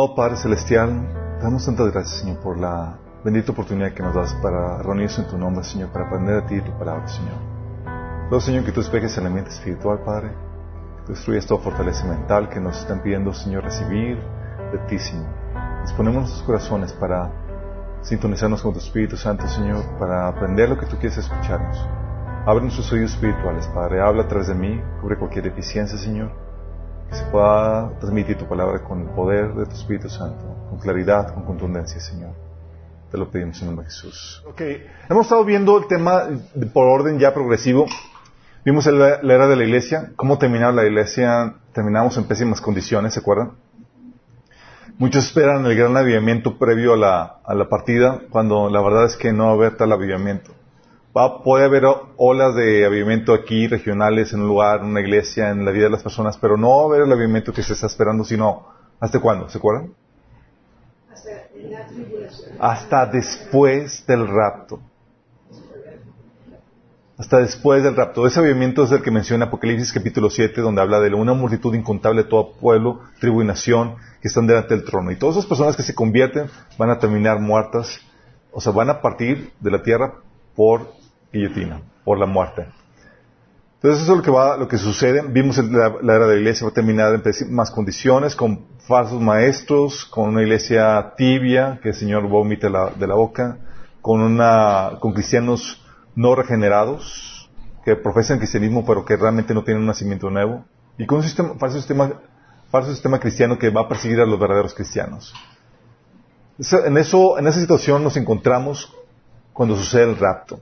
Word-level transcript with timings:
Amado 0.00 0.14
Padre 0.14 0.36
Celestial, 0.36 1.38
damos 1.42 1.66
tantas 1.66 1.92
gracias, 1.92 2.20
Señor, 2.20 2.38
por 2.38 2.58
la 2.58 2.98
bendita 3.22 3.52
oportunidad 3.52 3.92
que 3.92 4.02
nos 4.02 4.14
das 4.14 4.32
para 4.42 4.78
reunirnos 4.78 5.18
en 5.18 5.28
tu 5.28 5.36
nombre, 5.36 5.62
Señor, 5.62 5.90
para 5.90 6.06
aprender 6.06 6.36
de 6.36 6.48
ti 6.48 6.54
y 6.54 6.60
tu 6.62 6.72
palabra, 6.78 7.06
Señor. 7.06 7.36
Ruego, 8.30 8.40
Señor, 8.40 8.64
que 8.64 8.72
tú 8.72 8.80
despejes 8.80 9.18
el 9.18 9.26
ambiente 9.26 9.50
espiritual, 9.50 10.00
Padre, 10.02 10.30
que 10.30 11.02
tú 11.04 11.12
destruyas 11.12 11.44
toda 11.44 11.60
fortaleza 11.60 12.06
mental 12.06 12.48
que 12.48 12.60
nos 12.60 12.78
están 12.78 13.02
pidiendo, 13.02 13.34
Señor, 13.34 13.62
recibir 13.62 14.16
de. 14.72 15.22
Disponemos 15.82 16.22
nuestros 16.22 16.44
corazones 16.44 16.94
para 16.94 17.30
sintonizarnos 18.00 18.62
con 18.62 18.72
tu 18.72 18.78
Espíritu 18.78 19.18
Santo, 19.18 19.46
Señor, 19.48 19.84
para 19.98 20.28
aprender 20.28 20.70
lo 20.70 20.78
que 20.78 20.86
tú 20.86 20.96
quieres 20.96 21.18
escucharnos. 21.18 21.76
Abre 22.46 22.62
nuestros 22.62 22.90
oídos 22.90 23.10
espirituales, 23.12 23.66
Padre. 23.66 24.00
Habla 24.00 24.22
a 24.22 24.28
de 24.46 24.54
mí, 24.54 24.80
cubre 25.02 25.18
cualquier 25.18 25.44
deficiencia, 25.44 25.98
Señor. 25.98 26.49
Que 27.10 27.16
se 27.16 27.24
pueda 27.24 27.98
transmitir 27.98 28.38
tu 28.38 28.46
palabra 28.46 28.84
con 28.84 29.02
el 29.02 29.08
poder 29.08 29.52
de 29.54 29.66
tu 29.66 29.72
Espíritu 29.72 30.08
Santo, 30.08 30.44
con 30.70 30.78
claridad, 30.78 31.34
con 31.34 31.44
contundencia, 31.44 32.00
Señor. 32.00 32.30
Te 33.10 33.18
lo 33.18 33.28
pedimos 33.28 33.60
en 33.60 33.66
nombre 33.66 33.84
de 33.84 33.90
Jesús. 33.90 34.44
Ok, 34.46 34.62
hemos 35.08 35.26
estado 35.26 35.44
viendo 35.44 35.76
el 35.78 35.88
tema 35.88 36.28
por 36.72 36.86
orden 36.86 37.18
ya 37.18 37.34
progresivo. 37.34 37.86
Vimos 38.64 38.86
la, 38.86 39.16
era 39.16 39.48
de 39.48 39.56
la 39.56 39.64
iglesia, 39.64 40.12
cómo 40.14 40.38
terminar 40.38 40.72
la 40.72 40.84
iglesia. 40.84 41.56
Terminamos 41.72 42.16
en 42.16 42.24
pésimas 42.24 42.60
condiciones, 42.60 43.14
¿se 43.14 43.20
acuerdan? 43.20 43.52
Muchos 44.98 45.26
esperan 45.26 45.66
el 45.66 45.74
gran 45.76 45.96
avivamiento 45.96 46.58
previo 46.58 46.92
a 46.92 46.96
la, 46.96 47.40
a 47.44 47.54
la 47.54 47.68
partida, 47.68 48.20
cuando 48.30 48.68
la 48.68 48.80
verdad 48.82 49.06
es 49.06 49.16
que 49.16 49.32
no 49.32 49.46
va 49.46 49.50
a 49.50 49.54
haber 49.54 49.76
tal 49.76 49.90
avivamiento. 49.90 50.52
Va, 51.16 51.42
puede 51.42 51.64
haber 51.64 51.84
olas 52.16 52.54
de 52.54 52.84
avivamiento 52.84 53.34
aquí, 53.34 53.66
regionales, 53.66 54.32
en 54.32 54.42
un 54.42 54.46
lugar, 54.46 54.80
en 54.80 54.86
una 54.86 55.00
iglesia, 55.00 55.50
en 55.50 55.64
la 55.64 55.72
vida 55.72 55.84
de 55.84 55.90
las 55.90 56.04
personas, 56.04 56.38
pero 56.38 56.56
no 56.56 56.68
va 56.68 56.82
a 56.82 56.86
haber 56.86 57.00
el 57.02 57.12
avivamiento 57.12 57.52
que 57.52 57.64
se 57.64 57.72
está 57.72 57.86
esperando, 57.86 58.22
sino 58.22 58.66
¿hasta 59.00 59.18
cuándo? 59.18 59.48
¿Se 59.48 59.58
acuerdan? 59.58 59.92
Hasta 61.12 61.30
la 61.68 61.86
tribulación. 61.86 62.56
Hasta 62.60 63.06
después 63.06 64.06
del 64.06 64.28
rapto. 64.28 64.80
Hasta 67.18 67.38
después 67.38 67.82
del 67.82 67.96
rapto. 67.96 68.24
Ese 68.26 68.38
avivamiento 68.38 68.84
es 68.84 68.92
el 68.92 69.02
que 69.02 69.10
menciona 69.10 69.46
Apocalipsis 69.46 69.92
capítulo 69.92 70.30
7, 70.30 70.60
donde 70.60 70.80
habla 70.80 71.00
de 71.00 71.12
una 71.12 71.34
multitud 71.34 71.74
incontable 71.74 72.22
de 72.22 72.28
todo 72.28 72.52
pueblo, 72.52 73.00
tribu 73.18 73.42
y 73.42 73.44
nación 73.44 73.96
que 74.22 74.28
están 74.28 74.46
delante 74.46 74.76
del 74.76 74.84
trono. 74.84 75.10
Y 75.10 75.16
todas 75.16 75.36
esas 75.36 75.48
personas 75.48 75.76
que 75.76 75.82
se 75.82 75.94
convierten 75.94 76.46
van 76.78 76.88
a 76.88 77.00
terminar 77.00 77.40
muertas, 77.40 78.00
o 78.52 78.60
sea, 78.60 78.72
van 78.72 78.90
a 78.90 79.02
partir 79.02 79.52
de 79.58 79.70
la 79.72 79.82
tierra 79.82 80.14
por 80.54 80.99
guillotina, 81.32 81.82
por 82.04 82.18
la 82.18 82.26
muerte. 82.26 82.66
Entonces 83.76 84.02
eso 84.02 84.12
es 84.12 84.18
lo 84.18 84.22
que 84.22 84.30
va, 84.30 84.58
lo 84.58 84.68
que 84.68 84.76
sucede. 84.76 85.22
Vimos 85.26 85.56
la, 85.56 85.86
era 86.02 86.26
de 86.26 86.34
la 86.34 86.40
iglesia 86.40 86.66
va 86.66 86.70
a 86.70 86.74
terminar 86.74 87.14
en 87.14 87.22
pésimas 87.22 87.70
condiciones, 87.70 88.36
con 88.36 88.66
falsos 88.86 89.20
maestros, 89.22 90.04
con 90.04 90.28
una 90.28 90.42
iglesia 90.42 91.14
tibia, 91.16 91.80
que 91.82 91.88
el 91.88 91.94
Señor 91.94 92.28
vomite 92.28 92.68
la, 92.68 92.90
de 92.90 93.06
la 93.06 93.14
boca, 93.14 93.56
con 94.02 94.20
una, 94.20 94.98
con 95.00 95.14
cristianos 95.14 95.82
no 96.14 96.34
regenerados, 96.34 97.50
que 97.82 97.96
profesan 97.96 98.36
cristianismo 98.36 98.84
pero 98.84 99.06
que 99.06 99.16
realmente 99.16 99.54
no 99.54 99.64
tienen 99.64 99.80
un 99.80 99.86
nacimiento 99.86 100.28
nuevo, 100.28 100.64
y 100.98 101.06
con 101.06 101.18
un 101.18 101.24
sistema, 101.24 101.54
falso 101.58 101.78
sistema, 101.78 102.12
falso 102.70 102.90
sistema 102.90 103.18
cristiano 103.18 103.58
que 103.58 103.70
va 103.70 103.82
a 103.82 103.88
perseguir 103.88 104.20
a 104.20 104.26
los 104.26 104.38
verdaderos 104.38 104.74
cristianos. 104.74 105.32
En 106.58 106.98
eso, 106.98 107.38
en 107.38 107.46
esa 107.46 107.58
situación 107.58 108.04
nos 108.04 108.18
encontramos 108.18 108.94
cuando 109.54 109.74
sucede 109.74 110.02
el 110.02 110.18
rapto. 110.18 110.60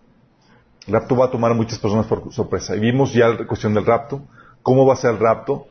El 0.88 0.94
rapto 0.94 1.14
va 1.14 1.26
a 1.26 1.30
tomar 1.30 1.50
a 1.50 1.54
muchas 1.54 1.78
personas 1.78 2.06
por 2.06 2.32
sorpresa. 2.32 2.74
Y 2.74 2.80
vimos 2.80 3.12
ya 3.12 3.28
la 3.28 3.46
cuestión 3.46 3.74
del 3.74 3.84
rapto, 3.84 4.22
cómo 4.62 4.86
va 4.86 4.94
a 4.94 4.96
ser 4.96 5.10
el 5.10 5.18
rapto. 5.18 5.66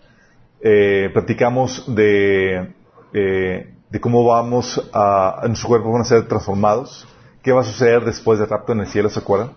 Eh, 0.62 1.10
platicamos 1.12 1.84
de, 1.88 2.72
eh, 3.14 3.74
de 3.90 4.00
cómo 4.00 4.24
vamos 4.24 4.80
a, 4.94 5.42
en 5.44 5.56
su 5.56 5.68
cuerpo 5.68 5.92
van 5.92 6.02
a 6.02 6.06
ser 6.06 6.28
transformados. 6.28 7.08
¿Qué 7.42 7.52
va 7.52 7.62
a 7.62 7.64
suceder 7.64 8.06
después 8.06 8.38
del 8.38 8.48
rapto 8.48 8.74
en 8.74 8.82
el 8.82 8.88
cielo, 8.88 9.10
se 9.10 9.20
acuerdan? 9.20 9.54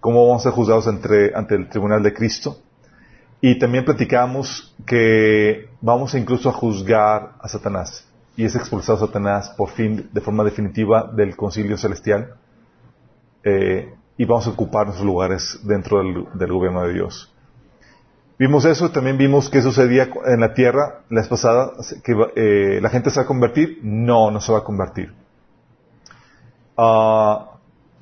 ¿Cómo 0.00 0.26
vamos 0.26 0.42
a 0.42 0.50
ser 0.50 0.52
juzgados 0.52 0.88
ante 0.88 1.54
el 1.54 1.68
tribunal 1.68 2.02
de 2.02 2.12
Cristo? 2.12 2.58
Y 3.40 3.60
también 3.60 3.84
platicamos 3.84 4.74
que 4.84 5.68
vamos 5.80 6.14
incluso 6.14 6.48
a 6.48 6.52
juzgar 6.52 7.34
a 7.38 7.46
Satanás. 7.46 8.08
Y 8.36 8.44
es 8.44 8.56
expulsado 8.56 8.98
Satanás 8.98 9.50
por 9.50 9.70
fin, 9.70 10.10
de 10.12 10.20
forma 10.20 10.42
definitiva, 10.42 11.08
del 11.14 11.36
concilio 11.36 11.78
celestial. 11.78 12.34
Eh, 13.44 13.94
y 14.18 14.24
vamos 14.24 14.46
a 14.46 14.50
ocupar 14.50 14.86
nuestros 14.86 15.06
lugares 15.06 15.60
dentro 15.62 15.98
del, 15.98 16.52
gobierno 16.52 16.82
de 16.86 16.94
Dios. 16.94 17.32
Vimos 18.38 18.64
eso, 18.64 18.90
también 18.90 19.16
vimos 19.16 19.48
qué 19.48 19.62
sucedía 19.62 20.10
en 20.26 20.40
la 20.40 20.54
tierra 20.54 21.02
la 21.08 21.20
vez 21.20 21.28
pasada, 21.28 21.72
que 22.04 22.14
eh, 22.36 22.80
la 22.82 22.90
gente 22.90 23.10
se 23.10 23.20
va 23.20 23.24
a 23.24 23.26
convertir. 23.26 23.80
No, 23.82 24.30
no 24.30 24.40
se 24.40 24.52
va 24.52 24.58
a 24.58 24.64
convertir. 24.64 25.12
Uh, 26.76 27.56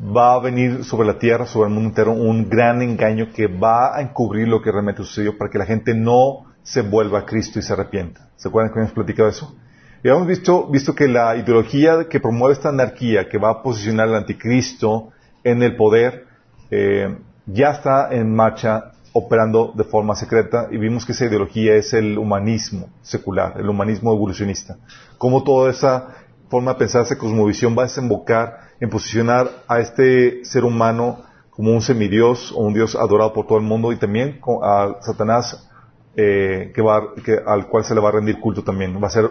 va 0.05 0.35
a 0.35 0.41
venir 0.41 0.85
sobre 0.85 1.07
la 1.07 1.19
tierra, 1.19 1.47
sobre 1.47 1.69
el 1.69 1.75
mundo 1.75 1.91
entero, 1.91 2.13
un 2.13 2.49
gran 2.49 2.83
engaño 2.83 3.29
que 3.33 3.47
va 3.47 3.97
a 3.97 4.03
encubrir 4.03 4.49
lo 4.49 4.61
que 4.61 4.73
realmente 4.73 5.05
sucedió 5.05 5.39
para 5.39 5.51
que 5.51 5.59
la 5.59 5.67
gente 5.67 5.95
no 5.95 6.47
se 6.65 6.83
vuelva 6.83 7.21
a 7.21 7.27
Cristo 7.27 7.61
y 7.61 7.63
se 7.63 7.73
arrepienta. 7.73 8.31
¿Se 8.37 8.49
acuerdan 8.49 8.73
que 8.73 8.81
hemos 8.81 8.93
platicado 8.93 9.29
eso? 9.29 9.55
Y 10.03 10.09
hemos 10.09 10.27
visto, 10.27 10.67
visto 10.69 10.95
que 10.95 11.07
la 11.07 11.37
ideología 11.37 12.09
que 12.09 12.21
promueve 12.21 12.55
esta 12.55 12.71
anarquía, 12.71 13.29
que 13.29 13.39
va 13.39 13.51
a 13.51 13.63
posicionar 13.63 14.09
al 14.09 14.17
anticristo 14.17 15.13
en 15.45 15.63
el 15.63 15.77
poder, 15.77 16.27
eh, 16.71 17.17
ya 17.47 17.71
está 17.71 18.13
en 18.13 18.35
marcha 18.35 18.93
operando 19.13 19.73
de 19.75 19.85
forma 19.85 20.17
secreta 20.17 20.69
y 20.73 20.77
vimos 20.77 21.07
que 21.07 21.13
esa 21.13 21.27
ideología 21.27 21.77
es 21.77 21.93
el 21.93 22.19
humanismo 22.19 22.89
secular, 23.03 23.55
el 23.59 23.69
humanismo 23.69 24.13
evolucionista. 24.13 24.77
Cómo 25.19 25.45
toda 25.45 25.71
esa 25.71 26.09
forma 26.49 26.73
de 26.73 26.79
pensar, 26.79 27.03
esa 27.03 27.17
cosmovisión 27.17 27.77
va 27.79 27.83
a 27.83 27.87
desembocar 27.87 28.59
en 28.81 28.91
posicionar 28.91 29.49
a 29.69 29.79
este 29.79 30.45
ser 30.45 30.65
humano 30.65 31.23
como 31.51 31.71
un 31.71 31.81
semidios 31.81 32.51
o 32.53 32.59
un 32.59 32.75
dios 32.75 32.97
adorado 32.97 33.33
por 33.33 33.47
todo 33.47 33.59
el 33.59 33.65
mundo 33.65 33.93
y 33.93 33.97
también 33.97 34.41
a 34.63 34.97
Satanás 35.01 35.71
eh, 36.17 36.73
que 36.75 36.83
va, 36.83 37.15
que, 37.25 37.39
al 37.47 37.69
cual 37.69 37.85
se 37.85 37.95
le 37.95 38.01
va 38.01 38.09
a 38.09 38.13
rendir 38.13 38.41
culto 38.41 38.65
también. 38.65 39.01
Va 39.03 39.07
a 39.07 39.11
ser 39.11 39.31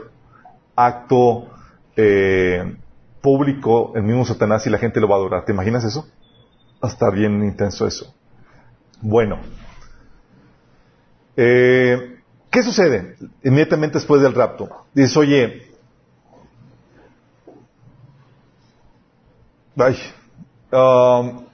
acto 0.75 1.47
eh, 1.95 2.77
público 3.23 3.93
el 3.95 4.03
mismo 4.03 4.25
Satanás 4.25 4.67
y 4.67 4.69
la 4.69 4.77
gente 4.77 4.99
lo 4.99 5.07
va 5.07 5.15
a 5.15 5.19
adorar. 5.19 5.45
¿Te 5.45 5.53
imaginas 5.53 5.83
eso? 5.85 6.05
Va 6.83 6.89
a 6.89 6.91
estar 6.91 7.11
bien 7.11 7.41
intenso 7.43 7.87
eso. 7.87 8.13
Bueno. 9.01 9.39
Eh, 11.35 12.19
¿Qué 12.51 12.61
sucede 12.61 13.15
inmediatamente 13.43 13.97
después 13.97 14.21
del 14.21 14.35
rapto? 14.35 14.85
Dices, 14.93 15.17
oye, 15.17 15.71
ay, 19.75 19.97
um, 20.71 21.45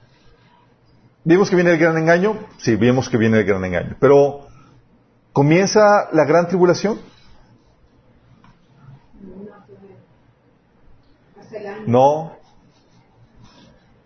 ¿vimos 1.24 1.48
que 1.48 1.56
viene 1.56 1.70
el 1.70 1.78
gran 1.78 1.96
engaño? 1.96 2.36
Sí, 2.58 2.76
vimos 2.76 3.08
que 3.08 3.16
viene 3.16 3.38
el 3.38 3.44
gran 3.44 3.64
engaño. 3.64 3.96
Pero, 3.98 4.48
¿comienza 5.32 6.08
la 6.12 6.26
gran 6.26 6.48
tribulación? 6.48 6.98
No. 11.86 12.36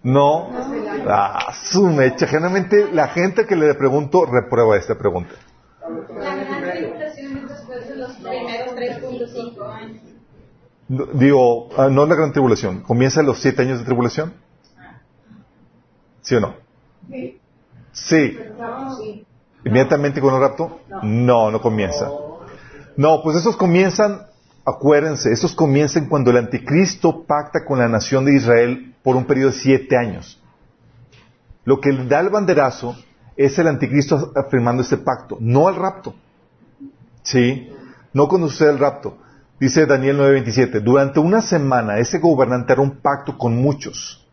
No. 0.03 0.51
Ah, 1.09 1.53
su 1.55 1.87
mecha. 1.87 2.27
Generalmente 2.27 2.93
la 2.93 3.09
gente 3.09 3.47
que 3.47 3.57
le 3.57 3.75
pregunto 3.75 4.27
reprueba 4.27 4.77
esta 4.77 4.97
pregunta. 4.97 5.35
La 5.81 6.35
gran 6.35 6.73
tribulación 6.73 7.37
es 7.37 7.49
después 7.49 7.89
de 7.89 7.97
los 7.97 8.13
primeros 8.17 8.75
3.5 8.75 9.73
años. 9.73 10.03
Digo, 10.89 11.71
ah, 11.79 11.89
no 11.89 12.03
es 12.03 12.09
la 12.09 12.15
gran 12.15 12.33
tribulación. 12.33 12.83
¿Comienza 12.83 13.23
los 13.23 13.39
siete 13.39 13.63
años 13.63 13.79
de 13.79 13.85
tribulación? 13.85 14.35
¿Sí 16.21 16.35
o 16.35 16.41
no? 16.41 16.55
Sí. 17.11 17.41
Sí. 17.93 18.39
Sí. 18.99 19.27
¿Inmediatamente 19.65 20.21
con 20.21 20.35
el 20.35 20.41
rapto? 20.41 20.81
No, 21.03 21.51
no 21.51 21.61
comienza. 21.61 22.11
No, 22.97 23.23
pues 23.23 23.37
esos 23.39 23.57
comienzan, 23.57 24.27
acuérdense, 24.65 25.33
esos 25.33 25.55
comienzan 25.55 26.09
cuando 26.09 26.31
el 26.31 26.39
anticristo 26.39 27.25
pacta 27.25 27.65
con 27.65 27.79
la 27.79 27.89
nación 27.89 28.25
de 28.25 28.37
Israel 28.37 28.95
por 29.03 29.17
un 29.17 29.27
periodo 29.27 29.51
de 29.51 29.59
siete 29.59 29.97
años. 29.97 30.43
Lo 31.65 31.81
que 31.81 31.93
da 31.93 32.21
el 32.21 32.31
banderazo 32.31 32.97
es 33.37 33.59
el 33.59 33.69
anticristo 33.69 34.33
afirmando 34.37 34.83
este 34.83 34.97
pacto, 34.97 35.39
no 35.41 35.69
el 35.69 35.77
rapto. 35.77 36.15
¿Sí? 37.23 37.73
No 38.13 38.29
cuando 38.29 38.49
sucede 38.49 38.71
el 38.71 38.79
rapto. 38.79 39.19
Dice 39.59 39.87
Daniel 39.87 40.19
9:27, 40.19 40.81
durante 40.81 41.21
una 41.21 41.41
semana 41.41 41.99
ese 41.99 42.19
gobernante 42.19 42.73
hará 42.73 42.83
un 42.83 43.01
pacto 43.01 43.39
con 43.39 43.57
muchos, 43.57 44.27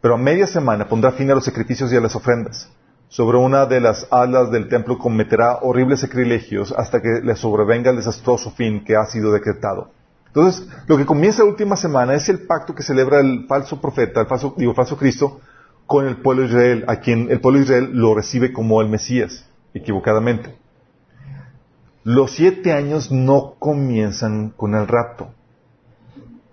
pero 0.00 0.14
a 0.14 0.18
media 0.18 0.46
semana 0.46 0.88
pondrá 0.88 1.12
fin 1.12 1.30
a 1.30 1.34
los 1.34 1.44
sacrificios 1.44 1.92
y 1.92 1.96
a 1.96 2.00
las 2.00 2.16
ofrendas. 2.16 2.70
Sobre 3.10 3.38
una 3.38 3.66
de 3.66 3.80
las 3.80 4.06
alas 4.12 4.52
del 4.52 4.68
templo 4.68 4.96
cometerá 4.96 5.58
horribles 5.62 5.98
sacrilegios 5.98 6.72
hasta 6.72 7.02
que 7.02 7.20
le 7.24 7.34
sobrevenga 7.34 7.90
el 7.90 7.96
desastroso 7.96 8.52
fin 8.52 8.84
que 8.84 8.94
ha 8.94 9.04
sido 9.06 9.32
decretado. 9.32 9.90
Entonces, 10.28 10.68
lo 10.86 10.96
que 10.96 11.04
comienza 11.04 11.42
la 11.42 11.50
última 11.50 11.74
semana 11.74 12.14
es 12.14 12.28
el 12.28 12.46
pacto 12.46 12.72
que 12.72 12.84
celebra 12.84 13.18
el 13.18 13.46
falso 13.48 13.80
profeta, 13.80 14.20
el 14.20 14.28
falso, 14.28 14.54
digo, 14.56 14.74
falso 14.74 14.96
Cristo, 14.96 15.40
con 15.86 16.06
el 16.06 16.18
pueblo 16.18 16.42
de 16.42 16.50
Israel, 16.50 16.84
a 16.86 17.00
quien 17.00 17.32
el 17.32 17.40
pueblo 17.40 17.58
de 17.58 17.64
Israel 17.64 17.90
lo 17.94 18.14
recibe 18.14 18.52
como 18.52 18.80
el 18.80 18.88
Mesías, 18.88 19.44
equivocadamente. 19.74 20.54
los 22.04 22.30
siete 22.30 22.72
años 22.72 23.10
no 23.10 23.56
comienzan 23.58 24.50
con 24.50 24.76
el 24.76 24.86
rapto. 24.86 25.34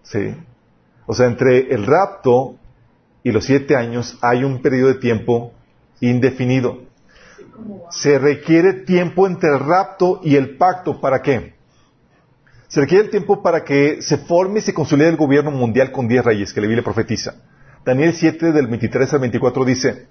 ¿Sí? 0.01 0.35
O 1.05 1.13
sea, 1.13 1.27
entre 1.27 1.71
el 1.71 1.85
rapto 1.85 2.55
y 3.21 3.31
los 3.31 3.45
siete 3.45 3.75
años 3.75 4.17
hay 4.23 4.43
un 4.43 4.59
periodo 4.63 4.87
de 4.87 4.99
tiempo 4.99 5.53
indefinido. 6.01 6.79
Se 7.89 8.19
requiere 8.19 8.73
tiempo 8.73 9.27
entre 9.27 9.49
el 9.49 9.59
rapto 9.59 10.19
y 10.23 10.35
el 10.35 10.57
pacto. 10.57 10.99
¿Para 11.01 11.21
qué? 11.21 11.55
Se 12.67 12.81
requiere 12.81 13.05
el 13.05 13.09
tiempo 13.09 13.41
para 13.41 13.63
que 13.63 14.01
se 14.01 14.17
forme 14.17 14.59
y 14.59 14.61
se 14.61 14.73
consolide 14.73 15.09
el 15.09 15.17
gobierno 15.17 15.51
mundial 15.51 15.91
con 15.91 16.07
diez 16.07 16.23
reyes, 16.23 16.53
que 16.53 16.61
la 16.61 16.67
Biblia 16.67 16.83
profetiza. 16.83 17.35
Daniel 17.85 18.13
7 18.13 18.51
del 18.51 18.67
23 18.67 19.13
al 19.13 19.19
24 19.21 19.65
dice, 19.65 20.07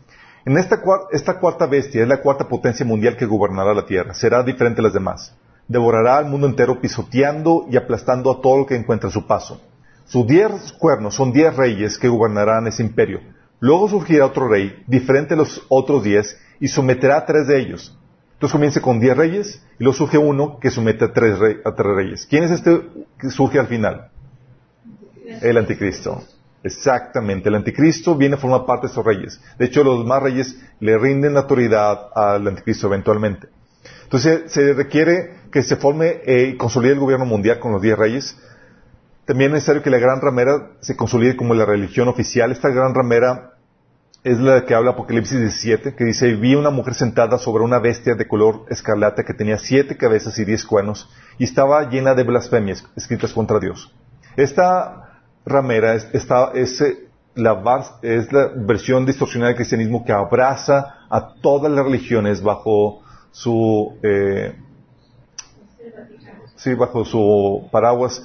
en 0.47 0.56
esta, 0.56 0.81
esta 1.12 1.38
cuarta 1.38 1.67
bestia 1.67 2.03
es 2.03 2.09
la 2.09 2.23
cuarta 2.23 2.49
potencia 2.49 2.87
mundial 2.87 3.17
que 3.17 3.27
gobernará 3.27 3.75
la 3.75 3.85
tierra. 3.85 4.15
Será 4.15 4.43
diferente 4.43 4.81
a 4.81 4.85
las 4.85 4.94
demás. 4.94 5.35
Devorará 5.69 6.19
al 6.19 6.27
mundo 6.27 6.47
entero 6.47 6.81
pisoteando 6.81 7.67
y 7.69 7.77
aplastando 7.77 8.31
a 8.31 8.41
todo 8.41 8.59
lo 8.59 8.67
que 8.67 8.77
encuentre 8.77 9.09
a 9.09 9.12
su 9.12 9.27
paso. 9.27 9.61
Sus 10.06 10.27
diez 10.27 10.73
cuernos 10.79 11.17
son 11.17 11.32
diez 11.32 11.55
reyes 11.55 11.99
que 11.99 12.09
gobernarán 12.09 12.69
ese 12.69 12.82
imperio. 12.82 13.21
Luego 13.61 13.88
surgirá 13.88 14.26
otro 14.26 14.49
rey, 14.49 14.82
diferente 14.87 15.35
a 15.35 15.37
los 15.37 15.64
otros 15.69 16.05
diez, 16.05 16.38
y 16.61 16.69
someterá 16.69 17.19
a 17.19 17.26
tres 17.26 17.47
de 17.47 17.58
ellos. 17.61 17.99
Entonces 18.35 18.53
comienza 18.53 18.81
con 18.81 19.00
diez 19.00 19.17
reyes, 19.17 19.62
y 19.79 19.85
luego 19.85 19.97
surge 19.97 20.19
uno 20.19 20.58
que 20.61 20.70
somete 20.70 21.06
a 21.06 21.12
tres, 21.12 21.38
a 21.64 21.75
tres 21.75 21.94
reyes. 21.94 22.26
¿Quién 22.29 22.44
es 22.44 22.50
este 22.50 22.82
que 23.19 23.31
surge 23.31 23.58
al 23.58 23.67
final? 23.67 24.11
El 25.41 25.56
anticristo. 25.56 26.23
Exactamente, 26.62 27.49
el 27.49 27.55
anticristo 27.55 28.17
viene 28.17 28.35
a 28.35 28.38
formar 28.38 28.67
parte 28.67 28.87
de 28.87 28.88
estos 28.88 29.05
reyes. 29.05 29.41
De 29.58 29.67
hecho, 29.67 29.85
los 29.85 30.00
demás 30.00 30.23
reyes 30.23 30.58
le 30.81 30.99
rinden 30.99 31.35
la 31.35 31.41
autoridad 31.41 32.08
al 32.14 32.47
anticristo 32.47 32.88
eventualmente. 32.88 33.49
Entonces, 34.03 34.53
se 34.53 34.73
requiere 34.73 35.37
que 35.50 35.62
se 35.62 35.76
forme 35.76 36.20
eh, 36.25 36.50
y 36.53 36.56
consolide 36.56 36.93
el 36.93 36.99
gobierno 36.99 37.25
mundial 37.25 37.58
con 37.61 37.73
los 37.73 37.81
diez 37.81 37.97
reyes. 37.97 38.37
También 39.26 39.50
es 39.50 39.55
necesario 39.55 39.82
que 39.82 39.90
la 39.90 39.99
gran 39.99 40.20
ramera 40.20 40.70
se 40.81 40.96
consolide 40.96 41.37
como 41.37 41.52
la 41.52 41.67
religión 41.67 42.06
oficial. 42.06 42.52
Esta 42.52 42.70
gran 42.70 42.94
ramera 42.94 43.55
es 44.23 44.38
la 44.38 44.64
que 44.64 44.75
habla 44.75 44.93
Apocalipsis 44.93 45.38
17, 45.38 45.94
que 45.96 46.05
dice, 46.05 46.34
vi 46.34 46.55
una 46.55 46.70
mujer 46.70 46.94
sentada 46.94 47.37
sobre 47.38 47.64
una 47.64 47.81
bestia 47.81 48.14
de 48.14 48.26
color 48.28 48.64
escarlata 48.69 49.25
que 49.25 49.34
tenía 49.34 49.58
siete 49.58 49.96
cabezas 49.96 50.38
y 50.38 50.44
diez 50.44 50.64
cuernos 50.64 51.08
y 51.38 51.44
estaba 51.44 51.88
llena 51.90 52.14
de 52.14 52.23
blasfemias 52.23 52.84
escritas 52.96 53.32
contra 53.32 53.58
Dios. 53.58 53.93
Esta 54.37 55.20
ramera 55.44 55.94
es, 55.94 56.08
es, 56.12 56.81
eh, 56.81 57.08
la, 57.34 57.84
es 58.02 58.32
la 58.32 58.50
versión 58.55 59.06
distorsionada 59.06 59.49
del 59.49 59.56
cristianismo 59.56 60.05
que 60.05 60.12
abraza 60.12 61.06
a 61.11 61.34
todas 61.40 61.70
las 61.70 61.84
religiones 61.84 62.43
bajo 62.43 63.02
su 63.32 63.99
eh, 64.02 64.56
sí 66.56 66.75
bajo 66.75 67.05
su 67.05 67.69
paraguas 67.70 68.22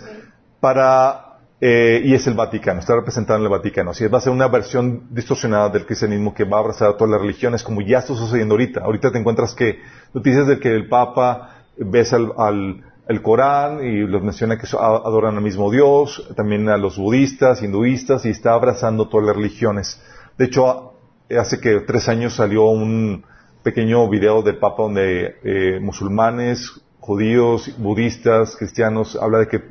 para 0.62 1.40
eh, 1.60 2.02
y 2.06 2.14
es 2.14 2.26
el 2.26 2.36
Vaticano 2.36 2.80
está 2.80 2.96
representado 2.96 3.38
en 3.38 3.44
el 3.44 3.52
Vaticano 3.52 3.92
así 3.92 4.08
va 4.08 4.20
a 4.20 4.22
ser 4.22 4.32
una 4.32 4.48
versión 4.48 5.08
distorsionada 5.10 5.68
del 5.68 5.86
cristianismo 5.86 6.34
que 6.34 6.46
va 6.46 6.58
a 6.58 6.60
abrazar 6.62 6.90
a 6.92 6.98
todas 6.98 7.12
las 7.12 7.22
religiones 7.22 7.64
como 7.64 7.82
ya 7.82 8.00
está 8.00 8.16
sucediendo 8.16 8.54
ahorita 8.54 8.82
ahorita 8.82 9.12
te 9.12 9.20
encuentras 9.20 9.54
que 9.54 9.80
noticias 10.14 10.48
de 10.48 10.60
que 10.60 10.74
el 10.74 10.88
Papa 10.88 11.66
besa 11.78 12.18
al 12.38 12.86
el 13.12 13.22
Corán 13.22 13.86
y 13.86 14.08
los 14.08 14.24
menciona 14.24 14.58
que 14.58 14.68
adoran 14.78 15.36
al 15.36 15.44
mismo 15.44 15.70
Dios, 15.70 16.30
también 16.36 16.70
a 16.70 16.78
los 16.78 16.98
budistas, 16.98 17.62
hinduistas 17.62 18.26
y 18.26 18.30
está 18.30 18.54
abrazando 18.54 19.10
todas 19.10 19.28
las 19.28 19.36
religiones. 19.36 20.02
De 20.38 20.46
hecho, 20.46 20.94
hace 21.30 21.60
que 21.60 21.82
tres 21.82 22.08
años 22.08 22.36
salió 22.36 22.66
un 22.66 23.26
pequeño 23.64 24.10
video 24.10 24.42
del 24.42 24.58
Papa 24.58 24.84
donde 24.84 25.36
eh, 25.44 25.80
musulmanes, 25.82 26.82
judíos, 27.00 27.74
budistas, 27.78 28.56
cristianos, 28.56 29.18
habla 29.22 29.40
de 29.40 29.48
que 29.48 29.62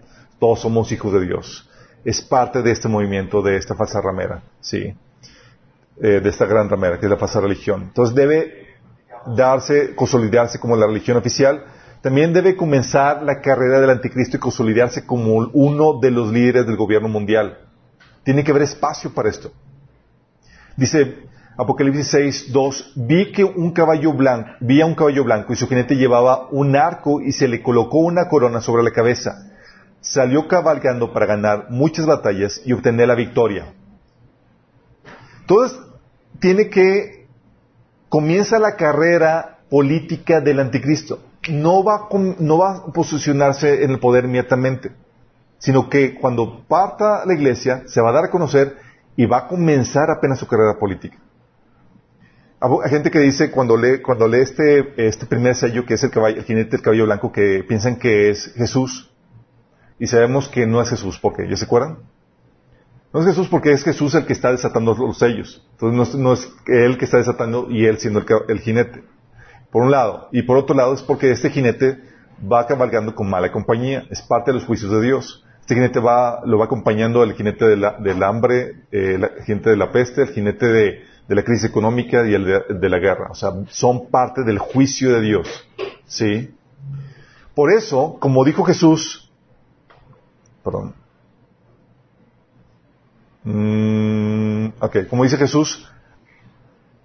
todos 0.41 0.61
somos 0.61 0.91
hijos 0.91 1.13
de 1.13 1.27
Dios. 1.27 1.69
Es 2.05 2.21
parte 2.21 2.63
de 2.63 2.73
este 2.73 2.89
movimiento, 2.89 3.43
de 3.43 3.57
esta 3.57 3.75
falsa 3.75 4.01
ramera, 4.01 4.43
sí, 4.61 4.95
eh, 6.03 6.21
de 6.21 6.29
esta 6.29 6.47
gran 6.47 6.69
ramera, 6.69 6.99
que 6.99 7.07
es 7.07 7.11
la 7.11 7.19
falsa 7.19 7.41
religión. 7.41 7.83
Entonces 7.83 8.15
debe 8.15 8.69
darse, 9.37 9.95
consolidarse 9.95 10.59
como 10.59 10.77
la 10.77 10.87
religión 10.87 11.19
oficial, 11.19 11.65
también 12.01 12.33
debe 12.33 12.57
comenzar 12.57 13.23
la 13.23 13.43
carrera 13.43 13.81
del 13.81 13.91
anticristo 13.91 14.39
y 14.39 14.41
consolidarse 14.41 15.05
como 15.05 15.35
uno 15.53 16.01
de 16.01 16.11
los 16.11 16.33
líderes 16.33 16.67
del 16.67 16.77
gobierno 16.77 17.09
mundial. 17.09 17.59
Tiene 18.25 18.43
que 18.43 18.51
haber 18.51 18.63
espacio 18.63 19.13
para 19.13 19.29
esto. 19.29 19.53
Dice 20.77 21.29
Apocalipsis 21.59 22.09
6, 22.09 22.53
2, 22.53 22.93
vi 22.97 23.33
que 23.33 23.45
un 23.45 23.73
caballo 23.73 24.15
blanco, 24.15 24.49
vi 24.61 24.81
a 24.81 24.87
un 24.87 24.95
caballo 24.95 25.25
blanco 25.25 25.53
y 25.53 25.57
su 25.57 25.69
jinete 25.69 25.97
llevaba 25.97 26.49
un 26.51 26.75
arco 26.75 27.21
y 27.21 27.33
se 27.33 27.49
le 27.49 27.63
colocó 27.63 27.99
una 27.99 28.29
corona 28.29 28.63
sobre 28.63 28.83
la 28.83 28.93
cabeza. 28.93 29.50
Salió 30.01 30.49
cabalgando 30.49 31.13
para 31.13 31.27
ganar 31.27 31.67
muchas 31.71 32.07
batallas 32.07 32.63
y 32.65 32.73
obtener 32.73 33.09
la 33.09 33.15
victoria. 33.15 33.75
Entonces, 35.41 35.79
tiene 36.39 36.71
que, 36.71 37.27
comienza 38.09 38.59
la 38.59 38.77
carrera 38.77 39.59
política 39.69 40.41
del 40.41 40.61
anticristo 40.61 41.21
no 41.49 41.83
va, 41.83 42.09
no 42.39 42.59
va 42.59 42.77
a 42.77 42.93
posicionarse 42.93 43.85
en 43.85 43.93
el 43.93 43.99
poder 43.99 44.25
inmediatamente, 44.25 44.93
sino 45.59 45.89
que 45.89 46.15
cuando 46.15 46.65
parta 46.69 47.25
la 47.25 47.35
iglesia 47.35 47.85
se 47.87 48.01
va 48.01 48.11
a 48.11 48.13
dar 48.13 48.25
a 48.25 48.31
conocer 48.31 48.77
y 49.17 49.27
va 49.27 49.39
a 49.39 49.49
comenzar 49.49 50.11
apenas 50.11 50.39
su 50.39 50.47
carrera 50.47 50.79
política. 50.79 51.17
Hay 52.61 52.91
gente 52.91 53.11
que 53.11 53.21
dice 53.21 53.51
cuando 53.51 53.75
lee, 53.75 54.03
cuando 54.03 54.29
lee 54.29 54.41
este, 54.41 54.93
este 55.09 55.25
primer 55.25 55.55
sello, 55.55 55.87
que 55.87 55.95
es 55.95 56.05
el, 56.05 56.11
caballo, 56.11 56.37
el 56.37 56.45
jinete 56.45 56.73
del 56.73 56.83
cabello 56.83 57.07
blanco, 57.07 57.33
que 57.33 57.65
piensan 57.67 57.97
que 57.97 58.29
es 58.29 58.53
Jesús, 58.55 59.10
y 60.01 60.07
sabemos 60.07 60.49
que 60.49 60.67
no 60.67 60.81
es 60.81 60.89
Jesús, 60.89 61.19
¿por 61.21 61.37
qué? 61.37 61.47
¿Ya 61.49 61.57
se 61.57 61.67
acuerdan? 61.67 61.99
No 63.13 63.21
es 63.21 63.27
Jesús 63.27 63.49
porque 63.49 63.71
es 63.71 63.85
Jesús 63.85 64.15
el 64.15 64.25
que 64.25 64.33
está 64.33 64.51
desatando 64.51 64.95
los 64.95 65.19
sellos. 65.19 65.63
Entonces 65.73 66.15
no 66.17 66.33
es, 66.33 66.53
él 66.67 66.97
que 66.97 67.05
está 67.05 67.19
desatando 67.19 67.67
y 67.71 67.85
él 67.85 67.99
siendo 67.99 68.25
el 68.49 68.61
jinete 68.61 69.05
por 69.71 69.83
un 69.83 69.91
lado. 69.91 70.29
Y 70.33 70.43
por 70.43 70.57
otro 70.57 70.75
lado 70.75 70.95
es 70.95 71.03
porque 71.03 71.31
este 71.31 71.51
jinete 71.51 71.99
va 72.51 72.67
cabalgando 72.67 73.15
con 73.15 73.29
mala 73.29 73.53
compañía, 73.53 74.07
es 74.11 74.23
parte 74.23 74.53
de 74.53 74.59
los 74.59 74.67
juicios 74.67 74.91
de 74.91 75.03
Dios. 75.03 75.45
Este 75.61 75.75
jinete 75.75 76.01
va, 76.01 76.41
lo 76.47 76.59
va 76.59 76.65
acompañando 76.65 77.23
el 77.23 77.35
jinete 77.35 77.67
del 77.67 78.23
hambre, 78.23 78.85
eh, 78.91 79.19
el 79.21 79.45
jinete 79.45 79.71
de 79.71 79.77
la 79.77 79.93
peste, 79.93 80.23
el 80.23 80.29
jinete 80.29 80.67
de, 80.67 81.11
la 81.29 81.45
crisis 81.45 81.69
económica 81.69 82.27
y 82.27 82.35
el 82.35 82.45
de, 82.45 82.89
la 82.89 82.99
guerra. 82.99 83.29
O 83.31 83.35
sea, 83.35 83.53
son 83.69 84.09
parte 84.11 84.43
del 84.43 84.59
juicio 84.59 85.13
de 85.13 85.21
Dios. 85.21 85.69
¿Sí? 86.07 86.51
Por 87.55 87.73
eso, 87.73 88.17
como 88.19 88.45
dijo 88.45 88.65
Jesús, 88.65 89.30
perdón. 90.65 90.95
Mm, 93.45 94.67
ok, 94.81 95.09
como 95.09 95.25
dice 95.25 95.37
Jesús, 95.37 95.89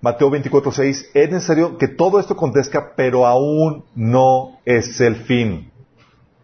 Mateo 0.02 0.30
24:6, 0.30 1.10
es 1.14 1.32
necesario 1.32 1.78
que 1.78 1.88
todo 1.88 2.20
esto 2.20 2.34
acontezca, 2.34 2.94
pero 2.96 3.26
aún 3.26 3.86
no 3.96 4.60
es 4.66 5.00
el 5.02 5.16
fin. 5.16 5.72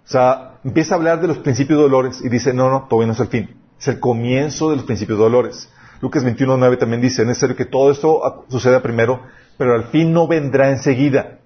O 0.04 0.08
sea, 0.08 0.60
empieza 0.64 0.96
a 0.96 0.98
hablar 0.98 1.22
de 1.22 1.28
los 1.28 1.38
principios 1.40 1.78
de 1.78 1.84
dolores 1.84 2.22
y 2.24 2.30
dice, 2.30 2.54
no, 2.54 2.70
no, 2.70 2.88
todavía 2.88 3.08
no 3.08 3.14
es 3.14 3.20
el 3.20 3.28
fin. 3.28 3.56
Es 3.80 3.88
el 3.88 4.00
comienzo 4.00 4.70
de 4.70 4.78
los 4.78 4.86
principios 4.86 5.20
de 5.20 5.24
dolores. 5.26 5.70
Lucas 6.02 6.26
21:9 6.26 6.80
también 6.80 7.02
dice, 7.02 7.22
es 7.22 7.28
necesario 7.28 7.56
que 7.56 7.66
todo 7.66 7.92
esto 7.92 8.46
suceda 8.50 8.82
primero, 8.82 9.22
pero 9.58 9.76
al 9.76 9.86
fin 9.86 10.12
no 10.12 10.28
vendrá 10.28 10.70
enseguida. 10.70 11.40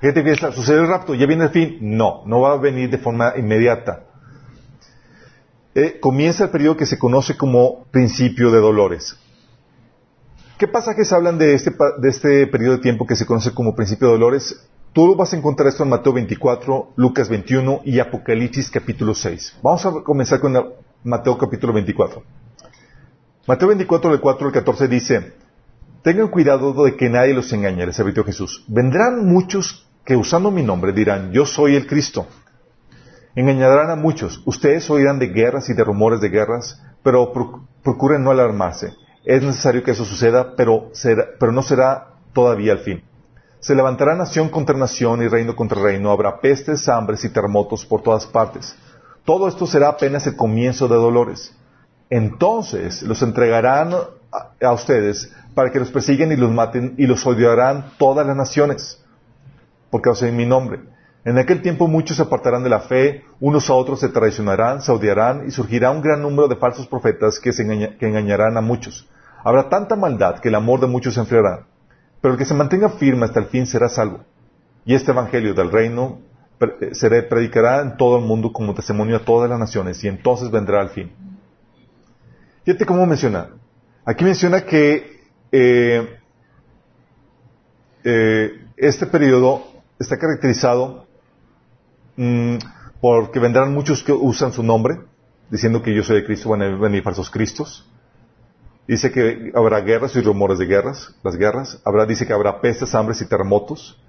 Gente 0.00 0.22
piensa, 0.22 0.52
¿sucede 0.52 0.80
el 0.80 0.88
rapto? 0.88 1.14
¿Ya 1.14 1.26
viene 1.26 1.44
el 1.44 1.50
fin? 1.50 1.78
No, 1.80 2.22
no 2.24 2.40
va 2.40 2.52
a 2.52 2.56
venir 2.56 2.88
de 2.88 2.98
forma 2.98 3.34
inmediata. 3.36 4.04
Eh, 5.74 5.98
comienza 6.00 6.44
el 6.44 6.50
periodo 6.50 6.76
que 6.76 6.86
se 6.86 6.98
conoce 6.98 7.36
como 7.36 7.84
principio 7.90 8.50
de 8.50 8.60
dolores. 8.60 9.16
¿Qué 10.58 10.66
pasajes 10.66 11.12
hablan 11.12 11.38
de 11.38 11.54
este, 11.54 11.70
de 11.98 12.08
este 12.08 12.46
periodo 12.48 12.76
de 12.76 12.82
tiempo 12.82 13.06
que 13.06 13.14
se 13.14 13.26
conoce 13.26 13.52
como 13.52 13.76
principio 13.76 14.08
de 14.08 14.14
dolores? 14.14 14.68
Tú 14.92 15.14
vas 15.14 15.32
a 15.32 15.36
encontrar 15.36 15.68
esto 15.68 15.84
en 15.84 15.90
Mateo 15.90 16.12
24, 16.12 16.92
Lucas 16.96 17.28
21 17.28 17.82
y 17.84 18.00
Apocalipsis 18.00 18.70
capítulo 18.70 19.14
6. 19.14 19.58
Vamos 19.62 19.86
a 19.86 19.92
comenzar 20.02 20.40
con 20.40 20.56
Mateo 21.04 21.38
capítulo 21.38 21.72
24. 21.72 22.22
Mateo 23.46 23.68
24, 23.68 24.10
del 24.10 24.20
4 24.20 24.46
al 24.48 24.52
14 24.52 24.88
dice, 24.88 25.32
Tengan 26.02 26.28
cuidado 26.28 26.84
de 26.84 26.96
que 26.96 27.08
nadie 27.08 27.34
los 27.34 27.52
engañe, 27.52 27.86
les 27.86 28.00
advirtió 28.00 28.24
Jesús. 28.24 28.64
Vendrán 28.66 29.26
muchos 29.26 29.86
que 30.04 30.16
usando 30.16 30.50
mi 30.50 30.62
nombre 30.62 30.92
dirán, 30.92 31.32
yo 31.32 31.44
soy 31.44 31.76
el 31.76 31.86
Cristo. 31.86 32.26
Engañarán 33.38 33.90
a 33.90 33.96
muchos. 33.96 34.42
Ustedes 34.46 34.88
oirán 34.90 35.18
de 35.18 35.28
guerras 35.28 35.68
y 35.68 35.74
de 35.74 35.84
rumores 35.84 36.20
de 36.20 36.28
guerras, 36.28 36.82
pero 37.02 37.32
procuren 37.82 38.24
no 38.24 38.30
alarmarse 38.30 38.94
es 39.28 39.42
necesario 39.42 39.82
que 39.82 39.90
eso 39.90 40.06
suceda, 40.06 40.54
pero, 40.56 40.90
no 41.52 41.62
será 41.62 42.14
todavía 42.32 42.72
el 42.72 42.78
fin. 42.78 43.02
Se 43.60 43.74
levantará 43.74 44.14
nación 44.14 44.48
contra 44.48 44.74
nación 44.74 45.22
y 45.22 45.28
reino 45.28 45.54
contra 45.54 45.82
reino. 45.82 46.10
Habrá 46.10 46.40
pestes, 46.40 46.88
hambres 46.88 47.22
y 47.24 47.28
terremotos 47.28 47.84
por 47.84 48.00
todas 48.00 48.24
partes. 48.24 48.74
Todo 49.26 49.46
esto 49.46 49.66
será 49.66 49.88
apenas 49.88 50.26
el 50.26 50.34
comienzo 50.34 50.88
de 50.88 50.94
dolores. 50.94 51.54
Entonces 52.08 53.02
los 53.02 53.20
entregarán 53.20 53.92
a, 54.62 54.72
ustedes 54.72 55.30
para 55.54 55.70
que 55.70 55.80
los 55.80 55.90
persigan 55.90 56.32
y 56.32 56.36
los 56.36 56.50
maten 56.50 56.94
y 56.96 57.06
los 57.06 57.26
odiarán 57.26 57.92
todas 57.98 58.26
las 58.26 58.34
naciones 58.36 59.04
por 59.90 60.00
causa 60.00 60.24
de 60.24 60.32
mi 60.32 60.46
nombre. 60.46 60.80
En 61.28 61.36
aquel 61.36 61.60
tiempo 61.60 61.88
muchos 61.88 62.16
se 62.16 62.22
apartarán 62.22 62.62
de 62.62 62.70
la 62.70 62.80
fe, 62.80 63.22
unos 63.38 63.68
a 63.68 63.74
otros 63.74 64.00
se 64.00 64.08
traicionarán, 64.08 64.80
se 64.80 64.90
odiarán 64.90 65.46
y 65.46 65.50
surgirá 65.50 65.90
un 65.90 66.00
gran 66.00 66.22
número 66.22 66.48
de 66.48 66.56
falsos 66.56 66.86
profetas 66.86 67.38
que, 67.38 67.50
engañarán 68.00 68.56
a 68.56 68.62
muchos. 68.62 69.06
Habrá 69.44 69.68
tanta 69.68 69.94
maldad 69.94 70.38
que 70.38 70.48
el 70.48 70.54
amor 70.54 70.80
de 70.80 70.86
muchos 70.86 71.12
se 71.12 71.20
enfriará. 71.20 71.66
Pero 72.22 72.32
el 72.32 72.38
que 72.38 72.46
se 72.46 72.54
mantenga 72.54 72.88
firme 72.88 73.26
hasta 73.26 73.40
el 73.40 73.46
fin 73.48 73.66
será 73.66 73.90
salvo. 73.90 74.24
Y 74.86 74.94
este 74.94 75.10
evangelio 75.10 75.52
del 75.52 75.70
reino 75.70 76.18
eh, 76.60 76.94
se 76.94 77.10
predicará 77.24 77.82
en 77.82 77.98
todo 77.98 78.16
el 78.16 78.24
mundo 78.24 78.50
como 78.50 78.72
testimonio 78.72 79.16
a 79.16 79.24
todas 79.26 79.50
las 79.50 79.58
naciones 79.58 80.02
y 80.02 80.08
entonces 80.08 80.50
vendrá 80.50 80.80
el 80.80 80.88
fin. 80.88 81.12
Fíjate 82.64 82.86
cómo 82.86 83.04
menciona. 83.04 83.50
Aquí 84.06 84.24
menciona 84.24 84.62
que 84.62 85.20
eh, 85.52 86.20
eh, 88.02 88.50
este 88.78 89.06
periodo 89.06 89.62
está 89.98 90.16
caracterizado 90.16 91.06
mm, 92.18 92.58
porque 93.00 93.38
vendrán 93.38 93.72
muchos 93.72 94.02
que 94.02 94.12
usan 94.12 94.52
su 94.52 94.62
nombre, 94.62 95.00
diciendo 95.50 95.82
que 95.82 95.94
yo 95.94 96.02
soy 96.02 96.16
de 96.16 96.26
Cristo, 96.26 96.50
van 96.50 96.62
a 96.62 96.76
venir 96.76 97.02
falsos 97.02 97.30
cristos. 97.30 97.88
Dice 98.86 99.12
que 99.12 99.52
habrá 99.54 99.80
guerras 99.80 100.16
y 100.16 100.22
rumores 100.22 100.58
de 100.58 100.66
guerras, 100.66 101.14
las 101.22 101.36
guerras. 101.36 101.80
Habrá, 101.84 102.06
dice 102.06 102.26
que 102.26 102.32
habrá 102.32 102.60
pestes, 102.60 102.94
hambres 102.94 103.20
y 103.20 103.28
terremotos. 103.28 104.00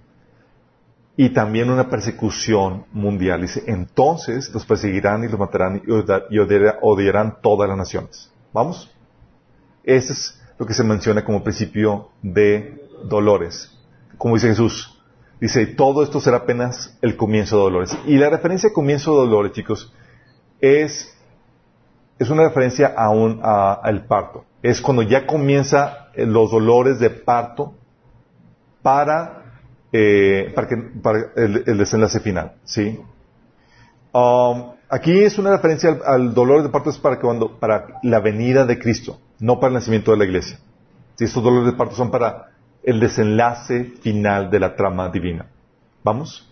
Y 1.18 1.30
también 1.32 1.70
una 1.70 1.89
persecución 1.89 2.86
mundial. 2.94 3.42
Dice, 3.42 3.63
entonces 3.68 4.50
los 4.54 4.66
perseguirán 4.66 5.25
y 5.25 5.28
los 5.28 5.38
matarán 5.38 5.82
y 5.86 6.39
odiarán 6.82 7.42
todas 7.42 7.68
las 7.68 7.78
naciones. 7.78 8.32
¿Vamos? 8.54 8.89
Ese 9.84 10.13
es 10.13 10.42
lo 10.58 10.66
que 10.66 10.74
se 10.74 10.84
menciona 10.84 11.25
como 11.25 11.44
principio 11.44 12.10
de 12.22 12.82
dolores. 13.04 13.78
Como 14.18 14.36
dice 14.36 14.48
Jesús, 14.48 14.99
dice, 15.39 15.65
todo 15.65 16.03
esto 16.03 16.19
será 16.19 16.38
apenas 16.38 16.98
el 17.01 17.15
comienzo 17.15 17.58
de 17.58 17.63
dolores. 17.63 17.98
Y 18.05 18.17
la 18.17 18.29
referencia 18.29 18.69
a 18.69 18.74
comienzo 18.74 19.12
de 19.12 19.27
dolores, 19.27 19.51
chicos, 19.53 19.93
es, 20.60 21.15
es 22.17 22.29
una 22.29 22.43
referencia 22.43 22.88
a 22.88 23.10
un, 23.10 23.39
al 23.43 24.05
parto 24.05 24.46
es 24.62 24.81
cuando 24.81 25.03
ya 25.03 25.25
comienza 25.25 26.10
eh, 26.13 26.25
los 26.25 26.51
dolores 26.51 27.00
de 27.00 27.10
parto 27.10 27.74
para, 28.81 29.43
eh, 29.91 30.53
para, 30.53 31.31
el, 31.36 31.77
desenlace 31.77 32.19
final. 32.19 32.55
¿sí? 32.63 33.00
Um, 34.12 34.72
aquí 34.89 35.24
es 35.24 35.38
una 35.38 35.51
referencia 35.51 35.98
al, 36.05 36.34
dolor 36.34 36.63
de 36.63 36.69
parto 36.69 36.89
es 36.89 36.98
para, 36.98 37.19
cuando, 37.19 37.60
para 37.60 38.00
la 38.03 38.19
venida 38.19 38.65
de 38.65 38.79
Cristo, 38.79 39.19
no 39.39 39.60
para 39.60 39.69
el 39.69 39.74
nacimiento 39.75 40.12
de 40.12 40.17
la 40.17 40.25
iglesia. 40.25 40.60
¿Sí? 41.15 41.25
Estos 41.25 41.43
dolores 41.43 41.72
de 41.72 41.77
parto 41.77 41.96
son 41.96 42.12
para 42.12 42.51
el 42.89 43.00
desenlace 43.00 43.93
final 44.01 44.50
de 44.50 44.60
la 44.60 44.75
trama 44.75 45.10
divina. 45.10 45.46
¿Vamos? 46.03 46.48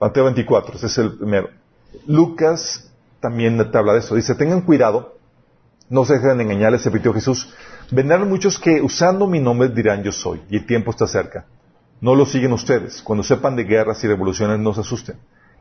Mateo 0.00 0.24
24, 0.24 0.76
ese 0.76 0.86
es 0.86 0.98
el 0.98 1.16
primero. 1.16 1.50
Lucas 2.06 2.90
también 3.20 3.58
te 3.70 3.78
habla 3.78 3.94
de 3.94 4.00
eso. 4.00 4.14
Dice, 4.14 4.34
tengan 4.34 4.62
cuidado 4.62 5.18
no 5.90 6.04
se 6.04 6.14
dejen 6.14 6.40
engañar, 6.40 6.72
les 6.72 6.84
repitió 6.84 7.14
Jesús. 7.14 7.54
Vendrán 7.90 8.28
muchos 8.28 8.58
que 8.58 8.82
usando 8.82 9.26
mi 9.26 9.40
nombre 9.40 9.68
dirán 9.68 10.02
yo 10.02 10.12
soy, 10.12 10.42
y 10.50 10.56
el 10.56 10.66
tiempo 10.66 10.90
está 10.90 11.06
cerca. 11.06 11.46
No 12.00 12.14
lo 12.14 12.26
siguen 12.26 12.52
ustedes. 12.52 13.02
Cuando 13.02 13.24
sepan 13.24 13.56
de 13.56 13.64
guerras 13.64 14.04
y 14.04 14.06
revoluciones, 14.06 14.58
no 14.58 14.74
se 14.74 14.82
asusten. 14.82 15.16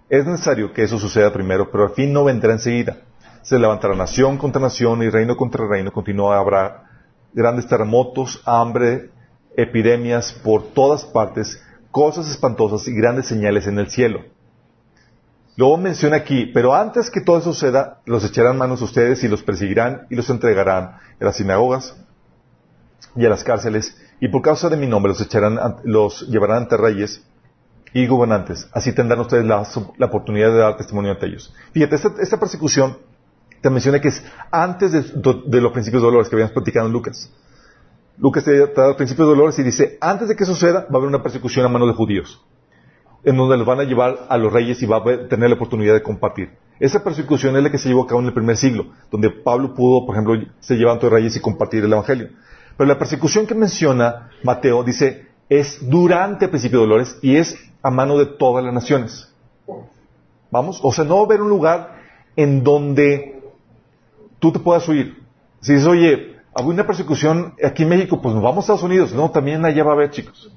Es 0.10 0.26
necesario 0.26 0.74
que 0.74 0.84
eso 0.84 1.00
suceda 1.00 1.32
primero, 1.32 1.72
pero 1.72 1.86
al 1.86 1.92
fin 1.92 2.12
no 2.12 2.26
vendrá 2.26 2.52
enseguida. 2.52 2.98
Se 3.42 3.58
levantará 3.58 3.96
nación 3.96 4.38
contra 4.38 4.62
nación 4.62 5.02
y 5.02 5.10
reino 5.10 5.38
contra 5.38 5.66
reino. 5.66 5.92
Continúa, 5.92 6.38
habrá 6.38 6.84
grandes 7.34 7.68
terremotos, 7.68 8.42
hambre, 8.46 9.10
epidemias 9.58 10.32
por 10.32 10.72
todas 10.72 11.04
partes, 11.04 11.62
cosas 11.92 12.30
espantosas 12.32 12.88
y 12.88 12.94
grandes 12.94 13.26
señales 13.26 13.68
en 13.68 13.80
el 13.80 13.90
cielo. 13.90 14.22
Luego 15.58 15.78
menciona 15.78 16.18
aquí, 16.18 16.46
pero 16.54 16.74
antes 16.74 17.10
que 17.10 17.20
todo 17.20 17.40
eso 17.40 17.52
suceda, 17.52 18.02
los 18.06 18.24
echarán 18.24 18.58
manos 18.58 18.82
a 18.82 18.86
ustedes 18.86 19.24
y 19.24 19.28
los 19.28 19.44
perseguirán 19.44 20.06
y 20.10 20.16
los 20.16 20.30
entregarán 20.30 20.98
en 21.20 21.26
las 21.26 21.36
sinagogas 21.36 21.96
y 23.16 23.26
a 23.26 23.30
las 23.30 23.44
cárceles, 23.44 23.98
y 24.20 24.28
por 24.28 24.44
causa 24.44 24.70
de 24.70 24.78
mi 24.78 24.88
nombre 24.88 25.12
los 25.12 25.22
echarán, 25.22 25.58
los 25.84 26.28
llevarán 26.28 26.58
ante 26.64 26.78
reyes 26.78 27.24
y 27.94 28.06
gobernantes. 28.06 28.68
Así 28.72 28.94
tendrán 28.94 29.20
ustedes 29.20 29.46
la, 29.46 29.64
oportunidad 30.06 30.52
de 30.52 30.58
dar 30.58 30.78
testimonio 30.78 31.12
ante 31.12 31.26
ellos. 31.26 31.54
Fíjate, 31.72 31.96
esta, 31.96 32.40
persecución 32.40 32.98
te 33.62 33.72
menciona 33.72 34.00
que 34.00 34.10
es 34.10 34.24
antes 34.52 34.92
de, 34.92 35.62
los 35.62 35.72
principios 35.72 36.04
de 36.04 36.06
dolores 36.06 36.30
que 36.30 36.36
habíamos 36.36 36.54
platicado 36.54 36.86
en 36.86 36.94
Lucas. 36.94 37.32
Lucas 38.18 38.44
te 38.44 38.58
da 38.58 38.96
principios 38.96 39.28
de 39.28 39.36
dolores 39.36 39.60
y 39.60 39.64
dice, 39.64 39.98
antes 40.02 40.28
de 40.28 40.36
que 40.36 40.46
suceda, 40.46 40.82
va 40.82 40.96
a 40.96 40.98
haber 40.98 41.10
una 41.10 41.22
persecución 41.22 41.66
a 41.66 41.70
manos 41.70 41.88
de 41.88 41.94
judíos 41.94 42.44
en 43.24 43.36
donde 43.36 43.58
los 43.58 43.68
van 43.68 43.80
a 43.82 43.84
llevar 43.84 44.28
a 44.30 44.38
los 44.38 44.54
reyes 44.54 44.82
y 44.82 44.86
va 44.86 44.98
a 44.98 45.28
tener 45.28 45.50
la 45.50 45.56
oportunidad 45.56 45.94
de 45.94 46.02
compartir. 46.02 46.52
Esa 46.80 47.04
persecución 47.04 47.58
es 47.58 47.64
la 47.64 47.72
que 47.72 47.78
se 47.78 47.90
llevó 47.90 48.04
a 48.04 48.08
cabo 48.08 48.22
en 48.22 48.28
el 48.28 48.34
primer 48.34 48.56
siglo, 48.56 48.88
donde 49.12 49.30
Pablo 49.30 49.74
pudo, 49.74 50.06
por 50.06 50.16
ejemplo, 50.16 50.36
se 50.62 50.76
llevar 50.76 50.94
ante 50.94 51.08
los 51.08 51.14
reyes 51.14 51.36
y 51.36 51.42
compartir 51.42 51.84
el 51.84 51.92
Evangelio. 51.92 52.30
Pero 52.78 52.88
la 52.88 52.98
persecución 52.98 53.46
que 53.46 53.54
menciona 53.54 54.30
Mateo 54.44 54.82
dice 54.84 55.28
es 55.50 55.80
durante 55.82 56.46
el 56.46 56.52
principio 56.52 56.80
de 56.80 56.86
dolores 56.86 57.18
y 57.22 57.36
es 57.36 57.58
a 57.82 57.92
mano 57.92 58.18
de 58.18 58.28
todas 58.28 58.64
las 58.64 58.74
naciones. 58.74 59.34
Vamos, 60.50 60.80
o 60.82 60.94
sea, 60.94 61.04
no 61.04 61.16
va 61.16 61.22
a 61.22 61.26
haber 61.26 61.42
un 61.42 61.50
lugar 61.50 61.98
en 62.36 62.64
donde 62.64 63.42
tú 64.40 64.54
te 64.54 64.60
puedas 64.60 64.88
huir. 64.88 65.18
Si 65.60 65.74
dices, 65.74 65.88
oye, 65.88 66.37
hago 66.58 66.70
una 66.72 66.88
persecución 66.88 67.54
aquí 67.64 67.84
en 67.84 67.90
México, 67.90 68.20
pues 68.20 68.34
nos 68.34 68.44
vamos 68.44 68.64
a 68.64 68.74
Estados 68.74 68.82
Unidos. 68.82 69.14
No, 69.14 69.30
también 69.30 69.64
allá 69.64 69.84
va 69.84 69.92
a 69.92 69.94
haber, 69.94 70.10
chicos. 70.10 70.52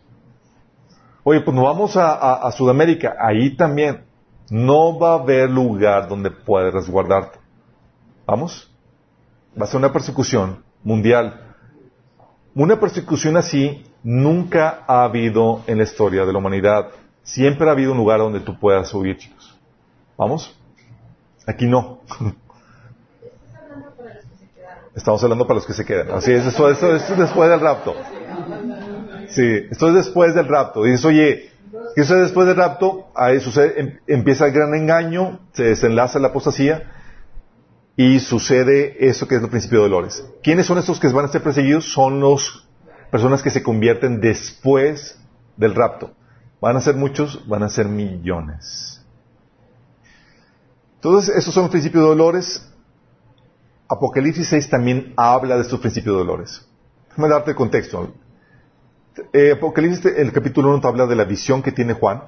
Oye, 1.23 1.43
pues 1.43 1.55
nos 1.55 1.65
vamos 1.65 1.95
a, 1.95 2.51
Sudamérica, 2.53 3.17
ahí 3.21 3.55
también. 3.55 4.05
No 4.49 4.99
va 4.99 5.13
a 5.13 5.19
haber 5.19 5.51
lugar 5.51 6.09
donde 6.09 6.31
puedas 6.31 6.73
resguardarte. 6.73 7.39
¿Vamos? 8.27 8.75
Va 9.61 9.65
a 9.65 9.69
ser 9.69 9.77
una 9.77 9.93
persecución 9.93 10.65
mundial. 10.83 11.55
Una 12.55 12.81
persecución 12.81 13.37
así 13.37 13.85
nunca 14.03 14.85
ha 14.87 15.05
habido 15.05 15.61
en 15.67 15.77
la 15.77 15.85
historia 15.85 16.25
de 16.25 16.33
la 16.33 16.39
humanidad. 16.39 16.89
Siempre 17.23 17.69
ha 17.69 17.73
habido 17.73 17.93
un 17.93 17.99
lugar 17.99 18.21
donde 18.21 18.41
tú 18.41 18.59
puedas 18.59 18.93
huir, 18.95 19.19
chicos. 19.19 19.55
¿Vamos? 20.17 20.59
Aquí 21.47 21.67
no. 21.67 22.01
Estamos 24.95 25.23
hablando 25.23 25.47
para 25.47 25.57
los 25.57 25.67
que 25.67 25.73
se 25.73 25.85
quedan. 25.85 26.11
Así 26.11 26.33
es, 26.33 26.47
esto, 26.47 26.69
esto 26.69 26.95
es 26.95 27.17
después 27.17 27.49
del 27.49 27.61
rapto. 27.61 27.95
Sí, 29.29 29.67
esto 29.71 29.89
es 29.89 29.95
después 29.95 30.35
del 30.35 30.49
rapto. 30.49 30.83
Dices, 30.83 31.05
oye, 31.05 31.53
¿qué 31.95 32.03
sucede 32.03 32.23
después 32.23 32.49
del 32.49 32.57
rapto? 32.57 33.11
Ahí 33.15 33.41
sucede, 33.41 33.81
em, 33.81 33.99
empieza 34.07 34.47
el 34.47 34.53
gran 34.53 34.75
engaño, 34.75 35.41
se 35.53 35.65
desenlaza 35.65 36.19
la 36.19 36.29
apostasía 36.29 36.91
y 37.97 38.19
sucede 38.19 39.09
eso 39.09 39.29
que 39.29 39.37
es 39.37 39.43
el 39.43 39.49
principio 39.49 39.79
de 39.79 39.89
dolores. 39.89 40.25
¿Quiénes 40.43 40.67
son 40.67 40.79
estos 40.79 40.99
que 40.99 41.09
van 41.09 41.27
a 41.27 41.29
ser 41.29 41.43
perseguidos? 41.43 41.93
Son 41.93 42.21
las 42.21 42.65
personas 43.11 43.43
que 43.43 43.51
se 43.51 43.63
convierten 43.63 44.21
después 44.21 45.21
del 45.57 45.75
rapto. 45.75 46.13
Van 46.61 46.77
a 46.77 46.81
ser 46.81 46.97
muchos, 46.97 47.47
van 47.49 47.63
a 47.63 47.69
ser 47.69 47.87
millones. 47.87 49.05
Entonces, 50.97 51.35
estos 51.37 51.55
son 51.55 51.65
los 51.65 51.71
principios 51.71 52.03
de 52.03 52.09
dolores. 52.09 52.71
Apocalipsis 53.91 54.47
6 54.49 54.71
también 54.71 55.13
habla 55.17 55.57
de 55.57 55.63
estos 55.63 55.81
principios 55.81 56.15
de 56.15 56.19
dolores. 56.21 56.65
Déjame 57.09 57.29
darte 57.29 57.51
el 57.51 57.57
contexto. 57.57 58.15
Eh, 59.33 59.53
Apocalipsis, 59.53 60.07
el 60.17 60.33
capítulo 60.33 60.73
1 60.77 60.87
habla 60.87 61.07
de 61.07 61.17
la 61.17 61.25
visión 61.25 61.61
que 61.61 61.73
tiene 61.73 61.95
Juan, 61.95 62.23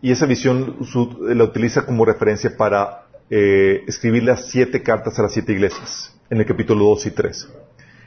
y 0.00 0.12
esa 0.12 0.26
visión 0.26 0.76
la 1.20 1.44
utiliza 1.44 1.84
como 1.84 2.04
referencia 2.04 2.56
para 2.56 3.06
eh, 3.28 3.82
escribir 3.88 4.22
las 4.22 4.50
siete 4.50 4.82
cartas 4.84 5.18
a 5.18 5.22
las 5.22 5.32
siete 5.32 5.52
iglesias, 5.52 6.14
en 6.30 6.38
el 6.38 6.46
capítulo 6.46 6.84
2 6.86 7.06
y 7.06 7.10
3. 7.10 7.48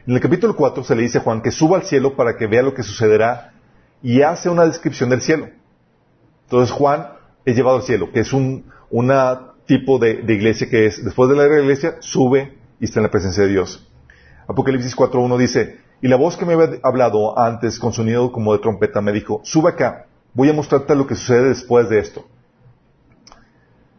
En 0.07 0.13
el 0.13 0.21
capítulo 0.21 0.55
4 0.55 0.83
se 0.85 0.95
le 0.95 1.01
dice 1.01 1.17
a 1.17 1.21
Juan 1.21 1.41
que 1.41 1.51
suba 1.51 1.77
al 1.77 1.83
cielo 1.83 2.15
para 2.15 2.37
que 2.37 2.47
vea 2.47 2.61
lo 2.61 2.73
que 2.73 2.83
sucederá 2.83 3.53
y 4.01 4.21
hace 4.21 4.49
una 4.49 4.65
descripción 4.65 5.09
del 5.09 5.21
cielo. 5.21 5.49
Entonces 6.43 6.71
Juan 6.71 7.07
es 7.43 7.55
llevado 7.55 7.77
al 7.77 7.83
cielo, 7.83 8.11
que 8.13 8.21
es 8.21 8.31
un 8.31 8.71
una 8.89 9.54
tipo 9.65 9.99
de, 9.99 10.23
iglesia 10.27 10.69
que 10.69 10.85
es, 10.85 11.03
después 11.03 11.29
de 11.29 11.35
la 11.35 11.45
iglesia, 11.45 11.97
sube 11.99 12.57
y 12.79 12.85
está 12.85 12.99
en 12.99 13.03
la 13.03 13.11
presencia 13.11 13.43
de 13.43 13.49
Dios. 13.49 13.87
Apocalipsis 14.47 14.95
4.1 14.95 15.37
dice, 15.37 15.79
y 16.01 16.07
la 16.07 16.17
voz 16.17 16.37
que 16.37 16.45
me 16.45 16.53
había 16.53 16.79
hablado 16.83 17.37
antes 17.39 17.79
con 17.79 17.93
sonido 17.93 18.31
como 18.31 18.53
de 18.53 18.59
trompeta 18.59 19.01
me 19.01 19.11
dijo, 19.11 19.41
sube 19.43 19.71
acá, 19.71 20.05
voy 20.33 20.49
a 20.49 20.53
mostrarte 20.53 20.95
lo 20.95 21.07
que 21.07 21.15
sucede 21.15 21.49
después 21.49 21.89
de 21.89 21.99
esto. 21.99 22.25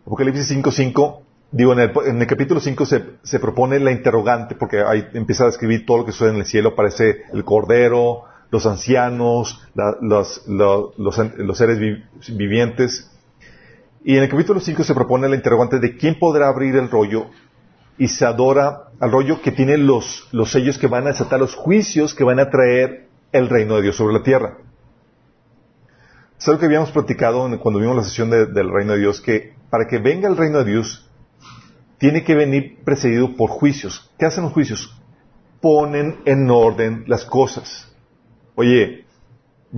Apocalipsis 0.07 0.53
5.5, 0.53 1.21
digo, 1.51 1.73
en 1.73 1.81
el, 1.81 2.27
capítulo 2.29 2.61
5 2.61 2.87
se, 2.87 3.41
propone 3.41 3.81
la 3.81 3.91
interrogante, 3.91 4.55
porque 4.55 4.81
ahí 4.87 5.05
empieza 5.15 5.45
a 5.45 5.47
describir 5.47 5.85
todo 5.85 5.99
lo 5.99 6.05
que 6.05 6.13
sucede 6.13 6.31
en 6.31 6.37
el 6.37 6.47
cielo, 6.47 6.71
aparece 6.71 7.23
el 7.33 7.45
cordero, 7.45 8.23
los 8.51 8.67
ancianos, 8.67 9.67
los, 10.01 10.47
los, 10.47 11.57
seres 11.57 11.79
vivientes. 12.29 13.11
Y 14.07 14.17
en 14.17 14.23
el 14.23 14.29
capítulo 14.29 14.61
5 14.61 14.85
se 14.85 14.95
propone 14.95 15.29
la 15.29 15.35
interrogante 15.35 15.81
de 15.81 15.97
quién 15.97 16.17
podrá 16.17 16.47
abrir 16.47 16.77
el 16.77 16.89
rollo 16.89 17.27
y 17.99 18.07
se 18.07 18.25
adora 18.25 18.85
al 19.01 19.11
rollo 19.11 19.43
que 19.43 19.51
tiene 19.51 19.77
los, 19.77 20.29
los 20.31 20.53
sellos 20.53 20.79
que 20.79 20.87
van 20.87 21.07
a 21.07 21.11
desatar 21.11 21.41
los 21.41 21.57
juicios 21.57 22.15
que 22.15 22.23
van 22.23 22.39
a 22.39 22.49
traer 22.49 23.09
el 23.33 23.49
reino 23.49 23.75
de 23.75 23.83
Dios 23.83 23.97
sobre 23.97 24.15
la 24.15 24.23
tierra. 24.23 24.59
Es 26.39 26.47
algo 26.47 26.61
que 26.61 26.67
habíamos 26.67 26.93
platicado 26.93 27.51
cuando 27.59 27.81
vimos 27.81 27.97
la 27.97 28.05
sesión 28.05 28.31
del 28.31 28.71
reino 28.71 28.93
de 28.93 29.01
Dios, 29.01 29.21
que 29.21 29.55
para 29.71 29.89
que 29.89 29.99
venga 29.99 30.29
el 30.29 30.37
reino 30.37 30.59
de 30.59 30.71
Dios, 30.71 31.11
tiene 31.99 32.23
que 32.23 32.37
venir 32.37 32.79
precedido 32.85 33.35
por 33.35 33.51
juicios. 33.51 34.09
¿Qué 34.21 34.27
hacen 34.27 34.45
los 34.45 34.53
juicios? 34.53 34.97
Ponen 35.61 36.21
en 36.27 36.49
orden 36.49 37.03
las 37.09 37.25
cosas. 37.25 37.93
Oye, 38.55 39.05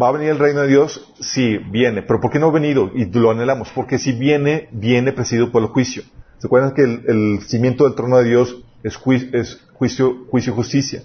¿va 0.00 0.08
a 0.08 0.12
venir 0.12 0.30
el 0.30 0.38
reino 0.38 0.60
de 0.62 0.68
Dios? 0.68 1.12
Sí, 1.20 1.58
viene. 1.70 2.02
¿Pero 2.02 2.20
por 2.20 2.30
qué 2.30 2.38
no 2.38 2.48
ha 2.48 2.52
venido? 2.52 2.90
Y 2.94 3.06
lo 3.06 3.30
anhelamos. 3.30 3.70
Porque 3.74 3.98
si 3.98 4.12
viene, 4.12 4.68
viene 4.72 5.12
precedido 5.12 5.50
por 5.50 5.62
el 5.62 5.68
juicio. 5.68 6.02
¿Se 6.38 6.46
acuerdan 6.46 6.74
que 6.74 6.82
el, 6.82 7.40
cimiento 7.42 7.84
del 7.84 7.94
trono 7.94 8.18
de 8.18 8.24
Dios 8.24 8.64
es, 8.82 8.98
es 9.32 9.66
juicio, 9.72 10.26
juicio 10.30 10.52
y 10.52 10.56
justicia? 10.56 11.02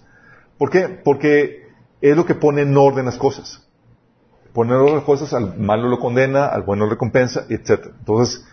¿Por 0.58 0.70
qué? 0.70 0.88
Porque 1.04 1.64
es 2.02 2.16
lo 2.16 2.26
que 2.26 2.36
pone 2.36 2.62
en 2.62 2.78
orden 2.78 3.06
las 3.06 3.18
cosas. 3.18 3.68
Pone 4.54 4.72
en 4.72 4.78
orden 4.78 4.96
las 4.96 5.04
cosas, 5.04 5.34
al 5.34 5.58
malo 5.58 5.90
lo 5.90 6.00
condena, 6.00 6.46
al 6.46 6.62
bueno 6.62 6.86
lo 6.86 6.92
recompensa, 6.92 7.46
etc. 7.50 7.88
Entonces, 8.00 8.46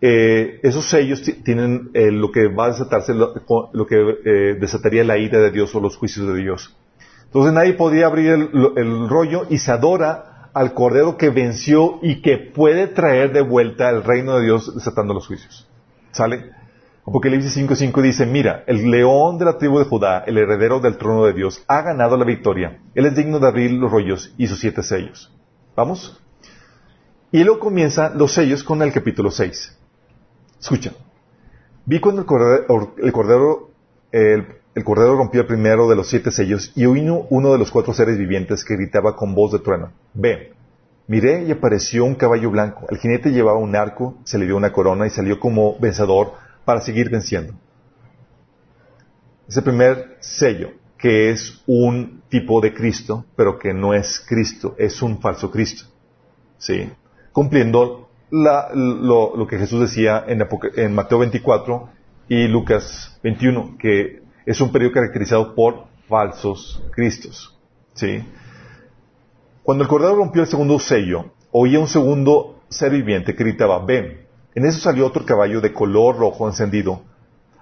eh, 0.00 0.60
esos 0.62 0.88
sellos 0.88 1.22
tienen 1.42 1.90
eh, 1.94 2.10
lo 2.10 2.30
que 2.30 2.48
va 2.48 2.66
a 2.66 2.68
desatarse, 2.68 3.14
lo, 3.14 3.86
que 3.86 3.96
eh, 4.24 4.56
desataría 4.60 5.02
la 5.02 5.18
ira 5.18 5.40
de 5.40 5.50
Dios 5.50 5.74
o 5.74 5.80
los 5.80 5.96
juicios 5.96 6.26
de 6.26 6.36
Dios. 6.36 6.76
Entonces 7.34 7.52
nadie 7.52 7.72
podía 7.72 8.06
abrir 8.06 8.30
el 8.30 9.08
rollo 9.08 9.46
y 9.50 9.58
se 9.58 9.72
adora 9.72 10.50
al 10.54 10.72
Cordero 10.72 11.16
que 11.16 11.30
venció 11.30 11.98
y 12.00 12.22
que 12.22 12.38
puede 12.38 12.86
traer 12.86 13.32
de 13.32 13.42
vuelta 13.42 13.90
el 13.90 14.04
reino 14.04 14.36
de 14.36 14.44
Dios 14.44 14.72
desatando 14.72 15.12
los 15.12 15.26
juicios. 15.26 15.66
¿Sale? 16.12 16.52
Apocalipsis 17.04 17.58
5.5 17.58 18.02
dice, 18.02 18.24
mira, 18.24 18.62
el 18.68 18.88
león 18.88 19.36
de 19.36 19.46
la 19.46 19.58
tribu 19.58 19.80
de 19.80 19.84
Judá, 19.84 20.22
el 20.26 20.38
heredero 20.38 20.78
del 20.78 20.96
trono 20.96 21.26
de 21.26 21.32
Dios, 21.32 21.62
ha 21.66 21.82
ganado 21.82 22.16
la 22.16 22.24
victoria. 22.24 22.80
Él 22.94 23.06
es 23.06 23.16
digno 23.16 23.40
de 23.40 23.48
abrir 23.48 23.72
los 23.72 23.90
rollos 23.90 24.32
y 24.38 24.46
sus 24.46 24.60
siete 24.60 24.84
sellos. 24.84 25.34
¿Vamos? 25.74 26.22
Y 27.32 27.42
luego 27.42 27.58
comienza 27.58 28.10
los 28.14 28.32
sellos 28.32 28.62
con 28.62 28.80
el 28.80 28.92
capítulo 28.92 29.32
6. 29.32 29.76
Escucha. 30.60 30.92
Vi 31.84 31.98
cuando 31.98 32.20
el 32.20 32.26
cordero, 32.26 32.94
el 32.96 33.12
cordero 33.12 33.70
el, 34.12 34.46
el 34.74 34.82
cordero 34.82 35.16
rompió 35.16 35.42
el 35.42 35.46
primero 35.46 35.88
de 35.88 35.94
los 35.94 36.08
siete 36.08 36.30
sellos 36.30 36.72
y 36.74 36.86
oí 36.86 37.08
uno 37.08 37.52
de 37.52 37.58
los 37.58 37.70
cuatro 37.70 37.94
seres 37.94 38.18
vivientes 38.18 38.64
que 38.64 38.74
gritaba 38.74 39.14
con 39.14 39.34
voz 39.34 39.52
de 39.52 39.60
trueno. 39.60 39.92
Ve, 40.14 40.52
miré 41.06 41.44
y 41.44 41.52
apareció 41.52 42.04
un 42.04 42.16
caballo 42.16 42.50
blanco. 42.50 42.86
El 42.90 42.98
jinete 42.98 43.30
llevaba 43.30 43.58
un 43.58 43.76
arco, 43.76 44.18
se 44.24 44.36
le 44.36 44.46
dio 44.46 44.56
una 44.56 44.72
corona 44.72 45.06
y 45.06 45.10
salió 45.10 45.38
como 45.38 45.78
vencedor 45.78 46.32
para 46.64 46.80
seguir 46.80 47.08
venciendo. 47.08 47.54
Ese 49.46 49.62
primer 49.62 50.16
sello, 50.20 50.70
que 50.98 51.30
es 51.30 51.62
un 51.66 52.22
tipo 52.28 52.60
de 52.60 52.74
Cristo, 52.74 53.26
pero 53.36 53.58
que 53.58 53.72
no 53.72 53.94
es 53.94 54.24
Cristo, 54.26 54.74
es 54.76 55.02
un 55.02 55.20
falso 55.20 55.52
Cristo. 55.52 55.84
¿Sí? 56.58 56.90
Cumpliendo 57.30 58.08
lo, 58.30 59.46
que 59.48 59.58
Jesús 59.58 59.82
decía 59.82 60.24
en, 60.26 60.44
en 60.76 60.94
Mateo 60.94 61.20
24 61.20 61.90
y 62.28 62.48
Lucas 62.48 63.20
21, 63.22 63.76
que 63.78 64.23
es 64.46 64.60
un 64.60 64.72
periodo 64.72 64.92
caracterizado 64.92 65.54
por 65.54 65.84
falsos 66.08 66.82
cristos. 66.92 67.56
¿sí? 67.94 68.24
Cuando 69.62 69.84
el 69.84 69.88
Cordero 69.88 70.16
rompió 70.16 70.42
el 70.42 70.48
segundo 70.48 70.78
sello, 70.78 71.32
oía 71.50 71.78
un 71.78 71.88
segundo 71.88 72.60
ser 72.68 72.92
viviente 72.92 73.34
que 73.34 73.44
gritaba, 73.44 73.84
ven. 73.84 74.26
En 74.54 74.66
eso 74.66 74.78
salió 74.78 75.06
otro 75.06 75.24
caballo 75.24 75.60
de 75.60 75.72
color 75.72 76.18
rojo 76.18 76.46
encendido. 76.46 77.02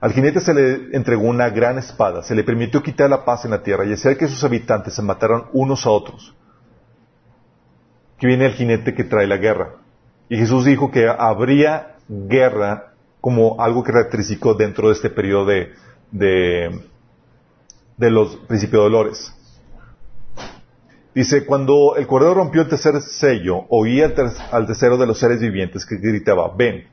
Al 0.01 0.13
jinete 0.13 0.41
se 0.41 0.53
le 0.53 0.97
entregó 0.97 1.23
una 1.23 1.49
gran 1.49 1.79
espada, 1.79 2.25
se 2.25 2.35
le 2.35 2.43
permitió 2.43 2.83
quitar 2.83 3.09
la 3.09 3.25
paz 3.25 3.45
en 3.45 3.53
la 3.53 3.63
tierra 3.63 3.85
y 3.85 3.93
hacer 3.93 4.19
que 4.19 4.27
sus 4.27 4.43
habitantes 4.43 4.95
se 4.95 5.03
mataran 5.03 5.45
unos 5.53 5.87
a 5.87 5.91
otros. 5.91 6.35
Que 8.19 8.27
viene 8.27 8.47
el 8.47 8.53
jinete 8.53 8.95
que 8.95 9.05
trae 9.05 9.27
la 9.27 9.37
guerra. 9.37 9.77
Y 10.29 10.37
Jesús 10.37 10.65
dijo 10.65 10.91
que 10.91 11.07
habría 11.07 11.97
guerra 12.09 12.95
como 13.21 13.61
algo 13.61 13.85
característico 13.85 14.55
dentro 14.55 14.89
de 14.89 14.95
este 14.95 15.09
periodo 15.09 15.47
de, 15.47 15.73
de, 16.13 16.71
los 17.99 18.37
principios 18.47 18.85
de 18.85 18.91
dolores. 18.91 19.35
Dice, 21.15 21.45
cuando 21.45 21.97
el 21.97 22.07
cordero 22.07 22.35
rompió 22.35 22.63
el 22.63 22.69
tercer 22.69 23.01
sello, 23.03 23.65
oí 23.69 24.01
al, 24.01 24.15
tercero 24.15 24.97
de 24.97 25.07
los 25.07 25.19
seres 25.19 25.41
vivientes 25.41 25.85
que 25.85 25.97
gritaba, 25.97 26.55
ven. 26.57 26.87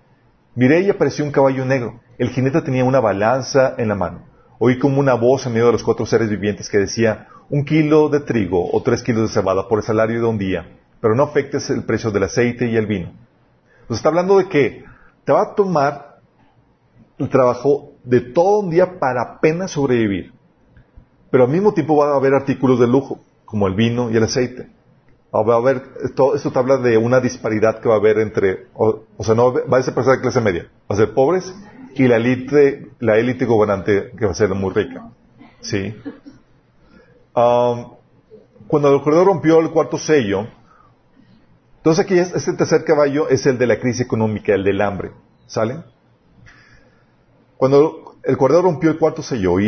Miré 0.55 0.81
y 0.81 0.89
apareció 0.89 1.23
un 1.23 1.31
caballo 1.31 1.63
negro. 1.63 2.01
El 2.17 2.29
jinete 2.29 2.61
tenía 2.61 2.83
una 2.83 2.99
balanza 2.99 3.75
en 3.77 3.87
la 3.87 3.95
mano. 3.95 4.25
Oí 4.57 4.77
como 4.77 4.99
una 4.99 5.13
voz 5.13 5.45
en 5.45 5.53
medio 5.53 5.67
de 5.67 5.73
los 5.73 5.83
cuatro 5.83 6.05
seres 6.05 6.29
vivientes 6.29 6.69
que 6.69 6.79
decía, 6.79 7.27
un 7.49 7.63
kilo 7.63 8.09
de 8.09 8.19
trigo 8.19 8.69
o 8.71 8.83
tres 8.83 9.03
kilos 9.03 9.29
de 9.29 9.33
cebada 9.33 9.67
por 9.69 9.79
el 9.79 9.85
salario 9.85 10.19
de 10.19 10.27
un 10.27 10.37
día, 10.37 10.67
pero 10.99 11.15
no 11.15 11.23
afectes 11.23 11.69
el 11.69 11.83
precio 11.83 12.11
del 12.11 12.23
aceite 12.23 12.67
y 12.67 12.75
el 12.75 12.87
vino. 12.87 13.13
Entonces 13.81 13.97
está 13.97 14.09
hablando 14.09 14.37
de 14.37 14.49
que 14.49 14.83
te 15.23 15.31
va 15.31 15.43
a 15.43 15.55
tomar 15.55 16.19
el 17.17 17.29
trabajo 17.29 17.88
de 18.03 18.21
todo 18.21 18.59
un 18.59 18.69
día 18.69 18.99
para 18.99 19.21
apenas 19.21 19.71
sobrevivir. 19.71 20.33
Pero 21.31 21.45
al 21.45 21.49
mismo 21.49 21.73
tiempo 21.73 21.97
va 21.97 22.13
a 22.13 22.15
haber 22.15 22.33
artículos 22.33 22.79
de 22.79 22.87
lujo, 22.87 23.19
como 23.45 23.67
el 23.67 23.75
vino 23.75 24.09
y 24.09 24.17
el 24.17 24.23
aceite. 24.23 24.69
Va 25.33 25.53
a 25.53 25.57
haber, 25.57 25.83
esto, 26.03 26.35
esto 26.35 26.51
te 26.51 26.57
habla 26.57 26.77
de 26.77 26.97
una 26.97 27.19
disparidad 27.19 27.79
que 27.79 27.87
va 27.87 27.95
a 27.95 27.99
haber 27.99 28.17
entre, 28.17 28.67
o, 28.73 29.03
sea, 29.19 29.35
no 29.35 29.53
va 29.53 29.77
a 29.77 29.83
ser 29.83 29.93
persona 29.93 30.15
de 30.15 30.21
clase 30.23 30.41
media, 30.41 30.63
va 30.89 30.95
a 30.95 30.97
ser 30.97 31.13
pobres 31.13 31.53
y 31.93 32.07
la 32.07 32.17
élite, 32.17 32.89
la 32.99 33.17
élite 33.17 33.45
gobernante 33.45 34.11
que 34.17 34.25
va 34.25 34.31
a 34.31 34.35
ser 34.35 34.49
muy 34.55 34.73
rica. 34.73 35.11
¿Sí? 35.61 35.95
Um, 37.35 37.93
cuando 38.67 38.93
el 38.93 39.01
corredor 39.03 39.27
rompió 39.27 39.59
el 39.59 39.69
cuarto 39.69 39.97
sello, 39.99 40.47
entonces 41.77 42.03
aquí 42.03 42.17
este 42.17 42.53
tercer 42.53 42.83
caballo 42.83 43.29
es 43.29 43.45
el 43.45 43.57
de 43.57 43.67
la 43.67 43.79
crisis 43.79 44.01
económica, 44.01 44.53
el 44.53 44.63
del 44.63 44.81
hambre. 44.81 45.11
¿Sale? 45.45 45.83
Cuando 47.59 48.15
el 48.23 48.37
cordero 48.37 48.61
rompió 48.61 48.89
el 48.89 48.97
cuarto 48.97 49.21
sello 49.21 49.59
y 49.59 49.67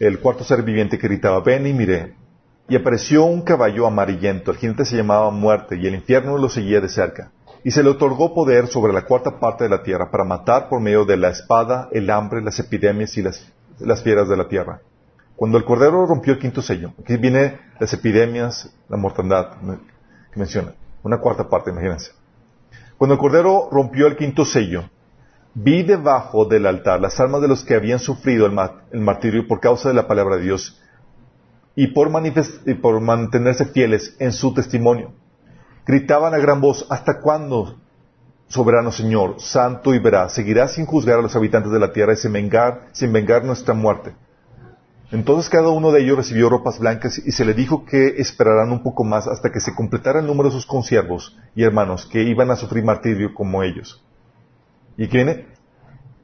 el 0.00 0.20
cuarto 0.20 0.44
ser 0.44 0.62
viviente 0.62 0.98
que 0.98 1.08
gritaba, 1.08 1.40
ven 1.40 1.66
y 1.66 1.72
miré, 1.72 2.14
y 2.68 2.76
apareció 2.76 3.24
un 3.24 3.40
caballo 3.40 3.86
amarillento, 3.86 4.50
el 4.50 4.58
jinete 4.58 4.84
se 4.84 4.98
llamaba 4.98 5.30
muerte, 5.30 5.78
y 5.78 5.86
el 5.86 5.94
infierno 5.94 6.36
lo 6.36 6.50
seguía 6.50 6.78
de 6.82 6.90
cerca. 6.90 7.30
Y 7.64 7.70
se 7.70 7.82
le 7.82 7.88
otorgó 7.88 8.34
poder 8.34 8.66
sobre 8.66 8.92
la 8.92 9.06
cuarta 9.06 9.40
parte 9.40 9.64
de 9.64 9.70
la 9.70 9.82
tierra 9.82 10.10
para 10.10 10.24
matar 10.24 10.68
por 10.68 10.82
medio 10.82 11.06
de 11.06 11.16
la 11.16 11.30
espada, 11.30 11.88
el 11.90 12.10
hambre, 12.10 12.42
las 12.42 12.58
epidemias 12.58 13.16
y 13.16 13.22
las, 13.22 13.50
las 13.78 14.02
fieras 14.02 14.28
de 14.28 14.36
la 14.36 14.46
tierra. 14.46 14.82
Cuando 15.36 15.56
el 15.56 15.64
cordero 15.64 16.04
rompió 16.04 16.34
el 16.34 16.38
quinto 16.38 16.60
sello, 16.60 16.92
aquí 17.00 17.16
viene 17.16 17.60
las 17.78 17.94
epidemias, 17.94 18.76
la 18.90 18.98
mortandad 18.98 19.52
que 20.30 20.38
menciona, 20.38 20.74
una 21.02 21.16
cuarta 21.16 21.48
parte, 21.48 21.70
imagínense. 21.70 22.12
Cuando 22.98 23.14
el 23.14 23.18
cordero 23.18 23.70
rompió 23.72 24.06
el 24.06 24.16
quinto 24.16 24.44
sello, 24.44 24.84
Vi 25.54 25.82
debajo 25.82 26.44
del 26.44 26.64
altar 26.64 27.00
las 27.00 27.18
almas 27.18 27.42
de 27.42 27.48
los 27.48 27.64
que 27.64 27.74
habían 27.74 27.98
sufrido 27.98 28.46
el, 28.46 29.00
martirio 29.00 29.48
por 29.48 29.58
causa 29.58 29.88
de 29.88 29.96
la 29.96 30.06
palabra 30.06 30.36
de 30.36 30.42
Dios 30.42 30.80
y 31.74 31.88
por, 31.88 32.10
mantenerse 33.00 33.64
fieles 33.64 34.14
en 34.20 34.32
su 34.32 34.54
testimonio. 34.54 35.12
Gritaban 35.86 36.34
a 36.34 36.38
gran 36.38 36.60
voz, 36.60 36.86
¿hasta 36.88 37.20
cuándo, 37.20 37.80
soberano 38.46 38.92
Señor, 38.92 39.40
santo 39.40 39.92
y 39.92 39.98
veraz, 39.98 40.34
seguirás 40.34 40.74
sin 40.74 40.86
juzgar 40.86 41.18
a 41.18 41.22
los 41.22 41.34
habitantes 41.34 41.72
de 41.72 41.80
la 41.80 41.92
tierra 41.92 42.12
y 42.12 42.16
sin 42.16 42.32
vengar, 42.32 43.44
nuestra 43.44 43.74
muerte? 43.74 44.14
Entonces 45.10 45.50
cada 45.50 45.70
uno 45.70 45.90
de 45.90 46.02
ellos 46.02 46.18
recibió 46.18 46.48
ropas 46.48 46.78
blancas 46.78 47.18
y 47.18 47.32
se 47.32 47.44
le 47.44 47.54
dijo 47.54 47.84
que 47.84 48.14
esperaran 48.18 48.70
un 48.70 48.84
poco 48.84 49.02
más 49.02 49.26
hasta 49.26 49.50
que 49.50 49.58
se 49.58 49.74
completara 49.74 50.20
el 50.20 50.26
número 50.26 50.50
de 50.50 50.54
sus 50.54 50.66
consiervos 50.66 51.36
y 51.56 51.64
hermanos 51.64 52.06
que 52.06 52.22
iban 52.22 52.52
a 52.52 52.56
sufrir 52.56 52.84
martirio 52.84 53.34
como 53.34 53.64
ellos. 53.64 54.04
¿Y 55.00 55.06
viene? 55.06 55.46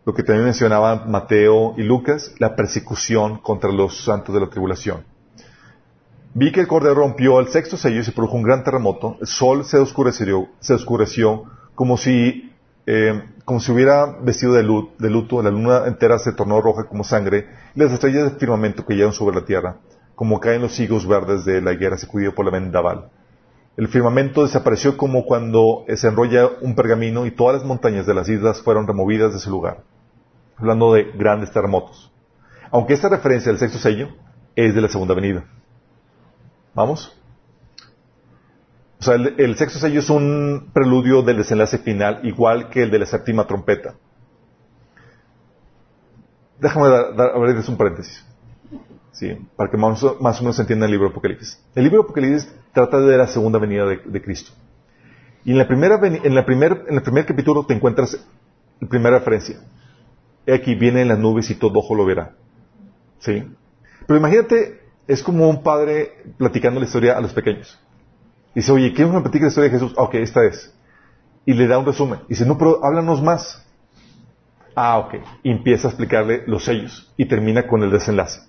Lo 0.05 0.13
que 0.13 0.23
también 0.23 0.45
mencionaban 0.45 1.11
Mateo 1.11 1.73
y 1.79 1.83
Lucas, 1.83 2.35
la 2.39 2.55
persecución 2.55 3.39
contra 3.39 3.73
los 3.73 4.05
santos 4.05 4.35
de 4.35 4.41
la 4.43 4.51
tribulación. 4.51 5.03
Vi 6.35 6.53
que 6.53 6.61
el 6.61 6.69
cordero 6.69 6.97
rompió 6.97 7.41
el 7.41 7.49
sexto 7.49 7.79
sello 7.79 8.01
y 8.01 8.05
se 8.05 8.13
produjo 8.13 8.37
un 8.37 8.43
gran 8.43 8.65
terremoto. 8.65 9.17
El 9.19 9.29
sol 9.29 9.65
se 9.65 9.79
oscureció, 9.79 10.49
se 10.61 10.75
oscureció 10.75 11.45
como 11.75 11.97
si, 11.97 12.53
eh, 12.85 13.25
como 13.47 13.61
si 13.61 13.73
hubiera 13.73 14.19
vestido 14.21 14.53
de, 14.53 14.63
luto, 14.63 15.43
La 15.43 15.51
luna 15.51 15.87
entera 15.87 16.19
se 16.19 16.35
tornó 16.35 16.61
roja 16.61 16.85
como 16.85 17.03
sangre. 17.03 17.47
Y 17.75 17.81
las 17.81 17.93
estrellas 17.93 18.31
de 18.31 18.39
firmamento 18.39 18.85
cayeron 18.85 19.15
sobre 19.15 19.37
la 19.37 19.47
tierra, 19.47 19.79
como 20.15 20.39
caen 20.39 20.61
los 20.61 20.79
higos 20.79 21.09
verdes 21.09 21.47
de 21.47 21.63
la 21.63 21.73
higuera 21.73 21.97
sacudido 21.97 22.35
por 22.35 22.45
la 22.45 22.51
vendaval. 22.51 23.09
El 23.77 23.89
firmamento 23.89 24.43
desapareció 24.43 24.97
como 24.97 25.27
cuando 25.27 25.85
se 25.95 26.09
enrolla 26.09 26.49
un 26.63 26.75
pergamino 26.75 27.27
y 27.27 27.31
todas 27.31 27.57
las 27.57 27.65
montañas 27.65 28.07
de 28.07 28.15
las 28.15 28.29
islas 28.29 28.63
fueron 28.63 28.87
removidas 28.87 29.35
de 29.35 29.39
su 29.39 29.51
lugar. 29.51 29.83
Hablando 30.57 30.95
de 30.95 31.13
grandes 31.13 31.53
terremotos. 31.53 32.11
Aunque 32.71 32.95
esta 32.95 33.11
referencia 33.11 33.53
al 33.53 33.59
sexto 33.59 33.79
sello 33.79 34.09
es 34.55 34.75
de 34.75 34.81
la 34.81 34.89
segunda 34.89 35.15
venida. 35.15 35.45
¿Vamos? 36.75 37.15
O 38.99 39.03
sea, 39.03 39.15
el, 39.15 39.57
sexto 39.57 39.79
sello 39.79 40.01
es 40.01 40.09
un 40.09 40.71
preludio 40.73 41.23
del 41.23 41.37
desenlace 41.37 41.79
final, 41.79 42.21
igual 42.23 42.71
que 42.71 42.83
el 42.83 42.91
de 42.91 43.01
la 43.01 43.07
séptima 43.07 43.47
trompeta. 43.47 43.95
Déjame 46.59 46.87
abrirles 46.87 47.69
un 47.69 47.77
paréntesis. 47.77 48.25
Sí, 49.17 49.35
para 49.57 49.71
que 49.71 49.79
más, 49.79 50.03
o 50.03 50.19
menos 50.21 50.57
se 50.57 50.63
entienda 50.63 50.85
el 50.85 50.93
libro 50.93 51.09
de 51.09 51.13
Apocalipsis. 51.13 51.59
El 51.75 51.85
libro 51.85 52.01
de 52.01 52.05
Apocalipsis 52.05 52.55
trata 52.75 53.01
de 53.01 53.17
la 53.17 53.27
segunda 53.27 53.59
venida 53.59 53.87
de, 53.87 54.23
Cristo. 54.23 54.53
Y 55.43 55.53
en, 55.53 55.59
la 55.59 55.67
primera, 55.67 55.99
en, 56.03 56.35
la 56.35 56.45
primer, 56.45 56.85
en 56.87 56.97
el 56.97 57.03
primer 57.03 57.25
capítulo 57.25 57.65
te 57.65 57.73
encuentras 57.73 58.23
la 58.79 58.89
primera 58.89 59.19
referencia. 59.19 59.59
Aquí 60.47 60.75
viene 60.75 61.01
en 61.01 61.09
las 61.09 61.19
nubes 61.19 61.49
y 61.49 61.55
todo 61.55 61.79
ojo 61.79 61.95
lo 61.95 62.05
verá. 62.05 62.35
¿Sí? 63.21 63.43
Pero 64.07 64.19
imagínate, 64.19 64.83
es 65.09 65.23
como 65.23 65.49
un 65.49 65.63
padre 65.63 66.13
platicando 66.37 66.79
la 66.79 66.85
historia 66.85 67.17
a 67.17 67.21
los 67.23 67.33
pequeños. 67.33 67.79
Dice, 68.55 68.71
oye, 68.71 68.93
¿quieres 68.93 69.15
me 69.15 69.23
platique 69.23 69.45
la 69.45 69.49
historia 69.49 69.71
de 69.71 69.79
Jesús? 69.79 69.95
Ah, 69.97 70.03
ok, 70.03 70.15
esta 70.17 70.45
es. 70.45 70.75
Y 71.47 71.55
le 71.55 71.67
da 71.67 71.79
un 71.79 71.87
resumen. 71.87 72.21
Dice, 72.29 72.45
no, 72.45 72.59
pero 72.59 72.85
háblanos 72.85 73.23
más. 73.23 73.67
Ah, 74.75 74.99
ok. 74.99 75.15
Empieza 75.43 75.89
a 75.89 75.91
explicarle 75.93 76.43
los 76.47 76.65
sellos. 76.65 77.11
Y 77.17 77.25
termina 77.25 77.67
con 77.67 77.83
el 77.83 77.91
desenlace. 77.91 78.41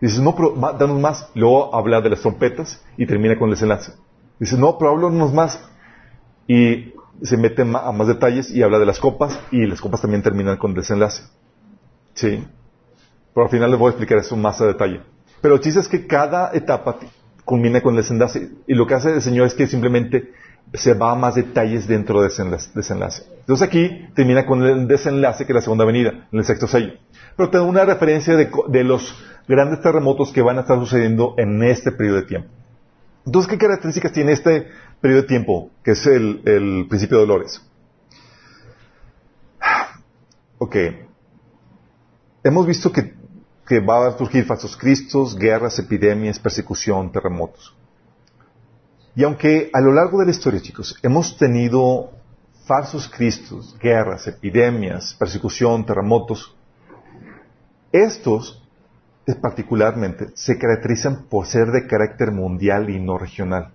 Dice, 0.00 0.20
no, 0.20 0.34
pero 0.34 0.54
danos 0.78 1.00
más. 1.00 1.28
Luego 1.34 1.74
habla 1.74 2.00
de 2.00 2.10
las 2.10 2.20
trompetas 2.20 2.82
y 2.96 3.06
termina 3.06 3.38
con 3.38 3.48
el 3.48 3.54
desenlace. 3.54 3.92
Dice, 4.38 4.56
no, 4.56 4.78
pero 4.78 4.92
háblanos 4.92 5.32
más. 5.32 5.60
Y 6.46 6.94
se 7.22 7.36
mete 7.36 7.62
a 7.62 7.64
más 7.64 8.06
detalles 8.06 8.50
y 8.50 8.62
habla 8.62 8.78
de 8.78 8.86
las 8.86 8.98
copas 8.98 9.38
y 9.50 9.66
las 9.66 9.80
copas 9.80 10.00
también 10.00 10.22
terminan 10.22 10.56
con 10.56 10.74
desenlace. 10.74 11.22
Sí. 12.14 12.42
Pero 13.34 13.44
al 13.44 13.50
final 13.50 13.70
les 13.70 13.78
voy 13.78 13.88
a 13.88 13.90
explicar 13.90 14.18
eso 14.18 14.36
más 14.36 14.60
a 14.60 14.66
detalle. 14.66 15.02
Pero 15.40 15.54
el 15.54 15.60
chiste 15.60 15.80
es 15.80 15.88
que 15.88 16.06
cada 16.06 16.50
etapa 16.54 16.96
culmina 17.44 17.80
con 17.82 17.94
el 17.94 18.02
desenlace. 18.02 18.50
Y 18.66 18.74
lo 18.74 18.86
que 18.86 18.94
hace 18.94 19.12
el 19.14 19.22
Señor 19.22 19.46
es 19.46 19.54
que 19.54 19.66
simplemente 19.66 20.32
se 20.74 20.94
va 20.94 21.12
a 21.12 21.14
más 21.14 21.34
detalles 21.34 21.86
dentro 21.86 22.22
de 22.22 22.28
ese 22.28 22.44
desenlace. 22.74 23.24
Entonces 23.40 23.66
aquí 23.66 24.08
termina 24.14 24.46
con 24.46 24.62
el 24.62 24.86
desenlace 24.86 25.44
que 25.44 25.52
es 25.52 25.54
la 25.54 25.62
segunda 25.62 25.84
venida, 25.84 26.28
en 26.30 26.38
el 26.38 26.44
sexto 26.44 26.66
sello. 26.66 26.92
Pero 27.36 27.50
tengo 27.50 27.64
una 27.64 27.84
referencia 27.84 28.36
de, 28.36 28.84
los 28.84 29.16
grandes 29.50 29.82
terremotos 29.82 30.32
que 30.32 30.42
van 30.42 30.58
a 30.58 30.60
estar 30.60 30.78
sucediendo 30.78 31.34
en 31.36 31.62
este 31.62 31.90
periodo 31.92 32.16
de 32.16 32.26
tiempo. 32.26 32.48
Entonces, 33.26 33.50
¿qué 33.50 33.58
características 33.58 34.12
tiene 34.12 34.32
este 34.32 34.68
periodo 35.00 35.22
de 35.22 35.28
tiempo, 35.28 35.70
que 35.84 35.90
es 35.90 36.06
el, 36.06 36.86
principio 36.88 37.18
de 37.18 37.26
dolores? 37.26 37.60
Ok. 40.58 40.76
Hemos 42.44 42.66
visto 42.66 42.92
que 42.92 43.20
que 43.70 43.78
va 43.78 44.08
a 44.08 44.18
surgir 44.18 44.44
falsos 44.46 44.76
cristos, 44.76 45.38
guerras, 45.38 45.78
epidemias, 45.78 46.40
persecución, 46.40 47.12
terremotos. 47.12 47.72
Y 49.14 49.22
aunque 49.22 49.70
a 49.72 49.80
lo 49.80 49.92
largo 49.92 50.18
de 50.18 50.24
la 50.24 50.32
historia, 50.32 50.60
chicos, 50.60 50.98
hemos 51.04 51.36
tenido 51.36 52.10
falsos 52.66 53.08
cristos, 53.08 53.78
guerras, 53.78 54.26
epidemias, 54.26 55.14
persecución, 55.14 55.86
terremotos, 55.86 56.52
estos 57.92 58.59
particularmente 59.36 60.28
se 60.34 60.58
caracterizan 60.58 61.24
por 61.28 61.46
ser 61.46 61.68
de 61.68 61.86
carácter 61.86 62.30
mundial 62.32 62.90
y 62.90 63.00
no 63.00 63.18
regional. 63.18 63.72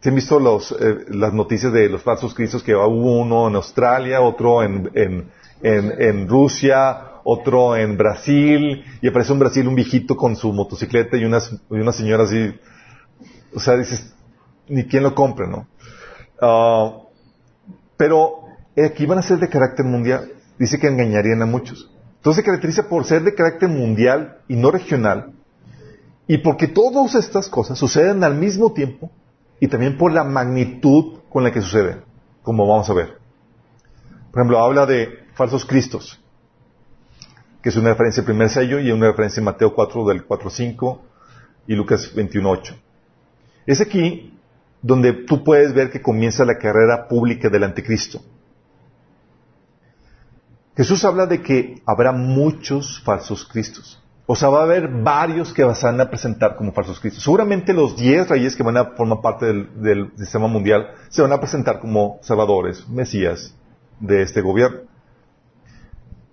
¿Se 0.00 0.10
han 0.10 0.14
visto 0.14 0.38
eh, 0.38 1.06
las 1.08 1.32
noticias 1.32 1.72
de 1.72 1.88
los 1.88 2.02
falsos 2.02 2.34
cristos 2.34 2.62
que 2.62 2.74
hubo 2.74 3.20
uno 3.20 3.48
en 3.48 3.56
Australia, 3.56 4.20
otro 4.20 4.62
en, 4.62 6.28
Rusia, 6.28 6.98
otro 7.24 7.76
en 7.76 7.96
Brasil, 7.96 8.84
y 9.00 9.08
aparece 9.08 9.32
en 9.32 9.38
Brasil 9.38 9.66
un 9.66 9.74
viejito 9.74 10.16
con 10.16 10.36
su 10.36 10.52
motocicleta 10.52 11.16
y 11.16 11.24
una, 11.24 11.40
una 11.70 11.92
señora 11.92 12.24
así, 12.24 12.54
o 13.54 13.58
sea, 13.58 13.76
dices, 13.76 14.14
ni 14.68 14.84
quién 14.84 15.02
lo 15.02 15.14
compre, 15.14 15.48
¿no? 15.48 15.66
Ah, 16.40 16.98
pero 17.96 18.44
aquí 18.76 19.06
van 19.06 19.18
a 19.18 19.22
ser 19.22 19.38
de 19.38 19.48
carácter 19.48 19.86
mundial, 19.86 20.30
dice 20.58 20.78
que 20.78 20.88
engañarían 20.88 21.42
a 21.42 21.46
muchos. 21.46 21.90
Entonces 22.26 22.42
se 22.42 22.46
caracteriza 22.46 22.88
por 22.88 23.04
ser 23.04 23.22
de 23.22 23.36
carácter 23.36 23.68
mundial 23.68 24.38
y 24.48 24.56
no 24.56 24.72
regional, 24.72 25.30
y 26.26 26.38
porque 26.38 26.66
todas 26.66 27.14
estas 27.14 27.48
cosas 27.48 27.78
suceden 27.78 28.24
al 28.24 28.34
mismo 28.34 28.72
tiempo, 28.72 29.12
y 29.60 29.68
también 29.68 29.96
por 29.96 30.10
la 30.10 30.24
magnitud 30.24 31.20
con 31.28 31.44
la 31.44 31.52
que 31.52 31.60
suceden, 31.60 32.00
como 32.42 32.66
vamos 32.66 32.90
a 32.90 32.94
ver. 32.94 33.18
Por 34.32 34.40
ejemplo, 34.40 34.58
habla 34.58 34.86
de 34.86 35.08
falsos 35.34 35.64
cristos 35.64 36.20
que 37.62 37.68
es 37.68 37.76
una 37.76 37.90
referencia 37.90 38.22
al 38.22 38.26
primer 38.26 38.50
sello 38.50 38.80
y 38.80 38.90
una 38.90 39.06
referencia 39.06 39.40
en 39.40 39.44
Mateo 39.44 39.72
4 39.72 40.06
del 40.06 40.26
4.5 40.26 40.98
y 41.68 41.76
Lucas 41.76 42.12
21.8. 42.12 42.74
Es 43.66 43.80
aquí 43.80 44.36
donde 44.82 45.12
tú 45.12 45.44
puedes 45.44 45.72
ver 45.74 45.92
que 45.92 46.02
comienza 46.02 46.44
la 46.44 46.58
carrera 46.58 47.06
pública 47.06 47.48
del 47.48 47.62
anticristo. 47.62 48.20
Jesús 50.76 51.04
habla 51.04 51.26
de 51.26 51.42
que 51.42 51.82
habrá 51.86 52.12
muchos 52.12 53.00
falsos 53.02 53.46
cristos. 53.46 54.02
O 54.26 54.34
sea, 54.34 54.48
va 54.48 54.60
a 54.60 54.64
haber 54.64 54.88
varios 54.88 55.52
que 55.52 55.62
se 55.74 55.86
van 55.86 56.00
a 56.00 56.10
presentar 56.10 56.56
como 56.56 56.72
falsos 56.72 57.00
cristos. 57.00 57.22
Seguramente 57.22 57.72
los 57.72 57.96
diez 57.96 58.28
reyes 58.28 58.56
que 58.56 58.62
van 58.62 58.76
a 58.76 58.84
formar 58.96 59.20
parte 59.20 59.46
del, 59.46 60.12
sistema 60.16 60.48
mundial 60.48 60.88
se 61.08 61.22
van 61.22 61.32
a 61.32 61.38
presentar 61.38 61.78
como 61.78 62.18
salvadores, 62.22 62.86
mesías 62.88 63.54
de 64.00 64.22
este 64.22 64.42
gobierno. 64.42 64.80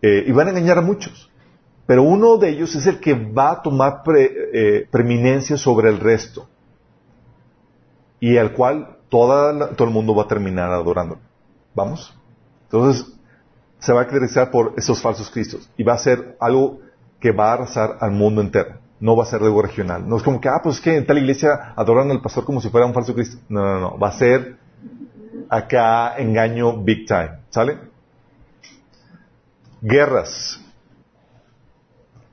Eh, 0.02 0.26
y 0.28 0.32
van 0.34 0.48
a 0.48 0.50
engañar 0.50 0.80
a 0.80 0.82
muchos. 0.82 1.32
Pero 1.86 2.04
uno 2.04 2.38
de 2.38 2.50
ellos 2.50 2.76
es 2.76 2.88
el 2.88 3.00
que 3.00 3.14
va 3.14 3.52
a 3.52 3.62
tomar 3.62 4.02
eh, 4.18 4.88
preeminencia 4.92 5.56
sobre 5.56 5.90
el 5.90 6.00
resto. 6.00 6.50
Y 8.20 8.38
al 8.38 8.54
cual 8.54 8.98
todo 9.08 9.52
el 9.52 9.90
mundo 9.92 10.16
va 10.16 10.24
a 10.24 10.28
terminar 10.28 10.72
adorando. 10.72 11.20
¿Vamos? 11.76 12.14
Entonces, 12.64 13.13
se 13.84 13.94
va 13.94 14.02
a 14.02 14.06
caracterizar 14.06 14.52
por 14.52 14.74
esos 14.78 15.02
falsos 15.02 15.30
cristos. 15.30 15.70
Y 15.78 15.84
va 15.84 15.94
a 15.94 15.98
ser 15.98 16.38
algo 16.40 16.80
que 17.20 17.32
va 17.32 17.50
a 17.50 17.54
arrasar 17.54 17.98
al 18.00 18.12
mundo 18.12 18.42
entero. 18.42 18.78
No 19.00 19.16
va 19.16 19.24
a 19.24 19.28
ser 19.28 19.42
algo 19.42 19.62
regional. 19.62 20.08
No 20.08 20.18
es 20.18 20.24
como 20.24 20.40
que, 20.40 20.50
ah, 20.50 20.62
pues 20.64 20.76
es 20.76 20.82
que 20.82 20.96
en 20.96 21.06
tal 21.06 21.18
iglesia 21.18 21.74
adoran 21.76 22.10
al 22.12 22.22
pastor 22.22 22.46
como 22.46 22.62
si 22.62 22.70
fuera 22.70 22.88
un 22.88 22.94
falso 22.94 23.14
cristo. 23.14 23.38
No, 23.50 23.62
no, 23.62 23.80
no. 23.80 24.00
Va 24.00 24.10
a 24.10 24.14
ser 24.14 24.58
acá 25.50 26.16
engaño 26.18 26.82
big 26.82 27.06
time. 27.06 27.40
¿Sale? 27.50 27.94
guerras, 29.84 30.62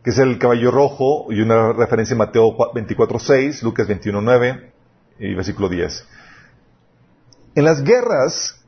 que 0.04 0.10
es 0.10 0.18
el 0.18 0.38
caballo 0.38 0.70
rojo, 0.70 1.26
y 1.30 1.40
una 1.40 1.72
referencia 1.72 2.14
en 2.14 2.18
Mateo 2.18 2.56
24.6, 2.56 3.62
Lucas 3.62 3.88
21.9 3.88 4.70
y 5.18 5.34
versículo 5.34 5.68
10. 5.68 6.06
En 7.56 7.64
las 7.64 7.82
guerras 7.82 8.59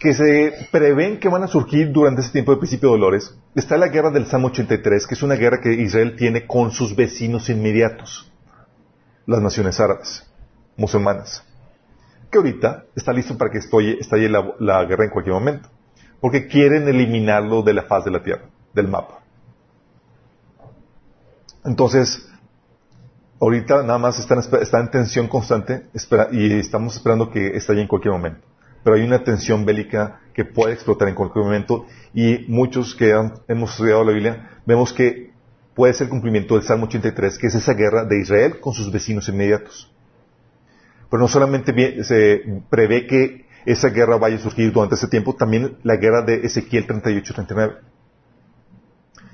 que 0.00 0.12
se 0.14 0.68
prevén 0.72 1.20
que 1.20 1.28
van 1.28 1.44
a 1.44 1.46
surgir 1.46 1.92
durante 1.92 2.22
ese 2.22 2.32
tiempo 2.32 2.50
de 2.52 2.58
principio 2.58 2.88
de 2.88 2.98
dolores, 2.98 3.38
está 3.54 3.76
la 3.76 3.86
guerra 3.86 4.10
del 4.10 4.26
Salmo 4.26 4.48
83, 4.48 5.06
que 5.06 5.14
es 5.14 5.22
una 5.22 5.36
guerra 5.36 5.60
que 5.60 5.72
Israel 5.72 6.16
tiene 6.16 6.46
con 6.48 6.72
sus 6.72 6.96
vecinos 6.96 7.48
inmediatos, 7.48 8.32
las 9.26 9.40
naciones 9.40 9.78
árabes, 9.78 10.26
musulmanas, 10.76 11.44
que 12.32 12.38
ahorita 12.38 12.86
está 12.96 13.12
listo 13.12 13.38
para 13.38 13.52
que 13.52 13.58
estalle 13.58 14.28
la 14.28 14.84
guerra 14.84 15.04
en 15.04 15.10
cualquier 15.10 15.34
momento 15.34 15.68
porque 16.20 16.46
quieren 16.46 16.86
eliminarlo 16.86 17.62
de 17.62 17.74
la 17.74 17.82
faz 17.82 18.04
de 18.04 18.10
la 18.10 18.22
Tierra, 18.22 18.44
del 18.74 18.88
mapa. 18.88 19.20
Entonces, 21.64 22.28
ahorita 23.40 23.82
nada 23.82 23.98
más 23.98 24.18
está 24.18 24.80
en 24.80 24.90
tensión 24.90 25.28
constante 25.28 25.86
y 26.32 26.58
estamos 26.58 26.96
esperando 26.96 27.30
que 27.30 27.56
estalle 27.56 27.82
en 27.82 27.88
cualquier 27.88 28.12
momento. 28.12 28.46
Pero 28.82 28.96
hay 28.96 29.02
una 29.02 29.22
tensión 29.24 29.64
bélica 29.64 30.20
que 30.32 30.44
puede 30.44 30.74
explotar 30.74 31.08
en 31.08 31.14
cualquier 31.14 31.44
momento 31.44 31.86
y 32.14 32.46
muchos 32.48 32.94
que 32.94 33.10
hemos 33.48 33.70
estudiado 33.70 34.04
la 34.04 34.12
Biblia 34.12 34.50
vemos 34.64 34.92
que 34.92 35.30
puede 35.74 35.94
ser 35.94 36.08
cumplimiento 36.08 36.54
del 36.54 36.64
Salmo 36.64 36.86
83, 36.86 37.38
que 37.38 37.46
es 37.46 37.54
esa 37.54 37.74
guerra 37.74 38.04
de 38.04 38.20
Israel 38.20 38.60
con 38.60 38.72
sus 38.72 38.90
vecinos 38.90 39.28
inmediatos. 39.28 39.90
Pero 41.10 41.20
no 41.20 41.28
solamente 41.28 42.04
se 42.04 42.62
prevé 42.68 43.06
que 43.06 43.46
esa 43.64 43.88
guerra 43.88 44.16
vaya 44.16 44.36
a 44.36 44.40
surgir 44.40 44.72
durante 44.72 44.94
ese 44.94 45.08
tiempo, 45.08 45.34
también 45.34 45.76
la 45.82 45.96
guerra 45.96 46.22
de 46.22 46.46
Ezequiel 46.46 46.86
38-39, 46.86 47.78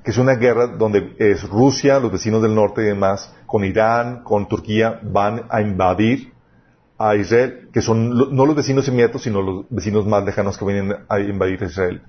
que 0.03 0.11
es 0.11 0.19
una 0.19 0.35
guerra 0.35 0.69
donde 0.69 1.15
es 1.19 1.43
Rusia, 1.49 1.99
los 1.99 2.13
vecinos 2.13 2.43
del 2.43 2.55
norte 2.55 2.83
y 2.83 2.87
demás, 2.87 3.35
con 3.47 3.65
Irán, 3.65 4.23
con 4.23 4.49
Turquía, 4.49 5.01
van 5.03 5.47
a 5.49 5.61
invadir 5.61 6.33
a 6.99 7.15
Israel, 7.17 7.69
que 7.73 7.83
son 7.83 8.35
no 8.35 8.47
los 8.47 8.57
vecinos 8.57 8.89
inmediatos, 8.89 9.23
sino 9.23 9.43
los 9.43 9.67
vecinos 9.69 10.07
más 10.07 10.25
lejanos 10.25 10.57
que 10.57 10.65
vienen 10.65 10.97
a 11.09 11.21
invadir 11.21 11.63
Israel. 11.63 12.03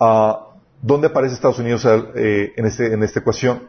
Ah, 0.00 0.48
¿Dónde 0.82 1.06
aparece 1.06 1.34
Estados 1.34 1.58
Unidos 1.58 1.86
eh, 1.86 2.52
en, 2.56 2.66
este, 2.66 2.92
en 2.92 3.02
esta 3.02 3.20
ecuación? 3.20 3.68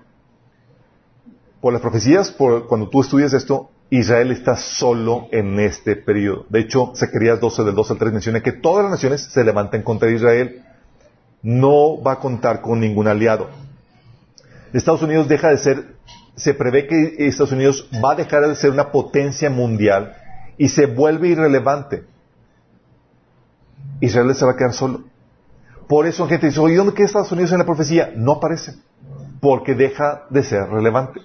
Por 1.62 1.74
las 1.74 1.82
profecías, 1.82 2.32
cuando 2.32 2.90
tú 2.90 3.02
estudias 3.02 3.34
esto, 3.34 3.72
Israel 3.90 4.32
está 4.32 4.56
solo 4.56 5.28
en 5.32 5.60
este 5.60 5.96
periodo. 5.96 6.46
De 6.50 6.60
hecho, 6.60 6.94
Zacarías 6.96 7.40
12 7.40 7.64
del 7.64 7.76
2 7.76 7.92
al 7.92 7.98
3 7.98 8.14
menciona 8.14 8.42
que 8.42 8.52
todas 8.52 8.84
las 8.84 8.92
naciones 8.92 9.24
se 9.24 9.44
levantan 9.44 9.84
contra 9.84 10.12
Israel. 10.12 10.64
No 11.42 12.02
va 12.02 12.14
a 12.14 12.20
contar 12.20 12.62
con 12.62 12.80
ningún 12.80 13.08
aliado. 13.08 13.50
Estados 14.74 15.02
Unidos 15.04 15.28
deja 15.28 15.50
de 15.50 15.58
ser, 15.58 15.95
se 16.36 16.54
prevé 16.54 16.88
que 16.88 17.28
Estados 17.28 17.52
Unidos 17.52 17.90
va 18.04 18.14
a 18.14 18.16
dejar 18.16 18.48
de 18.48 18.56
ser 18.56 18.72
una 18.72 18.92
potencia 18.92 19.50
mundial 19.50 20.16
y 20.58 20.70
se 20.70 20.86
vuelve 20.86 21.30
irrelevante. 21.30 22.04
Israel 24.02 24.34
se 24.36 24.46
va 24.46 24.52
a 24.52 24.58
quedar 24.58 24.74
solo. 24.74 25.04
Por 25.88 26.08
eso 26.08 26.28
gente 26.28 26.48
dice, 26.48 26.60
oye, 26.60 26.76
¿dónde 26.76 26.94
queda 26.94 27.06
Estados 27.06 27.32
Unidos 27.32 27.52
en 27.52 27.60
la 27.60 27.66
profecía? 27.66 28.12
No 28.16 28.34
aparece, 28.34 28.76
porque 29.40 29.76
deja 29.76 30.26
de 30.30 30.44
ser 30.44 30.68
relevante. 30.68 31.22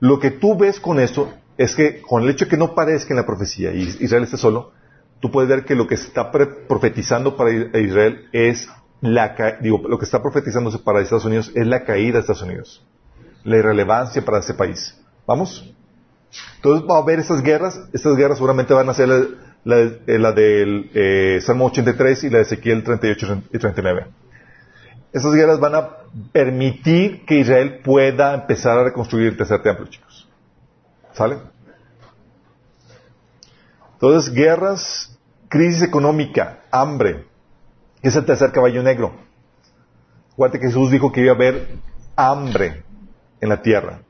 Lo 0.00 0.18
que 0.18 0.30
tú 0.30 0.56
ves 0.56 0.80
con 0.80 1.00
eso 1.00 1.32
es 1.56 1.74
que 1.74 2.02
con 2.02 2.22
el 2.22 2.30
hecho 2.30 2.44
de 2.44 2.50
que 2.50 2.56
no 2.56 2.74
parezca 2.74 3.12
en 3.12 3.16
la 3.16 3.26
profecía 3.26 3.72
y 3.72 3.82
Israel 4.00 4.24
esté 4.24 4.36
solo, 4.36 4.72
tú 5.20 5.30
puedes 5.30 5.48
ver 5.48 5.64
que 5.64 5.74
lo 5.74 5.86
que 5.86 5.96
se 5.96 6.08
está 6.08 6.30
profetizando 6.30 7.36
para 7.36 7.50
Israel 7.50 8.28
es 8.32 8.68
la 9.00 9.34
digo, 9.60 9.82
lo 9.88 9.98
que 9.98 10.04
está 10.04 10.22
profetizándose 10.22 10.78
para 10.78 11.00
Estados 11.00 11.24
Unidos 11.24 11.52
es 11.54 11.66
la 11.66 11.84
caída 11.84 12.14
de 12.14 12.20
Estados 12.20 12.42
Unidos, 12.42 12.84
la 13.48 13.56
irrelevancia 13.56 14.24
para 14.24 14.38
ese 14.38 14.54
país. 14.54 14.96
¿Vamos? 15.26 15.64
Entonces 16.56 16.88
va 16.88 16.96
a 16.96 17.02
haber 17.02 17.18
esas 17.20 17.42
guerras, 17.42 17.80
estas 17.92 18.16
guerras 18.16 18.38
seguramente 18.38 18.74
van 18.74 18.88
a 18.88 18.94
ser 18.94 19.08
la, 19.08 19.90
la, 20.06 20.32
del 20.32 20.90
eh, 20.94 21.40
Salmo 21.42 21.66
83 21.66 22.24
y 22.24 22.30
la 22.30 22.38
de 22.38 22.44
Ezequiel 22.44 22.84
38 22.84 23.42
y 23.52 23.58
39. 23.58 24.06
Esas 25.12 25.32
guerras 25.32 25.58
van 25.58 25.74
a 25.74 25.88
permitir 26.32 27.24
que 27.24 27.38
Israel 27.38 27.80
pueda 27.82 28.34
empezar 28.34 28.78
a 28.78 28.84
reconstruir 28.84 29.28
el 29.28 29.36
tercer 29.36 29.62
templo, 29.62 29.86
chicos. 29.86 30.28
¿Sale? 31.12 31.38
Entonces, 33.94 34.32
guerras, 34.32 35.18
crisis 35.48 35.82
económica, 35.82 36.60
hambre, 36.70 37.24
es 38.02 38.14
el 38.14 38.24
tercer 38.24 38.52
caballo 38.52 38.82
negro. 38.82 39.12
Acuérdate 40.32 40.60
que 40.60 40.66
Jesús 40.66 40.90
dijo 40.90 41.10
que 41.10 41.22
iba 41.22 41.32
a 41.32 41.34
haber 41.34 41.68
hambre 42.14 42.84
en 43.40 43.48
la 43.48 43.62
tierra. 43.62 44.02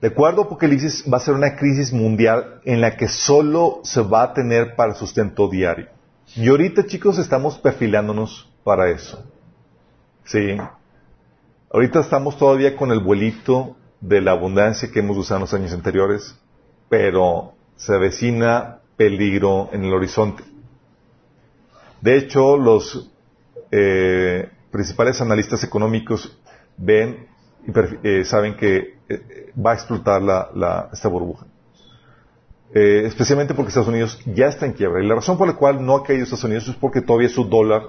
De 0.00 0.08
acuerdo 0.08 0.42
a 0.42 0.44
Apocalipsis, 0.44 1.04
va 1.10 1.16
a 1.16 1.20
ser 1.20 1.34
una 1.34 1.56
crisis 1.56 1.92
mundial 1.92 2.60
en 2.64 2.80
la 2.80 2.96
que 2.96 3.08
solo 3.08 3.80
se 3.84 4.02
va 4.02 4.24
a 4.24 4.34
tener 4.34 4.76
para 4.76 4.94
sustento 4.94 5.48
diario. 5.48 5.88
Y 6.36 6.48
ahorita, 6.48 6.84
chicos, 6.86 7.18
estamos 7.18 7.58
perfilándonos 7.58 8.50
para 8.64 8.90
eso. 8.90 9.24
Sí. 10.24 10.56
Ahorita 11.72 12.00
estamos 12.00 12.36
todavía 12.36 12.76
con 12.76 12.92
el 12.92 13.00
vuelito 13.00 13.76
de 14.00 14.20
la 14.20 14.32
abundancia 14.32 14.90
que 14.92 15.00
hemos 15.00 15.16
usado 15.16 15.38
en 15.38 15.40
los 15.42 15.54
años 15.54 15.72
anteriores, 15.72 16.38
pero 16.88 17.54
se 17.76 17.94
avecina 17.94 18.80
peligro 18.96 19.70
en 19.72 19.84
el 19.84 19.92
horizonte. 19.92 20.44
De 22.00 22.18
hecho, 22.18 22.58
los 22.58 23.10
eh, 23.70 24.50
principales 24.70 25.20
analistas 25.20 25.64
económicos 25.64 26.38
ven 26.76 27.28
y 27.66 27.72
eh, 28.02 28.24
saben 28.24 28.56
que 28.56 28.98
eh, 29.08 29.52
va 29.54 29.72
a 29.72 29.74
explotar 29.74 30.22
esta 30.92 31.08
burbuja. 31.08 31.46
especialmente 32.72 33.54
porque 33.54 33.68
Estados 33.68 33.88
Unidos 33.88 34.20
ya 34.26 34.46
está 34.46 34.66
en 34.66 34.72
quiebra. 34.72 35.02
Y 35.02 35.06
la 35.06 35.14
razón 35.14 35.38
por 35.38 35.46
la 35.48 35.54
cual 35.54 35.84
no 35.84 35.96
ha 35.96 36.02
caído 36.04 36.24
Estados 36.24 36.44
Unidos 36.44 36.68
es 36.68 36.76
porque 36.76 37.00
todavía 37.00 37.28
su 37.28 37.44
dólar 37.44 37.82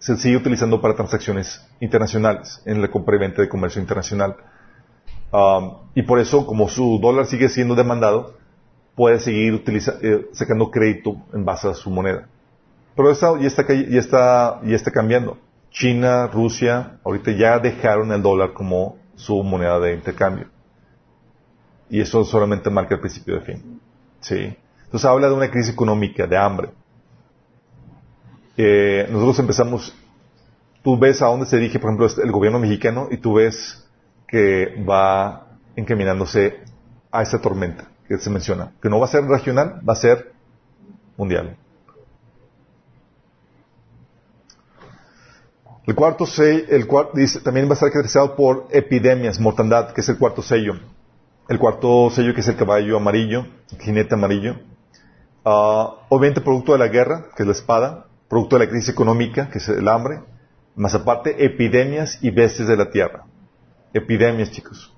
se 0.00 0.16
sigue 0.16 0.38
utilizando 0.38 0.80
para 0.80 0.94
transacciones 0.94 1.62
internacionales, 1.78 2.62
en 2.64 2.80
la 2.80 2.90
compra 2.90 3.16
y 3.16 3.18
venta 3.18 3.42
de 3.42 3.48
comercio 3.48 3.82
internacional. 3.82 4.36
Um, 5.30 5.76
y 5.94 6.02
por 6.02 6.18
eso, 6.18 6.46
como 6.46 6.68
su 6.68 6.98
dólar 7.00 7.26
sigue 7.26 7.50
siendo 7.50 7.74
demandado, 7.74 8.34
puede 8.96 9.20
seguir 9.20 9.62
eh, 9.66 10.26
sacando 10.32 10.70
crédito 10.70 11.16
en 11.32 11.44
base 11.44 11.68
a 11.68 11.74
su 11.74 11.90
moneda. 11.90 12.28
Pero 12.96 13.10
eso 13.10 13.36
ya 13.36 13.46
está, 13.46 13.64
ya 13.66 13.98
está, 13.98 14.60
ya 14.64 14.76
está 14.76 14.90
cambiando. 14.90 15.38
China, 15.70 16.26
Rusia, 16.26 16.98
ahorita 17.04 17.32
ya 17.32 17.58
dejaron 17.58 18.10
el 18.10 18.22
dólar 18.22 18.54
como 18.54 18.96
su 19.20 19.42
moneda 19.42 19.78
de 19.78 19.94
intercambio. 19.94 20.48
Y 21.88 22.00
eso 22.00 22.24
solamente 22.24 22.70
marca 22.70 22.94
el 22.94 23.00
principio 23.00 23.36
de 23.36 23.40
fin. 23.40 23.80
¿Sí? 24.20 24.56
Entonces 24.84 25.04
habla 25.04 25.28
de 25.28 25.34
una 25.34 25.50
crisis 25.50 25.72
económica, 25.72 26.26
de 26.26 26.36
hambre 26.36 26.70
nosotros 29.10 29.38
empezamos, 29.38 29.94
tú 30.82 30.98
ves 30.98 31.22
a 31.22 31.26
dónde 31.26 31.46
se 31.46 31.56
dirige, 31.56 31.78
por 31.78 31.90
ejemplo, 31.90 32.06
este, 32.06 32.22
el 32.22 32.32
gobierno 32.32 32.58
mexicano 32.58 33.08
y 33.10 33.16
tú 33.18 33.34
ves 33.34 33.86
que 34.26 34.82
va 34.88 35.46
encaminándose 35.76 36.60
a 37.10 37.22
esa 37.22 37.40
tormenta 37.40 37.88
que 38.06 38.18
se 38.18 38.30
menciona, 38.30 38.72
que 38.82 38.88
no 38.88 38.98
va 38.98 39.06
a 39.06 39.08
ser 39.08 39.24
regional, 39.24 39.80
va 39.88 39.92
a 39.92 39.96
ser 39.96 40.32
mundial. 41.16 41.56
El 45.86 45.94
cuarto 45.94 46.26
sello, 46.26 46.64
el 46.68 46.86
cuarto, 46.86 47.12
dice, 47.16 47.40
también 47.40 47.66
va 47.66 47.70
a 47.70 47.74
estar 47.74 47.90
caracterizado 47.90 48.36
por 48.36 48.68
epidemias, 48.70 49.40
mortandad, 49.40 49.92
que 49.92 50.02
es 50.02 50.08
el 50.08 50.18
cuarto 50.18 50.42
sello. 50.42 50.74
El 51.48 51.58
cuarto 51.58 52.10
sello 52.10 52.34
que 52.34 52.40
es 52.40 52.48
el 52.48 52.56
caballo 52.56 52.96
amarillo, 52.96 53.46
el 53.72 53.78
jinete 53.80 54.14
amarillo. 54.14 54.56
Uh, 55.44 55.96
obviamente 56.10 56.42
producto 56.42 56.72
de 56.72 56.78
la 56.78 56.88
guerra, 56.88 57.26
que 57.34 57.42
es 57.42 57.46
la 57.46 57.52
espada 57.52 58.06
producto 58.30 58.56
de 58.56 58.64
la 58.64 58.70
crisis 58.70 58.90
económica, 58.90 59.50
que 59.50 59.58
es 59.58 59.68
el 59.68 59.88
hambre, 59.88 60.20
más 60.76 60.94
aparte 60.94 61.44
epidemias 61.44 62.16
y 62.22 62.30
bestias 62.30 62.68
de 62.68 62.76
la 62.76 62.90
tierra. 62.90 63.24
Epidemias, 63.92 64.52
chicos. 64.52 64.94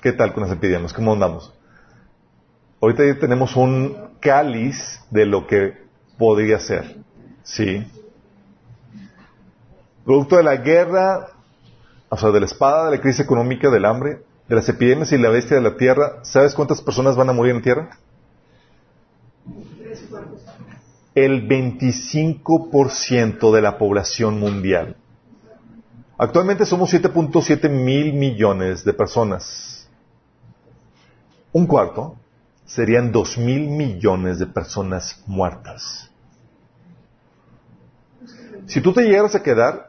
¿Qué 0.00 0.12
tal 0.12 0.32
con 0.32 0.44
las 0.44 0.52
epidemias? 0.52 0.92
¿Cómo 0.92 1.12
andamos? 1.12 1.52
Ahorita 2.80 3.02
tenemos 3.18 3.56
un 3.56 4.10
cáliz 4.20 5.00
de 5.10 5.26
lo 5.26 5.48
que 5.48 5.74
podría 6.16 6.60
ser. 6.60 6.98
¿Sí? 7.42 7.84
Producto 10.08 10.38
de 10.38 10.42
la 10.42 10.56
guerra, 10.56 11.28
o 12.08 12.16
sea, 12.16 12.30
de 12.30 12.40
la 12.40 12.46
espada, 12.46 12.86
de 12.86 12.96
la 12.96 13.02
crisis 13.02 13.20
económica, 13.20 13.68
del 13.68 13.84
hambre, 13.84 14.22
de 14.48 14.54
las 14.54 14.66
epidemias 14.66 15.12
y 15.12 15.18
la 15.18 15.28
bestia 15.28 15.58
de 15.58 15.62
la 15.62 15.76
tierra, 15.76 16.20
¿sabes 16.22 16.54
cuántas 16.54 16.80
personas 16.80 17.14
van 17.14 17.28
a 17.28 17.34
morir 17.34 17.50
en 17.50 17.58
la 17.58 17.62
tierra? 17.62 17.98
el 21.14 21.46
25% 21.46 23.52
de 23.52 23.60
la 23.60 23.76
población 23.76 24.40
mundial. 24.40 24.96
Actualmente 26.16 26.64
somos 26.64 26.94
7.7 26.94 27.68
mil 27.68 28.14
millones 28.14 28.84
de 28.84 28.94
personas. 28.94 29.90
Un 31.52 31.66
cuarto 31.66 32.16
serían 32.64 33.12
2 33.12 33.36
mil 33.36 33.68
millones 33.68 34.38
de 34.38 34.46
personas 34.46 35.22
muertas. 35.26 36.10
Si 38.64 38.80
tú 38.80 38.94
te 38.94 39.02
llegaras 39.02 39.34
a 39.34 39.42
quedar, 39.42 39.87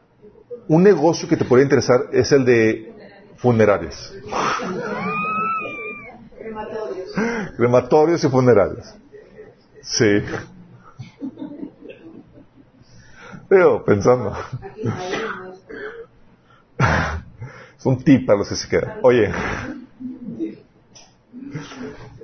un 0.69 0.83
negocio 0.83 1.27
que 1.27 1.35
te 1.35 1.45
podría 1.45 1.63
interesar 1.63 2.01
es 2.11 2.31
el 2.31 2.45
de 2.45 2.93
funerarios. 3.37 4.13
Crematorios. 6.37 7.09
Crematorios 7.57 8.23
y 8.23 8.29
funerarios. 8.29 8.95
Sí. 9.81 10.21
Veo, 13.49 13.83
pensando. 13.83 14.37
es 17.79 17.85
un 17.85 18.03
tip 18.03 18.27
para 18.27 18.37
los 18.37 18.49
que 18.49 18.55
se 18.55 18.69
quedan. 18.69 18.99
Oye. 19.01 19.31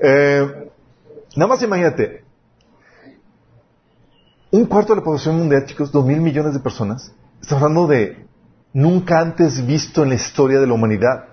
Eh, 0.03 0.69
nada 1.35 1.47
más 1.47 1.63
imagínate. 1.63 2.23
Un 4.51 4.65
cuarto 4.65 4.93
de 4.93 4.99
la 4.99 5.03
población 5.03 5.35
mundial, 5.35 5.65
chicos, 5.65 5.91
dos 5.91 6.05
mil 6.05 6.21
millones 6.21 6.53
de 6.53 6.59
personas. 6.59 7.11
Estamos 7.41 7.63
hablando 7.63 7.87
de 7.87 8.24
nunca 8.75 9.19
antes 9.19 9.65
visto 9.65 10.03
en 10.03 10.09
la 10.09 10.15
historia 10.15 10.59
de 10.59 10.67
la 10.67 10.73
humanidad. 10.73 11.25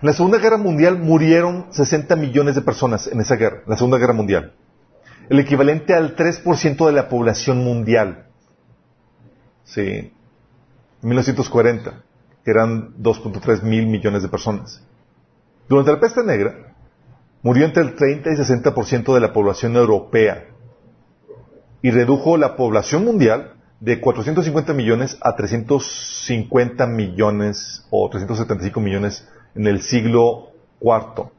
En 0.00 0.06
la 0.06 0.14
Segunda 0.14 0.38
Guerra 0.38 0.56
Mundial 0.56 0.98
murieron 0.98 1.66
60 1.70 2.16
millones 2.16 2.54
de 2.54 2.62
personas 2.62 3.06
en 3.06 3.20
esa 3.20 3.36
guerra, 3.36 3.62
la 3.66 3.76
Segunda 3.76 3.98
Guerra 3.98 4.14
Mundial 4.14 4.54
el 5.28 5.40
equivalente 5.40 5.94
al 5.94 6.16
3% 6.16 6.86
de 6.86 6.92
la 6.92 7.08
población 7.08 7.64
mundial. 7.64 8.26
Sí. 9.64 10.12
En 11.02 11.08
1940, 11.08 12.02
que 12.44 12.50
eran 12.50 12.94
2.3 12.98 13.62
mil 13.62 13.86
millones 13.86 14.22
de 14.22 14.28
personas. 14.28 14.82
Durante 15.68 15.92
la 15.92 16.00
peste 16.00 16.22
negra, 16.22 16.74
murió 17.42 17.64
entre 17.64 17.82
el 17.82 17.94
30 17.94 18.30
y 18.30 18.34
60% 18.34 19.14
de 19.14 19.20
la 19.20 19.32
población 19.32 19.76
europea 19.76 20.48
y 21.80 21.90
redujo 21.90 22.36
la 22.36 22.54
población 22.56 23.04
mundial 23.04 23.54
de 23.82 24.00
450 24.00 24.74
millones 24.74 25.18
a 25.20 25.34
350 25.34 26.86
millones 26.86 27.84
o 27.90 28.08
375 28.08 28.80
millones 28.80 29.26
en 29.56 29.66
el 29.66 29.82
siglo 29.82 30.50
IV. 30.80 31.30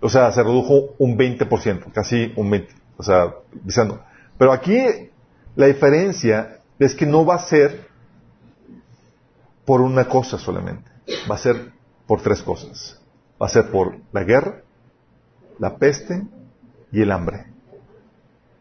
O 0.00 0.08
sea, 0.08 0.30
se 0.30 0.44
redujo 0.44 0.94
un 0.98 1.18
20%, 1.18 1.90
casi 1.92 2.32
un 2.36 2.52
20%. 2.52 2.68
O 2.98 3.02
sea, 3.02 3.34
diciendo. 3.64 4.00
Pero 4.38 4.52
aquí 4.52 4.80
la 5.56 5.66
diferencia 5.66 6.60
es 6.78 6.94
que 6.94 7.04
no 7.04 7.26
va 7.26 7.34
a 7.34 7.40
ser 7.40 7.88
por 9.64 9.80
una 9.80 10.08
cosa 10.08 10.38
solamente. 10.38 10.88
Va 11.28 11.34
a 11.34 11.38
ser 11.38 11.72
por 12.06 12.22
tres 12.22 12.42
cosas. 12.42 13.00
Va 13.42 13.46
a 13.46 13.50
ser 13.50 13.72
por 13.72 13.98
la 14.12 14.22
guerra, 14.22 14.62
la 15.58 15.78
peste 15.78 16.22
y 16.92 17.02
el 17.02 17.10
hambre. 17.10 17.46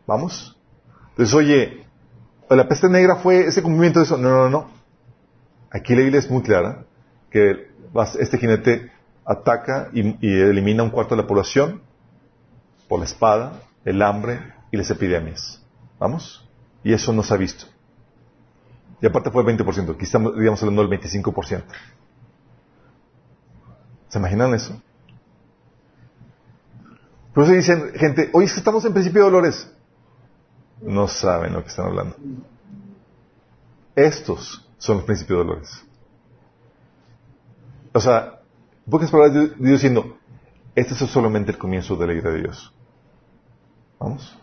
¿Vamos? 0.07 0.57
Entonces, 1.11 1.35
oye, 1.35 1.86
la 2.49 2.67
peste 2.67 2.89
negra 2.89 3.17
fue 3.17 3.47
ese 3.47 3.61
cumplimiento 3.61 3.99
de 3.99 4.05
eso. 4.05 4.17
No, 4.17 4.29
no, 4.29 4.49
no. 4.49 4.69
Aquí 5.69 5.93
la 5.95 6.01
Biblia 6.01 6.19
es 6.19 6.29
muy 6.29 6.41
clara 6.41 6.85
que 7.29 7.67
este 8.19 8.37
jinete 8.37 8.91
ataca 9.25 9.89
y, 9.91 10.01
elimina 10.21 10.83
un 10.83 10.89
cuarto 10.89 11.15
de 11.15 11.21
la 11.21 11.27
población 11.27 11.81
por 12.87 12.99
la 12.99 13.05
espada, 13.05 13.61
el 13.83 14.01
hambre 14.01 14.53
y 14.71 14.77
las 14.77 14.89
epidemias. 14.89 15.61
¿Vamos? 15.99 16.47
Y 16.83 16.93
eso 16.93 17.11
no 17.11 17.23
se 17.23 17.33
ha 17.33 17.37
visto. 17.37 17.65
Y 19.01 19.05
aparte 19.05 19.29
fue 19.29 19.43
el 19.43 19.57
20%. 19.57 19.93
Aquí 19.93 20.05
estamos, 20.05 20.37
digamos, 20.37 20.61
hablando 20.61 20.87
del 20.87 20.99
25%. 20.99 21.63
¿Se 24.07 24.19
imaginan 24.19 24.53
eso? 24.53 24.81
Por 27.33 27.43
eso 27.43 27.53
dicen 27.53 27.91
gente, 27.95 28.29
oye, 28.33 28.45
estamos 28.45 28.85
en 28.85 28.93
principio 28.93 29.23
de 29.23 29.29
dolores. 29.29 29.71
No 30.81 31.07
saben 31.07 31.53
lo 31.53 31.63
que 31.63 31.69
están 31.69 31.87
hablando. 31.87 32.15
Estos 33.95 34.67
son 34.77 34.97
los 34.97 35.05
principios 35.05 35.39
de 35.39 35.45
dolores. 35.45 35.83
O 37.93 37.99
sea, 37.99 38.41
pocas 38.89 39.09
palabras, 39.09 39.51
diciendo, 39.57 40.17
este 40.75 40.93
es 40.93 40.99
solamente 41.09 41.51
el 41.51 41.57
comienzo 41.57 41.95
de 41.95 42.07
la 42.07 42.13
ira 42.13 42.29
de 42.29 42.41
Dios. 42.41 42.71
¿Vamos? 43.99 44.37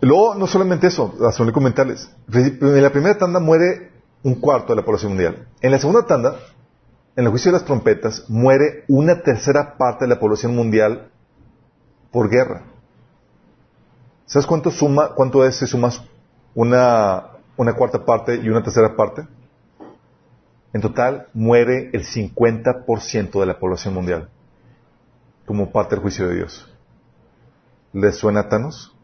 Luego, 0.00 0.34
no 0.34 0.46
solamente 0.46 0.88
eso, 0.88 1.14
las 1.18 1.36
comentarles. 1.52 2.10
En 2.32 2.82
la 2.82 2.90
primera 2.90 3.16
tanda 3.16 3.40
muere 3.40 3.92
un 4.22 4.34
cuarto 4.34 4.72
de 4.72 4.80
la 4.80 4.84
población 4.84 5.12
mundial. 5.12 5.48
En 5.60 5.70
la 5.70 5.78
segunda 5.78 6.04
tanda, 6.06 6.36
en 7.16 7.24
el 7.24 7.30
juicio 7.30 7.50
de 7.50 7.58
las 7.58 7.64
trompetas, 7.64 8.28
muere 8.28 8.84
una 8.88 9.22
tercera 9.22 9.76
parte 9.78 10.04
de 10.04 10.10
la 10.10 10.20
población 10.20 10.54
mundial 10.54 11.10
por 12.12 12.28
guerra. 12.28 12.64
¿Sabes 14.26 14.46
cuánto 14.46 14.70
suma, 14.70 15.14
cuánto 15.14 15.44
es 15.44 15.56
si 15.56 15.66
sumas 15.66 16.02
una, 16.54 17.28
una 17.56 17.72
cuarta 17.74 18.04
parte 18.04 18.36
y 18.36 18.48
una 18.50 18.62
tercera 18.62 18.94
parte? 18.94 19.26
En 20.74 20.82
total 20.82 21.28
muere 21.32 21.88
el 21.94 22.04
50% 22.04 23.40
de 23.40 23.46
la 23.46 23.58
población 23.58 23.94
mundial 23.94 24.28
como 25.46 25.72
parte 25.72 25.94
del 25.94 26.02
juicio 26.02 26.28
de 26.28 26.34
Dios. 26.34 26.70
¿Les 27.94 28.14
suena 28.16 28.40
a 28.40 28.48
Thanos? 28.50 28.94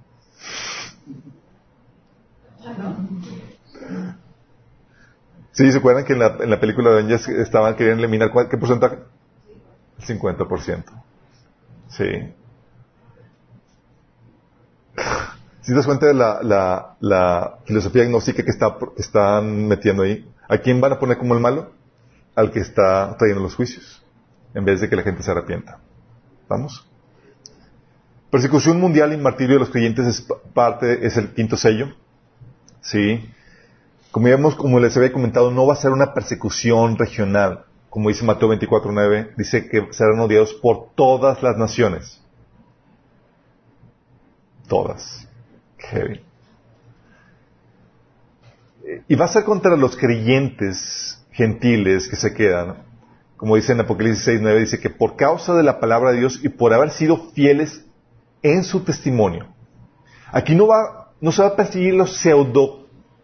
Sí, 5.53 5.71
¿se 5.71 5.79
acuerdan 5.79 6.05
que 6.05 6.15
en 6.15 6.19
la, 6.19 6.37
en 6.41 6.51
la 6.51 6.59
película 6.59 6.91
de 6.91 6.99
Avengers 6.99 7.29
estaban 7.29 7.77
queriendo 7.77 8.03
eliminar 8.03 8.33
qué 8.51 8.57
porcentaje? 8.57 8.99
El 9.99 10.21
50%. 10.21 10.85
Sí. 11.89 12.35
Si 15.61 15.75
das 15.75 15.87
cuenta 15.87 16.07
de 16.07 16.15
la, 16.15 16.41
la, 16.43 16.97
la 17.01 17.59
filosofía 17.67 18.03
agnóstica 18.03 18.43
que, 18.43 18.51
está, 18.51 18.77
están 18.97 19.69
metiendo 19.69 20.03
ahí, 20.03 20.29
¿a 20.49 20.59
quién 20.59 20.81
van 20.81 20.93
a 20.93 20.99
poner 20.99 21.19
como 21.19 21.35
el 21.35 21.41
malo? 21.41 21.71
Al 22.35 22.51
que 22.51 22.61
está 22.61 23.15
trayendo 23.19 23.43
los 23.43 23.55
juicios, 23.55 24.03
en 24.55 24.65
vez 24.65 24.81
de 24.81 24.89
que 24.89 24.97
la 24.97 25.03
gente 25.03 25.23
se 25.23 25.31
arrepienta. 25.31 25.79
¿Vamos? 26.49 26.87
Persecución 28.31 28.81
mundial 28.81 29.13
y 29.13 29.19
martirio 29.19 29.57
de 29.57 29.61
los 29.61 29.71
creyentes 29.71 30.07
es 30.07 30.27
parte, 30.55 31.07
es 31.07 31.19
el 31.19 31.35
quinto 31.35 31.59
sello. 31.59 31.95
Sí. 32.81 33.31
Como, 34.13 34.79
les 34.79 34.95
había 34.95 35.11
comentado, 35.11 35.51
no 35.51 35.67
va 35.67 35.73
a 35.73 35.77
ser 35.77 35.91
una 35.91 36.13
persecución 36.13 36.99
regional. 36.99 37.65
Como 37.89 38.11
dice 38.11 38.25
Mateo 38.25 38.51
24.9, 38.51 39.35
dice 39.37 39.69
que 39.71 39.89
serán 39.91 40.21
odiados 40.21 40.53
por 40.53 40.91
todas 40.95 41.43
las 41.43 41.57
naciones. 41.57 42.21
Todas. 44.69 45.27
Y 49.09 49.15
va 49.15 49.25
a 49.25 49.29
ser 49.29 49.45
contra 49.45 49.77
los 49.77 49.97
creyentes 49.97 51.25
gentiles 51.33 52.07
que 52.07 52.17
se 52.17 52.35
quedan. 52.35 52.85
Como 53.39 53.57
dice 53.57 53.73
en 53.73 53.81
Apocalipsis 53.81 54.29
6.9, 54.29 54.59
dice 54.61 54.79
que 54.79 54.91
por 54.91 55.17
causa 55.17 55.55
de 55.55 55.63
la 55.63 55.81
palabra 55.81 56.13
de 56.13 56.19
Dios 56.19 56.39
y 56.43 56.51
por 56.51 56.75
haber 56.75 56.91
sido 56.91 57.31
fieles 57.31 57.87
en 58.43 58.63
su 58.63 58.81
testimonio. 58.81 59.47
Aquí 60.31 60.55
no 60.55 61.33
se 61.33 61.43
va 61.43 61.49
a 61.49 61.57
perseguir 61.57 61.95
los 61.95 62.19
pseudo 62.19 62.82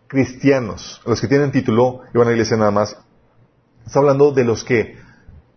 cristianos, 0.09 1.01
los 1.07 1.21
que 1.21 1.29
tienen 1.29 1.53
título 1.53 2.01
y 2.13 2.19
van 2.19 2.27
a 2.27 2.31
la 2.31 2.37
iglesia 2.37 2.57
nada 2.57 2.71
más, 2.71 2.97
está 3.87 4.01
hablando 4.01 4.33
de 4.33 4.45
los 4.45 4.65
que, 4.65 4.99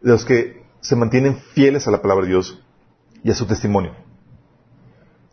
de 0.01 0.11
los 0.11 0.25
que 0.25 0.63
se 0.81 0.95
mantienen 0.95 1.37
fieles 1.37 1.87
a 1.87 1.91
la 1.91 2.01
palabra 2.01 2.25
de 2.25 2.31
Dios 2.31 2.61
y 3.23 3.31
a 3.31 3.35
su 3.35 3.45
testimonio. 3.45 3.95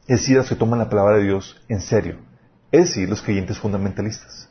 Es 0.07 0.21
decir, 0.21 0.37
los 0.37 0.49
que 0.49 0.55
toman 0.55 0.79
la 0.79 0.89
palabra 0.89 1.17
de 1.17 1.25
Dios 1.25 1.61
en 1.69 1.81
serio. 1.81 2.19
Es 2.71 2.87
decir, 2.87 3.09
los 3.09 3.21
creyentes 3.21 3.59
fundamentalistas. 3.59 4.49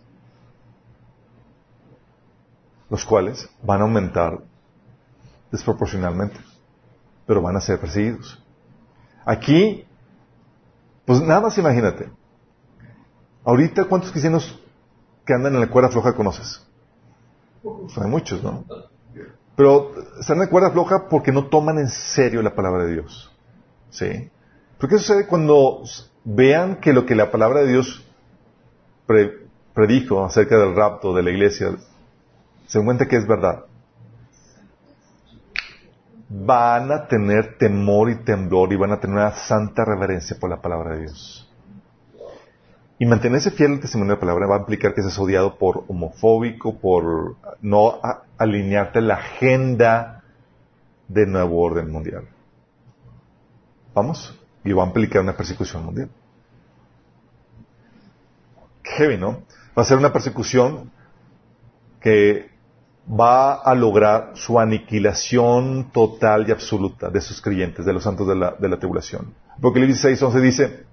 Los 2.89 3.05
cuales 3.05 3.49
van 3.63 3.81
a 3.81 3.83
aumentar 3.83 4.39
desproporcionalmente, 5.51 6.37
pero 7.25 7.41
van 7.41 7.55
a 7.55 7.61
ser 7.61 7.79
perseguidos. 7.79 8.43
Aquí, 9.25 9.85
pues 11.05 11.21
nada 11.21 11.41
más 11.41 11.57
imagínate, 11.57 12.09
Ahorita, 13.47 13.85
¿cuántos 13.85 14.11
cristianos 14.11 14.61
que 15.25 15.33
andan 15.33 15.53
en 15.53 15.61
la 15.61 15.69
cuerda 15.69 15.87
floja 15.87 16.13
conoces? 16.13 16.61
Hay 17.95 18.09
muchos, 18.09 18.43
¿no? 18.43 18.65
Pero 19.55 19.93
están 20.19 20.35
en 20.35 20.41
la 20.41 20.49
cuerda 20.49 20.71
floja 20.71 21.07
porque 21.07 21.31
no 21.31 21.45
toman 21.47 21.79
en 21.79 21.87
serio 21.87 22.41
la 22.41 22.53
palabra 22.53 22.83
de 22.83 22.95
Dios. 22.95 23.33
¿Sí? 23.89 24.29
¿Por 24.77 24.89
qué 24.89 24.97
sucede 24.97 25.27
cuando 25.27 25.81
vean 26.25 26.81
que 26.81 26.91
lo 26.91 27.05
que 27.05 27.15
la 27.15 27.31
palabra 27.31 27.61
de 27.61 27.71
Dios 27.71 28.05
predijo 29.73 30.25
acerca 30.25 30.57
del 30.57 30.75
rapto 30.75 31.15
de 31.15 31.23
la 31.23 31.31
iglesia 31.31 31.69
se 32.67 32.79
dan 32.79 32.85
cuenta 32.85 33.07
que 33.07 33.15
es 33.15 33.25
verdad? 33.25 33.63
Van 36.27 36.91
a 36.91 37.07
tener 37.07 37.57
temor 37.57 38.09
y 38.09 38.25
temblor 38.25 38.73
y 38.73 38.75
van 38.75 38.91
a 38.91 38.99
tener 38.99 39.15
una 39.15 39.31
santa 39.31 39.85
reverencia 39.85 40.35
por 40.37 40.49
la 40.49 40.61
palabra 40.61 40.95
de 40.95 41.03
Dios. 41.03 41.46
Y 42.99 43.05
mantenerse 43.05 43.51
fiel 43.51 43.73
al 43.73 43.79
testimonio 43.79 44.13
de 44.13 44.15
la 44.15 44.19
palabra 44.19 44.47
va 44.47 44.55
a 44.55 44.59
implicar 44.59 44.93
que 44.93 45.01
seas 45.01 45.19
odiado 45.19 45.57
por 45.57 45.83
homofóbico, 45.87 46.79
por 46.79 47.35
no 47.61 47.99
alinearte 48.37 48.99
a 48.99 49.01
la 49.03 49.15
agenda 49.15 50.23
del 51.07 51.31
nuevo 51.31 51.61
orden 51.61 51.91
mundial. 51.91 52.27
¿Vamos? 53.93 54.35
Y 54.63 54.73
va 54.73 54.83
a 54.83 54.87
implicar 54.87 55.21
una 55.21 55.37
persecución 55.37 55.85
mundial. 55.85 56.09
Heavy, 58.83 59.17
¿no? 59.17 59.43
Va 59.77 59.83
a 59.83 59.85
ser 59.85 59.97
una 59.97 60.11
persecución 60.11 60.91
que 62.01 62.49
va 63.07 63.53
a 63.53 63.75
lograr 63.75 64.31
su 64.33 64.59
aniquilación 64.59 65.91
total 65.91 66.47
y 66.47 66.51
absoluta 66.51 67.09
de 67.09 67.21
sus 67.21 67.41
creyentes, 67.41 67.85
de 67.85 67.93
los 67.93 68.03
santos 68.03 68.27
de 68.27 68.35
la, 68.35 68.55
de 68.57 68.69
la 68.69 68.77
tribulación. 68.77 69.33
Apocalipsis 69.57 70.01
6, 70.01 70.23
11 70.23 70.41
dice, 70.41 70.85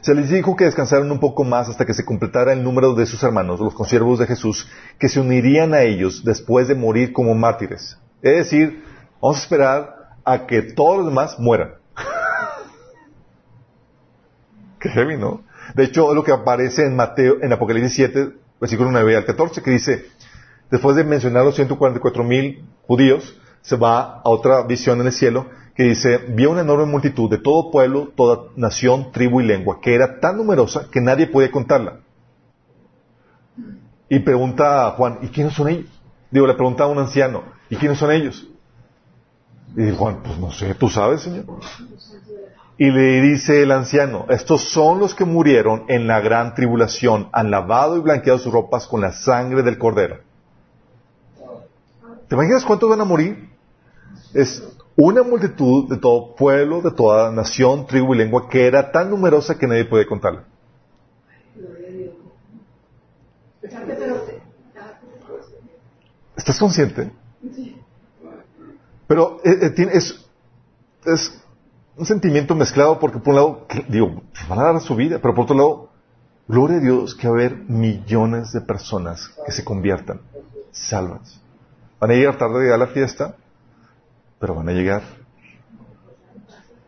se 0.00 0.14
les 0.14 0.30
dijo 0.30 0.56
que 0.56 0.64
descansaran 0.64 1.10
un 1.10 1.20
poco 1.20 1.44
más 1.44 1.68
hasta 1.68 1.84
que 1.84 1.94
se 1.94 2.04
completara 2.04 2.52
el 2.52 2.64
número 2.64 2.94
de 2.94 3.06
sus 3.06 3.22
hermanos, 3.22 3.60
los 3.60 3.74
consiervos 3.74 4.18
de 4.18 4.26
Jesús, 4.26 4.68
que 4.98 5.08
se 5.08 5.20
unirían 5.20 5.74
a 5.74 5.82
ellos 5.82 6.24
después 6.24 6.68
de 6.68 6.74
morir 6.74 7.12
como 7.12 7.34
mártires. 7.34 7.98
Es 8.22 8.36
decir, 8.36 8.84
vamos 9.20 9.38
a 9.38 9.40
esperar 9.40 9.96
a 10.24 10.46
que 10.46 10.62
todos 10.62 10.98
los 10.98 11.06
demás 11.06 11.38
mueran. 11.38 11.74
Qué 14.80 14.88
heavy, 14.88 15.16
¿no? 15.16 15.42
De 15.74 15.84
hecho, 15.84 16.10
es 16.10 16.16
lo 16.16 16.24
que 16.24 16.32
aparece 16.32 16.86
en 16.86 16.96
Mateo, 16.96 17.36
en 17.42 17.52
Apocalipsis 17.52 17.94
7, 17.94 18.32
versículo 18.60 18.90
9 18.90 19.16
al 19.16 19.24
14, 19.24 19.62
que 19.62 19.70
dice, 19.70 20.06
después 20.70 20.96
de 20.96 21.04
mencionar 21.04 21.44
los 21.44 21.54
144 21.54 22.24
mil 22.24 22.64
judíos, 22.86 23.38
se 23.62 23.76
va 23.76 24.00
a 24.00 24.22
otra 24.24 24.62
visión 24.62 25.00
en 25.00 25.06
el 25.06 25.12
cielo 25.12 25.46
que 25.74 25.84
dice, 25.84 26.18
vio 26.28 26.50
una 26.50 26.60
enorme 26.60 26.86
multitud 26.86 27.30
de 27.30 27.38
todo 27.38 27.70
pueblo, 27.70 28.12
toda 28.16 28.50
nación, 28.56 29.12
tribu 29.12 29.40
y 29.40 29.46
lengua, 29.46 29.80
que 29.80 29.94
era 29.94 30.20
tan 30.20 30.36
numerosa 30.36 30.88
que 30.90 31.00
nadie 31.00 31.26
podía 31.26 31.50
contarla. 31.50 32.00
Y 34.08 34.18
pregunta 34.20 34.86
a 34.86 34.90
Juan, 34.92 35.18
¿y 35.22 35.28
quiénes 35.28 35.54
son 35.54 35.68
ellos? 35.68 35.86
Digo, 36.30 36.46
le 36.46 36.54
pregunta 36.54 36.84
a 36.84 36.88
un 36.88 36.98
anciano, 36.98 37.42
¿y 37.68 37.76
quiénes 37.76 37.98
son 37.98 38.10
ellos? 38.10 38.46
Y 39.76 39.90
Juan, 39.92 40.20
pues 40.22 40.38
no 40.38 40.50
sé, 40.50 40.74
¿tú 40.74 40.88
sabes, 40.88 41.22
Señor? 41.22 41.44
Y 42.76 42.90
le 42.90 43.20
dice 43.20 43.62
el 43.62 43.72
anciano, 43.72 44.26
estos 44.30 44.70
son 44.70 44.98
los 44.98 45.14
que 45.14 45.24
murieron 45.24 45.84
en 45.88 46.06
la 46.06 46.20
gran 46.20 46.54
tribulación, 46.54 47.28
han 47.32 47.50
lavado 47.50 47.96
y 47.96 48.00
blanqueado 48.00 48.38
sus 48.38 48.52
ropas 48.52 48.86
con 48.86 49.00
la 49.00 49.12
sangre 49.12 49.62
del 49.62 49.78
cordero. 49.78 50.18
¿Te 52.26 52.34
imaginas 52.34 52.64
cuántos 52.64 52.88
van 52.88 53.00
a 53.00 53.04
morir? 53.04 53.50
Es 54.32 54.62
una 55.00 55.22
multitud 55.22 55.88
de 55.88 55.96
todo 55.96 56.34
pueblo, 56.34 56.82
de 56.82 56.90
toda 56.90 57.32
nación, 57.32 57.86
tribu 57.86 58.14
y 58.14 58.18
lengua 58.18 58.48
que 58.48 58.66
era 58.66 58.92
tan 58.92 59.08
numerosa 59.08 59.58
que 59.58 59.66
nadie 59.66 59.86
podía 59.86 60.06
contarla. 60.06 60.44
¿Estás 66.36 66.58
consciente? 66.58 67.10
Pero 69.06 69.40
eh, 69.44 69.72
eh, 69.76 69.90
es, 69.94 71.42
un 71.96 72.06
sentimiento 72.06 72.54
mezclado 72.54 72.98
porque 72.98 73.18
por 73.18 73.30
un 73.30 73.34
lado, 73.34 73.66
digo, 73.88 74.22
van 74.48 74.58
a 74.58 74.64
dar 74.64 74.80
su 74.80 74.94
vida, 74.94 75.18
pero 75.20 75.34
por 75.34 75.44
otro 75.44 75.56
lado, 75.56 75.88
gloria 76.46 76.76
a 76.76 76.80
Dios 76.80 77.14
que 77.14 77.26
va 77.26 77.34
a 77.34 77.38
haber 77.38 77.56
millones 77.68 78.52
de 78.52 78.60
personas 78.60 79.28
que 79.46 79.52
se 79.52 79.64
conviertan, 79.64 80.20
salvas. 80.70 81.40
Van 81.98 82.10
a 82.10 82.14
llegar 82.14 82.38
tarde 82.38 82.72
a 82.72 82.76
la 82.76 82.86
fiesta, 82.86 83.36
pero 84.40 84.54
van 84.54 84.68
a 84.68 84.72
llegar. 84.72 85.02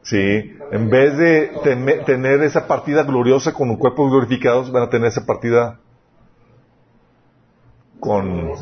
Sí, 0.03 0.57
en 0.73 0.91
vez 0.91 1.17
de 1.17 1.53
tener 2.07 2.43
esa 2.43 2.67
partida 2.67 3.05
gloriosa 3.05 3.53
con 3.53 3.71
un 3.71 3.77
cuerpo 3.77 4.11
glorificados, 4.11 4.73
van 4.73 4.83
a 4.85 4.91
tener 4.91 5.09
esa 5.09 5.25
partida 5.25 5.79
con... 8.01 8.51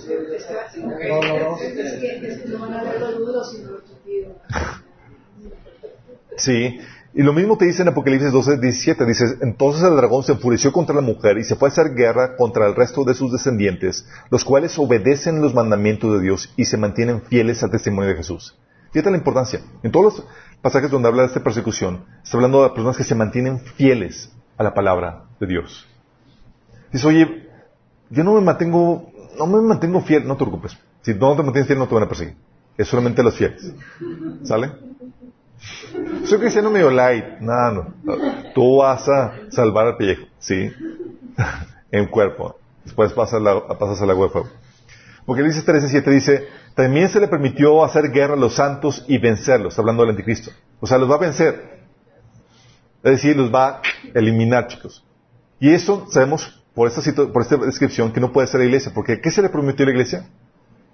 Sí, 6.36 6.78
y 7.12 7.22
lo 7.22 7.34
mismo 7.34 7.58
te 7.58 7.66
dice 7.66 7.82
en 7.82 7.88
Apocalipsis 7.88 8.32
12, 8.32 8.58
17, 8.58 9.04
dice, 9.04 9.24
entonces 9.42 9.82
el 9.82 9.94
dragón 9.94 10.22
se 10.22 10.32
enfureció 10.32 10.72
contra 10.72 10.94
la 10.94 11.02
mujer 11.02 11.36
y 11.36 11.44
se 11.44 11.54
fue 11.54 11.68
a 11.68 11.72
hacer 11.72 11.94
guerra 11.94 12.34
contra 12.34 12.66
el 12.66 12.74
resto 12.74 13.04
de 13.04 13.12
sus 13.12 13.30
descendientes, 13.30 14.06
los 14.30 14.42
cuales 14.42 14.78
obedecen 14.78 15.42
los 15.42 15.52
mandamientos 15.52 16.14
de 16.14 16.20
Dios 16.22 16.50
y 16.56 16.64
se 16.64 16.78
mantienen 16.78 17.20
fieles 17.20 17.62
al 17.62 17.70
testimonio 17.70 18.08
de 18.08 18.16
Jesús. 18.16 18.56
Fíjate 18.92 19.10
la 19.10 19.16
importancia. 19.16 19.60
En 19.82 19.92
todos 19.92 20.04
los 20.04 20.26
pasajes 20.60 20.90
donde 20.90 21.08
habla 21.08 21.22
de 21.22 21.28
esta 21.28 21.42
persecución, 21.42 22.04
está 22.22 22.36
hablando 22.36 22.62
de 22.62 22.70
personas 22.70 22.96
que 22.96 23.04
se 23.04 23.14
mantienen 23.14 23.60
fieles 23.60 24.32
a 24.56 24.64
la 24.64 24.74
palabra 24.74 25.24
de 25.38 25.46
Dios. 25.46 25.86
Dice, 26.92 27.06
oye, 27.06 27.48
yo 28.10 28.24
no 28.24 28.34
me 28.34 28.40
mantengo, 28.40 29.10
no 29.38 29.46
me 29.46 29.60
mantengo 29.60 30.00
fiel, 30.02 30.26
no 30.26 30.36
te 30.36 30.44
preocupes. 30.44 30.76
Si 31.02 31.14
no 31.14 31.36
te 31.36 31.42
mantienes 31.42 31.66
fiel 31.66 31.78
no 31.78 31.86
te 31.86 31.94
van 31.94 32.04
a 32.04 32.08
perseguir. 32.08 32.34
Es 32.76 32.88
solamente 32.88 33.22
los 33.22 33.36
fieles. 33.36 33.72
¿Sale? 34.42 34.72
Soy 36.24 36.38
cristiano 36.38 36.70
medio 36.70 36.90
light. 36.90 37.40
No, 37.40 37.70
no. 37.70 37.94
Tú 38.54 38.78
vas 38.78 39.08
a 39.08 39.34
salvar 39.50 39.86
al 39.86 39.96
pellejo, 39.96 40.26
¿sí? 40.38 40.72
en 41.90 42.06
cuerpo. 42.06 42.56
Después 42.84 43.12
pasas, 43.12 43.40
la, 43.40 43.66
pasas 43.78 44.00
agua 44.02 44.26
de 44.26 44.32
fuego. 44.32 44.48
Porque 45.26 45.42
dice 45.42 45.64
13.7, 45.64 46.04
dice, 46.10 46.48
también 46.74 47.08
se 47.08 47.20
le 47.20 47.28
permitió 47.28 47.84
hacer 47.84 48.10
guerra 48.10 48.34
a 48.34 48.36
los 48.36 48.54
santos 48.54 49.04
y 49.06 49.18
vencerlos, 49.18 49.78
hablando 49.78 50.02
del 50.02 50.10
anticristo. 50.10 50.50
O 50.80 50.86
sea, 50.86 50.98
los 50.98 51.10
va 51.10 51.16
a 51.16 51.18
vencer. 51.18 51.80
Es 53.02 53.12
decir, 53.12 53.36
los 53.36 53.52
va 53.52 53.68
a 53.68 53.82
eliminar, 54.14 54.66
chicos. 54.66 55.04
Y 55.58 55.72
eso 55.72 56.06
sabemos 56.10 56.62
por 56.74 56.88
esta, 56.88 57.00
por 57.32 57.42
esta 57.42 57.56
descripción 57.56 58.12
que 58.12 58.20
no 58.20 58.32
puede 58.32 58.46
ser 58.46 58.60
la 58.60 58.66
iglesia. 58.66 58.92
Porque 58.94 59.20
¿qué 59.20 59.30
se 59.30 59.42
le 59.42 59.48
prometió 59.48 59.84
a 59.84 59.86
la 59.86 59.92
iglesia? 59.92 60.26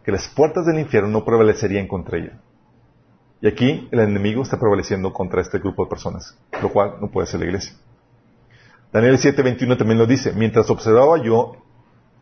Que 0.04 0.12
las 0.12 0.28
puertas 0.28 0.66
del 0.66 0.78
infierno 0.78 1.08
no 1.08 1.24
prevalecerían 1.24 1.86
contra 1.86 2.18
ella. 2.18 2.40
Y 3.40 3.48
aquí 3.48 3.88
el 3.90 4.00
enemigo 4.00 4.42
está 4.42 4.58
prevaleciendo 4.58 5.12
contra 5.12 5.42
este 5.42 5.58
grupo 5.58 5.84
de 5.84 5.90
personas, 5.90 6.36
lo 6.62 6.70
cual 6.70 6.94
no 7.00 7.10
puede 7.10 7.26
ser 7.26 7.40
la 7.40 7.46
iglesia. 7.46 7.74
Daniel 8.92 9.18
7:21 9.18 9.76
también 9.76 9.98
lo 9.98 10.06
dice, 10.06 10.32
mientras 10.32 10.70
observaba 10.70 11.22
yo, 11.22 11.52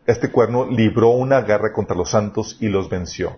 este 0.05 0.31
cuerno 0.31 0.65
libró 0.69 1.09
una 1.09 1.41
guerra 1.41 1.73
contra 1.73 1.95
los 1.95 2.11
santos 2.11 2.57
y 2.59 2.69
los 2.69 2.89
venció. 2.89 3.37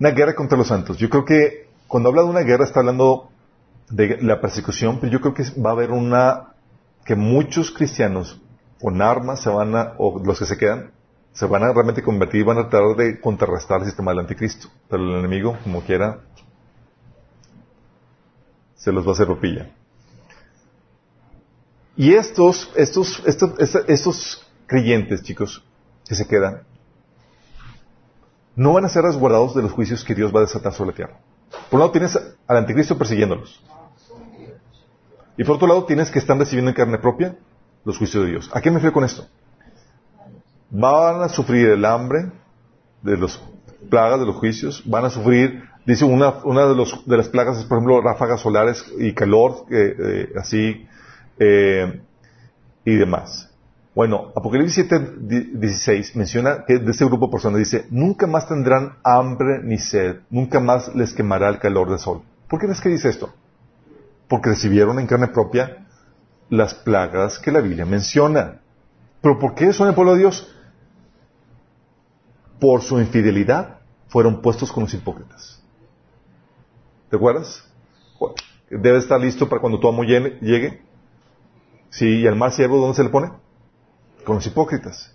Una 0.00 0.10
guerra 0.10 0.34
contra 0.34 0.58
los 0.58 0.68
santos. 0.68 0.96
Yo 0.98 1.08
creo 1.08 1.24
que 1.24 1.68
cuando 1.86 2.08
habla 2.08 2.22
de 2.22 2.28
una 2.28 2.40
guerra 2.40 2.64
está 2.64 2.80
hablando 2.80 3.30
de 3.90 4.18
la 4.20 4.40
persecución, 4.40 4.98
pero 5.00 5.12
yo 5.12 5.20
creo 5.20 5.34
que 5.34 5.44
va 5.60 5.70
a 5.70 5.72
haber 5.72 5.90
una, 5.90 6.54
que 7.04 7.14
muchos 7.14 7.70
cristianos 7.70 8.40
con 8.80 9.00
armas 9.00 9.40
se 9.42 9.50
van 9.50 9.74
a, 9.74 9.94
o 9.98 10.22
los 10.24 10.38
que 10.38 10.46
se 10.46 10.56
quedan, 10.56 10.92
se 11.32 11.46
van 11.46 11.62
a 11.62 11.72
realmente 11.72 12.02
convertir 12.02 12.40
y 12.40 12.44
van 12.44 12.58
a 12.58 12.68
tratar 12.68 12.96
de 12.96 13.20
contrarrestar 13.20 13.80
el 13.80 13.86
sistema 13.86 14.10
del 14.10 14.20
anticristo. 14.20 14.68
Pero 14.88 15.02
el 15.04 15.18
enemigo, 15.18 15.56
como 15.62 15.82
quiera, 15.82 16.20
se 18.74 18.92
los 18.92 19.04
va 19.06 19.10
a 19.10 19.12
hacer 19.14 19.28
ropilla. 19.28 19.70
Y 21.98 22.14
estos, 22.14 22.72
estos, 22.76 23.22
estos, 23.26 23.74
estos 23.86 24.46
creyentes, 24.66 25.22
chicos, 25.22 25.62
que 26.06 26.14
se 26.14 26.26
quedan, 26.26 26.62
no 28.56 28.72
van 28.72 28.86
a 28.86 28.88
ser 28.88 29.02
resguardados 29.02 29.54
de 29.54 29.62
los 29.62 29.72
juicios 29.72 30.02
que 30.02 30.14
Dios 30.14 30.34
va 30.34 30.38
a 30.38 30.42
desatar 30.44 30.72
sobre 30.72 30.92
la 30.92 30.96
tierra. 30.96 31.20
Por 31.68 31.74
un 31.74 31.80
lado 31.80 31.90
tienes 31.90 32.16
al 32.46 32.56
anticristo 32.56 32.96
persiguiéndolos. 32.96 33.60
Y 35.36 35.44
por 35.44 35.56
otro 35.56 35.68
lado 35.68 35.84
tienes 35.84 36.10
que 36.10 36.18
están 36.18 36.38
recibiendo 36.38 36.70
en 36.70 36.74
carne 36.76 36.98
propia 36.98 37.36
los 37.84 37.98
juicios 37.98 38.24
de 38.24 38.30
Dios. 38.30 38.50
¿A 38.54 38.60
qué 38.60 38.70
me 38.70 38.76
refiero 38.76 38.94
con 38.94 39.04
esto? 39.04 39.26
van 40.70 41.22
a 41.22 41.28
sufrir 41.28 41.68
el 41.70 41.84
hambre 41.84 42.30
de 43.02 43.16
las 43.16 43.40
plagas, 43.88 44.20
de 44.20 44.26
los 44.26 44.36
juicios, 44.36 44.82
van 44.84 45.04
a 45.04 45.10
sufrir, 45.10 45.64
dice 45.86 46.04
una, 46.04 46.30
una 46.44 46.66
de, 46.66 46.74
los, 46.74 47.06
de 47.06 47.16
las 47.16 47.28
plagas 47.28 47.58
es 47.58 47.64
por 47.64 47.78
ejemplo 47.78 48.00
ráfagas 48.00 48.40
solares 48.40 48.84
y 48.98 49.12
calor, 49.14 49.64
eh, 49.70 49.96
eh, 49.98 50.32
así, 50.38 50.86
eh, 51.38 52.00
y 52.84 52.96
demás. 52.96 53.50
Bueno, 53.94 54.32
Apocalipsis 54.36 54.86
7, 54.88 55.14
16 55.54 56.16
menciona 56.16 56.64
que 56.64 56.78
de 56.78 56.90
ese 56.90 57.04
grupo 57.04 57.26
de 57.26 57.32
personas 57.32 57.58
dice, 57.58 57.86
nunca 57.90 58.26
más 58.26 58.48
tendrán 58.48 58.98
hambre 59.02 59.60
ni 59.62 59.78
sed, 59.78 60.20
nunca 60.30 60.60
más 60.60 60.94
les 60.94 61.12
quemará 61.12 61.48
el 61.48 61.58
calor 61.58 61.90
del 61.90 61.98
sol. 61.98 62.22
¿Por 62.48 62.60
qué 62.60 62.66
es 62.66 62.80
que 62.80 62.88
dice 62.90 63.08
esto? 63.08 63.34
Porque 64.28 64.50
recibieron 64.50 64.98
en 65.00 65.06
carne 65.06 65.28
propia 65.28 65.86
las 66.48 66.74
plagas 66.74 67.38
que 67.38 67.50
la 67.50 67.60
Biblia 67.60 67.86
menciona. 67.86 68.60
¿Pero 69.20 69.38
por 69.38 69.54
qué 69.54 69.72
son 69.72 69.88
el 69.88 69.94
pueblo 69.94 70.12
de 70.12 70.20
Dios? 70.20 70.54
por 72.60 72.82
su 72.82 72.98
infidelidad, 72.98 73.78
fueron 74.08 74.40
puestos 74.40 74.72
con 74.72 74.84
los 74.84 74.94
hipócritas. 74.94 75.62
¿Te 77.10 77.16
acuerdas? 77.16 77.64
Debe 78.70 78.98
estar 78.98 79.20
listo 79.20 79.48
para 79.48 79.60
cuando 79.60 79.80
tu 79.80 79.88
amo 79.88 80.02
llegue. 80.02 80.82
Sí, 81.90 82.20
y 82.20 82.26
al 82.26 82.36
más 82.36 82.54
siervo, 82.54 82.78
¿dónde 82.78 82.96
se 82.96 83.04
le 83.04 83.08
pone? 83.08 83.30
Con 84.24 84.36
los 84.36 84.46
hipócritas. 84.46 85.12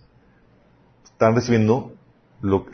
Están 1.03 1.36
recibiendo 1.36 1.93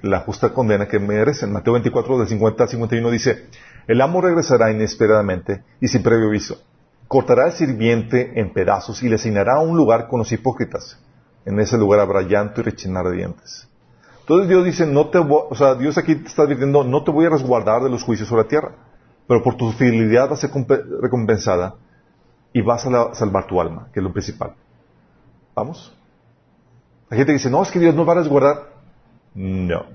la 0.02 0.22
justa 0.22 0.54
condena 0.54 0.88
que 0.88 1.00
merecen. 1.00 1.52
Mateo 1.52 1.74
24, 1.74 2.20
del 2.20 2.28
50 2.28 2.64
al 2.64 2.70
51 2.70 3.12
dice, 3.12 3.48
el 3.88 4.02
amo 4.02 4.22
regresará 4.22 4.72
inesperadamente 4.72 5.64
y 5.80 5.88
sin 5.88 6.02
previo 6.02 6.28
aviso. 6.28 6.62
Cortará 7.08 7.46
al 7.46 7.54
sirviente 7.54 8.40
en 8.40 8.54
pedazos 8.54 9.04
y 9.04 9.10
le 9.10 9.16
asignará 9.16 9.60
un 9.60 9.76
lugar 9.76 10.08
con 10.08 10.20
los 10.20 10.32
hipócritas. 10.32 11.00
En 11.46 11.60
ese 11.60 11.78
lugar 11.78 12.00
habrá 12.00 12.22
llanto 12.22 12.62
y 12.62 12.64
rechinar 12.64 13.06
de 13.06 13.18
dientes. 13.18 13.68
Entonces 14.22 14.48
Dios 14.48 14.64
dice, 14.64 14.86
no 14.86 15.10
te 15.10 15.18
o 15.18 15.56
sea, 15.56 15.74
Dios 15.76 15.98
aquí 15.98 16.16
te 16.16 16.28
está 16.28 16.46
diciendo, 16.46 16.84
no 16.84 17.04
te 17.04 17.10
voy 17.10 17.26
a 17.26 17.30
resguardar 17.30 17.82
de 17.82 17.90
los 17.90 18.04
juicios 18.04 18.30
sobre 18.30 18.44
la 18.44 18.48
tierra, 18.48 18.76
pero 19.28 19.42
por 19.42 19.56
tu 19.58 19.72
fidelidad 19.72 20.30
vas 20.30 20.44
a 20.44 20.48
ser 20.48 20.66
recompensada 21.02 21.76
y 22.54 22.62
vas 22.62 22.86
a 22.86 23.14
salvar 23.14 23.48
tu 23.48 23.60
alma, 23.62 23.88
que 23.94 24.00
es 24.00 24.04
lo 24.04 24.12
principal. 24.12 24.54
¿Vamos? 25.56 25.96
La 27.10 27.18
gente 27.18 27.34
dice, 27.34 27.50
no, 27.50 27.62
es 27.62 27.72
que 27.72 27.80
Dios 27.80 27.96
no 27.96 28.06
va 28.06 28.14
a 28.14 28.18
resguardar. 28.18 28.70
No. 29.34 29.86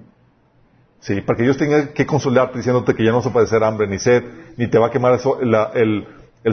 Sí, 1.00 1.20
para 1.20 1.36
que 1.36 1.42
Dios 1.42 1.56
tenga 1.56 1.92
que 1.92 2.06
consolarte 2.06 2.58
diciéndote 2.58 2.94
que 2.94 3.04
ya 3.04 3.10
no 3.10 3.18
vas 3.18 3.26
a 3.26 3.32
padecer 3.32 3.62
hambre 3.62 3.86
ni 3.86 3.98
sed, 3.98 4.24
ni 4.56 4.68
te 4.68 4.78
va 4.78 4.86
a 4.86 4.90
quemar 4.90 5.12
el 5.12 5.20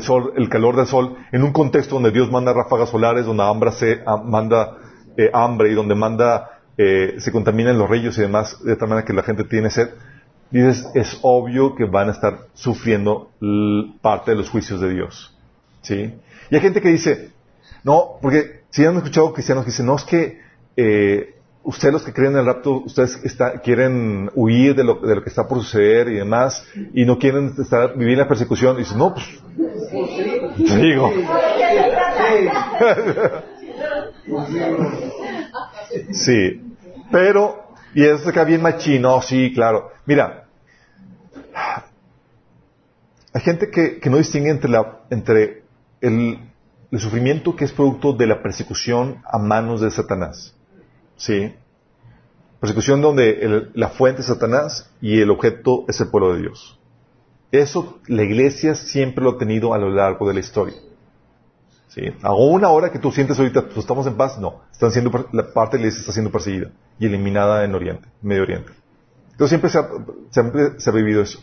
sol, 0.01 0.33
el, 0.35 0.49
calor 0.49 0.75
del 0.75 0.87
sol, 0.87 1.15
en 1.31 1.43
un 1.43 1.53
contexto 1.53 1.95
donde 1.95 2.11
Dios 2.11 2.29
manda 2.29 2.51
ráfagas 2.51 2.89
solares, 2.89 3.25
donde 3.25 3.43
hambre 3.43 3.71
se, 3.71 4.03
manda 4.25 4.77
eh, 5.15 5.29
hambre 5.33 5.71
y 5.71 5.73
donde 5.73 5.95
manda 5.95 6.59
eh, 6.77 7.15
se 7.19 7.31
contaminan 7.31 7.77
los 7.77 7.89
ríos 7.89 8.17
y 8.17 8.21
demás, 8.21 8.61
de 8.63 8.75
tal 8.75 8.89
manera 8.89 9.05
que 9.05 9.13
la 9.13 9.23
gente 9.23 9.43
tiene 9.45 9.69
sed, 9.69 9.89
dices, 10.49 10.89
es 10.95 11.19
obvio 11.21 11.75
que 11.75 11.85
van 11.85 12.09
a 12.09 12.11
estar 12.11 12.47
sufriendo 12.53 13.31
parte 14.01 14.31
de 14.31 14.37
los 14.37 14.49
juicios 14.49 14.81
de 14.81 14.89
Dios. 14.89 15.37
¿Sí? 15.82 16.13
Y 16.49 16.55
hay 16.55 16.61
gente 16.61 16.82
que 16.82 16.89
dice, 16.89 17.32
no, 17.84 18.17
porque 18.21 18.61
si 18.69 18.86
han 18.86 18.97
escuchado 18.97 19.34
cristianos 19.34 19.65
que 19.65 19.71
dicen, 19.71 19.86
no, 19.86 19.95
es 19.95 20.03
que 20.03 20.39
eh, 20.75 21.36
ustedes 21.63 21.93
los 21.93 22.03
que 22.03 22.13
creen 22.13 22.34
en 22.34 22.39
el 22.39 22.45
rapto, 22.45 22.84
ustedes 22.86 23.17
quieren 23.63 24.29
huir 24.36 24.75
de 24.75 24.84
lo, 24.84 24.95
de 24.95 25.15
lo, 25.15 25.23
que 25.23 25.29
está 25.29 25.47
por 25.47 25.59
suceder 25.59 26.07
y 26.09 26.15
demás, 26.15 26.65
y 26.93 27.05
no 27.05 27.17
quieren 27.17 27.53
estar, 27.57 27.95
vivir 27.95 28.17
la 28.17 28.27
persecución. 28.27 28.75
Y 28.75 28.79
dicen, 28.79 28.97
no, 28.97 29.13
pues, 29.13 29.27
digo. 30.82 31.11
Sí. 36.11 36.61
Pero, 37.11 37.73
y 37.93 38.05
eso 38.05 38.29
acá 38.29 38.45
bien 38.45 38.61
machino, 38.61 39.21
sí, 39.21 39.51
claro. 39.53 39.91
Mira, 40.05 40.45
hay 43.34 43.41
gente 43.41 43.69
que, 43.69 43.99
no 44.09 44.17
distingue 44.17 44.49
entre, 44.49 44.69
la, 44.69 44.99
entre 45.09 45.61
el, 46.01 46.39
sufrimiento 46.99 47.55
que 47.55 47.65
es 47.65 47.71
producto 47.71 48.13
de 48.13 48.27
la 48.27 48.43
persecución 48.43 49.21
a 49.25 49.37
manos 49.37 49.81
de 49.81 49.91
Satanás. 49.91 50.55
¿Sí? 51.15 51.53
Persecución 52.59 53.01
donde 53.01 53.69
la 53.73 53.89
fuente 53.89 54.21
es 54.21 54.27
Satanás 54.27 54.91
y 55.01 55.21
el 55.21 55.31
objeto 55.31 55.85
es 55.87 55.99
el 56.01 56.09
pueblo 56.09 56.33
de 56.33 56.41
Dios. 56.41 56.79
Eso 57.51 57.99
la 58.07 58.23
iglesia 58.23 58.75
siempre 58.75 59.23
lo 59.23 59.31
ha 59.31 59.37
tenido 59.37 59.73
a 59.73 59.77
lo 59.77 59.89
largo 59.89 60.27
de 60.27 60.33
la 60.33 60.39
historia. 60.39 60.75
¿Sí? 61.87 62.01
Aún 62.21 62.63
ahora 62.63 62.91
que 62.91 62.99
tú 62.99 63.11
sientes 63.11 63.37
ahorita, 63.37 63.63
pues 63.63 63.77
estamos 63.77 64.07
en 64.07 64.15
paz, 64.15 64.39
no. 64.39 64.61
Están 64.71 64.91
siendo, 64.91 65.27
la 65.33 65.53
parte 65.53 65.75
de 65.75 65.83
la 65.83 65.87
iglesia 65.87 66.01
está 66.01 66.13
siendo 66.13 66.31
perseguida 66.31 66.71
y 66.97 67.05
eliminada 67.05 67.65
en 67.65 67.75
Oriente, 67.75 68.07
Medio 68.21 68.43
Oriente. 68.43 68.71
Entonces 69.31 69.49
siempre 69.49 69.69
se 69.69 69.79
ha, 69.79 69.89
siempre 70.29 70.79
se 70.79 70.89
ha 70.89 70.93
vivido 70.93 71.21
eso. 71.21 71.39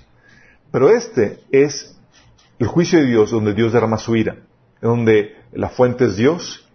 Pero 0.70 0.88
este 0.88 1.40
es 1.50 1.98
el 2.58 2.66
juicio 2.66 2.98
de 2.98 3.06
Dios 3.06 3.30
donde 3.30 3.54
Dios 3.54 3.72
derrama 3.72 3.98
su 3.98 4.16
ira, 4.16 4.36
donde 4.80 5.36
la 5.52 5.68
fuente 5.68 6.06
es 6.06 6.16
Dios 6.16 6.68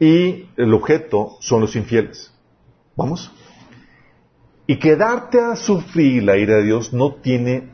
y 0.00 0.46
el 0.56 0.72
objeto 0.74 1.36
son 1.40 1.60
los 1.60 1.76
infieles. 1.76 2.32
¿Vamos? 2.96 3.30
Y 4.66 4.78
quedarte 4.78 5.40
a 5.40 5.56
sufrir 5.56 6.22
la 6.24 6.36
ira 6.36 6.56
de 6.56 6.64
Dios 6.64 6.92
no 6.92 7.14
tiene 7.14 7.70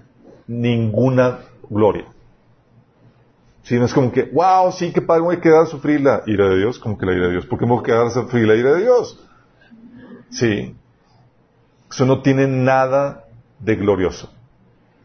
ninguna 0.46 1.40
gloria. 1.68 2.06
Sí, 3.62 3.78
no 3.78 3.86
es 3.86 3.94
como 3.94 4.12
que, 4.12 4.24
wow, 4.24 4.70
sí, 4.72 4.92
qué 4.92 5.00
padre, 5.00 5.22
voy 5.22 5.36
a 5.36 5.40
quedar 5.40 5.62
a 5.62 5.66
sufrir 5.66 6.02
la 6.02 6.22
ira 6.26 6.48
de 6.50 6.58
Dios, 6.58 6.78
como 6.78 6.98
que 6.98 7.06
la 7.06 7.14
ira 7.14 7.26
de 7.26 7.32
Dios. 7.32 7.46
¿Por 7.46 7.58
qué 7.58 7.64
me 7.64 7.72
voy 7.72 7.80
a 7.80 7.84
quedar 7.84 8.06
a 8.06 8.10
sufrir 8.10 8.46
la 8.46 8.54
ira 8.54 8.74
de 8.74 8.82
Dios? 8.82 9.18
Sí. 10.30 10.76
Eso 11.90 12.04
no 12.04 12.20
tiene 12.20 12.46
nada 12.46 13.24
de 13.58 13.76
glorioso. 13.76 14.30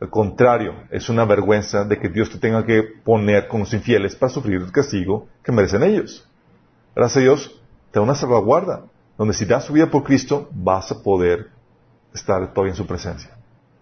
Al 0.02 0.10
contrario, 0.10 0.76
es 0.92 1.10
una 1.10 1.26
vergüenza 1.26 1.84
de 1.84 2.00
que 2.00 2.08
Dios 2.08 2.30
te 2.30 2.38
tenga 2.38 2.66
que 2.66 2.84
poner 2.84 3.48
con 3.48 3.62
los 3.62 3.74
infieles 3.74 4.16
para 4.16 4.32
sufrir 4.32 4.62
el 4.62 4.72
castigo 4.72 5.28
que 5.44 5.52
merecen 5.52 5.84
ellos. 5.84 6.26
Gracias 6.96 7.18
a 7.18 7.20
Dios, 7.20 7.62
te 7.92 8.00
da 8.00 8.04
una 8.04 8.16
salvaguarda, 8.16 8.86
donde 9.18 9.34
si 9.34 9.46
das 9.46 9.68
tu 9.68 9.74
vida 9.74 9.92
por 9.92 10.04
Cristo, 10.04 10.48
vas 10.52 10.90
a 10.92 11.04
poder 11.04 11.50
estar 12.14 12.54
todavía 12.54 12.72
en 12.72 12.78
su 12.78 12.88
presencia. 12.88 13.32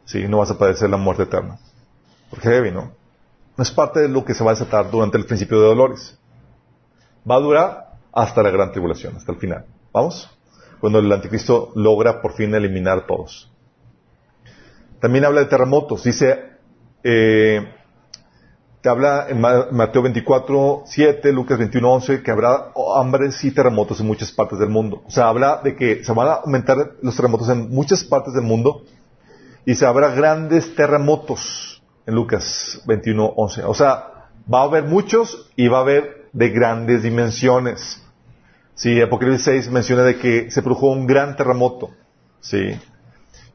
Sí, 0.05 0.28
no 0.28 0.39
vas 0.39 0.49
a 0.49 0.57
padecer 0.57 0.89
la 0.89 0.97
muerte 0.97 1.24
eterna. 1.24 1.59
Porque 2.30 2.49
heavy, 2.49 2.72
¿no? 2.72 2.91
No 3.55 3.61
es 3.61 3.72
parte 3.72 3.99
de 3.99 4.09
lo 4.09 4.26
que 4.26 4.34
se 4.34 4.43
va 4.43 4.51
a 4.51 4.53
desatar 4.55 4.89
durante 4.89 5.18
el 5.18 5.26
principio 5.26 5.59
de 5.59 5.68
dolores. 5.68 6.18
Va 7.30 7.36
a 7.36 7.39
durar 7.39 7.88
hasta 8.11 8.41
la 8.41 8.49
gran 8.49 8.72
tribulación, 8.72 9.15
hasta 9.15 9.32
el 9.32 9.38
final. 9.38 9.65
¿Vamos? 9.93 10.30
Cuando 10.80 10.99
el 10.99 11.11
anticristo 11.11 11.72
logra 11.76 12.22
por 12.22 12.34
fin 12.34 12.53
eliminar 12.55 12.99
a 12.99 13.05
todos. 13.05 13.51
También 14.99 15.25
habla 15.25 15.41
de 15.41 15.47
terremotos. 15.47 16.03
Dice, 16.03 16.39
eh, 17.03 17.67
te 18.81 18.89
habla 18.89 19.27
en 19.29 19.41
Mateo 19.41 20.01
24, 20.01 20.83
7, 20.85 21.33
Lucas 21.33 21.57
21, 21.57 21.93
11, 21.93 22.23
que 22.23 22.31
habrá 22.31 22.71
hambres 22.95 23.43
y 23.43 23.51
terremotos 23.51 23.99
en 23.99 24.07
muchas 24.07 24.31
partes 24.31 24.59
del 24.59 24.69
mundo. 24.69 25.03
O 25.05 25.11
sea, 25.11 25.27
habla 25.27 25.61
de 25.63 25.75
que 25.75 26.03
se 26.03 26.13
van 26.13 26.27
a 26.27 26.33
aumentar 26.35 26.93
los 27.01 27.15
terremotos 27.15 27.49
en 27.49 27.69
muchas 27.69 28.03
partes 28.03 28.33
del 28.33 28.43
mundo 28.43 28.83
y 29.65 29.75
se 29.75 29.85
habrá 29.85 30.11
grandes 30.11 30.75
terremotos 30.75 31.83
en 32.05 32.15
Lucas 32.15 32.81
21, 32.85 33.33
11. 33.35 33.63
O 33.65 33.73
sea, 33.73 34.29
va 34.51 34.61
a 34.61 34.63
haber 34.63 34.85
muchos 34.85 35.49
y 35.55 35.67
va 35.67 35.79
a 35.79 35.81
haber 35.81 36.29
de 36.31 36.49
grandes 36.49 37.03
dimensiones. 37.03 38.01
Sí, 38.75 39.01
Apocalipsis 39.01 39.43
6 39.43 39.71
menciona 39.71 40.03
de 40.03 40.17
que 40.17 40.51
se 40.51 40.61
produjo 40.61 40.91
un 40.91 41.07
gran 41.07 41.35
terremoto. 41.35 41.89
Sí. 42.39 42.79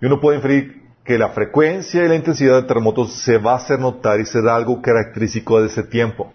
Y 0.01 0.07
uno 0.07 0.21
puede 0.21 0.37
inferir 0.37 0.82
que 1.05 1.19
la 1.19 1.31
frecuencia 1.31 2.05
y 2.05 2.09
la 2.09 2.15
intensidad 2.15 2.61
de 2.61 2.69
terremotos 2.69 3.13
se 3.13 3.39
va 3.39 3.53
a 3.53 3.57
hacer 3.57 3.79
notar 3.81 4.21
y 4.21 4.27
será 4.27 4.55
algo 4.55 4.81
característico 4.81 5.61
de 5.61 5.67
ese 5.67 5.83
tiempo. 5.83 6.33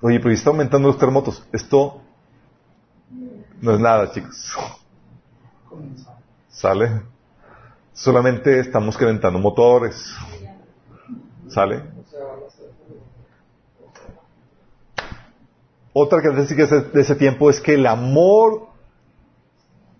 Oye, 0.00 0.18
pero 0.18 0.34
está 0.34 0.50
aumentando 0.50 0.88
los 0.88 0.98
terremotos. 0.98 1.46
Esto 1.52 2.00
no 3.60 3.74
es 3.74 3.80
nada, 3.80 4.10
chicos. 4.10 4.56
¿Sale? 6.48 7.02
Solamente 7.92 8.58
estamos 8.58 8.96
calentando 8.96 9.38
motores. 9.38 10.14
¿Sale? 11.48 11.82
Otra 15.92 16.22
característica 16.22 16.66
de 16.66 17.00
ese 17.00 17.14
tiempo 17.16 17.50
es 17.50 17.60
que 17.60 17.74
el 17.74 17.86
amor 17.86 18.71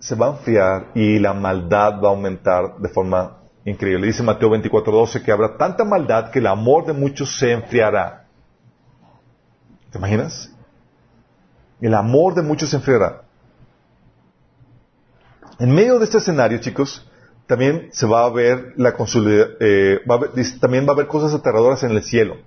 se 0.03 0.17
va 0.17 0.27
a 0.27 0.31
enfriar 0.31 0.89
y 0.95 1.21
la 1.21 1.33
maldad 1.33 2.03
va 2.03 2.09
a 2.09 2.11
aumentar 2.11 2.77
de 2.79 2.89
forma 2.89 3.39
increíble. 3.65 4.09
Dice 4.09 4.25
Mateo 4.25 4.51
24:12 4.51 5.23
que 5.23 5.31
habrá 5.31 5.57
tanta 5.57 5.85
maldad 5.85 6.31
que 6.33 6.41
el 6.41 6.49
amor 6.49 6.87
de 6.87 6.93
muchos 6.93 7.39
se 7.39 7.53
enfriará. 7.53 8.27
¿Te 9.93 9.99
imaginas? 9.99 10.53
El 11.81 11.95
amor 11.95 12.35
de 12.35 12.43
muchos 12.43 12.71
se 12.71 12.77
enfriará. 12.77 13.23
En 15.61 15.73
medio 15.73 16.01
de 16.01 16.05
este 16.05 16.19
escenario, 16.19 16.59
chicos, 16.59 17.09
también 17.47 17.91
se 17.93 18.05
va 18.07 18.25
a 18.25 18.31
ver 18.31 18.73
la 18.77 18.97
eh, 19.61 20.01
también 20.61 20.85
va 20.85 20.91
a 20.91 20.95
haber 20.95 21.07
cosas 21.07 21.33
aterradoras 21.33 21.85
en 21.85 21.93
el 21.93 22.03
cielo 22.03 22.39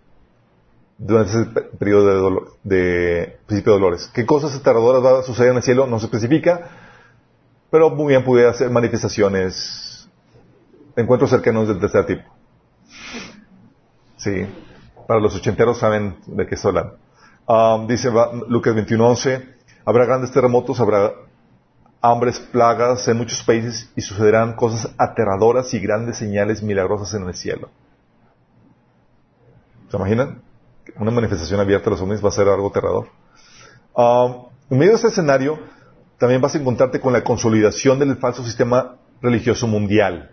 durante 0.97 1.32
ese 1.32 1.45
periodo 1.80 2.08
de, 2.08 2.16
dolor, 2.16 2.53
de 2.64 3.39
principio 3.45 3.74
de 3.74 3.80
dolores. 3.80 4.12
¿Qué 4.14 4.26
cosas 4.26 4.53
aterradoras 4.56 5.01
van 5.01 5.16
a 5.22 5.24
suceder 5.24 5.51
en 5.51 5.58
el 5.58 5.64
cielo? 5.64 5.88
No 5.88 5.99
se 5.99 6.08
especifica, 6.08 6.85
pero 7.70 7.89
muy 7.89 8.09
bien 8.09 8.24
pudiera 8.24 8.53
ser 8.53 8.70
manifestaciones, 8.70 10.07
encuentros 10.95 11.30
cercanos 11.30 11.68
del 11.68 11.80
tercer 11.80 12.05
tipo. 12.05 12.24
Sí, 14.18 14.47
para 15.07 15.20
los 15.20 15.36
ochenteros 15.36 15.78
saben 15.78 16.18
de 16.26 16.47
qué 16.47 16.55
estoy 16.55 16.70
hablando. 16.70 16.97
Um, 17.47 17.88
dice 17.88 18.09
Lucas 18.47 18.76
21:11, 18.76 19.55
habrá 19.86 20.05
grandes 20.05 20.32
terremotos, 20.32 20.80
habrá 20.80 21.13
hambres, 22.01 22.39
plagas 22.39 23.07
en 23.07 23.18
muchos 23.18 23.41
países 23.43 23.89
y 23.95 24.01
sucederán 24.01 24.53
cosas 24.53 24.93
aterradoras 24.97 25.74
y 25.74 25.80
grandes 25.80 26.18
señales 26.18 26.61
milagrosas 26.61 27.13
en 27.13 27.28
el 27.28 27.34
cielo. 27.34 27.70
¿Se 29.89 29.97
imaginan? 29.97 30.41
Una 30.97 31.11
manifestación 31.11 31.59
abierta 31.59 31.86
de 31.86 31.91
los 31.91 32.01
hombres 32.01 32.24
va 32.24 32.30
a 32.30 32.32
ser 32.32 32.47
algo 32.47 32.68
aterrador. 32.68 33.07
Um, 33.95 34.45
en 34.70 34.78
medio 34.78 34.91
de 34.91 34.97
ese 34.97 35.07
escenario, 35.07 35.59
también 36.18 36.41
vas 36.41 36.55
a 36.55 36.59
encontrarte 36.59 36.99
con 36.99 37.13
la 37.13 37.24
consolidación 37.24 37.99
del 37.99 38.16
falso 38.18 38.43
sistema 38.43 38.97
religioso 39.22 39.68
mundial. 39.68 40.32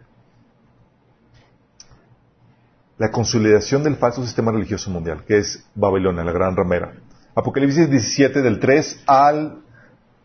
La 2.98 3.10
consolidación 3.10 3.82
del 3.82 3.96
falso 3.96 4.22
sistema 4.24 4.52
religioso 4.52 4.90
mundial, 4.90 5.24
que 5.26 5.38
es 5.38 5.66
Babilonia, 5.74 6.22
la 6.22 6.32
gran 6.32 6.56
ramera. 6.56 6.92
Apocalipsis 7.34 7.90
17, 7.90 8.42
del 8.42 8.60
3 8.60 9.04
al 9.06 9.62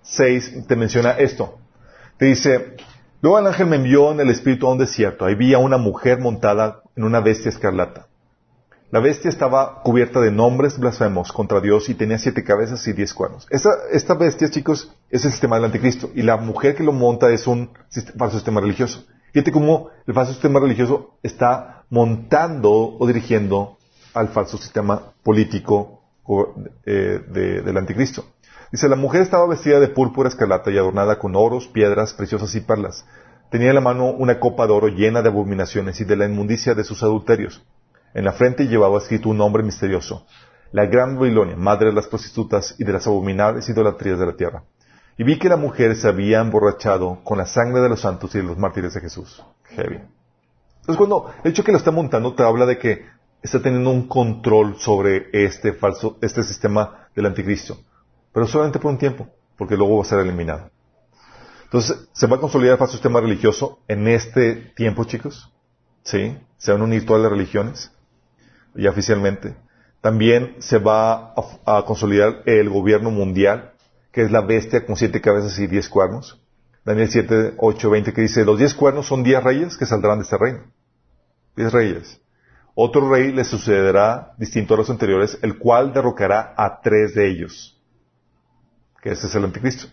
6, 0.02 0.68
te 0.68 0.76
menciona 0.76 1.12
esto. 1.12 1.58
Te 2.18 2.26
dice, 2.26 2.76
luego 3.22 3.40
el 3.40 3.48
ángel 3.48 3.68
me 3.68 3.78
envió 3.78 4.12
en 4.12 4.20
el 4.20 4.30
espíritu 4.30 4.68
a 4.68 4.74
un 4.74 4.78
desierto. 4.78 5.26
Ahí 5.26 5.36
vi 5.36 5.54
a 5.54 5.60
una 5.60 5.78
mujer 5.78 6.20
montada 6.20 6.82
en 6.96 7.04
una 7.04 7.20
bestia 7.20 7.50
escarlata. 7.50 8.07
La 8.90 9.02
bestia 9.02 9.30
estaba 9.30 9.82
cubierta 9.82 10.22
de 10.22 10.32
nombres 10.32 10.80
blasfemos 10.80 11.34
contra 11.34 11.60
Dios 11.60 11.90
y 11.90 11.94
tenía 11.94 12.18
siete 12.18 12.46
cabezas 12.46 12.88
y 12.88 12.94
diez 12.94 13.14
cuernos. 13.14 13.46
Esta, 13.50 14.14
bestia, 14.14 14.50
chicos, 14.50 14.94
es 15.10 15.26
el 15.26 15.32
sistema 15.32 15.58
del 15.58 15.66
anticristo. 15.66 16.10
Y 16.16 16.22
la 16.22 16.38
mujer 16.38 16.74
que 16.74 16.84
lo 16.84 16.94
monta 16.94 17.30
es 17.32 17.48
un 17.48 17.70
falso 18.18 18.38
sistema 18.38 18.62
religioso. 18.62 19.06
Fíjate 19.34 19.52
cómo 19.52 19.90
el 20.06 20.14
falso 20.14 20.32
sistema 20.32 20.62
religioso 20.62 21.18
está 21.22 21.84
montando 21.90 22.72
o 22.98 23.06
dirigiendo 23.06 23.78
al 24.14 24.30
falso 24.30 24.58
sistema 24.58 25.12
político 25.22 26.02
eh, 26.86 27.20
del 27.30 27.78
anticristo. 27.78 28.24
Dice, 28.72 28.88
la 28.88 28.96
mujer 28.96 29.22
estaba 29.22 29.48
vestida 29.48 29.82
de 29.82 29.90
púrpura 29.90 30.30
escarlata 30.30 30.72
y 30.72 30.78
adornada 30.78 31.20
con 31.20 31.36
oros, 31.36 31.68
piedras 31.68 32.14
preciosas 32.14 32.56
y 32.56 32.62
perlas. 32.62 33.06
Tenía 33.52 33.70
en 33.70 33.76
la 33.76 33.82
mano 33.82 34.12
una 34.12 34.40
copa 34.40 34.66
de 34.66 34.74
oro 34.74 34.88
llena 34.88 35.22
de 35.22 35.30
abominaciones 35.30 36.00
y 36.00 36.06
de 36.06 36.16
la 36.16 36.26
inmundicia 36.26 36.74
de 36.74 36.86
sus 36.86 37.04
adulterios. 37.04 37.64
En 38.14 38.26
la 38.26 38.34
frente 38.34 38.68
llevaba 38.68 38.98
escrito 38.98 39.30
un 39.30 39.38
nombre 39.38 39.64
misterioso, 39.64 40.26
la 40.72 40.86
gran 40.86 41.18
Babilonia, 41.18 41.56
madre 41.56 41.88
de 41.88 41.94
las 41.94 42.08
prostitutas 42.08 42.76
y 42.78 42.84
de 42.84 42.94
las 42.94 43.08
abominables 43.08 43.68
idolatrías 43.70 44.20
de 44.20 44.26
la 44.26 44.36
tierra. 44.36 44.64
Y 45.18 45.24
vi 45.24 45.40
que 45.40 45.50
la 45.50 45.58
mujer 45.58 45.96
se 45.96 46.08
había 46.08 46.40
emborrachado 46.40 47.24
con 47.24 47.38
la 47.38 47.46
sangre 47.46 47.82
de 47.82 47.90
los 47.90 48.02
santos 48.02 48.34
y 48.36 48.40
de 48.40 48.44
los 48.44 48.58
mártires 48.58 48.94
de 48.94 49.02
Jesús. 49.02 49.44
Heavy. 49.70 50.02
Entonces 50.82 50.98
cuando 50.98 51.34
el 51.44 51.52
hecho 51.52 51.64
que 51.64 51.72
lo 51.72 51.78
está 51.78 51.92
montando 51.92 52.34
te 52.34 52.44
habla 52.44 52.66
de 52.66 52.78
que 52.78 53.06
está 53.42 53.62
teniendo 53.62 53.90
un 53.90 54.08
control 54.08 54.78
sobre 54.78 55.30
este 55.32 55.74
falso, 55.74 56.18
este 56.22 56.44
sistema 56.44 57.08
del 57.16 57.26
anticristo. 57.26 57.78
Pero 58.34 58.48
solamente 58.48 58.80
por 58.80 58.92
un 58.92 58.98
tiempo, 58.98 59.28
porque 59.58 59.76
luego 59.76 59.98
va 59.98 60.04
a 60.04 60.06
ser 60.06 60.20
eliminado. 60.20 60.70
Entonces, 61.64 62.08
¿se 62.14 62.28
va 62.28 62.38
a 62.38 62.40
consolidar 62.40 62.74
el 62.74 62.80
falso 62.80 62.94
sistema 62.94 63.20
religioso 63.20 63.80
en 63.88 64.08
este 64.08 64.56
tiempo, 64.56 65.04
chicos? 65.04 65.52
¿Sí? 66.04 66.38
¿Se 66.58 66.72
van 66.72 66.82
a 66.82 66.86
unir 66.86 67.06
todas 67.06 67.22
las 67.22 67.32
religiones? 67.32 67.92
Ya 68.78 68.90
oficialmente. 68.90 69.56
También 70.02 70.56
se 70.60 70.78
va 70.78 71.34
a, 71.66 71.84
consolidar 71.86 72.44
el 72.46 72.70
gobierno 72.70 73.12
mundial, 73.12 73.74
que 74.12 74.22
es 74.22 74.32
la 74.32 74.42
bestia 74.42 74.86
con 74.86 74.96
siete 74.96 75.22
cabezas 75.22 75.58
y 75.60 75.68
diez 75.68 75.90
cuernos. 75.90 76.42
Daniel 76.86 77.10
7, 77.10 77.56
8, 77.58 77.90
20 77.90 78.14
que 78.14 78.22
dice, 78.22 78.46
los 78.46 78.58
diez 78.58 78.74
cuernos 78.74 79.08
son 79.08 79.24
diez 79.24 79.44
reyes 79.44 79.76
que 79.76 79.86
saldrán 79.86 80.20
de 80.20 80.24
este 80.24 80.38
reino. 80.38 80.60
Diez 81.56 81.74
reyes. 81.74 82.22
Otro 82.76 83.10
rey 83.10 83.32
le 83.32 83.44
sucederá 83.44 84.34
distinto 84.38 84.76
a 84.76 84.78
los 84.78 84.90
anteriores, 84.90 85.38
el 85.42 85.58
cual 85.58 85.94
derrocará 85.94 86.54
a 86.56 86.80
tres 86.82 87.16
de 87.16 87.28
ellos. 87.28 87.82
Que 89.02 89.12
ese 89.12 89.28
es 89.28 89.36
el 89.36 89.44
anticristo. 89.44 89.88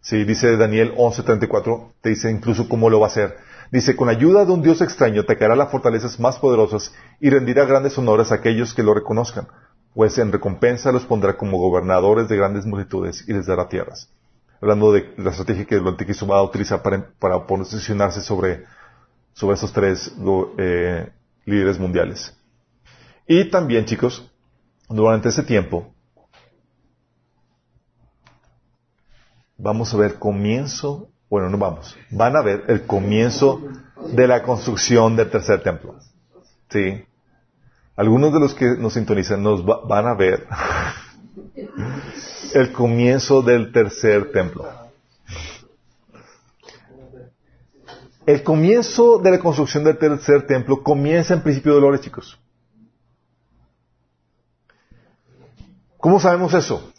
Si 0.00 0.24
dice 0.24 0.56
Daniel 0.56 0.94
11:34, 0.96 1.92
te 2.00 2.08
dice 2.08 2.30
incluso 2.30 2.68
cómo 2.68 2.88
lo 2.88 2.98
va 2.98 3.06
a 3.06 3.10
hacer. 3.10 3.36
Dice, 3.70 3.96
con 3.96 4.08
ayuda 4.08 4.44
de 4.44 4.52
un 4.52 4.62
Dios 4.62 4.80
extraño 4.80 5.20
atacará 5.20 5.54
las 5.54 5.70
fortalezas 5.70 6.18
más 6.18 6.38
poderosas 6.38 6.94
y 7.20 7.28
rendirá 7.28 7.66
grandes 7.66 7.98
honores 7.98 8.32
a 8.32 8.36
aquellos 8.36 8.72
que 8.72 8.82
lo 8.82 8.94
reconozcan, 8.94 9.46
pues 9.94 10.16
en 10.18 10.32
recompensa 10.32 10.90
los 10.90 11.04
pondrá 11.04 11.36
como 11.36 11.58
gobernadores 11.58 12.28
de 12.28 12.36
grandes 12.36 12.64
multitudes 12.64 13.28
y 13.28 13.32
les 13.32 13.46
dará 13.46 13.68
tierras. 13.68 14.10
Hablando 14.60 14.92
de 14.92 15.12
la 15.18 15.30
estrategia 15.30 15.66
que 15.66 15.76
el 15.76 15.86
anticristo 15.86 16.26
va 16.26 16.38
a 16.38 16.42
utilizar 16.42 16.82
para, 16.82 17.46
posicionarse 17.46 18.22
sobre, 18.22 18.64
sobre 19.34 19.54
esos 19.54 19.72
tres 19.72 20.12
eh, 20.58 21.10
líderes 21.44 21.78
mundiales. 21.78 22.34
Y 23.26 23.50
también, 23.50 23.84
chicos, 23.84 24.30
durante 24.88 25.28
ese 25.28 25.42
tiempo, 25.42 25.92
vamos 29.58 29.92
a 29.92 29.98
ver 29.98 30.18
comienzo 30.18 31.10
bueno, 31.30 31.50
no 31.50 31.58
vamos. 31.58 31.96
Van 32.10 32.36
a 32.36 32.42
ver 32.42 32.64
el 32.68 32.86
comienzo 32.86 33.60
de 34.12 34.26
la 34.26 34.42
construcción 34.42 35.16
del 35.16 35.30
tercer 35.30 35.62
templo. 35.62 35.96
¿Sí? 36.70 37.04
algunos 37.98 38.32
de 38.32 38.38
los 38.38 38.54
que 38.54 38.76
nos 38.76 38.92
sintonizan 38.92 39.42
nos 39.42 39.64
van 39.66 40.06
a 40.06 40.14
ver 40.14 40.46
el 42.54 42.72
comienzo 42.72 43.42
del 43.42 43.72
tercer 43.72 44.30
templo. 44.30 44.68
El 48.24 48.44
comienzo 48.44 49.18
de 49.18 49.32
la 49.32 49.40
construcción 49.40 49.82
del 49.82 49.98
tercer 49.98 50.46
templo 50.46 50.80
comienza 50.80 51.34
en 51.34 51.42
principio 51.42 51.72
de 51.72 51.80
dolores, 51.80 52.00
chicos. 52.02 52.38
¿Cómo 55.96 56.20
sabemos 56.20 56.54
eso? 56.54 56.92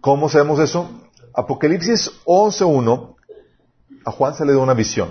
¿Cómo 0.00 0.28
sabemos 0.28 0.60
eso? 0.60 1.07
Apocalipsis 1.38 2.10
11.1, 2.24 3.14
a 4.04 4.10
Juan 4.10 4.34
se 4.34 4.44
le 4.44 4.50
dio 4.50 4.60
una 4.60 4.74
visión. 4.74 5.10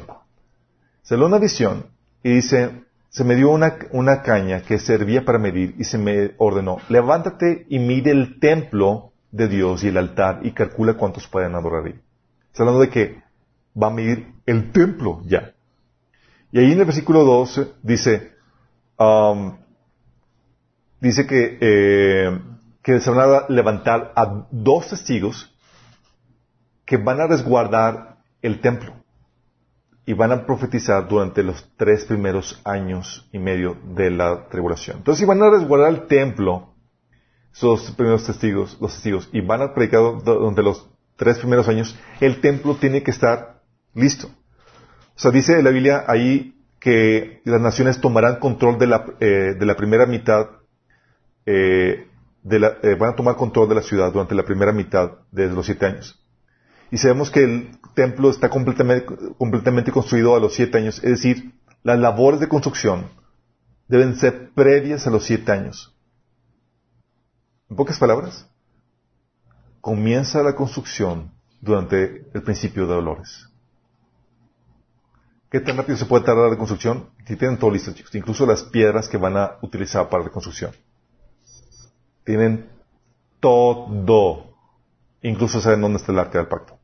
Se 1.01 1.15
le 1.15 1.19
dio 1.19 1.27
una 1.27 1.39
visión 1.39 1.85
y 2.21 2.33
dice, 2.33 2.83
se 3.07 3.23
me 3.23 3.35
dio 3.35 3.49
una, 3.49 3.77
una 3.91 4.23
caña 4.23 4.61
que 4.61 4.77
servía 4.77 5.23
para 5.23 5.39
medir 5.39 5.75
y 5.77 5.85
se 5.85 5.97
me 5.97 6.33
ordenó, 6.37 6.79
levántate 6.89 7.65
y 7.69 7.79
mide 7.79 8.11
el 8.11 8.41
templo 8.41 9.13
de 9.31 9.47
Dios 9.47 9.85
y 9.85 9.87
el 9.87 9.95
altar 9.95 10.41
y 10.43 10.51
calcula 10.51 10.95
cuántos 10.95 11.27
pueden 11.27 11.55
adorar 11.55 11.85
ahí. 11.85 11.97
Está 12.51 12.63
hablando 12.63 12.81
de 12.81 12.89
que 12.89 13.23
va 13.81 13.87
a 13.87 13.91
medir 13.91 14.33
el 14.45 14.73
templo 14.73 15.21
ya. 15.23 15.53
Y 16.51 16.59
ahí 16.59 16.73
en 16.73 16.79
el 16.79 16.85
versículo 16.85 17.23
12 17.23 17.71
dice, 17.83 18.33
um, 18.99 19.55
dice 20.99 21.25
que, 21.25 21.57
eh, 21.61 22.41
que 22.81 22.99
se 22.99 23.11
van 23.11 23.29
a 23.29 23.45
levantar 23.47 24.11
a 24.13 24.45
dos 24.51 24.89
testigos 24.89 25.53
que 26.87 26.95
van 26.95 27.19
a 27.19 27.27
resguardar 27.27 28.17
el 28.41 28.61
templo 28.61 28.93
y 30.05 30.13
van 30.13 30.31
a 30.31 30.45
profetizar 30.45 31.05
durante 31.09 31.43
los 31.43 31.69
tres 31.75 32.05
primeros 32.05 32.61
años 32.63 33.27
y 33.33 33.39
medio 33.39 33.77
de 33.93 34.09
la 34.09 34.47
tribulación. 34.47 34.99
Entonces, 34.99 35.19
si 35.19 35.25
van 35.25 35.43
a 35.43 35.49
resguardar 35.49 35.91
el 35.91 36.07
templo, 36.07 36.73
esos 37.53 37.91
primeros 37.91 38.25
testigos, 38.25 38.77
los 38.79 38.93
testigos, 38.93 39.29
y 39.33 39.41
van 39.41 39.61
a 39.63 39.73
predicar 39.73 39.99
durante 40.23 40.63
los 40.63 40.87
tres 41.17 41.39
primeros 41.39 41.67
años, 41.67 41.99
el 42.21 42.39
templo 42.39 42.75
tiene 42.75 43.03
que 43.03 43.11
estar 43.11 43.61
listo. 43.93 44.27
O 44.27 45.19
sea, 45.19 45.31
dice 45.31 45.61
la 45.61 45.71
Biblia 45.71 46.05
ahí 46.07 46.55
que 46.79 47.41
las 47.43 47.59
naciones 47.59 47.99
tomarán 47.99 48.39
control 48.39 48.79
de 48.79 48.87
la, 48.87 49.05
eh, 49.19 49.55
de 49.59 49.65
la 49.65 49.75
primera 49.75 50.05
mitad, 50.05 50.51
eh, 51.45 52.07
eh, 52.49 52.95
van 52.97 53.09
a 53.09 53.15
tomar 53.15 53.35
control 53.35 53.67
de 53.67 53.75
la 53.75 53.81
ciudad 53.81 54.13
durante 54.13 54.35
la 54.35 54.43
primera 54.43 54.71
mitad 54.71 55.17
de 55.31 55.49
los 55.49 55.65
siete 55.65 55.85
años. 55.85 56.23
Y 56.91 56.97
sabemos 56.97 57.29
que 57.29 57.43
el 57.43 57.77
templo 57.95 58.29
está 58.29 58.49
completamente, 58.49 59.91
construido 59.91 60.35
a 60.35 60.39
los 60.39 60.53
siete 60.53 60.77
años, 60.77 60.97
es 61.03 61.11
decir, 61.11 61.53
las 61.83 61.99
labores 61.99 62.39
de 62.39 62.47
construcción 62.47 63.07
deben 63.87 64.15
ser 64.15 64.51
previas 64.51 65.07
a 65.07 65.09
los 65.09 65.25
siete 65.25 65.51
años. 65.51 65.95
En 67.69 67.75
pocas 67.75 67.99
palabras, 67.99 68.47
comienza 69.81 70.43
la 70.43 70.55
construcción 70.55 71.31
durante 71.61 72.25
el 72.33 72.43
principio 72.43 72.87
de 72.87 72.93
dolores. 72.93 73.49
¿Qué 75.49 75.61
tan 75.61 75.77
rápido 75.77 75.97
se 75.97 76.05
puede 76.05 76.25
tardar 76.25 76.49
la 76.49 76.57
construcción? 76.57 77.09
Si 77.25 77.35
tienen 77.37 77.57
todo 77.57 77.71
listo, 77.71 77.93
chicos. 77.93 78.13
Incluso 78.15 78.45
las 78.45 78.63
piedras 78.63 79.07
que 79.07 79.17
van 79.17 79.37
a 79.37 79.57
utilizar 79.61 80.09
para 80.09 80.23
la 80.23 80.29
construcción. 80.29 80.71
Tienen 82.25 82.69
todo. 83.39 84.53
Incluso 85.21 85.61
saben 85.61 85.81
dónde 85.81 85.97
está 85.97 86.11
el 86.11 86.19
arca 86.19 86.37
del 86.39 86.47
pacto. 86.47 86.76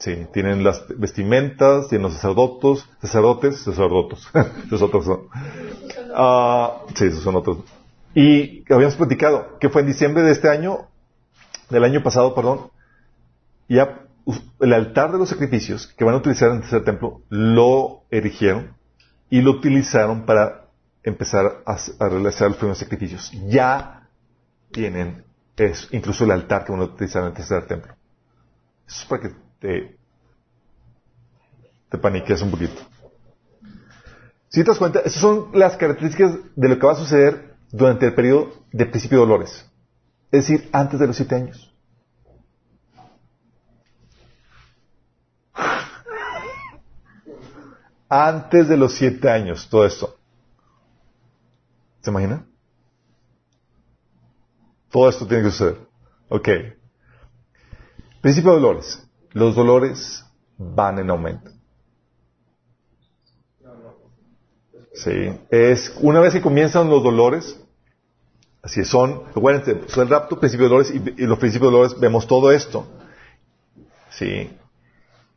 Sí, 0.00 0.26
tienen 0.32 0.64
las 0.64 0.86
vestimentas, 0.98 1.88
tienen 1.88 2.04
los 2.04 2.14
sacerdotes, 2.14 2.88
sacerdotes, 3.02 3.60
sacerdotes. 3.60 4.26
esos 4.66 4.80
otros 4.80 5.04
son. 5.04 5.28
Ah, 6.14 6.78
sí, 6.94 7.04
esos 7.04 7.22
son 7.22 7.36
otros. 7.36 7.58
Y 8.14 8.64
habíamos 8.72 8.96
platicado 8.96 9.58
que 9.58 9.68
fue 9.68 9.82
en 9.82 9.88
diciembre 9.88 10.22
de 10.22 10.32
este 10.32 10.48
año, 10.48 10.88
del 11.68 11.84
año 11.84 12.02
pasado, 12.02 12.34
perdón, 12.34 12.70
ya 13.68 14.06
el 14.60 14.72
altar 14.72 15.12
de 15.12 15.18
los 15.18 15.28
sacrificios 15.28 15.86
que 15.86 16.04
van 16.04 16.14
a 16.14 16.18
utilizar 16.18 16.48
en 16.48 16.56
el 16.56 16.60
tercer 16.62 16.84
templo 16.84 17.22
lo 17.28 18.04
erigieron 18.10 18.74
y 19.28 19.42
lo 19.42 19.50
utilizaron 19.52 20.24
para 20.24 20.66
empezar 21.02 21.62
a, 21.66 22.08
realizar 22.08 22.48
los 22.48 22.56
primeros 22.56 22.78
sacrificios. 22.78 23.30
Ya 23.48 24.08
tienen 24.72 25.24
eso, 25.56 25.88
incluso 25.92 26.24
el 26.24 26.30
altar 26.30 26.64
que 26.64 26.72
van 26.72 26.80
a 26.80 26.84
utilizar 26.84 27.22
en 27.22 27.28
el 27.28 27.34
tercer 27.34 27.66
templo. 27.66 27.94
Eso 28.88 29.02
es 29.02 29.04
para 29.04 29.22
que 29.22 29.49
te, 29.60 29.96
te 31.88 31.98
paniqueas 31.98 32.42
un 32.42 32.50
poquito. 32.50 32.80
Si 34.48 34.64
te 34.64 34.70
das 34.70 34.78
cuenta, 34.78 35.00
esas 35.00 35.20
son 35.20 35.50
las 35.54 35.76
características 35.76 36.36
de 36.56 36.68
lo 36.68 36.78
que 36.78 36.86
va 36.86 36.92
a 36.92 36.96
suceder 36.96 37.54
durante 37.70 38.06
el 38.06 38.14
periodo 38.14 38.52
de 38.72 38.86
principio 38.86 39.20
de 39.20 39.26
dolores. 39.26 39.64
Es 40.32 40.48
decir, 40.48 40.68
antes 40.72 40.98
de 40.98 41.06
los 41.06 41.16
siete 41.16 41.36
años. 41.36 41.70
antes 48.10 48.68
de 48.68 48.76
los 48.76 48.94
siete 48.94 49.30
años, 49.30 49.68
todo 49.70 49.86
esto. 49.86 50.18
¿Se 52.00 52.10
imagina? 52.10 52.44
Todo 54.90 55.08
esto 55.08 55.26
tiene 55.26 55.44
que 55.44 55.50
suceder. 55.52 55.78
Ok. 56.28 56.48
Principio 58.20 58.50
de 58.50 58.60
dolores. 58.60 59.08
Los 59.32 59.54
dolores 59.54 60.24
van 60.58 60.98
en 60.98 61.10
aumento. 61.10 61.50
Sí. 64.94 65.32
Es, 65.50 65.96
una 66.00 66.20
vez 66.20 66.34
que 66.34 66.40
comienzan 66.40 66.90
los 66.90 67.02
dolores, 67.02 67.58
así 68.62 68.84
son, 68.84 69.22
acuérdense, 69.30 69.88
son 69.88 70.04
el 70.04 70.10
rapto, 70.10 70.38
principio 70.38 70.66
de 70.66 70.70
dolores, 70.70 70.90
y, 70.90 71.26
los 71.26 71.38
principios 71.38 71.70
de 71.70 71.76
dolores 71.76 72.00
vemos 72.00 72.26
todo 72.26 72.50
esto. 72.50 72.86
Sí. 74.10 74.50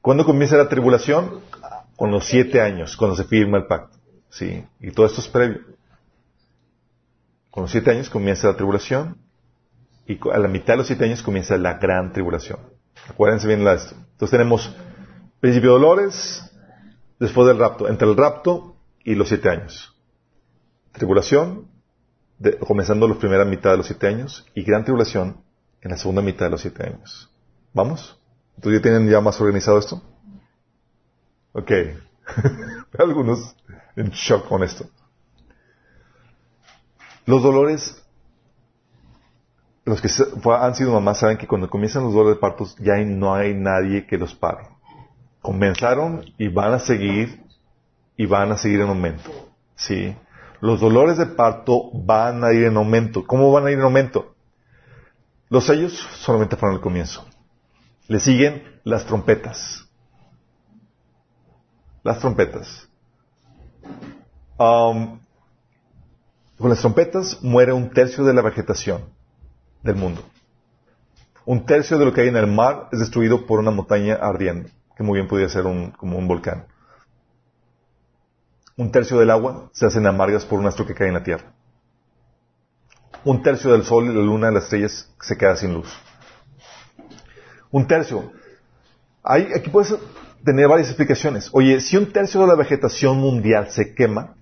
¿Cuándo 0.02 0.26
comienza 0.26 0.58
la 0.58 0.68
tribulación? 0.68 1.42
con 1.96 2.12
los 2.12 2.26
siete 2.26 2.62
años, 2.62 2.98
cuando 2.98 3.16
se 3.16 3.24
firma 3.24 3.58
el 3.58 3.66
pacto. 3.66 3.98
¿sí? 4.30 4.64
Y 4.80 4.92
todo 4.92 5.06
esto 5.06 5.22
es 5.22 5.28
previo. 5.28 5.62
Con 7.50 7.64
los 7.64 7.72
siete 7.72 7.92
años 7.92 8.10
comienza 8.10 8.48
la 8.48 8.56
tribulación 8.56 9.18
y 10.08 10.20
a 10.32 10.38
la 10.38 10.48
mitad 10.48 10.74
de 10.74 10.78
los 10.78 10.88
siete 10.88 11.06
años 11.06 11.22
comienza 11.22 11.58
la 11.58 11.76
gran 11.76 12.12
tribulación. 12.12 12.60
Acuérdense 13.10 13.48
bien 13.48 13.64
de 13.64 13.74
esto. 13.74 13.96
Entonces 13.96 14.32
tenemos 14.32 14.76
principio 15.40 15.74
de 15.74 15.80
dolores 15.80 16.52
después 17.20 17.48
del 17.48 17.60
rapto, 17.60 17.88
entre 17.90 18.08
el 18.08 18.16
rapto 18.16 18.76
y 19.04 19.16
los 19.16 19.28
siete 19.28 19.50
años. 19.50 19.96
Tribulación, 20.94 21.68
comenzando 22.66 23.08
la 23.08 23.16
primera 23.16 23.46
mitad 23.46 23.72
de 23.72 23.78
los 23.78 23.88
siete 23.88 24.08
años, 24.08 24.46
y 24.54 24.64
gran 24.64 24.84
tribulación 24.84 25.44
en 25.82 25.92
la 25.92 25.98
segunda 25.98 26.22
mitad 26.22 26.46
de 26.46 26.52
los 26.52 26.62
siete 26.62 26.86
años. 26.86 27.30
¿Vamos? 27.74 28.20
¿Entonces 28.56 28.80
ya 28.80 28.84
tienen 28.84 29.10
ya 29.10 29.20
más 29.20 29.40
organizado 29.42 29.80
esto? 29.80 30.02
Ok. 31.54 31.72
Algunos 33.00 33.56
en 33.96 34.10
shock 34.10 34.48
con 34.48 34.64
esto. 34.64 34.86
Los 37.26 37.42
dolores, 37.42 38.03
los 39.86 40.02
que 40.02 40.10
han 40.60 40.76
sido 40.76 40.94
mamás 40.94 41.20
saben 41.20 41.38
que 41.38 41.48
cuando 41.48 41.70
comienzan 41.70 42.04
los 42.04 42.14
dolores 42.14 42.38
de 42.38 42.42
partos 42.42 42.76
ya 42.80 42.96
no 42.98 43.34
hay 43.36 43.54
nadie 43.54 44.06
que 44.06 44.18
los 44.18 44.34
pare. 44.34 44.68
Comenzaron 45.42 46.26
y 46.38 46.48
van 46.48 46.74
a 46.74 46.80
seguir 46.80 47.44
y 48.16 48.26
van 48.26 48.52
a 48.52 48.58
seguir 48.58 48.82
en 48.82 48.90
aumento. 48.90 49.30
¿Sí? 49.76 50.16
Los 50.62 50.80
dolores 50.80 51.18
de 51.18 51.26
parto 51.26 51.90
van 51.94 52.44
a 52.44 52.54
ir 52.54 52.64
en 52.64 52.78
aumento. 52.78 53.26
¿Cómo 53.26 53.52
van 53.52 53.68
a 53.68 53.72
ir 53.72 53.78
en 53.78 53.84
aumento? 53.84 54.36
Los 55.50 55.66
sellos 55.66 55.94
solamente 56.20 56.56
fueron 56.56 56.78
el 56.78 56.82
comienzo. 56.82 57.26
Le 58.08 58.20
siguen 58.20 58.64
las 58.84 59.06
trompetas 59.06 59.84
las 62.04 62.20
trompetas. 62.20 62.88
Um, 64.58 65.20
con 66.58 66.70
las 66.70 66.80
trompetas 66.80 67.42
muere 67.42 67.74
un 67.74 67.90
tercio 67.90 68.24
de 68.24 68.34
la 68.34 68.42
vegetación 68.42 69.06
del 69.84 69.96
mundo. 69.96 70.24
Un 71.46 71.66
tercio 71.66 71.98
de 71.98 72.06
lo 72.06 72.14
que 72.14 72.22
hay 72.22 72.30
en 72.30 72.38
el 72.38 72.48
mar 72.48 72.88
es 72.92 73.00
destruido 73.00 73.46
por 73.46 73.60
una 73.60 73.72
montaña 73.72 74.16
ardiendo, 74.16 74.70
que 74.96 75.04
muy 75.04 75.18
bien 75.18 75.28
podría 75.28 75.50
ser 75.50 75.66
un, 75.66 75.92
como 75.92 76.18
un 76.18 76.28
volcán. 76.28 76.66
Un 78.78 78.92
tercio 78.92 79.20
del 79.20 79.30
agua 79.30 79.70
se 79.74 79.86
hacen 79.86 80.08
amargas 80.08 80.46
por 80.46 80.60
un 80.60 80.66
astro 80.66 80.86
que 80.86 80.96
cae 80.96 81.10
en 81.10 81.14
la 81.14 81.24
tierra. 81.24 81.54
Un 83.26 83.44
tercio 83.44 83.72
del 83.72 83.84
sol 83.84 84.06
y 84.06 84.14
la 84.14 84.22
luna 84.22 84.50
y 84.50 84.54
las 84.54 84.64
estrellas 84.64 85.14
se 85.22 85.38
queda 85.38 85.56
sin 85.56 85.74
luz. 85.74 85.94
Un 87.72 87.88
tercio. 87.88 88.32
Hay, 89.22 89.50
aquí 89.56 89.70
puedes 89.70 89.96
tener 90.44 90.68
varias 90.68 90.90
explicaciones. 90.90 91.50
Oye, 91.54 91.80
si 91.82 91.98
un 91.98 92.12
tercio 92.12 92.42
de 92.42 92.48
la 92.48 92.56
vegetación 92.56 93.18
mundial 93.18 93.70
se 93.70 93.94
quema, 93.94 94.36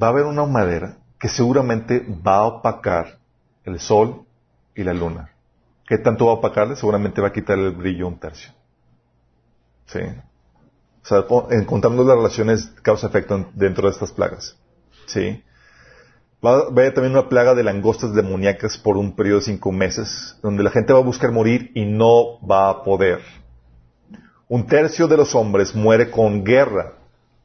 va 0.00 0.08
a 0.08 0.10
haber 0.10 0.24
una 0.24 0.44
madera 0.44 0.98
que 1.18 1.28
seguramente 1.28 2.04
va 2.26 2.36
a 2.36 2.44
opacar 2.44 3.18
el 3.64 3.78
sol 3.78 4.26
y 4.74 4.84
la 4.84 4.94
luna. 4.94 5.30
¿Qué 5.86 5.98
tanto 5.98 6.26
va 6.26 6.32
a 6.32 6.34
opacarle? 6.36 6.76
Seguramente 6.76 7.20
va 7.20 7.28
a 7.28 7.32
quitar 7.32 7.58
el 7.58 7.72
brillo 7.72 8.08
un 8.08 8.18
tercio. 8.18 8.52
¿Sí? 9.86 10.00
O 11.02 11.06
sea, 11.06 11.24
encontrando 11.50 12.04
las 12.04 12.16
relaciones 12.16 12.66
causa-efecto 12.82 13.50
dentro 13.54 13.88
de 13.88 13.92
estas 13.92 14.12
plagas. 14.12 14.56
¿Sí? 15.06 15.42
Va 16.44 16.52
a 16.52 16.60
haber 16.62 16.94
también 16.94 17.12
una 17.12 17.28
plaga 17.28 17.54
de 17.54 17.62
langostas 17.62 18.14
demoníacas 18.14 18.78
por 18.78 18.96
un 18.96 19.14
periodo 19.14 19.38
de 19.38 19.44
cinco 19.44 19.70
meses, 19.70 20.38
donde 20.42 20.62
la 20.62 20.70
gente 20.70 20.92
va 20.92 21.00
a 21.00 21.02
buscar 21.02 21.30
morir 21.30 21.70
y 21.74 21.84
no 21.84 22.40
va 22.46 22.68
a 22.68 22.82
poder. 22.82 23.20
Un 24.48 24.66
tercio 24.66 25.08
de 25.08 25.16
los 25.16 25.34
hombres 25.34 25.74
muere 25.74 26.10
con 26.10 26.44
guerra. 26.44 26.94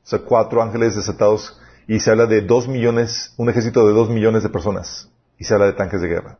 O 0.03 0.07
sea, 0.07 0.19
cuatro 0.19 0.61
ángeles 0.61 0.95
desatados 0.95 1.59
y 1.87 1.99
se 1.99 2.11
habla 2.11 2.25
de 2.25 2.41
dos 2.41 2.67
millones, 2.67 3.33
un 3.37 3.49
ejército 3.49 3.85
de 3.87 3.93
dos 3.93 4.09
millones 4.09 4.43
de 4.43 4.49
personas. 4.49 5.09
Y 5.37 5.43
se 5.43 5.53
habla 5.53 5.67
de 5.67 5.73
tanques 5.73 6.01
de 6.01 6.07
guerra. 6.07 6.39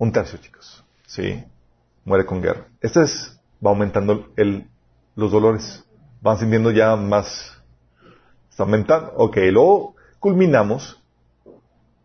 Un 0.00 0.12
tercio, 0.12 0.38
chicos. 0.38 0.82
Sí. 1.06 1.44
Muere 2.06 2.24
con 2.24 2.40
guerra. 2.40 2.66
Este 2.80 3.02
es, 3.02 3.38
va 3.64 3.68
aumentando 3.68 4.32
el, 4.34 4.66
los 5.14 5.30
dolores. 5.30 5.84
Van 6.22 6.38
sintiendo 6.38 6.70
ya 6.70 6.96
más, 6.96 7.62
está 8.48 8.62
aumentando. 8.62 9.12
Ok, 9.16 9.36
luego 9.50 9.96
culminamos 10.18 11.02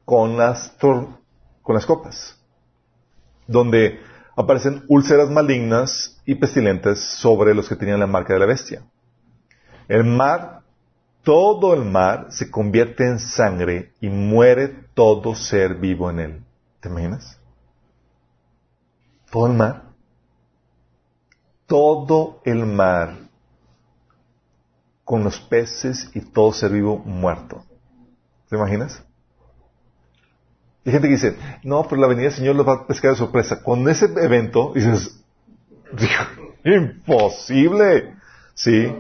con 0.04 0.36
las, 0.36 0.76
con 0.78 1.74
las 1.74 1.86
copas, 1.86 2.38
donde 3.48 4.02
aparecen 4.36 4.84
úlceras 4.90 5.30
malignas 5.30 6.22
y 6.26 6.36
pestilentes 6.36 7.00
sobre 7.00 7.56
los 7.56 7.70
que 7.70 7.78
tenían 7.78 8.02
la 8.02 8.08
marca 8.08 8.34
de 8.34 8.40
la 8.40 8.46
bestia. 8.46 8.84
El 9.88 10.04
mar, 10.04 10.64
todo 11.24 11.74
el 11.74 11.86
mar 11.86 12.28
se 12.30 12.52
convierte 12.52 13.08
en 13.08 13.20
sangre 13.20 13.94
y 14.02 14.10
muere 14.10 14.68
todo 14.94 15.34
ser 15.34 15.76
vivo 15.76 16.10
en 16.10 16.20
él. 16.20 16.44
¿Te 16.82 16.90
imaginas? 16.90 17.40
Todo 19.36 19.48
el 19.48 19.54
mar. 19.54 19.82
Todo 21.68 22.40
el 22.46 22.66
mar 22.66 23.18
con 25.04 25.26
los 25.26 25.42
peces 25.42 26.10
y 26.14 26.22
todo 26.22 26.54
ser 26.54 26.72
vivo 26.72 27.00
muerto. 27.00 27.66
¿Te 28.50 28.56
imaginas? 28.56 29.04
Hay 30.86 30.94
gente 30.94 31.10
que 31.10 31.16
dice, 31.16 31.38
no, 31.64 31.84
pero 31.84 32.00
la 32.00 32.08
venida 32.08 32.28
del 32.28 32.34
Señor 32.34 32.56
los 32.56 32.66
va 32.66 32.76
a 32.76 32.88
pescar 32.88 33.12
de 33.12 33.18
sorpresa. 33.18 33.62
Con 33.62 33.90
ese 33.90 34.06
evento, 34.06 34.72
dices, 34.74 35.22
imposible. 36.64 38.16
Sí. 38.54 38.96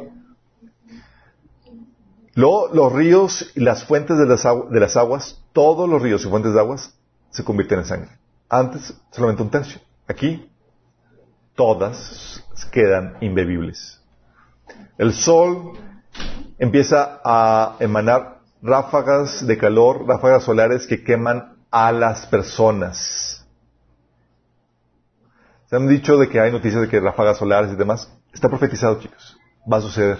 Luego, 2.33 2.67
los 2.73 2.91
ríos 2.91 3.53
y 3.55 3.61
las 3.61 3.85
fuentes 3.85 4.17
de 4.17 4.25
las, 4.25 4.43
de 4.43 4.79
las 4.81 4.97
aguas, 4.97 5.41
todos 5.53 5.87
los 5.87 6.01
ríos 6.01 6.25
y 6.25 6.29
fuentes 6.29 6.53
de 6.53 6.59
aguas, 6.59 6.93
se 7.29 7.45
convierten 7.45 7.79
en 7.79 7.85
sangre. 7.85 8.11
Antes, 8.49 8.93
solamente 9.11 9.41
un 9.41 9.49
tercio. 9.49 9.79
Aquí, 10.07 10.51
todas 11.55 12.43
quedan 12.71 13.17
imbebibles. 13.21 14.01
El 14.97 15.13
sol 15.13 15.73
empieza 16.57 17.19
a 17.23 17.77
emanar 17.79 18.39
ráfagas 18.61 19.45
de 19.45 19.57
calor, 19.57 20.05
ráfagas 20.07 20.43
solares 20.43 20.87
que 20.87 21.03
queman 21.03 21.55
a 21.71 21.91
las 21.91 22.25
personas. 22.27 23.45
Se 25.67 25.75
han 25.75 25.87
dicho 25.87 26.17
de 26.17 26.29
que 26.29 26.39
hay 26.39 26.51
noticias 26.51 26.81
de 26.81 26.89
que 26.89 26.99
ráfagas 26.99 27.37
solares 27.37 27.71
y 27.71 27.75
demás. 27.75 28.11
Está 28.33 28.49
profetizado, 28.49 28.99
chicos. 28.99 29.37
Va 29.71 29.77
a 29.77 29.81
suceder. 29.81 30.19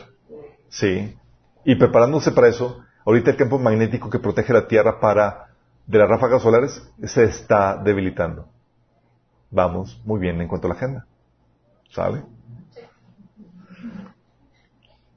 Sí. 0.70 1.16
Y 1.64 1.76
preparándose 1.76 2.32
para 2.32 2.48
eso, 2.48 2.80
ahorita 3.06 3.32
el 3.32 3.38
campo 3.38 3.60
magnético 3.60 4.10
que 4.10 4.20
protege 4.20 4.54
la 4.54 4.68
Tierra 4.68 5.00
para 5.00 5.50
de 5.86 6.00
las 6.00 6.10
ráfagas 6.10 6.42
solares 6.42 6.82
se 7.04 7.26
está 7.26 7.78
debilitando. 7.78 8.48
Vamos 9.56 10.02
muy 10.04 10.20
bien 10.20 10.42
en 10.42 10.50
cuanto 10.50 10.68
a 10.68 10.72
la 10.72 10.76
agenda. 10.76 11.08
¿Sabe? 11.90 12.26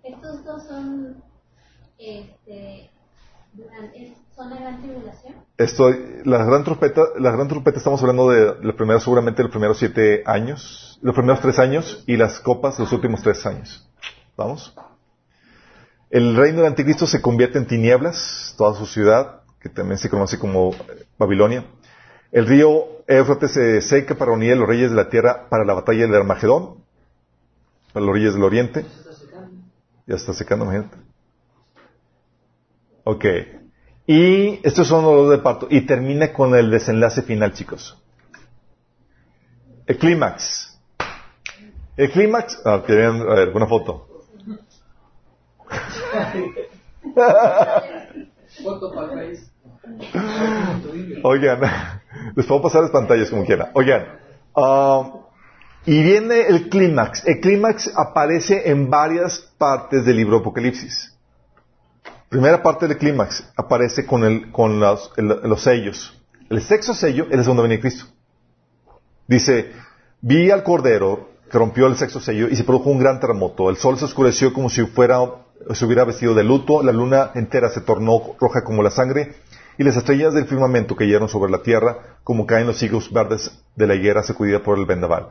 Estos 0.04 0.44
dos 0.44 0.62
son 0.62 1.16
este, 1.98 2.88
¿Son 4.36 4.48
la 4.48 4.60
gran 4.60 4.80
tribulación? 4.80 5.34
Esto, 5.56 5.90
la 6.24 6.44
gran 6.44 6.62
trompeta, 6.62 7.02
la 7.18 7.32
gran 7.32 7.48
trompeta 7.48 7.78
estamos 7.78 8.00
hablando 8.00 8.30
de 8.30 8.54
los 8.62 8.76
primeros, 8.76 9.02
seguramente 9.02 9.42
los 9.42 9.50
primeros 9.50 9.76
siete 9.76 10.22
años, 10.24 11.00
los 11.02 11.16
primeros 11.16 11.40
tres 11.40 11.58
años 11.58 12.04
y 12.06 12.16
las 12.16 12.38
copas 12.38 12.78
los 12.78 12.92
últimos 12.92 13.20
tres 13.22 13.44
años. 13.44 13.90
¿Vamos? 14.36 14.72
El 16.10 16.36
reino 16.36 16.58
del 16.58 16.68
anticristo 16.68 17.08
se 17.08 17.20
convierte 17.20 17.58
en 17.58 17.66
tinieblas, 17.66 18.54
toda 18.56 18.78
su 18.78 18.86
ciudad, 18.86 19.40
que 19.58 19.68
también 19.68 19.98
se 19.98 20.08
conoce 20.08 20.38
como 20.38 20.70
Babilonia. 21.18 21.64
El 22.30 22.46
río 22.46 23.04
Éufrates 23.06 23.52
se 23.52 23.80
seca 23.80 24.14
para 24.14 24.32
unir 24.32 24.52
a 24.52 24.56
los 24.56 24.68
reyes 24.68 24.90
de 24.90 24.96
la 24.96 25.08
tierra 25.08 25.48
para 25.48 25.64
la 25.64 25.74
batalla 25.74 26.02
del 26.02 26.14
Armagedón, 26.14 26.84
para 27.92 28.04
los 28.04 28.14
reyes 28.14 28.34
del 28.34 28.44
oriente. 28.44 28.84
Ya 30.06 30.16
está 30.16 30.32
secando, 30.34 30.64
imagínate. 30.66 30.96
Ok. 33.04 33.24
Y 34.06 34.60
estos 34.66 34.86
son 34.86 35.04
los 35.04 35.30
de 35.30 35.38
parto. 35.38 35.68
Y 35.70 35.82
termina 35.82 36.32
con 36.32 36.54
el 36.54 36.70
desenlace 36.70 37.22
final, 37.22 37.52
chicos. 37.52 37.96
El 39.86 39.98
clímax. 39.98 40.78
El 41.96 42.10
clímax. 42.10 42.60
Ah, 42.64 42.82
querían, 42.86 43.22
a 43.22 43.34
ver, 43.34 43.48
una 43.50 43.66
foto. 43.66 44.06
Oigan, 51.22 51.60
les 52.34 52.46
puedo 52.46 52.62
pasar 52.62 52.82
las 52.82 52.90
pantallas 52.90 53.30
como 53.30 53.44
quiera. 53.44 53.70
Oigan, 53.74 54.06
ah, 54.56 55.12
y 55.86 56.02
viene 56.02 56.46
el 56.48 56.68
clímax. 56.68 57.26
El 57.26 57.40
clímax 57.40 57.92
aparece 57.96 58.70
en 58.70 58.90
varias 58.90 59.40
partes 59.58 60.04
del 60.04 60.16
libro 60.16 60.38
Apocalipsis 60.38 61.18
primera 62.28 62.62
parte 62.62 62.86
del 62.86 62.98
clímax 62.98 63.44
aparece 63.56 64.06
con, 64.06 64.24
el, 64.24 64.52
con 64.52 64.80
los, 64.80 65.12
los, 65.16 65.62
sellos. 65.62 66.20
El 66.50 66.62
sexto 66.62 66.94
sello 66.94 67.26
es 67.26 67.32
el 67.32 67.42
segundo 67.42 67.62
venir 67.62 67.78
de 67.78 67.82
Cristo. 67.82 68.06
Dice, 69.26 69.72
vi 70.20 70.50
al 70.50 70.62
Cordero 70.62 71.30
que 71.50 71.58
rompió 71.58 71.86
el 71.86 71.96
sexto 71.96 72.20
sello 72.20 72.48
y 72.48 72.56
se 72.56 72.64
produjo 72.64 72.90
un 72.90 72.98
gran 72.98 73.20
terremoto. 73.20 73.70
El 73.70 73.76
sol 73.76 73.98
se 73.98 74.04
oscureció 74.04 74.52
como 74.52 74.68
si 74.68 74.84
fuera, 74.84 75.18
se 75.72 75.84
hubiera 75.84 76.04
vestido 76.04 76.34
de 76.34 76.44
luto, 76.44 76.82
la 76.82 76.92
luna 76.92 77.30
entera 77.34 77.70
se 77.70 77.80
tornó 77.80 78.36
roja 78.38 78.62
como 78.64 78.82
la 78.82 78.90
sangre 78.90 79.34
y 79.78 79.84
las 79.84 79.96
estrellas 79.96 80.34
del 80.34 80.46
firmamento 80.46 80.96
cayeron 80.96 81.28
sobre 81.28 81.52
la 81.52 81.62
tierra 81.62 82.18
como 82.24 82.46
caen 82.46 82.66
los 82.66 82.82
higos 82.82 83.12
verdes 83.12 83.62
de 83.76 83.86
la 83.86 83.94
higuera 83.94 84.24
sacudida 84.24 84.62
por 84.62 84.76
el 84.76 84.86
vendaval. 84.86 85.28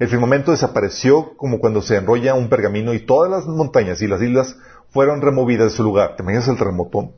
El 0.00 0.08
firmamento 0.08 0.50
desapareció 0.50 1.36
como 1.36 1.60
cuando 1.60 1.80
se 1.80 1.96
enrolla 1.96 2.34
un 2.34 2.48
pergamino 2.48 2.92
y 2.92 3.06
todas 3.06 3.30
las 3.30 3.46
montañas 3.46 4.02
y 4.02 4.08
las 4.08 4.20
islas 4.20 4.56
fueron 4.90 5.22
removidas 5.22 5.70
de 5.70 5.76
su 5.76 5.84
lugar. 5.84 6.16
¿Te 6.16 6.24
imaginas 6.24 6.48
el 6.48 6.58
terremoto? 6.58 7.12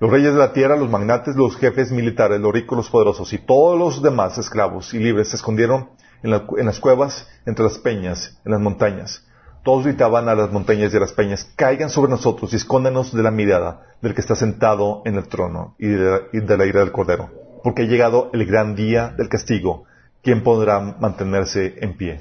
Los 0.00 0.10
reyes 0.10 0.32
de 0.32 0.38
la 0.38 0.52
tierra, 0.54 0.76
los 0.76 0.90
magnates, 0.90 1.36
los 1.36 1.56
jefes 1.56 1.92
militares, 1.92 2.40
los 2.40 2.52
ricos, 2.52 2.76
los 2.76 2.90
poderosos 2.90 3.32
y 3.34 3.38
todos 3.38 3.78
los 3.78 4.02
demás 4.02 4.38
esclavos 4.38 4.92
y 4.94 4.98
libres 4.98 5.28
se 5.28 5.36
escondieron 5.36 5.90
en, 6.22 6.30
las 6.30 6.80
cuevas, 6.80 7.28
entre 7.44 7.64
las 7.64 7.78
peñas, 7.78 8.40
en 8.46 8.52
las 8.52 8.60
montañas. 8.60 9.26
Todos 9.64 9.84
gritaban 9.84 10.28
a 10.28 10.34
las 10.34 10.52
montañas 10.52 10.92
y 10.92 10.96
a 10.98 11.00
las 11.00 11.14
peñas, 11.14 11.50
caigan 11.56 11.88
sobre 11.88 12.10
nosotros 12.10 12.52
y 12.52 12.56
escóndanos 12.56 13.14
de 13.14 13.22
la 13.22 13.30
mirada 13.30 13.94
del 14.02 14.14
que 14.14 14.20
está 14.20 14.36
sentado 14.36 15.00
en 15.06 15.14
el 15.16 15.26
trono 15.26 15.74
y 15.78 15.88
de, 15.88 16.56
la 16.58 16.66
ira 16.66 16.80
del 16.80 16.92
cordero. 16.92 17.30
Porque 17.62 17.82
ha 17.82 17.86
llegado 17.86 18.28
el 18.34 18.44
gran 18.44 18.76
día 18.76 19.14
del 19.16 19.30
castigo. 19.30 19.84
¿Quién 20.22 20.42
podrá 20.42 20.80
mantenerse 20.80 21.76
en 21.80 21.96
pie? 21.96 22.20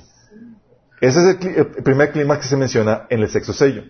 Ese 1.01 1.31
es 1.31 1.45
el, 1.45 1.67
primer 1.83 2.13
clima 2.13 2.39
que 2.39 2.47
se 2.47 2.55
menciona 2.55 3.07
en 3.09 3.19
el 3.19 3.29
sexto 3.29 3.51
sello. 3.51 3.83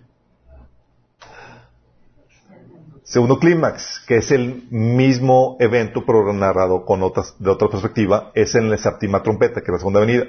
Segundo 3.04 3.38
clímax, 3.38 4.02
que 4.08 4.16
es 4.16 4.32
el 4.32 4.64
mismo 4.70 5.56
evento 5.60 6.04
pero 6.04 6.32
narrado 6.32 6.84
con 6.84 7.04
otras, 7.04 7.36
de 7.38 7.50
otra 7.50 7.68
perspectiva, 7.68 8.32
es 8.34 8.56
en 8.56 8.68
la 8.68 8.78
séptima 8.78 9.22
trompeta, 9.22 9.60
que 9.60 9.66
es 9.66 9.72
la 9.74 9.78
segunda 9.78 10.00
venida. 10.00 10.24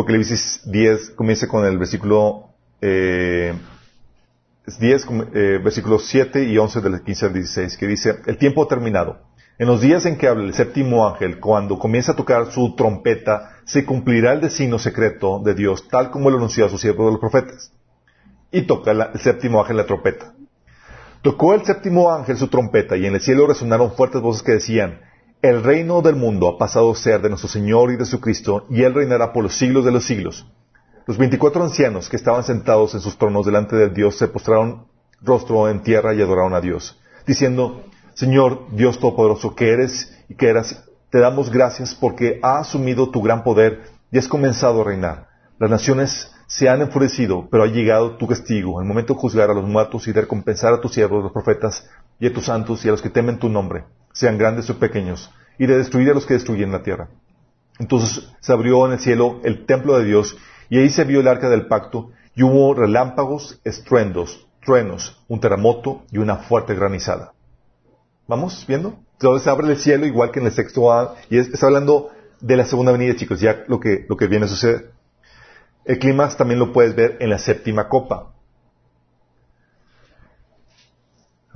Apocalipsis 0.00 0.62
10 0.64 1.10
comienza 1.10 1.46
con 1.46 1.66
el 1.66 1.76
versículo 1.76 2.54
eh, 2.80 3.52
10, 4.80 5.06
eh, 5.34 5.60
versículos 5.62 6.06
7 6.06 6.44
y 6.44 6.56
11 6.56 6.80
del 6.80 7.02
15 7.02 7.26
al 7.26 7.34
16, 7.34 7.76
que 7.76 7.86
dice, 7.86 8.16
el 8.24 8.38
tiempo 8.38 8.62
ha 8.62 8.68
terminado. 8.68 9.18
En 9.58 9.66
los 9.66 9.82
días 9.82 10.06
en 10.06 10.16
que 10.16 10.26
habla 10.26 10.44
el 10.44 10.54
séptimo 10.54 11.06
ángel, 11.06 11.38
cuando 11.38 11.78
comienza 11.78 12.12
a 12.12 12.16
tocar 12.16 12.50
su 12.50 12.74
trompeta, 12.76 13.58
se 13.64 13.84
cumplirá 13.84 14.32
el 14.32 14.40
destino 14.40 14.78
secreto 14.78 15.38
de 15.44 15.52
Dios, 15.52 15.86
tal 15.88 16.10
como 16.10 16.30
lo 16.30 16.38
anunció 16.38 16.64
a 16.64 16.70
su 16.70 16.78
siervo 16.78 17.04
de 17.04 17.10
los 17.12 17.20
profetas. 17.20 17.70
Y 18.50 18.62
toca 18.62 18.92
el 18.92 19.20
séptimo 19.20 19.60
ángel 19.60 19.76
la 19.76 19.84
trompeta. 19.84 20.32
Tocó 21.20 21.52
el 21.52 21.66
séptimo 21.66 22.10
ángel 22.10 22.38
su 22.38 22.48
trompeta 22.48 22.96
y 22.96 23.04
en 23.04 23.16
el 23.16 23.20
cielo 23.20 23.46
resonaron 23.46 23.92
fuertes 23.92 24.22
voces 24.22 24.42
que 24.42 24.52
decían, 24.52 25.00
el 25.42 25.62
reino 25.62 26.02
del 26.02 26.16
mundo 26.16 26.48
ha 26.48 26.58
pasado 26.58 26.92
a 26.92 26.96
ser 26.96 27.22
de 27.22 27.30
nuestro 27.30 27.48
Señor 27.48 27.90
y 27.90 27.96
de 27.96 28.04
su 28.04 28.20
Cristo, 28.20 28.66
y 28.68 28.82
Él 28.82 28.92
reinará 28.92 29.32
por 29.32 29.42
los 29.42 29.56
siglos 29.56 29.84
de 29.84 29.90
los 29.90 30.04
siglos. 30.04 30.46
Los 31.06 31.16
veinticuatro 31.16 31.62
ancianos 31.64 32.08
que 32.08 32.16
estaban 32.16 32.44
sentados 32.44 32.94
en 32.94 33.00
sus 33.00 33.16
tronos 33.16 33.46
delante 33.46 33.74
de 33.74 33.88
Dios 33.88 34.16
se 34.16 34.28
postraron 34.28 34.86
rostro 35.22 35.68
en 35.68 35.82
tierra 35.82 36.14
y 36.14 36.20
adoraron 36.20 36.54
a 36.54 36.60
Dios, 36.60 37.00
diciendo, 37.26 37.84
Señor 38.14 38.66
Dios 38.72 38.98
Todopoderoso, 38.98 39.54
que 39.54 39.70
eres 39.70 40.14
y 40.28 40.34
que 40.34 40.48
eras, 40.48 40.84
te 41.10 41.18
damos 41.18 41.50
gracias 41.50 41.94
porque 41.94 42.38
has 42.42 42.68
asumido 42.68 43.10
tu 43.10 43.22
gran 43.22 43.42
poder 43.42 43.80
y 44.12 44.18
has 44.18 44.28
comenzado 44.28 44.82
a 44.82 44.84
reinar. 44.84 45.28
Las 45.58 45.70
naciones 45.70 46.32
se 46.46 46.68
han 46.68 46.82
enfurecido, 46.82 47.48
pero 47.50 47.62
ha 47.62 47.66
llegado 47.66 48.16
tu 48.16 48.26
castigo, 48.26 48.80
el 48.80 48.86
momento 48.86 49.14
de 49.14 49.20
juzgar 49.20 49.50
a 49.50 49.54
los 49.54 49.66
muertos 49.66 50.06
y 50.06 50.12
de 50.12 50.20
recompensar 50.20 50.74
a 50.74 50.80
tus 50.80 50.92
siervos, 50.92 51.22
los 51.22 51.32
profetas, 51.32 51.88
y 52.18 52.26
a 52.26 52.32
tus 52.32 52.44
santos, 52.44 52.84
y 52.84 52.88
a 52.88 52.90
los 52.90 53.00
que 53.00 53.08
temen 53.08 53.38
tu 53.38 53.48
nombre, 53.48 53.84
sean 54.12 54.38
grandes 54.38 54.68
o 54.70 54.78
pequeños, 54.78 55.30
y 55.58 55.66
de 55.66 55.78
destruir 55.78 56.10
a 56.10 56.14
los 56.14 56.26
que 56.26 56.34
destruyen 56.34 56.72
la 56.72 56.82
tierra. 56.82 57.08
Entonces 57.78 58.28
se 58.40 58.52
abrió 58.52 58.86
en 58.86 58.92
el 58.92 59.00
cielo 59.00 59.40
el 59.44 59.66
templo 59.66 59.98
de 59.98 60.04
Dios, 60.04 60.36
y 60.68 60.78
ahí 60.78 60.88
se 60.88 61.04
vio 61.04 61.20
el 61.20 61.28
arca 61.28 61.48
del 61.48 61.66
pacto, 61.66 62.10
y 62.34 62.42
hubo 62.42 62.74
relámpagos, 62.74 63.60
estruendos, 63.64 64.46
truenos, 64.64 65.22
un 65.28 65.40
terremoto 65.40 66.02
y 66.10 66.18
una 66.18 66.36
fuerte 66.36 66.74
granizada. 66.74 67.32
¿Vamos 68.26 68.64
viendo? 68.68 68.98
Entonces 69.14 69.42
se 69.44 69.50
abre 69.50 69.68
el 69.68 69.76
cielo 69.76 70.06
igual 70.06 70.30
que 70.30 70.40
en 70.40 70.46
el 70.46 70.52
sexto 70.52 70.92
A, 70.92 71.16
y 71.28 71.38
está 71.38 71.66
hablando 71.66 72.10
de 72.40 72.56
la 72.56 72.64
segunda 72.64 72.92
venida, 72.92 73.16
chicos, 73.16 73.40
ya 73.40 73.64
lo 73.66 73.80
que, 73.80 74.06
lo 74.08 74.16
que 74.16 74.26
viene 74.26 74.46
a 74.46 74.48
suceder. 74.48 74.92
El 75.84 75.98
clímax 75.98 76.36
también 76.36 76.60
lo 76.60 76.72
puedes 76.72 76.94
ver 76.94 77.16
en 77.20 77.30
la 77.30 77.38
séptima 77.38 77.88
copa. 77.88 78.32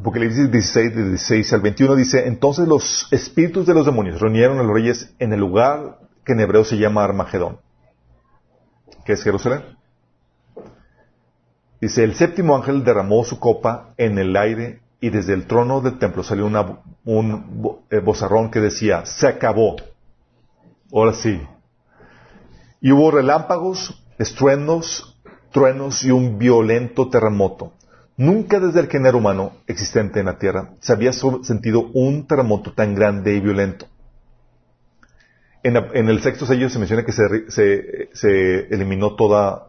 Apocalipsis 0.04 0.50
16, 0.50 0.96
de 0.96 1.08
16 1.08 1.52
al 1.54 1.62
21 1.62 1.96
dice, 1.96 2.28
entonces 2.28 2.68
los 2.68 3.08
espíritus 3.10 3.64
de 3.64 3.72
los 3.72 3.86
demonios 3.86 4.20
reunieron 4.20 4.58
a 4.58 4.62
los 4.62 4.74
reyes 4.74 5.14
en 5.18 5.32
el 5.32 5.40
lugar 5.40 5.98
que 6.26 6.34
en 6.34 6.40
hebreo 6.40 6.62
se 6.62 6.76
llama 6.76 7.04
Armagedón, 7.04 7.58
que 9.06 9.14
es 9.14 9.22
Jerusalén. 9.22 9.62
Dice, 11.80 12.04
el 12.04 12.16
séptimo 12.16 12.54
ángel 12.54 12.84
derramó 12.84 13.24
su 13.24 13.40
copa 13.40 13.94
en 13.96 14.18
el 14.18 14.36
aire 14.36 14.82
y 15.00 15.08
desde 15.08 15.32
el 15.32 15.46
trono 15.46 15.80
del 15.80 15.98
templo 15.98 16.22
salió 16.22 16.44
un 17.06 17.80
eh, 17.88 18.00
bozarrón 18.00 18.50
que 18.50 18.60
decía, 18.60 19.06
se 19.06 19.26
acabó. 19.26 19.76
Ahora 20.92 21.14
sí. 21.14 21.40
Y 22.82 22.92
hubo 22.92 23.10
relámpagos, 23.10 24.04
estruendos, 24.18 25.18
truenos 25.50 26.04
y 26.04 26.10
un 26.10 26.38
violento 26.38 27.08
terremoto. 27.08 27.72
Nunca 28.16 28.60
desde 28.60 28.80
el 28.80 28.88
género 28.88 29.18
humano 29.18 29.54
existente 29.66 30.20
en 30.20 30.26
la 30.26 30.38
Tierra 30.38 30.70
se 30.80 30.92
había 30.92 31.12
sentido 31.12 31.90
un 31.94 32.26
terremoto 32.26 32.72
tan 32.72 32.94
grande 32.94 33.34
y 33.34 33.40
violento. 33.40 33.86
En, 35.64 35.76
el 36.08 36.22
sexto 36.22 36.44
sello 36.44 36.68
se 36.68 36.78
menciona 36.78 37.04
que 37.04 37.12
se, 37.12 38.68
eliminó 38.70 39.16
toda, 39.16 39.68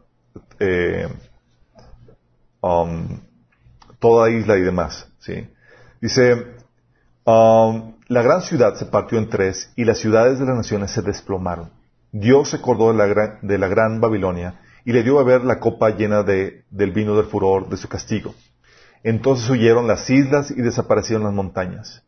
eh, 0.60 1.08
um, 2.62 3.22
toda 3.98 4.30
isla 4.30 4.58
y 4.58 4.62
demás. 4.62 5.08
Dice, 6.02 6.34
um, 7.24 7.96
la 8.10 8.22
gran 8.22 8.42
ciudad 8.42 8.76
se 8.76 8.86
partió 8.86 9.18
en 9.18 9.30
tres 9.30 9.72
y 9.78 9.86
las 9.86 9.98
ciudades 9.98 10.38
de 10.38 10.46
las 10.46 10.58
naciones 10.58 10.92
se 10.92 11.02
desplomaron. 11.02 11.72
Dios 12.12 12.50
se 12.50 12.58
acordó 12.58 12.94
de 12.94 13.58
la 13.58 13.68
gran 13.68 14.02
Babilonia 14.02 14.60
y 14.86 14.94
le 14.94 15.04
dio 15.04 15.20
a 15.20 15.24
ver 15.24 15.44
la 15.44 15.60
copa 15.60 15.90
llena 15.90 16.22
de, 16.22 16.64
del 16.70 16.92
vino 16.92 17.18
del 17.18 17.26
furor 17.26 17.68
de 17.68 17.76
su 17.76 17.90
castigo. 17.90 18.36
Entonces 19.04 19.50
huyeron 19.50 19.88
las 19.88 20.10
islas 20.10 20.52
y 20.52 20.62
desaparecieron 20.62 21.24
las 21.24 21.34
montañas. 21.34 22.04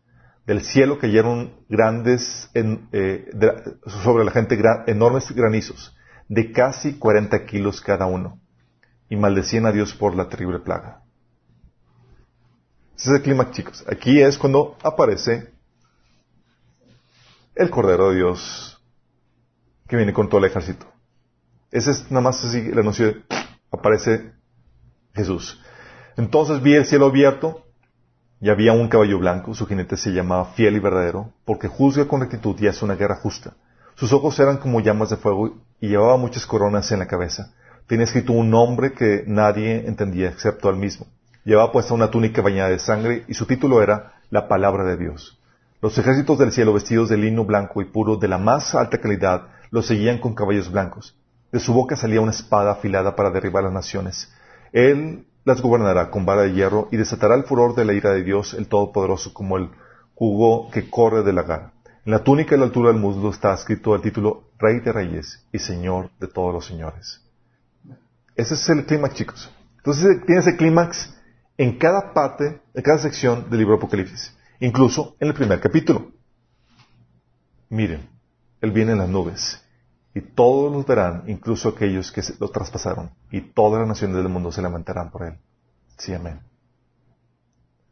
Del 0.45 0.61
cielo 0.61 0.99
cayeron 0.99 1.53
grandes, 1.67 2.49
eh, 2.53 3.25
sobre 4.03 4.23
la 4.23 4.32
gente 4.32 4.57
enormes 4.86 5.32
granizos, 5.32 5.95
de 6.30 6.51
casi 6.51 6.97
40 6.97 7.45
kilos 7.45 7.82
cada 7.82 8.05
uno, 8.05 8.39
y 9.09 9.15
maldecían 9.15 9.65
a 9.65 9.71
Dios 9.71 9.93
por 9.93 10.15
la 10.15 10.30
terrible 10.30 10.59
plaga. 10.59 11.01
Ese 12.95 13.09
es 13.09 13.15
el 13.17 13.21
clima, 13.21 13.51
chicos. 13.51 13.84
Aquí 13.88 14.21
es 14.21 14.38
cuando 14.38 14.78
aparece 14.82 15.51
el 17.55 17.69
Cordero 17.69 18.09
de 18.09 18.17
Dios 18.17 18.82
que 19.88 19.97
viene 19.97 20.13
con 20.13 20.30
todo 20.30 20.39
el 20.39 20.45
ejército. 20.45 20.86
Ese 21.72 21.91
es 21.91 22.09
nada 22.11 22.22
más 22.22 22.43
así 22.43 22.59
el 22.59 22.80
anuncio 22.80 23.07
de, 23.07 23.24
aparece 23.72 24.32
Jesús. 25.13 25.61
Entonces 26.15 26.61
vi 26.61 26.76
el 26.76 26.86
cielo 26.86 27.07
abierto 27.07 27.63
y 28.39 28.49
había 28.49 28.74
un 28.74 28.88
caballo 28.88 29.20
blanco, 29.20 29.53
su 29.53 29.65
jinete 29.65 29.97
se 29.97 30.11
llamaba 30.11 30.53
fiel 30.53 30.76
y 30.76 30.80
verdadero, 30.80 31.34
porque 31.43 31.68
juzga 31.68 32.07
con 32.07 32.22
rectitud 32.22 32.55
y 32.59 32.68
hace 32.68 32.86
una 32.86 32.95
guerra 32.95 33.15
justa. 33.15 33.55
Sus 33.95 34.13
ojos 34.13 34.39
eran 34.39 34.57
como 34.57 34.80
llamas 34.80 35.09
de 35.09 35.18
fuego 35.18 35.57
y 35.82 35.89
llevaba 35.89 36.18
muchas 36.18 36.45
coronas 36.45 36.91
en 36.91 36.99
la 36.99 37.07
cabeza. 37.07 37.53
Tenía 37.88 38.05
escrito 38.05 38.34
un 38.34 38.49
nombre 38.49 38.93
que 38.93 39.24
nadie 39.26 39.88
entendía 39.88 40.30
excepto 40.30 40.70
al 40.70 40.76
mismo. 40.76 41.07
Llevaba 41.43 41.72
puesta 41.72 41.93
una 41.93 42.11
túnica 42.11 42.41
bañada 42.41 42.70
de 42.70 42.80
sangre 42.80 43.26
y 43.28 43.34
su 43.34 43.45
título 43.45 43.82
era 43.82 44.22
La 44.30 44.47
palabra 44.47 44.84
de 44.84 44.97
Dios. 44.97 45.39
Los 45.82 45.97
ejércitos 45.97 46.38
del 46.38 46.51
cielo 46.51 46.74
vestidos 46.74 47.09
de 47.09 47.18
lino 47.18 47.45
blanco 47.45 47.82
y 47.82 47.86
puro 47.86 48.18
de 48.18 48.28
la 48.28 48.38
más 48.38 48.76
alta 48.76 48.99
calidad 48.99 49.47
lo 49.72 49.82
seguían 49.82 50.20
con 50.20 50.36
caballos 50.36 50.72
blancos. 50.72 51.15
De 51.52 51.60
su 51.60 51.74
boca 51.74 51.95
salía 51.95 52.22
una 52.22 52.32
espada 52.32 52.74
afilada 52.74 53.16
para 53.16 53.32
derribar 53.32 53.64
las 53.64 53.74
naciones. 53.74 54.32
Él 54.74 55.26
las 55.45 55.62
gobernará 55.62 56.12
con 56.12 56.26
vara 56.26 56.41
de 56.41 56.54
hierro 56.54 56.89
y 56.91 56.98
desatará 56.98 57.36
el 57.36 57.45
furor 57.45 57.74
de 57.74 57.86
la 57.86 57.93
ira 57.93 58.12
de 58.12 58.24
Dios, 58.24 58.54
el 58.54 58.68
Todopoderoso, 58.68 59.34
como 59.34 59.58
el 59.58 59.70
jugo 60.14 60.70
que 60.72 60.89
corre 60.89 61.24
de 61.24 61.32
la 61.32 61.43
gara. 61.43 61.74
En 62.06 62.12
la 62.12 62.24
túnica 62.24 62.56
y 62.56 62.58
la 62.58 62.66
altura 62.66 62.91
del 62.91 63.02
muslo 63.02 63.30
está 63.30 63.54
escrito 63.54 63.95
el 63.95 64.02
título 64.02 64.50
Rey 64.58 64.80
de 64.80 64.91
Reyes 64.91 65.45
y 65.52 65.60
Señor 65.60 66.10
de 66.20 66.28
todos 66.28 66.54
los 66.54 66.66
señores. 66.66 67.22
Ese 68.36 68.54
es 68.54 68.70
el 68.70 68.86
clímax, 68.86 69.16
chicos. 69.16 69.52
Entonces 69.78 70.26
tienes 70.26 70.48
el 70.48 70.58
clímax 70.58 71.14
en 71.58 71.78
cada 71.78 72.14
parte, 72.14 72.62
en 72.74 72.84
cada 72.84 73.00
sección 73.00 73.50
del 73.50 73.60
libro 73.60 73.76
Apocalipsis, 73.76 74.36
incluso 74.60 75.16
en 75.20 75.30
el 75.30 75.34
primer 75.34 75.60
capítulo. 75.60 76.12
Miren, 77.70 78.10
él 78.62 78.72
viene 78.72 78.93
en 78.93 79.00
las 79.00 79.10
nubes. 79.10 79.62
Y 80.18 80.22
todos 80.22 80.74
los 80.74 80.84
verán, 80.88 81.26
incluso 81.28 81.70
aquellos 81.70 82.11
que 82.11 82.24
lo 82.39 82.49
traspasaron. 82.49 83.11
Y 83.30 83.39
todas 83.39 83.82
las 83.82 83.88
naciones 83.88 84.18
del 84.18 84.30
mundo 84.30 84.51
se 84.51 84.63
levantarán 84.63 85.11
por 85.11 85.22
Él. 85.22 85.38
Sí, 85.95 86.11
amén. 86.11 86.39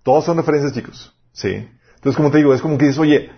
Todos 0.01 0.25
son 0.25 0.37
referencias, 0.37 0.73
chicos. 0.73 1.15
Sí. 1.33 1.69
Entonces, 1.93 2.17
como 2.17 2.31
te 2.31 2.39
digo, 2.39 2.55
es 2.55 2.63
como 2.63 2.79
que 2.79 2.85
dices, 2.85 2.99
oye, 2.99 3.29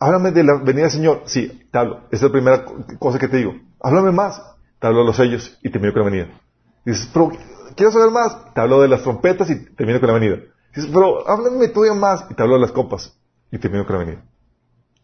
háblame 0.00 0.32
de 0.32 0.42
la 0.42 0.56
venida 0.56 0.82
del 0.82 0.90
Señor. 0.90 1.22
Sí, 1.26 1.68
te 1.70 1.78
hablo. 1.78 1.98
Esa 2.10 2.16
es 2.16 2.22
la 2.22 2.32
primera 2.32 2.64
cosa 2.98 3.16
que 3.20 3.28
te 3.28 3.36
digo. 3.36 3.54
Háblame 3.80 4.10
más. 4.10 4.42
Te 4.80 4.88
hablo 4.88 5.02
de 5.02 5.06
los 5.06 5.16
sellos 5.16 5.56
y 5.62 5.70
termino 5.70 5.92
con 5.92 6.02
la 6.02 6.10
venida. 6.10 6.40
Dices, 6.84 7.08
pero, 7.14 7.30
¿quieres 7.76 7.94
saber 7.94 8.10
más? 8.10 8.52
Te 8.54 8.60
hablo 8.60 8.80
de 8.80 8.88
las 8.88 9.04
trompetas 9.04 9.48
y 9.50 9.66
termino 9.76 10.00
con 10.00 10.08
la 10.08 10.14
venida. 10.14 10.42
Dices, 10.74 10.90
pero 10.92 11.28
háblame 11.28 11.68
todavía 11.68 11.94
más. 11.94 12.24
Y 12.28 12.34
te 12.34 12.42
hablo 12.42 12.56
de 12.56 12.62
las 12.62 12.72
copas 12.72 13.16
y 13.52 13.58
termino 13.58 13.86
con 13.86 13.98
la 13.98 14.04
venida. 14.04 14.24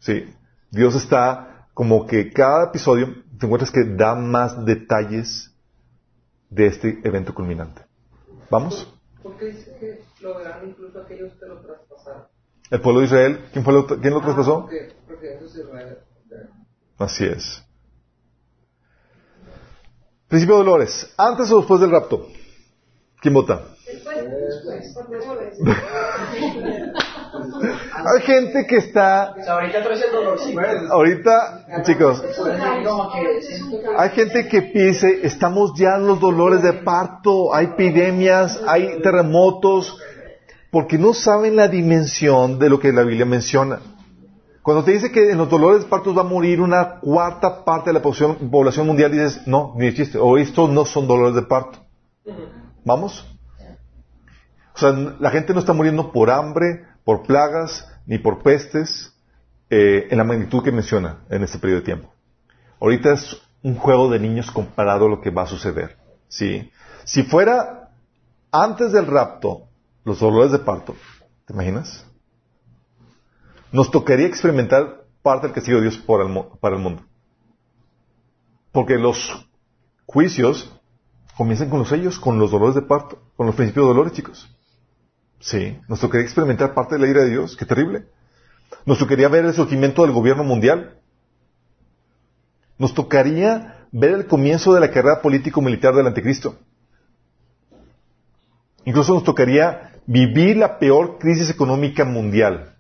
Sí. 0.01 0.28
Dios 0.72 0.97
está 0.97 1.68
como 1.78 2.09
que 2.09 2.32
cada 2.32 2.64
episodio 2.64 3.14
te 3.39 3.47
encuentras 3.47 3.70
que 3.70 3.84
da 3.84 4.14
más 4.14 4.64
detalles 4.64 5.53
de 6.51 6.66
este 6.66 7.01
evento 7.05 7.34
culminante. 7.34 7.82
¿Vamos? 8.51 8.93
Porque 9.22 9.47
dice 9.47 9.76
que 9.78 10.05
lo 10.22 10.39
verán 10.39 10.68
incluso 10.68 11.01
aquellos 11.01 11.32
que 11.34 11.47
lo 11.47 11.61
traspasaron. 11.61 12.24
¿El 12.70 12.80
pueblo 12.80 13.01
de 13.01 13.07
Israel? 13.07 13.45
¿Quién, 13.53 13.64
fue 13.64 13.72
lo, 13.72 13.86
quién 13.86 14.12
lo 14.12 14.20
ah, 14.20 14.24
traspasó? 14.24 14.62
Porque, 14.62 14.93
porque 15.07 15.34
eso 15.34 15.45
es 15.47 15.57
Israel. 15.57 15.99
Así 16.99 17.24
es. 17.24 17.64
Principio 20.28 20.57
de 20.59 20.64
dolores. 20.64 21.14
¿Antes 21.16 21.51
o 21.53 21.59
después 21.59 21.80
del 21.80 21.91
rapto? 21.91 22.26
¿Quién 23.20 23.34
vota? 23.34 23.74
Después. 23.86 24.16
después. 25.09 25.59
Hay 28.15 28.23
gente 28.23 28.67
que 28.67 28.77
está... 28.77 29.35
ahorita 29.49 29.79
el 29.79 30.91
Ahorita, 30.91 31.83
chicos, 31.85 32.23
hay 33.97 34.11
gente 34.11 34.49
que 34.49 34.63
pise, 34.63 35.21
estamos 35.27 35.73
ya 35.77 35.97
en 35.97 36.07
los 36.07 36.21
dolores 36.21 36.63
de 36.63 36.73
parto, 36.75 37.55
hay 37.55 37.67
epidemias, 37.67 38.61
hay 38.67 39.01
terremotos, 39.03 39.99
porque 40.71 40.97
no 40.97 41.13
saben 41.13 41.57
la 41.57 41.69
dimensión 41.69 42.59
de 42.59 42.71
lo 42.71 42.79
que 42.79 42.93
la 42.93 43.03
Biblia 43.03 43.27
menciona. 43.27 43.81
Cuando 44.63 44.85
te 44.85 44.93
dice 44.93 45.11
que 45.11 45.31
en 45.31 45.39
los 45.39 45.49
dolores 45.49 45.85
de 45.85 45.89
parto 45.89 46.15
va 46.15 46.23
a 46.23 46.27
morir 46.27 46.61
una 46.61 47.01
cuarta 47.01 47.65
parte 47.65 47.91
de 47.91 47.95
la 47.95 48.03
población, 48.03 48.87
mundial, 48.87 49.11
dices, 49.11 49.47
no, 49.47 49.75
ni 49.77 49.93
chiste, 49.95 50.19
o 50.19 50.39
estos 50.39 50.71
no 50.71 50.85
son 50.85 51.07
dolores 51.07 51.35
de 51.35 51.43
parto. 51.43 51.79
¿Vamos? 52.85 53.27
O 54.75 54.79
sea, 54.79 54.93
la 55.19 55.31
gente 55.31 55.53
no 55.53 55.61
está 55.61 55.73
muriendo 55.73 56.13
por 56.13 56.31
hambre, 56.31 56.85
por 57.05 57.23
plagas 57.23 57.89
ni 58.09 58.19
por 58.19 58.43
pestes 58.43 59.15
eh, 59.69 60.09
en 60.11 60.17
la 60.17 60.25
magnitud 60.25 60.65
que 60.65 60.73
menciona 60.73 61.19
en 61.29 61.45
este 61.45 61.59
periodo 61.59 61.81
de 61.81 61.85
tiempo. 61.85 62.13
Ahorita 62.81 63.13
es 63.13 63.37
un 63.63 63.75
juego 63.75 64.09
de 64.09 64.19
niños 64.19 64.51
comparado 64.51 65.07
a 65.07 65.09
lo 65.11 65.21
que 65.21 65.31
va 65.31 65.43
a 65.43 65.47
suceder. 65.47 65.99
¿sí? 66.27 66.73
Si 67.05 67.23
fuera 67.23 67.91
antes 68.51 68.93
del 68.93 69.07
rapto, 69.07 69.69
los 70.05 70.21
dolores 70.21 70.53
de 70.53 70.59
parto, 70.59 70.97
¿te 71.45 71.53
imaginas? 71.53 72.07
Nos 73.73 73.91
tocaría 73.91 74.27
experimentar 74.27 75.05
parte 75.23 75.47
del 75.47 75.55
castigo 75.55 75.77
de 75.77 75.91
Dios 75.91 75.99
para 75.99 76.77
el 76.77 76.83
mundo. 76.83 77.03
Porque 78.73 78.97
los 78.97 79.47
juicios 80.07 80.73
comienzan 81.37 81.69
con 81.69 81.81
los 81.81 81.91
sellos, 81.91 82.19
con 82.19 82.39
los 82.39 82.51
dolores 82.51 82.75
de 82.75 82.83
parto, 82.83 83.19
con 83.37 83.47
los 83.47 83.55
principios 83.55 83.85
de 83.85 83.89
dolores, 83.89 84.15
chicos. 84.15 84.49
Sí, 85.41 85.78
nos 85.89 86.01
tocaría 86.01 86.24
experimentar 86.24 86.74
parte 86.74 86.97
de 86.97 87.01
la 87.01 87.09
ira 87.09 87.22
de 87.22 87.30
Dios, 87.30 87.57
qué 87.57 87.64
terrible. 87.64 88.07
Nos 88.84 88.99
tocaría 88.99 89.28
ver 89.28 89.45
el 89.45 89.55
surgimiento 89.55 90.03
del 90.03 90.12
gobierno 90.12 90.45
mundial. 90.45 90.99
Nos 92.76 92.95
tocaría 92.95 93.86
ver 93.93 94.12
el 94.12 94.26
comienzo 94.26 94.74
de 94.74 94.80
la 94.80 94.91
carrera 94.91 95.22
político-militar 95.22 95.95
del 95.95 96.07
anticristo. 96.07 96.59
Incluso 98.84 99.14
nos 99.14 99.24
tocaría 99.24 99.93
vivir 100.07 100.57
la 100.57 100.78
peor 100.78 101.18
crisis 101.18 101.51
económica 101.51 102.05
mundial. 102.05 102.74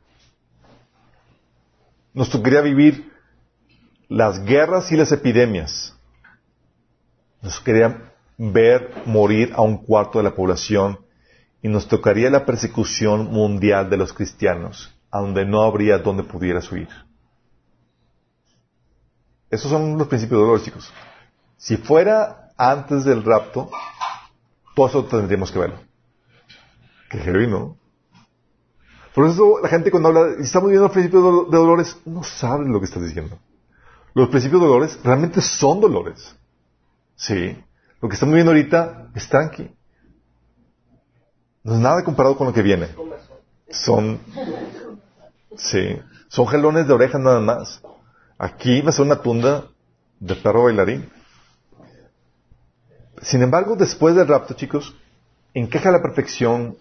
Nos 2.14 2.30
tocaría 2.30 2.62
vivir 2.62 3.12
las 4.08 4.42
guerras 4.44 4.90
y 4.90 4.96
las 4.96 5.12
epidemias. 5.12 5.94
Nos 7.42 7.58
tocaría 7.58 8.12
ver 8.38 8.90
morir 9.04 9.52
a 9.54 9.62
un 9.62 9.78
cuarto 9.78 10.18
de 10.18 10.24
la 10.24 10.34
población 10.34 10.98
y 11.62 11.68
nos 11.68 11.88
tocaría 11.88 12.30
la 12.30 12.46
persecución 12.46 13.30
mundial 13.32 13.90
de 13.90 13.96
los 13.96 14.12
cristianos, 14.12 14.94
a 15.10 15.20
donde 15.20 15.44
no 15.44 15.62
habría 15.62 15.98
donde 15.98 16.22
pudieras 16.22 16.70
huir. 16.70 16.88
Esos 19.50 19.70
son 19.70 19.96
los 19.98 20.08
principios 20.08 20.40
de 20.40 20.46
dolor, 20.46 20.62
chicos. 20.62 20.92
Si 21.56 21.76
fuera 21.76 22.52
antes 22.56 23.04
del 23.04 23.24
rapto, 23.24 23.70
todo 24.74 24.86
eso 24.86 25.04
tendríamos 25.06 25.50
que 25.50 25.58
verlo. 25.58 25.80
Qué 27.10 27.18
heavy. 27.18 27.48
Por 29.14 29.26
eso 29.26 29.58
la 29.62 29.68
gente 29.68 29.90
cuando 29.90 30.10
habla, 30.10 30.36
estamos 30.38 30.68
viendo 30.68 30.86
los 30.86 30.92
principios 30.92 31.50
de 31.50 31.56
dolores, 31.56 31.96
no 32.04 32.22
saben 32.22 32.70
lo 32.72 32.78
que 32.78 32.84
está 32.84 33.00
diciendo. 33.00 33.38
Los 34.14 34.28
principios 34.28 34.60
de 34.60 34.68
dolores 34.68 35.00
realmente 35.02 35.40
son 35.40 35.80
dolores. 35.80 36.36
Sí. 37.16 37.56
Lo 38.00 38.08
que 38.08 38.14
estamos 38.14 38.34
viendo 38.34 38.52
ahorita 38.52 39.10
es 39.14 39.28
tranqui. 39.28 39.70
No 41.68 41.74
es 41.74 41.80
nada 41.80 42.02
comparado 42.02 42.34
con 42.34 42.46
lo 42.46 42.54
que 42.54 42.62
viene. 42.62 42.88
Son, 43.68 44.18
sí, 45.54 46.00
son 46.28 46.48
gelones 46.48 46.88
de 46.88 46.94
orejas 46.94 47.20
nada 47.20 47.40
más. 47.40 47.82
Aquí 48.38 48.80
va 48.80 48.88
a 48.88 48.92
ser 48.92 49.04
una 49.04 49.20
tunda 49.20 49.64
de 50.18 50.34
perro 50.34 50.64
bailarín. 50.64 51.10
Sin 53.20 53.42
embargo, 53.42 53.76
después 53.76 54.14
del 54.14 54.28
rapto, 54.28 54.54
chicos, 54.54 54.96
encaja 55.52 55.90
la 55.90 56.00
perfección 56.00 56.78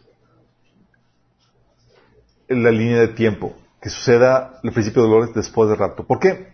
en 2.47 2.63
la 2.63 2.71
línea 2.71 3.01
de 3.01 3.09
tiempo 3.09 3.57
que 3.81 3.89
suceda 3.89 4.61
el 4.63 4.71
principio 4.71 5.03
de 5.03 5.09
dolores 5.09 5.35
después 5.35 5.67
del 5.69 5.79
rapto. 5.79 6.07
¿Por 6.07 6.21
qué? 6.21 6.53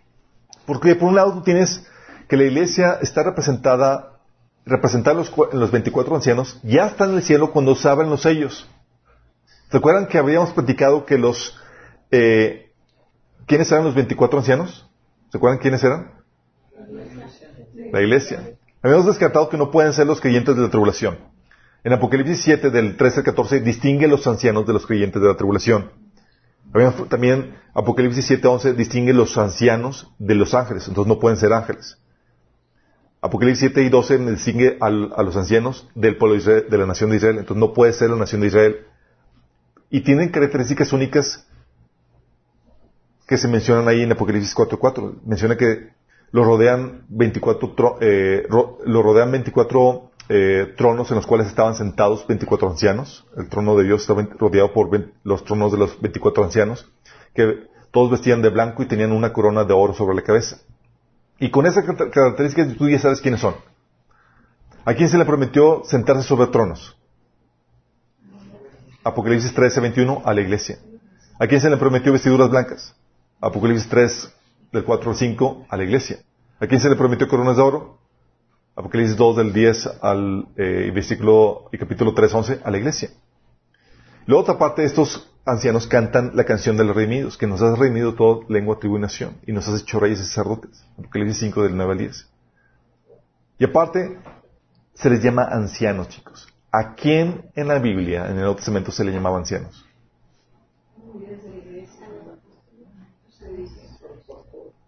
Porque 0.65 0.95
por 0.95 1.09
un 1.09 1.15
lado 1.15 1.34
tú 1.34 1.43
tienes 1.43 1.86
que 2.27 2.36
la 2.36 2.45
iglesia 2.45 2.97
está 2.99 3.21
representada, 3.21 4.12
representada 4.66 5.22
en 5.51 5.59
los, 5.59 5.72
24 5.72 6.16
ancianos, 6.16 6.59
ya 6.64 6.88
está 6.88 7.05
en 7.05 7.16
el 7.16 7.24
cielo 7.24 7.51
cuando 7.51 7.76
se 7.76 7.89
abren 7.89 8.09
los 8.09 8.22
sellos. 8.22 8.68
¿Recuerdan 9.72 10.07
que 10.07 10.18
habíamos 10.18 10.51
platicado 10.51 11.05
que 11.05 11.18
los... 11.18 11.57
Eh, 12.11 12.72
¿Quiénes 13.45 13.72
eran 13.72 13.84
los 13.84 13.95
24 13.95 14.39
ancianos? 14.39 14.89
¿Se 15.30 15.38
acuerdan 15.38 15.59
quiénes 15.59 15.84
eran? 15.84 16.11
La 17.91 18.01
iglesia. 18.01 18.51
Habíamos 18.82 19.05
descartado 19.05 19.49
que 19.49 19.57
no 19.57 19.72
pueden 19.72 19.93
ser 19.93 20.07
los 20.07 20.22
creyentes 20.22 20.55
de 20.55 20.61
la 20.61 20.70
tribulación. 20.70 21.18
En 21.84 21.91
Apocalipsis 21.91 22.41
7, 22.41 22.70
del 22.70 22.95
13 22.95 23.20
al 23.20 23.24
14, 23.26 23.59
distingue 23.59 24.07
los 24.07 24.26
ancianos 24.28 24.66
de 24.66 24.74
los 24.74 24.86
creyentes 24.86 25.22
de 25.22 25.28
la 25.28 25.36
tribulación. 25.36 25.91
También 27.09 27.55
Apocalipsis 27.74 28.26
7, 28.26 28.47
11 28.47 28.74
distingue 28.74 29.14
los 29.14 29.38
ancianos 29.38 30.11
de 30.18 30.36
los 30.36 30.53
ángeles, 30.53 30.88
entonces 30.88 31.07
no 31.07 31.20
pueden 31.20 31.38
ser 31.38 31.53
ángeles. 31.53 31.97
Apocalipsis 33.24 33.71
7 33.71 33.84
y 33.84 33.89
12 33.89 34.17
distingue 34.32 34.78
a 34.82 34.89
los 34.89 35.38
ancianos 35.38 35.88
del 35.95 36.17
pueblo 36.17 36.34
de, 36.34 36.41
Israel, 36.41 36.65
de 36.69 36.78
la 36.78 36.86
nación 36.86 37.09
de 37.09 37.15
Israel, 37.15 37.38
entonces 37.38 37.57
no 37.57 37.74
puede 37.74 37.93
ser 37.93 38.09
la 38.09 38.17
nación 38.17 38.41
de 38.41 38.47
Israel. 38.47 38.86
Y 39.89 40.01
tienen 40.01 40.28
características 40.28 40.91
únicas 40.91 41.47
que 43.26 43.38
se 43.38 43.47
mencionan 43.47 43.88
ahí 43.88 44.01
en 44.01 44.11
Apocalipsis 44.11 44.53
4, 44.53 44.78
4. 44.78 45.21
Menciona 45.26 45.55
que 45.55 45.91
lo 46.32 46.43
rodean 46.43 47.05
24, 47.07 47.97
eh, 48.01 48.45
rodean 48.49 49.32
24 49.32 50.11
eh, 50.28 50.74
tronos 50.76 51.09
en 51.09 51.15
los 51.15 51.26
cuales 51.26 51.47
estaban 51.47 51.76
sentados 51.76 52.28
24 52.28 52.71
ancianos. 52.71 53.26
El 53.38 53.47
trono 53.47 53.78
de 53.78 53.86
Dios 53.86 54.01
estaba 54.01 54.28
rodeado 54.38 54.74
por 54.74 54.89
los 55.24 55.45
tronos 55.45 55.71
de 55.71 55.78
los 55.78 56.01
24 56.01 56.43
ancianos, 56.43 56.91
que 57.34 57.69
todos 57.91 58.11
vestían 58.11 58.41
de 58.41 58.49
blanco 58.49 58.84
y 58.84 58.88
tenían 58.88 59.13
una 59.13 59.32
corona 59.32 59.63
de 59.63 59.74
oro 59.74 59.93
sobre 59.93 60.13
la 60.13 60.24
cabeza. 60.24 60.57
Y 61.44 61.52
con 61.52 61.66
esas 61.66 61.84
características 61.84 62.74
tú 62.78 62.88
ya 62.88 62.98
sabes 63.00 63.20
quiénes 63.20 63.41
son. 63.41 63.56
¿A 64.86 64.94
quién 64.94 65.10
se 65.10 65.18
le 65.18 65.26
prometió 65.26 65.84
sentarse 65.84 66.24
sobre 66.24 66.48
tronos? 66.48 66.98
Apocalipsis 69.04 69.54
13, 69.54 69.82
21 69.82 70.22
a 70.24 70.34
la 70.34 70.39
iglesia. 70.39 70.78
¿A 71.38 71.46
quién 71.46 71.60
se 71.60 71.70
le 71.70 71.76
prometió 71.76 72.14
vestiduras 72.14 72.50
blancas? 72.50 72.96
Apocalipsis 73.41 73.89
3, 73.89 74.34
del 74.72 74.86
4 74.86 75.12
al 75.12 75.18
5 75.18 75.66
a 75.68 75.76
la 75.76 75.84
iglesia. 75.84 76.20
¿A 76.62 76.68
quién 76.68 76.80
se 76.80 76.88
le 76.88 76.96
prometió 76.96 77.28
coronas 77.28 77.58
de 77.58 77.62
oro? 77.62 78.00
Apocalipsis 78.78 79.18
2 79.18 79.36
del 79.36 79.52
10 79.52 80.00
al 80.02 80.48
eh, 80.56 80.91
versículo 80.96 81.68
y 81.74 81.78
capítulo 81.78 82.14
3, 82.14 82.34
11 82.36 82.60
a 82.64 82.72
la 82.72 82.78
iglesia. 82.78 83.10
La 84.28 84.38
otra 84.38 84.58
parte, 84.58 84.86
estos 84.86 85.30
ancianos 85.46 85.88
cantan 85.88 86.32
la 86.36 86.46
canción 86.46 86.78
de 86.78 86.84
los 86.84 86.96
redimidos, 86.96 87.38
que 87.38 87.48
nos 87.48 87.62
has 87.62 87.78
redimido 87.78 88.16
toda 88.16 88.46
lengua, 88.50 88.80
tribu 88.80 88.98
y 88.98 89.02
nación, 89.02 89.38
y 89.46 89.52
nos 89.52 89.68
has 89.68 89.82
hecho 89.82 90.00
reyes 90.00 90.20
y 90.20 90.26
sacerdotes. 90.26 90.86
Apocalipsis 90.98 91.39
5 91.39 91.64
del 91.64 91.76
9 91.76 91.91
al 91.91 91.98
10. 91.98 92.30
Y 93.60 93.66
aparte, 93.66 94.20
se 94.94 95.10
les 95.10 95.22
llama 95.22 95.44
ancianos, 95.44 96.10
chicos. 96.10 96.48
¿A 96.72 96.96
quién 96.96 97.52
en 97.56 97.68
la 97.68 97.80
Biblia, 97.80 98.26
en 98.26 98.32
el 98.32 98.38
Nuevo 98.38 98.56
Testamento, 98.56 98.91
se 98.91 99.04
le 99.04 99.12
llamaba 99.12 99.38
ancianos? 99.38 99.86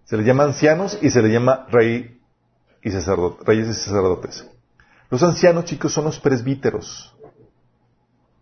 Se 0.06 0.18
les 0.18 0.26
llama 0.26 0.43
ancianos 0.43 0.97
y 1.01 1.10
se 1.10 1.22
les 1.22 1.32
llama 1.32 1.68
rey 1.70 2.20
y 2.82 2.89
reyes 2.89 3.68
y 3.68 3.74
sacerdotes. 3.74 4.47
Los 5.10 5.24
ancianos, 5.24 5.66
chicos, 5.66 5.91
son 5.93 6.06
los 6.06 6.20
presbíteros. 6.20 7.16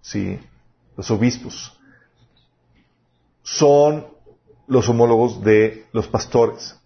Sí, 0.01 0.39
los 0.97 1.09
obispos. 1.11 1.80
Son 3.43 4.07
los 4.67 4.89
homólogos 4.89 5.43
de 5.43 5.87
los 5.91 6.07
pastores. 6.07 6.79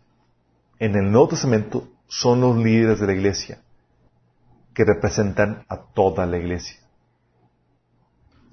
En 0.80 0.95
el 0.95 1.12
Nuevo 1.12 1.30
Testamento 1.30 1.88
son 2.08 2.41
los 2.41 2.58
líderes 2.58 2.99
de 2.99 3.08
la 3.08 3.14
iglesia 3.14 3.62
que 4.74 4.86
representan 4.86 5.66
a 5.70 5.78
toda 5.78 6.26
la 6.26 6.38
iglesia. 6.38 6.78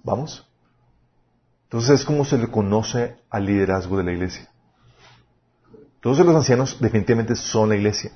¿Vamos? 0.03 0.47
Entonces 1.65 2.01
es 2.01 2.07
como 2.07 2.25
se 2.25 2.39
le 2.39 2.49
conoce 2.49 3.17
al 3.31 3.47
liderazgo 3.47 3.97
de 3.99 4.05
la 4.05 4.13
iglesia. 4.13 4.49
Todos 6.01 6.19
los 6.19 6.37
ancianos 6.37 6.79
definitivamente 6.81 7.35
son 7.35 7.71
la 7.71 7.77
iglesia. 7.77 8.13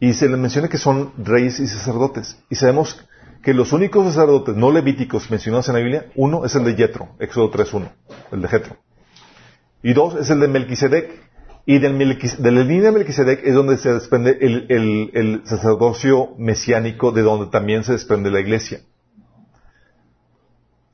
Y 0.00 0.14
se 0.14 0.28
les 0.28 0.38
menciona 0.38 0.68
que 0.68 0.78
son 0.78 1.12
reyes 1.18 1.58
y 1.58 1.66
sacerdotes. 1.66 2.38
Y 2.48 2.54
sabemos 2.54 3.04
que 3.42 3.54
los 3.54 3.72
únicos 3.72 4.06
sacerdotes 4.06 4.56
no 4.56 4.70
levíticos 4.70 5.30
mencionados 5.30 5.68
en 5.68 5.74
la 5.74 5.80
Biblia, 5.80 6.06
uno 6.16 6.44
es 6.44 6.54
el 6.54 6.64
de 6.64 6.74
Jetro, 6.74 7.08
Éxodo 7.18 7.50
3.1, 7.50 7.90
el 8.32 8.42
de 8.42 8.48
Jetro. 8.48 8.76
Y 9.82 9.92
dos 9.92 10.16
es 10.16 10.30
el 10.30 10.40
de 10.40 10.48
Melquisedec. 10.48 11.28
Y 11.64 11.78
del 11.80 11.98
de 11.98 12.50
la 12.50 12.62
línea 12.62 12.90
de 12.90 12.92
Melquisedec 12.92 13.44
es 13.44 13.54
donde 13.54 13.76
se 13.76 13.92
desprende 13.92 14.38
el, 14.40 15.42
sacerdocio 15.44 16.30
mesiánico, 16.38 17.12
de 17.12 17.20
donde 17.20 17.50
también 17.50 17.84
se 17.84 17.92
desprende 17.92 18.30
la 18.30 18.40
iglesia. 18.40 18.80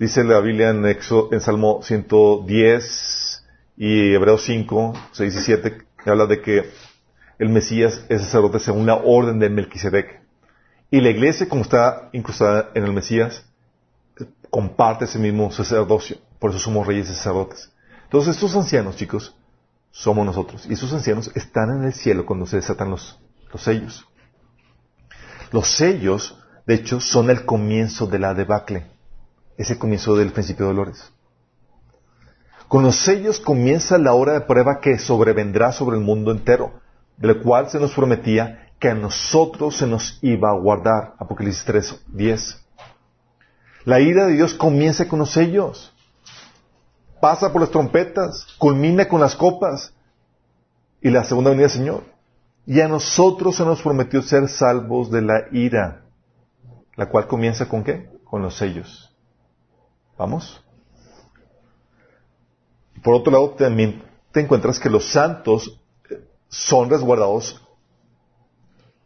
Dice 0.00 0.24
la 0.24 0.40
Biblia 0.40 0.70
en, 0.70 0.84
en 0.84 1.40
Salmo 1.40 1.80
110 1.82 3.44
y 3.76 4.14
Hebreos 4.14 4.42
5, 4.42 4.94
6 5.12 5.34
y 5.36 5.40
7, 5.40 5.78
que 6.02 6.10
habla 6.10 6.26
de 6.26 6.42
que 6.42 6.64
el 7.38 7.48
Mesías 7.50 8.04
es 8.08 8.22
sacerdote 8.22 8.58
según 8.58 8.86
la 8.86 8.96
orden 8.96 9.38
de 9.38 9.50
Melquisedec. 9.50 10.23
Y 10.94 11.00
la 11.00 11.10
iglesia, 11.10 11.48
como 11.48 11.62
está 11.62 12.08
incrustada 12.12 12.70
en 12.72 12.84
el 12.84 12.92
Mesías, 12.92 13.44
comparte 14.48 15.06
ese 15.06 15.18
mismo 15.18 15.50
sacerdocio. 15.50 16.18
Por 16.38 16.50
eso 16.50 16.60
somos 16.60 16.86
reyes 16.86 17.10
y 17.10 17.14
sacerdotes. 17.14 17.72
Entonces, 18.04 18.36
estos 18.36 18.54
ancianos, 18.54 18.94
chicos, 18.94 19.34
somos 19.90 20.24
nosotros. 20.24 20.66
Y 20.70 20.74
esos 20.74 20.92
ancianos 20.92 21.32
están 21.34 21.70
en 21.76 21.82
el 21.82 21.94
cielo 21.94 22.24
cuando 22.24 22.46
se 22.46 22.58
desatan 22.58 22.90
los, 22.90 23.18
los 23.52 23.60
sellos. 23.60 24.06
Los 25.50 25.66
sellos, 25.66 26.38
de 26.64 26.74
hecho, 26.74 27.00
son 27.00 27.28
el 27.28 27.44
comienzo 27.44 28.06
de 28.06 28.20
la 28.20 28.32
debacle. 28.32 28.86
Es 29.58 29.70
el 29.70 29.78
comienzo 29.78 30.14
del 30.14 30.30
principio 30.30 30.66
de 30.66 30.74
dolores. 30.74 31.12
Con 32.68 32.84
los 32.84 32.94
sellos 33.00 33.40
comienza 33.40 33.98
la 33.98 34.14
hora 34.14 34.34
de 34.34 34.42
prueba 34.42 34.78
que 34.80 35.00
sobrevendrá 35.00 35.72
sobre 35.72 35.96
el 35.96 36.04
mundo 36.04 36.30
entero 36.30 36.84
de 37.16 37.34
la 37.34 37.42
cual 37.42 37.68
se 37.68 37.80
nos 37.80 37.92
prometía 37.94 38.63
que 38.84 38.90
a 38.90 38.94
nosotros 38.94 39.78
se 39.78 39.86
nos 39.86 40.18
iba 40.20 40.50
a 40.50 40.58
guardar. 40.58 41.14
Apocalipsis 41.18 41.64
3, 41.64 42.04
10. 42.06 42.66
La 43.86 43.98
ira 43.98 44.26
de 44.26 44.34
Dios 44.34 44.52
comienza 44.52 45.08
con 45.08 45.20
los 45.20 45.30
sellos, 45.30 45.90
pasa 47.18 47.50
por 47.50 47.62
las 47.62 47.70
trompetas, 47.70 48.46
culmina 48.58 49.08
con 49.08 49.22
las 49.22 49.36
copas 49.36 49.94
y 51.00 51.08
la 51.08 51.24
segunda 51.24 51.48
venida 51.48 51.68
del 51.68 51.78
Señor. 51.78 52.04
Y 52.66 52.82
a 52.82 52.88
nosotros 52.88 53.56
se 53.56 53.64
nos 53.64 53.80
prometió 53.80 54.20
ser 54.20 54.50
salvos 54.50 55.10
de 55.10 55.22
la 55.22 55.44
ira, 55.50 56.02
la 56.94 57.08
cual 57.08 57.26
comienza 57.26 57.66
con 57.66 57.84
qué? 57.84 58.10
Con 58.22 58.42
los 58.42 58.54
sellos. 58.54 59.16
¿Vamos? 60.18 60.62
Por 63.02 63.14
otro 63.14 63.32
lado, 63.32 63.48
también 63.52 64.02
te 64.30 64.40
encuentras 64.40 64.78
que 64.78 64.90
los 64.90 65.10
santos 65.10 65.80
son 66.50 66.90
resguardados 66.90 67.63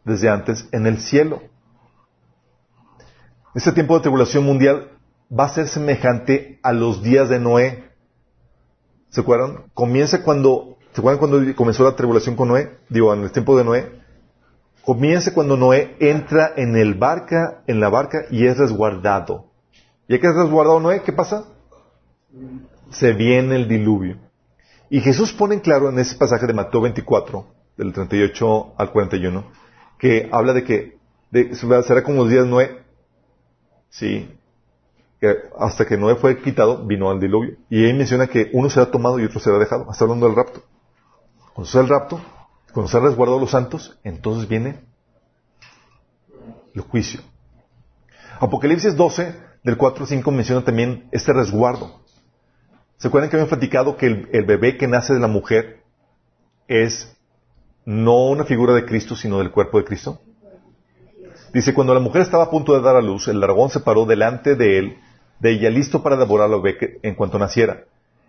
desde 0.09 0.29
antes 0.29 0.69
en 0.73 0.87
el 0.87 0.99
cielo. 0.99 1.43
Este 3.55 3.73
tiempo 3.73 3.95
de 3.95 4.01
tribulación 4.01 4.45
mundial 4.45 4.91
va 5.37 5.45
a 5.45 5.49
ser 5.51 5.69
semejante 5.69 6.59
a 6.63 6.73
los 6.73 7.03
días 7.03 7.29
de 7.29 7.39
Noé. 7.39 7.91
¿Se 9.11 9.21
acuerdan? 9.21 9.65
Comienza 9.75 10.23
cuando, 10.23 10.77
¿se 10.93 11.01
acuerdan 11.01 11.19
cuando 11.19 11.55
comenzó 11.55 11.85
la 11.85 11.97
tribulación 11.97 12.37
con 12.37 12.49
Noé? 12.49 12.79
Digo, 12.89 13.13
en 13.15 13.23
el 13.23 13.33
tiempo 13.33 13.57
de 13.57 13.65
Noé. 13.65 14.03
Comienza 14.85 15.35
cuando 15.35 15.57
Noé 15.57 15.97
entra 16.01 16.53
en 16.57 16.77
el 16.77 16.95
barca, 16.95 17.63
en 17.67 17.81
la 17.81 17.89
barca 17.89 18.25
y 18.31 18.47
es 18.47 18.57
resguardado. 18.57 19.47
¿Y 20.09 20.19
que 20.19 20.27
es 20.27 20.35
resguardado 20.35 20.81
Noé? 20.81 21.03
¿Qué 21.03 21.13
pasa? 21.13 21.45
Se 22.91 23.13
viene 23.13 23.57
el 23.57 23.69
diluvio. 23.69 24.17
Y 24.91 25.01
Jesús 25.01 25.33
pone 25.33 25.55
en 25.55 25.61
claro 25.61 25.91
en 25.91 25.99
ese 25.99 26.17
pasaje 26.17 26.47
de 26.47 26.55
Mateo 26.55 26.81
24, 26.81 27.47
del 27.77 27.93
38 27.93 28.75
al 28.79 28.91
41, 28.91 29.45
que 29.99 30.29
habla 30.33 30.53
de 30.53 30.65
que 30.65 30.99
será 31.53 32.03
como 32.03 32.23
los 32.23 32.31
días 32.31 32.47
Noé. 32.47 32.83
Sí. 33.91 34.29
Que 35.21 35.35
hasta 35.59 35.85
que 35.87 35.97
Noé 35.97 36.15
fue 36.15 36.41
quitado, 36.41 36.87
vino 36.87 37.11
al 37.11 37.21
diluvio. 37.21 37.57
Y 37.69 37.85
ahí 37.85 37.93
menciona 37.93 38.27
que 38.27 38.51
uno 38.53 38.71
será 38.71 38.91
tomado 38.91 39.19
y 39.19 39.25
otro 39.25 39.41
será 39.41 39.59
dejado. 39.59 39.91
Está 39.91 40.05
hablando 40.05 40.27
del 40.27 40.37
rapto. 40.37 40.63
Cuando 41.55 41.71
sea 41.71 41.81
el 41.81 41.89
rapto, 41.89 42.21
cuando 42.73 42.89
sea 42.91 43.01
resguardado 43.01 43.41
los 43.41 43.51
santos, 43.51 43.99
entonces 44.05 44.49
viene 44.49 44.81
el 46.75 46.83
juicio. 46.83 47.21
Apocalipsis 48.39 48.95
12, 48.97 49.35
del 49.65 49.77
4 49.77 50.05
al 50.05 50.09
5, 50.09 50.31
menciona 50.31 50.65
también 50.65 51.09
este 51.11 51.33
resguardo. 51.33 52.01
¿Se 52.99 53.09
acuerdan 53.09 53.31
que 53.31 53.37
habían 53.37 53.49
platicado 53.49 53.97
que 53.97 54.07
el, 54.07 54.45
bebé 54.45 54.77
que 54.77 54.87
nace 54.87 55.15
de 55.15 55.21
la 55.21 55.29
mujer 55.29 55.83
es 56.69 57.17
no 57.89 58.27
una 58.27 58.45
figura 58.45 58.75
de 58.75 58.85
Cristo, 58.85 59.17
sino 59.17 59.39
del 59.39 59.51
cuerpo 59.51 59.79
de 59.79 59.85
Cristo? 59.85 60.21
Dice, 61.55 61.73
cuando 61.73 61.95
la 61.95 62.01
mujer 62.01 62.21
estaba 62.21 62.45
a 62.45 62.51
punto 62.51 62.75
de 62.75 62.83
dar 62.83 62.97
a 62.97 63.01
luz, 63.01 63.29
el 63.29 63.41
dragón 63.41 63.71
se 63.71 63.81
paró 63.81 64.05
delante 64.05 64.57
de 64.57 64.79
él, 64.79 64.99
de 65.39 65.53
ella 65.53 65.71
listo 65.71 66.03
para 66.03 66.19
devorar 66.19 66.51
bebé 66.51 67.01
en 67.03 67.15
cuanto 67.15 67.39
naciera. 67.39 67.85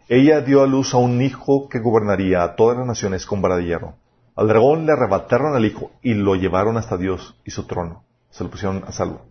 Ella 0.08 0.40
dio 0.40 0.64
a 0.64 0.66
luz 0.66 0.94
a 0.94 0.98
un 0.98 1.22
hijo 1.22 1.68
que 1.68 1.80
gobernaría 1.80 2.42
a 2.42 2.56
todas 2.56 2.78
las 2.78 2.88
naciones 2.88 3.26
con 3.26 3.42
vara 3.42 3.58
de 3.58 3.66
hierro. 3.66 3.96
Al 4.38 4.48
dragón 4.48 4.86
le 4.86 4.94
arrebataron 4.94 5.54
al 5.54 5.66
hijo 5.66 5.92
y 6.02 6.14
lo 6.14 6.36
llevaron 6.36 6.78
hasta 6.78 6.96
Dios 6.96 7.36
y 7.44 7.52
su 7.52 7.68
trono. 7.68 8.06
Se 8.30 8.46
lo 8.46 8.50
pusieron 8.50 8.86
a 8.88 8.94
salvo. 8.94 9.26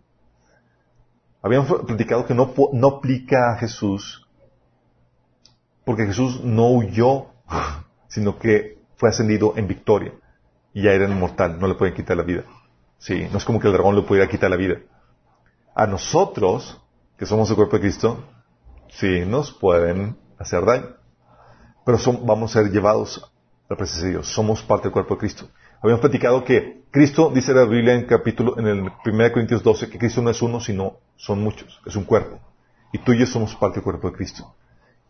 Habíamos 1.41 1.87
platicado 1.87 2.27
que 2.27 2.35
no, 2.35 2.53
no 2.75 2.89
aplica 2.89 3.55
a 3.55 3.57
Jesús 3.57 4.29
porque 5.87 6.05
Jesús 6.05 6.45
no 6.45 6.69
huyó, 6.69 7.29
sino 8.09 8.39
que 8.39 8.78
fue 8.99 9.09
ascendido 9.09 9.55
en 9.57 9.67
victoria. 9.67 10.13
Y 10.75 10.83
ya 10.83 10.93
era 10.93 11.09
inmortal, 11.09 11.59
no 11.59 11.67
le 11.67 11.75
pueden 11.75 11.95
quitar 11.95 12.17
la 12.17 12.25
vida. 12.25 12.43
Sí, 12.99 13.27
no 13.31 13.39
es 13.39 13.45
como 13.45 13.61
que 13.61 13.69
el 13.69 13.73
dragón 13.73 13.97
le 13.97 14.03
pudiera 14.03 14.29
quitar 14.29 14.51
la 14.51 14.57
vida. 14.57 14.77
A 15.75 15.87
nosotros, 15.87 16.81
que 17.17 17.25
somos 17.25 17.49
el 17.49 17.57
cuerpo 17.57 17.77
de 17.77 17.83
Cristo, 17.83 18.25
sí, 18.91 19.25
nos 19.25 19.53
pueden 19.53 20.19
hacer 20.39 20.65
daño. 20.65 20.97
Pero 21.87 21.99
vamos 22.25 22.55
a 22.55 22.63
ser 22.63 22.73
llevados 22.73 23.19
a 23.25 23.73
la 23.73 23.77
presencia 23.77 24.07
de 24.07 24.11
Dios. 24.15 24.29
Somos 24.29 24.63
parte 24.63 24.85
del 24.85 24.93
cuerpo 24.93 25.15
de 25.15 25.21
Cristo. 25.21 25.49
Habíamos 25.81 26.01
platicado 26.01 26.45
que 26.45 26.83
Cristo, 26.91 27.31
dice 27.33 27.55
la 27.55 27.65
Biblia 27.65 27.95
en 27.95 28.07
capítulo, 28.07 28.59
en 28.59 28.67
el 28.67 28.81
1 28.81 28.93
Corintios 29.33 29.63
12, 29.63 29.89
que 29.89 29.99
Cristo 29.99 30.21
no 30.21 30.31
es 30.31 30.43
uno, 30.43 30.61
sino 30.61 30.99
son 31.17 31.43
muchos. 31.43 31.81
Es 31.87 31.95
un 31.95 32.05
cuerpo. 32.05 32.41
Y 32.93 32.99
tú 32.99 33.13
y 33.13 33.21
yo 33.21 33.27
somos 33.27 33.55
parte 33.55 33.77
del 33.77 33.85
cuerpo 33.85 34.11
de 34.11 34.17
Cristo. 34.17 34.57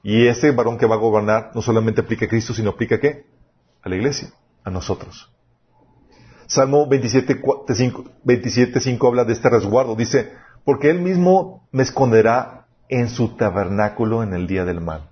Y 0.02 0.26
ese 0.26 0.50
varón 0.52 0.76
que 0.76 0.86
va 0.86 0.96
a 0.96 0.98
gobernar 0.98 1.52
no 1.54 1.62
solamente 1.62 2.02
aplica 2.02 2.26
a 2.26 2.28
Cristo, 2.28 2.52
sino 2.52 2.70
aplica 2.70 2.96
a 2.96 3.00
qué? 3.00 3.37
A 3.82 3.88
la 3.88 3.96
iglesia, 3.96 4.30
a 4.64 4.70
nosotros. 4.70 5.30
Salmo 6.46 6.88
27.5 6.88 8.10
27, 8.24 8.98
habla 9.06 9.24
de 9.24 9.34
este 9.34 9.50
resguardo. 9.50 9.94
Dice, 9.94 10.32
porque 10.64 10.90
Él 10.90 11.00
mismo 11.00 11.68
me 11.72 11.82
esconderá 11.82 12.66
en 12.88 13.08
su 13.08 13.36
tabernáculo 13.36 14.22
en 14.22 14.32
el 14.34 14.46
día 14.46 14.64
del 14.64 14.80
mal. 14.80 15.10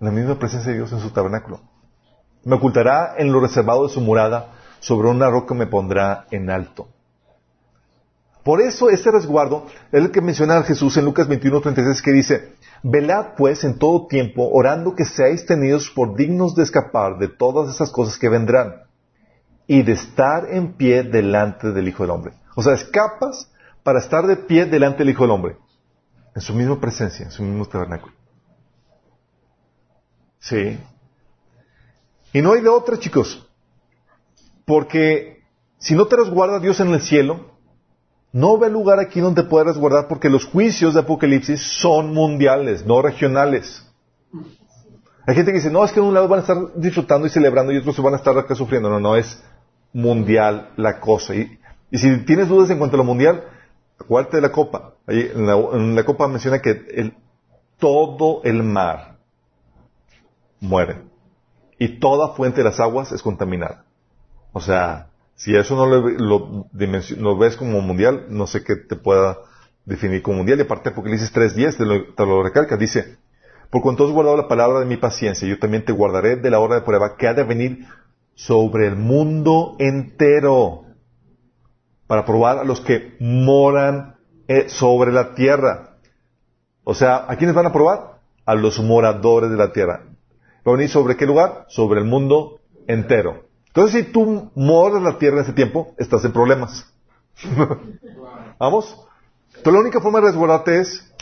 La 0.00 0.10
misma 0.10 0.38
presencia 0.38 0.70
de 0.70 0.78
Dios 0.78 0.92
en 0.92 1.00
su 1.00 1.10
tabernáculo. 1.10 1.60
Me 2.44 2.56
ocultará 2.56 3.14
en 3.18 3.32
lo 3.32 3.40
reservado 3.40 3.86
de 3.86 3.92
su 3.92 4.00
morada, 4.00 4.52
sobre 4.80 5.08
una 5.08 5.30
roca 5.30 5.54
me 5.54 5.66
pondrá 5.66 6.26
en 6.30 6.50
alto. 6.50 6.88
Por 8.44 8.60
eso 8.60 8.90
ese 8.90 9.10
resguardo 9.10 9.66
es 9.90 10.04
el 10.04 10.10
que 10.10 10.20
menciona 10.20 10.62
Jesús 10.62 10.96
en 10.98 11.06
Lucas 11.06 11.28
21.36 11.28 12.02
que 12.02 12.12
dice, 12.12 12.54
velad 12.82 13.34
pues 13.38 13.64
en 13.64 13.78
todo 13.78 14.06
tiempo, 14.06 14.50
orando 14.52 14.94
que 14.94 15.06
seáis 15.06 15.46
tenidos 15.46 15.90
por 15.90 16.14
dignos 16.14 16.54
de 16.54 16.62
escapar 16.62 17.18
de 17.18 17.28
todas 17.28 17.74
esas 17.74 17.90
cosas 17.90 18.18
que 18.18 18.28
vendrán 18.28 18.82
y 19.66 19.82
de 19.82 19.92
estar 19.92 20.52
en 20.52 20.74
pie 20.74 21.04
delante 21.04 21.72
del 21.72 21.88
Hijo 21.88 22.02
del 22.02 22.10
Hombre. 22.10 22.34
O 22.54 22.62
sea, 22.62 22.74
escapas 22.74 23.50
para 23.82 23.98
estar 23.98 24.26
de 24.26 24.36
pie 24.36 24.66
delante 24.66 24.98
del 24.98 25.10
Hijo 25.10 25.24
del 25.24 25.30
Hombre, 25.30 25.56
en 26.34 26.42
su 26.42 26.52
misma 26.52 26.78
presencia, 26.78 27.24
en 27.24 27.30
su 27.30 27.42
mismo 27.42 27.64
tabernáculo. 27.64 28.14
Sí. 30.38 30.78
Y 32.34 32.42
no 32.42 32.52
hay 32.52 32.60
de 32.60 32.68
otra, 32.68 32.98
chicos. 32.98 33.48
Porque 34.66 35.42
si 35.78 35.94
no 35.94 36.06
te 36.06 36.16
resguarda 36.16 36.60
Dios 36.60 36.78
en 36.80 36.88
el 36.88 37.00
cielo, 37.00 37.53
no 38.34 38.58
ve 38.58 38.68
lugar 38.68 38.98
aquí 38.98 39.20
donde 39.20 39.44
puedas 39.44 39.68
resguardar 39.68 40.08
porque 40.08 40.28
los 40.28 40.44
juicios 40.44 40.94
de 40.94 41.00
Apocalipsis 41.00 41.62
son 41.80 42.12
mundiales, 42.12 42.84
no 42.84 43.00
regionales. 43.00 43.86
Hay 45.24 45.36
gente 45.36 45.52
que 45.52 45.58
dice, 45.58 45.70
no, 45.70 45.84
es 45.84 45.92
que 45.92 46.00
en 46.00 46.06
un 46.06 46.14
lado 46.14 46.26
van 46.26 46.40
a 46.40 46.42
estar 46.42 46.56
disfrutando 46.74 47.28
y 47.28 47.30
celebrando 47.30 47.72
y 47.72 47.76
otros 47.76 47.96
van 48.02 48.14
a 48.14 48.16
estar 48.16 48.36
acá 48.36 48.56
sufriendo. 48.56 48.90
No, 48.90 48.98
no, 48.98 49.14
es 49.14 49.40
mundial 49.92 50.70
la 50.76 50.98
cosa. 50.98 51.36
Y, 51.36 51.60
si 51.92 52.24
tienes 52.24 52.48
dudas 52.48 52.68
en 52.70 52.78
cuanto 52.78 52.96
a 52.96 52.98
lo 52.98 53.04
mundial, 53.04 53.44
acuérdate 54.00 54.38
de 54.38 54.42
la 54.42 54.50
copa. 54.50 54.94
En, 55.06 55.94
la, 55.94 56.04
copa 56.04 56.26
menciona 56.26 56.60
que 56.60 57.14
todo 57.78 58.40
el 58.42 58.64
mar 58.64 59.18
muere. 60.58 61.02
Y 61.78 62.00
toda 62.00 62.34
fuente 62.34 62.62
de 62.62 62.64
las 62.64 62.80
aguas 62.80 63.12
es 63.12 63.22
contaminada. 63.22 63.84
O 64.52 64.60
sea, 64.60 65.10
si 65.36 65.56
eso 65.56 65.76
no 65.76 65.86
lo, 65.86 66.68
lo, 66.68 67.38
ves 67.38 67.56
como 67.56 67.80
mundial, 67.80 68.26
no 68.28 68.46
sé 68.46 68.62
qué 68.62 68.76
te 68.76 68.96
pueda 68.96 69.38
definir 69.84 70.22
como 70.22 70.38
mundial. 70.38 70.58
Y 70.58 70.62
aparte 70.62 70.90
Apocalipsis 70.90 71.34
3.10 71.34 71.76
te 71.76 71.84
lo, 71.84 72.14
te 72.14 72.26
lo 72.26 72.42
recalca. 72.42 72.76
Dice, 72.76 73.18
por 73.70 73.82
cuanto 73.82 74.04
has 74.04 74.12
guardado 74.12 74.36
la 74.36 74.48
palabra 74.48 74.80
de 74.80 74.86
mi 74.86 74.96
paciencia, 74.96 75.48
yo 75.48 75.58
también 75.58 75.84
te 75.84 75.92
guardaré 75.92 76.36
de 76.36 76.50
la 76.50 76.60
hora 76.60 76.76
de 76.76 76.82
prueba 76.82 77.16
que 77.16 77.26
ha 77.26 77.34
de 77.34 77.44
venir 77.44 77.86
sobre 78.34 78.86
el 78.86 78.96
mundo 78.96 79.76
entero 79.78 80.84
para 82.06 82.24
probar 82.24 82.58
a 82.58 82.64
los 82.64 82.80
que 82.80 83.16
moran 83.18 84.16
eh, 84.46 84.68
sobre 84.68 85.12
la 85.12 85.34
tierra. 85.34 85.96
O 86.84 86.94
sea, 86.94 87.24
¿a 87.28 87.36
quiénes 87.36 87.56
van 87.56 87.66
a 87.66 87.72
probar? 87.72 88.20
A 88.44 88.54
los 88.54 88.78
moradores 88.78 89.50
de 89.50 89.56
la 89.56 89.72
tierra. 89.72 90.04
¿Va 90.66 90.72
a 90.72 90.76
venir 90.76 90.90
sobre 90.90 91.16
qué 91.16 91.26
lugar? 91.26 91.64
Sobre 91.68 92.00
el 92.00 92.06
mundo 92.06 92.60
entero. 92.86 93.44
Entonces, 93.74 94.04
si 94.04 94.12
tú 94.12 94.52
moras 94.54 95.02
la 95.02 95.18
tierra 95.18 95.38
en 95.38 95.42
ese 95.42 95.52
tiempo, 95.52 95.94
estás 95.98 96.24
en 96.24 96.32
problemas. 96.32 96.86
¿Vamos? 98.60 98.96
Entonces, 99.48 99.72
la 99.72 99.80
única 99.80 100.00
forma 100.00 100.20
de 100.20 100.26
resguardarte 100.28 100.80
es... 100.80 101.12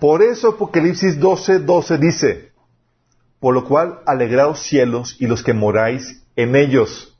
Por 0.00 0.20
eso 0.20 0.48
Apocalipsis 0.48 1.20
12, 1.20 1.60
12 1.60 1.98
dice, 1.98 2.52
por 3.38 3.54
lo 3.54 3.64
cual 3.64 4.00
alegraos 4.04 4.58
cielos 4.58 5.16
y 5.20 5.28
los 5.28 5.44
que 5.44 5.52
moráis 5.52 6.24
en 6.34 6.56
ellos. 6.56 7.16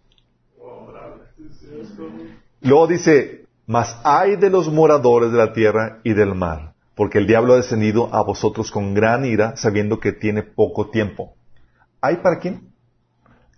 Luego 2.61 2.89
dice, 2.89 3.47
mas 3.66 4.01
hay 4.03 4.35
de 4.35 4.51
los 4.51 4.69
moradores 4.69 5.31
de 5.31 5.39
la 5.39 5.53
tierra 5.53 6.01
y 6.03 6.12
del 6.12 6.35
mar, 6.35 6.74
porque 6.97 7.19
el 7.19 7.28
diablo 7.28 7.53
ha 7.55 7.59
descendido 7.59 8.12
a 8.12 8.24
vosotros 8.24 8.73
con 8.73 8.94
gran 8.94 9.24
ira, 9.24 9.57
sabiendo 9.57 10.01
que 10.01 10.12
tiene 10.12 10.43
poco 10.43 10.90
tiempo. 10.90 11.36
¿Hay 12.01 12.16
para 12.16 12.40
quién? 12.40 12.72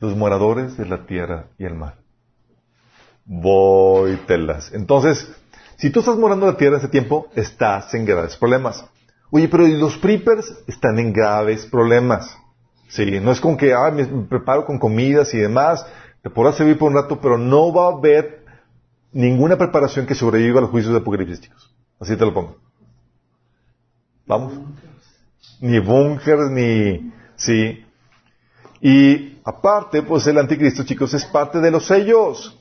Los 0.05 0.17
moradores 0.17 0.77
de 0.77 0.85
la 0.85 1.07
tierra 1.07 1.47
y 1.59 1.65
el 1.65 1.75
mar. 1.75 1.97
Voy 3.25 4.17
telas. 4.27 4.71
Entonces, 4.73 5.35
si 5.77 5.89
tú 5.89 6.01
estás 6.01 6.19
morando 6.19 6.47
en 6.47 6.53
la 6.53 6.59
tierra 6.59 6.77
en 6.77 6.81
ese 6.81 6.91
tiempo, 6.91 7.29
estás 7.35 7.95
en 7.95 8.05
graves 8.05 8.37
problemas. 8.37 8.85
Oye, 9.31 9.49
pero 9.49 9.67
los 9.67 9.97
preppers 9.97 10.63
están 10.67 10.99
en 10.99 11.13
graves 11.13 11.65
problemas. 11.67 12.37
Sí, 12.89 13.19
no 13.21 13.33
es 13.33 13.41
con 13.41 13.57
que, 13.57 13.73
ah, 13.73 13.91
me 13.91 14.05
preparo 14.05 14.67
con 14.67 14.79
comidas 14.79 15.33
y 15.33 15.39
demás, 15.39 15.87
te 16.23 16.29
podrás 16.29 16.57
servir 16.57 16.79
por 16.79 16.91
un 16.91 16.97
rato, 16.97 17.19
pero 17.21 17.39
no 17.39 17.73
va 17.73 17.87
a 17.87 17.97
haber 17.97 18.45
ninguna 19.11 19.57
preparación 19.57 20.07
que 20.07 20.15
sobreviva 20.15 20.59
a 20.59 20.63
los 20.63 20.71
juicios 20.71 20.95
apocalípticos. 20.95 21.75
Así 21.99 22.15
te 22.15 22.27
lo 22.27 22.35
pongo. 22.35 22.59
Vamos. 24.27 24.53
Ni 25.61 25.79
búnkers, 25.79 26.51
ni, 26.51 27.11
sí. 27.37 27.84
Y 28.81 29.39
aparte, 29.45 30.03
pues 30.03 30.27
el 30.27 30.39
anticristo, 30.39 30.85
chicos, 30.85 31.15
es 31.15 31.25
parte 31.25 31.61
de 31.61 31.71
los 31.71 31.87
sellos. 31.87 32.59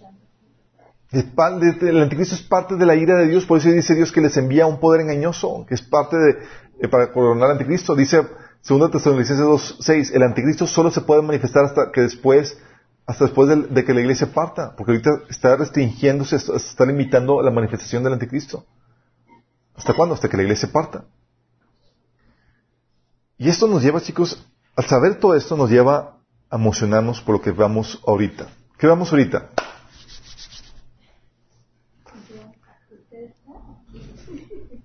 El 1.11 2.01
anticristo 2.01 2.33
es 2.35 2.41
parte 2.41 2.75
de 2.75 2.85
la 2.85 2.95
ira 2.95 3.15
de 3.17 3.27
Dios, 3.27 3.45
por 3.45 3.59
eso 3.59 3.69
dice 3.69 3.93
Dios 3.93 4.11
que 4.11 4.21
les 4.21 4.35
envía 4.37 4.65
un 4.65 4.79
poder 4.79 5.01
engañoso, 5.01 5.63
que 5.67 5.75
es 5.75 5.81
parte 5.81 6.17
de, 6.17 6.87
para 6.89 7.11
coronar 7.11 7.45
al 7.45 7.51
anticristo. 7.51 7.95
Dice 7.95 8.25
Segunda 8.61 8.89
Tesalonicenses 8.89 9.45
2.6, 9.45 10.11
el 10.15 10.23
anticristo 10.23 10.65
solo 10.65 10.89
se 10.89 11.01
puede 11.01 11.21
manifestar 11.21 11.65
hasta 11.65 11.91
que 11.91 12.01
después 12.01 12.57
hasta 13.05 13.25
después 13.25 13.49
de, 13.49 13.55
de 13.67 13.83
que 13.83 13.93
la 13.93 13.99
iglesia 13.99 14.31
parta, 14.33 14.73
porque 14.77 14.93
ahorita 14.93 15.09
está 15.29 15.57
restringiéndose, 15.57 16.37
está- 16.37 16.57
se 16.57 16.69
está 16.69 16.85
limitando 16.85 17.41
la 17.41 17.51
manifestación 17.51 18.01
del 18.01 18.13
anticristo. 18.13 18.65
¿Hasta 19.75 19.93
cuándo? 19.93 20.15
Hasta 20.15 20.29
que 20.29 20.37
la 20.37 20.43
iglesia 20.43 20.69
parta. 20.71 21.03
Y 23.37 23.49
esto 23.49 23.67
nos 23.67 23.83
lleva, 23.83 23.99
chicos, 23.99 24.47
al 24.75 24.85
saber 24.85 25.19
todo 25.19 25.35
esto, 25.35 25.55
nos 25.55 25.69
lleva 25.69 26.17
a 26.49 26.55
emocionarnos 26.55 27.21
por 27.21 27.35
lo 27.35 27.41
que 27.41 27.51
vamos 27.51 28.01
ahorita. 28.07 28.47
¿Qué 28.77 28.87
vamos 28.87 29.11
ahorita? 29.11 29.49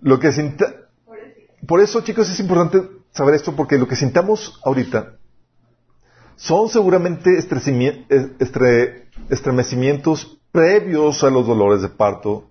Lo 0.00 0.18
que 0.18 0.32
sinta... 0.32 0.74
Por 1.66 1.80
eso, 1.80 2.00
chicos, 2.02 2.30
es 2.30 2.40
importante 2.40 2.80
saber 3.10 3.34
esto, 3.34 3.54
porque 3.54 3.78
lo 3.78 3.88
que 3.88 3.96
sintamos 3.96 4.60
ahorita 4.64 5.16
son 6.36 6.68
seguramente 6.68 7.36
estremecimientos 9.28 10.38
previos 10.52 11.24
a 11.24 11.30
los 11.30 11.46
dolores 11.46 11.82
de 11.82 11.88
parto, 11.88 12.48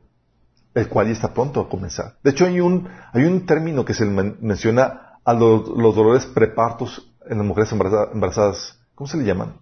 el 0.75 0.89
cual 0.89 1.07
ya 1.07 1.13
está 1.13 1.33
pronto 1.33 1.61
a 1.61 1.69
comenzar. 1.69 2.17
De 2.21 2.31
hecho, 2.31 2.45
hay 2.45 2.59
un, 2.59 2.87
hay 3.13 3.23
un 3.23 3.45
término 3.45 3.85
que 3.85 3.93
se 3.93 4.05
men- 4.05 4.37
menciona 4.41 5.06
a 5.27 5.33
los, 5.33 5.67
los 5.67 5.93
dolores 5.93 6.25
prepartos 6.25 7.11
en 7.29 7.37
las 7.39 7.45
mujeres 7.45 7.69
embaraza- 7.73 8.09
embarazadas. 8.13 8.79
¿Cómo 8.95 9.09
se 9.09 9.17
le 9.17 9.25
llaman? 9.25 9.59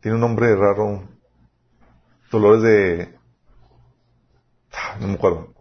Tiene 0.00 0.16
un 0.16 0.20
nombre 0.20 0.54
raro. 0.56 1.08
Dolores 2.32 2.62
de... 2.62 3.14
Ah, 4.72 4.96
No 5.00 5.06
me 5.06 5.14
acuerdo. 5.14 5.54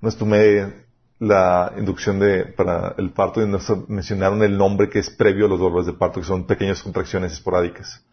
Nos 0.00 0.16
tomé 0.16 0.86
la 1.20 1.72
inducción 1.78 2.18
de, 2.18 2.46
para 2.46 2.94
el 2.98 3.12
parto 3.12 3.40
y 3.40 3.46
nos 3.46 3.70
mencionaron 3.88 4.42
el 4.42 4.58
nombre 4.58 4.90
que 4.90 4.98
es 4.98 5.08
previo 5.08 5.46
a 5.46 5.48
los 5.48 5.60
dolores 5.60 5.86
de 5.86 5.92
parto, 5.92 6.18
que 6.18 6.26
son 6.26 6.44
pequeñas 6.44 6.82
contracciones 6.82 7.32
esporádicas. 7.32 8.04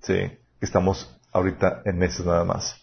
Sí, 0.00 0.16
estamos 0.60 1.16
ahorita 1.32 1.82
en 1.84 1.96
meses 1.96 2.26
nada 2.26 2.44
más. 2.44 2.76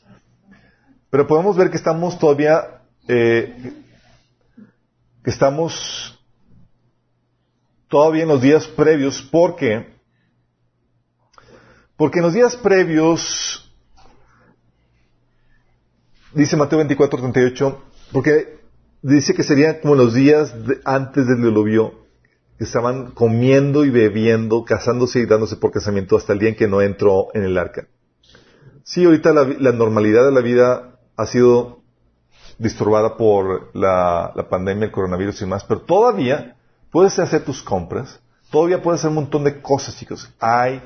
Pero 1.09 1.27
podemos 1.27 1.57
ver 1.57 1.69
que 1.69 1.75
estamos 1.75 2.17
todavía, 2.17 2.81
eh, 3.09 3.73
que 5.21 5.29
estamos 5.29 6.12
todavía 7.93 8.23
en 8.23 8.29
los 8.29 8.41
días 8.41 8.65
previos, 8.65 9.21
porque, 9.31 9.85
porque 11.95 12.17
en 12.17 12.25
los 12.25 12.33
días 12.33 12.55
previos, 12.55 13.71
dice 16.33 16.57
Mateo 16.57 16.79
24, 16.79 17.19
38, 17.19 17.83
porque 18.11 18.57
dice 19.03 19.35
que 19.35 19.43
serían 19.43 19.77
como 19.79 19.93
los 19.93 20.15
días 20.15 20.65
de- 20.65 20.79
antes 20.85 21.27
del 21.27 21.43
diluvio, 21.43 21.93
que 22.57 22.63
estaban 22.63 23.11
comiendo 23.11 23.85
y 23.85 23.91
bebiendo, 23.91 24.65
casándose 24.65 25.19
y 25.19 25.27
dándose 25.27 25.57
por 25.57 25.69
casamiento 25.71 26.17
hasta 26.17 26.33
el 26.33 26.39
día 26.39 26.49
en 26.49 26.55
que 26.55 26.67
no 26.67 26.81
entró 26.81 27.27
en 27.35 27.43
el 27.43 27.55
arca. 27.59 27.87
Sí, 28.83 29.05
ahorita 29.05 29.33
la 29.33 29.71
normalidad 29.71 30.25
de 30.25 30.31
la 30.31 30.41
vida 30.41 30.97
ha 31.15 31.25
sido 31.27 31.83
disturbada 32.57 33.17
por 33.17 33.69
la, 33.75 34.31
la 34.35 34.49
pandemia, 34.49 34.85
el 34.85 34.91
coronavirus 34.91 35.43
y 35.43 35.45
más, 35.45 35.63
pero 35.63 35.81
todavía 35.81 36.57
puedes 36.93 37.19
hacer 37.19 37.43
tus 37.43 37.61
compras, 37.61 38.19
todavía 38.51 38.81
puedes 38.81 39.01
hacer 39.01 39.09
un 39.09 39.15
montón 39.15 39.43
de 39.43 39.61
cosas, 39.61 39.97
chicos. 39.97 40.31
Hay 40.39 40.81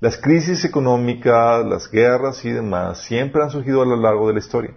las 0.00 0.16
crisis 0.16 0.64
económicas, 0.64 1.64
las 1.64 1.88
guerras 1.88 2.44
y 2.44 2.50
demás, 2.50 3.02
siempre 3.02 3.42
han 3.42 3.50
surgido 3.50 3.82
a 3.82 3.86
lo 3.86 3.96
largo 3.96 4.26
de 4.26 4.32
la 4.32 4.40
historia, 4.40 4.74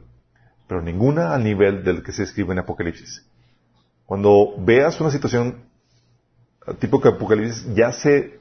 pero 0.68 0.82
ninguna 0.82 1.34
al 1.34 1.44
nivel 1.44 1.84
del 1.84 2.04
que 2.04 2.12
se 2.12 2.24
escribe 2.24 2.52
en 2.54 2.60
Apocalipsis. 2.60 3.26
Cuando 4.06 4.54
veas 4.60 5.00
una 5.02 5.10
situación 5.10 5.64
tipo 6.80 7.00
que 7.00 7.08
Apocalipsis, 7.10 7.74
ya 7.74 7.92
se 7.92 8.40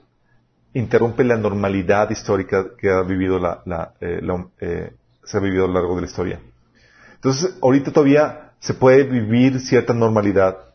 interrumpe 0.74 1.23
la 1.24 1.36
normalidad 1.36 2.11
histórica 2.11 2.66
que 2.77 2.90
ha 2.90 3.02
vivido 3.02 3.39
la, 3.39 3.62
la, 3.65 3.94
eh, 4.01 4.19
la- 4.23 4.48
eh, 4.61 4.93
se 5.23 5.36
ha 5.36 5.40
vivido 5.40 5.65
a 5.65 5.69
lo 5.69 5.74
largo 5.74 5.94
de 5.94 6.01
la 6.02 6.06
historia. 6.09 6.40
Entonces, 7.15 7.56
ahorita 7.62 7.93
todavía 7.93 8.52
se 8.59 8.74
puede 8.74 9.05
vivir 9.05 9.61
cierta 9.61 9.94
normalidad. 9.94 10.73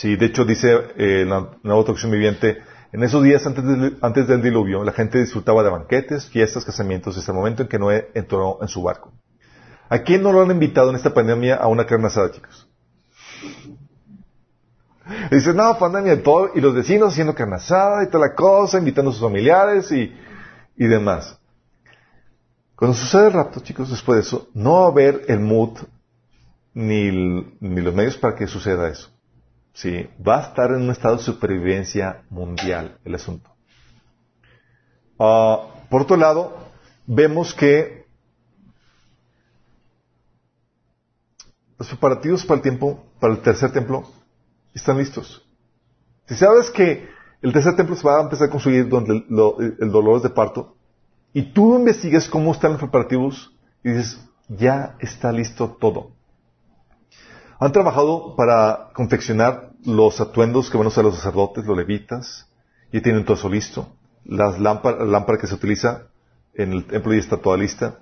Sí, 0.00 0.16
de 0.16 0.24
hecho 0.24 0.46
dice 0.46 0.78
eh, 0.96 1.26
la 1.28 1.50
nueva 1.62 1.84
traducción 1.84 2.10
viviente, 2.10 2.62
en 2.90 3.02
esos 3.02 3.22
días 3.22 3.46
antes 3.46 3.62
del, 3.62 3.98
antes 4.00 4.26
del 4.26 4.40
diluvio, 4.40 4.82
la 4.82 4.92
gente 4.92 5.18
disfrutaba 5.18 5.62
de 5.62 5.68
banquetes, 5.68 6.24
fiestas, 6.24 6.64
casamientos, 6.64 7.18
hasta 7.18 7.32
el 7.32 7.36
momento 7.36 7.60
en 7.60 7.68
que 7.68 7.78
Noé 7.78 8.10
entró 8.14 8.56
en 8.62 8.68
su 8.68 8.82
barco. 8.82 9.12
¿A 9.90 9.98
quién 9.98 10.22
no 10.22 10.32
lo 10.32 10.40
han 10.40 10.50
invitado 10.52 10.88
en 10.88 10.96
esta 10.96 11.12
pandemia 11.12 11.56
a 11.56 11.66
una 11.66 11.84
carne 11.84 12.06
asada, 12.06 12.32
chicos? 12.32 12.66
Y 15.30 15.34
dices, 15.34 15.54
no, 15.54 15.76
pandemia, 15.78 16.22
todo, 16.22 16.52
y 16.54 16.62
los 16.62 16.72
vecinos 16.72 17.12
haciendo 17.12 17.34
carne 17.34 17.56
asada 17.56 18.02
y 18.02 18.06
toda 18.06 18.28
la 18.28 18.34
cosa, 18.34 18.78
invitando 18.78 19.10
a 19.10 19.12
sus 19.12 19.22
familiares 19.22 19.92
y, 19.92 20.14
y 20.76 20.86
demás. 20.86 21.38
Cuando 22.74 22.96
sucede 22.96 23.26
el 23.26 23.32
rapto, 23.34 23.60
chicos, 23.60 23.90
después 23.90 24.16
de 24.16 24.22
eso, 24.22 24.48
no 24.54 24.80
va 24.80 24.84
a 24.84 24.88
haber 24.88 25.24
el 25.28 25.40
mood 25.40 25.76
ni, 26.72 27.10
ni 27.60 27.80
los 27.82 27.94
medios 27.94 28.16
para 28.16 28.34
que 28.34 28.46
suceda 28.46 28.88
eso. 28.88 29.10
Sí, 29.80 30.06
va 30.28 30.36
a 30.38 30.42
estar 30.48 30.70
en 30.72 30.82
un 30.82 30.90
estado 30.90 31.16
de 31.16 31.22
supervivencia 31.22 32.22
mundial 32.28 32.98
el 33.02 33.14
asunto. 33.14 33.48
Ah, 35.18 35.60
por 35.88 36.02
otro 36.02 36.18
lado, 36.18 36.54
vemos 37.06 37.54
que 37.54 38.04
los 41.78 41.88
preparativos 41.88 42.44
para 42.44 42.56
el 42.58 42.62
tiempo, 42.62 43.02
para 43.18 43.32
el 43.32 43.40
tercer 43.40 43.72
templo, 43.72 44.04
están 44.74 44.98
listos. 44.98 45.48
Si 46.26 46.34
sabes 46.34 46.68
que 46.70 47.08
el 47.40 47.50
tercer 47.54 47.74
templo 47.74 47.96
se 47.96 48.06
va 48.06 48.18
a 48.18 48.22
empezar 48.24 48.48
a 48.48 48.50
construir 48.50 48.86
donde 48.86 49.14
el, 49.14 49.24
lo- 49.30 49.58
el 49.60 49.90
dolor 49.90 50.18
es 50.18 50.24
de 50.24 50.28
parto, 50.30 50.76
y 51.32 51.54
tú 51.54 51.74
investigas 51.78 52.28
cómo 52.28 52.52
están 52.52 52.72
los 52.72 52.80
preparativos, 52.80 53.50
y 53.82 53.92
dices, 53.92 54.20
ya 54.46 54.96
está 55.00 55.32
listo 55.32 55.74
todo. 55.80 56.10
Han 57.58 57.72
trabajado 57.72 58.36
para 58.36 58.90
confeccionar 58.94 59.69
los 59.84 60.20
atuendos 60.20 60.70
que 60.70 60.76
van 60.76 60.86
a 60.86 60.88
usar 60.88 61.04
los 61.04 61.16
sacerdotes, 61.16 61.64
los 61.64 61.76
levitas, 61.76 62.48
y 62.92 63.00
tienen 63.00 63.24
todo 63.24 63.36
eso 63.36 63.48
listo. 63.48 63.88
Las 64.24 64.60
lámparas, 64.60 65.00
la 65.00 65.06
lámpara 65.06 65.38
que 65.38 65.46
se 65.46 65.54
utiliza 65.54 66.02
en 66.54 66.72
el 66.72 66.84
templo 66.84 67.12
ya 67.12 67.20
está 67.20 67.36
toda 67.38 67.56
lista. 67.56 68.00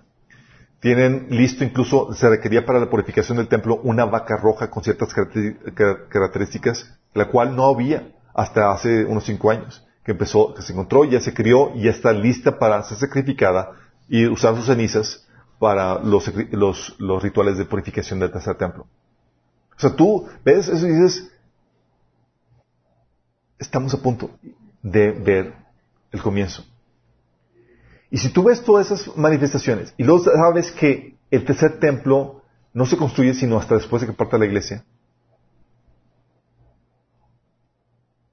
Tienen 0.81 1.27
listo, 1.31 1.65
incluso 1.65 2.13
se 2.15 2.29
requería 2.29 2.65
para 2.65 2.79
la 2.81 2.89
purificación 2.89 3.39
del 3.39 3.49
templo 3.49 3.81
una 3.83 4.05
vaca 4.05 4.37
roja 4.37 4.71
con 4.71 4.85
ciertas 4.85 5.13
características, 5.13 6.95
la 7.15 7.29
cual 7.29 7.57
no 7.57 7.67
había 7.67 8.13
hasta 8.35 8.71
hace 8.71 9.05
unos 9.05 9.25
cinco 9.25 9.51
años, 9.51 9.85
que 10.05 10.13
empezó, 10.13 10.55
que 10.55 10.63
se 10.63 10.73
encontró, 10.73 11.05
ya 11.05 11.21
se 11.21 11.35
crió 11.35 11.73
y 11.75 11.83
ya 11.83 11.91
está 11.91 12.13
lista 12.13 12.59
para 12.59 12.83
ser 12.85 12.99
sacrificada 12.99 13.73
y 14.09 14.27
usar 14.27 14.55
sus 14.55 14.67
cenizas 14.67 15.27
para 15.59 15.99
los, 15.99 16.33
los, 16.53 16.95
los 16.99 17.23
rituales 17.23 17.59
de 17.59 17.65
purificación 17.65 18.21
del 18.21 18.31
tercer 18.31 18.57
templo. 18.57 18.87
O 19.77 19.81
sea, 19.81 19.95
tú 19.95 20.29
ves 20.45 20.69
eso 20.69 20.87
y 20.87 20.93
dices, 20.93 21.31
estamos 23.59 23.95
a 23.95 24.03
punto 24.03 24.31
de 24.83 25.13
ver 25.13 25.55
el 26.11 26.23
comienzo. 26.23 26.65
Y 28.11 28.19
si 28.19 28.31
tú 28.31 28.45
ves 28.45 28.63
todas 28.63 28.91
esas 28.91 29.17
manifestaciones 29.17 29.93
y 29.97 30.05
luego 30.05 30.25
sabes 30.25 30.73
que 30.73 31.17
el 31.31 31.45
tercer 31.45 31.79
templo 31.79 32.43
no 32.73 32.87
se 32.87 32.97
construye 32.97 33.35
sino 33.35 33.59
hasta 33.59 33.75
después 33.75 34.01
de 34.01 34.09
que 34.09 34.15
parta 34.15 34.39
la 34.39 34.47
iglesia, 34.47 34.85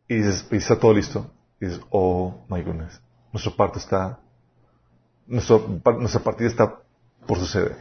y 0.07 0.15
dices, 0.15 0.47
y 0.51 0.57
está 0.57 0.79
todo 0.79 0.93
listo, 0.93 1.31
y 1.59 1.65
dices, 1.65 1.81
oh 1.89 2.45
my 2.47 2.61
goodness, 2.61 3.01
nuestro 3.33 3.55
parto 3.55 3.79
está, 3.79 4.19
nuestro, 5.25 5.81
nuestra 5.99 6.21
partida 6.21 6.47
está 6.47 6.79
por 7.25 7.39
suceder. 7.39 7.75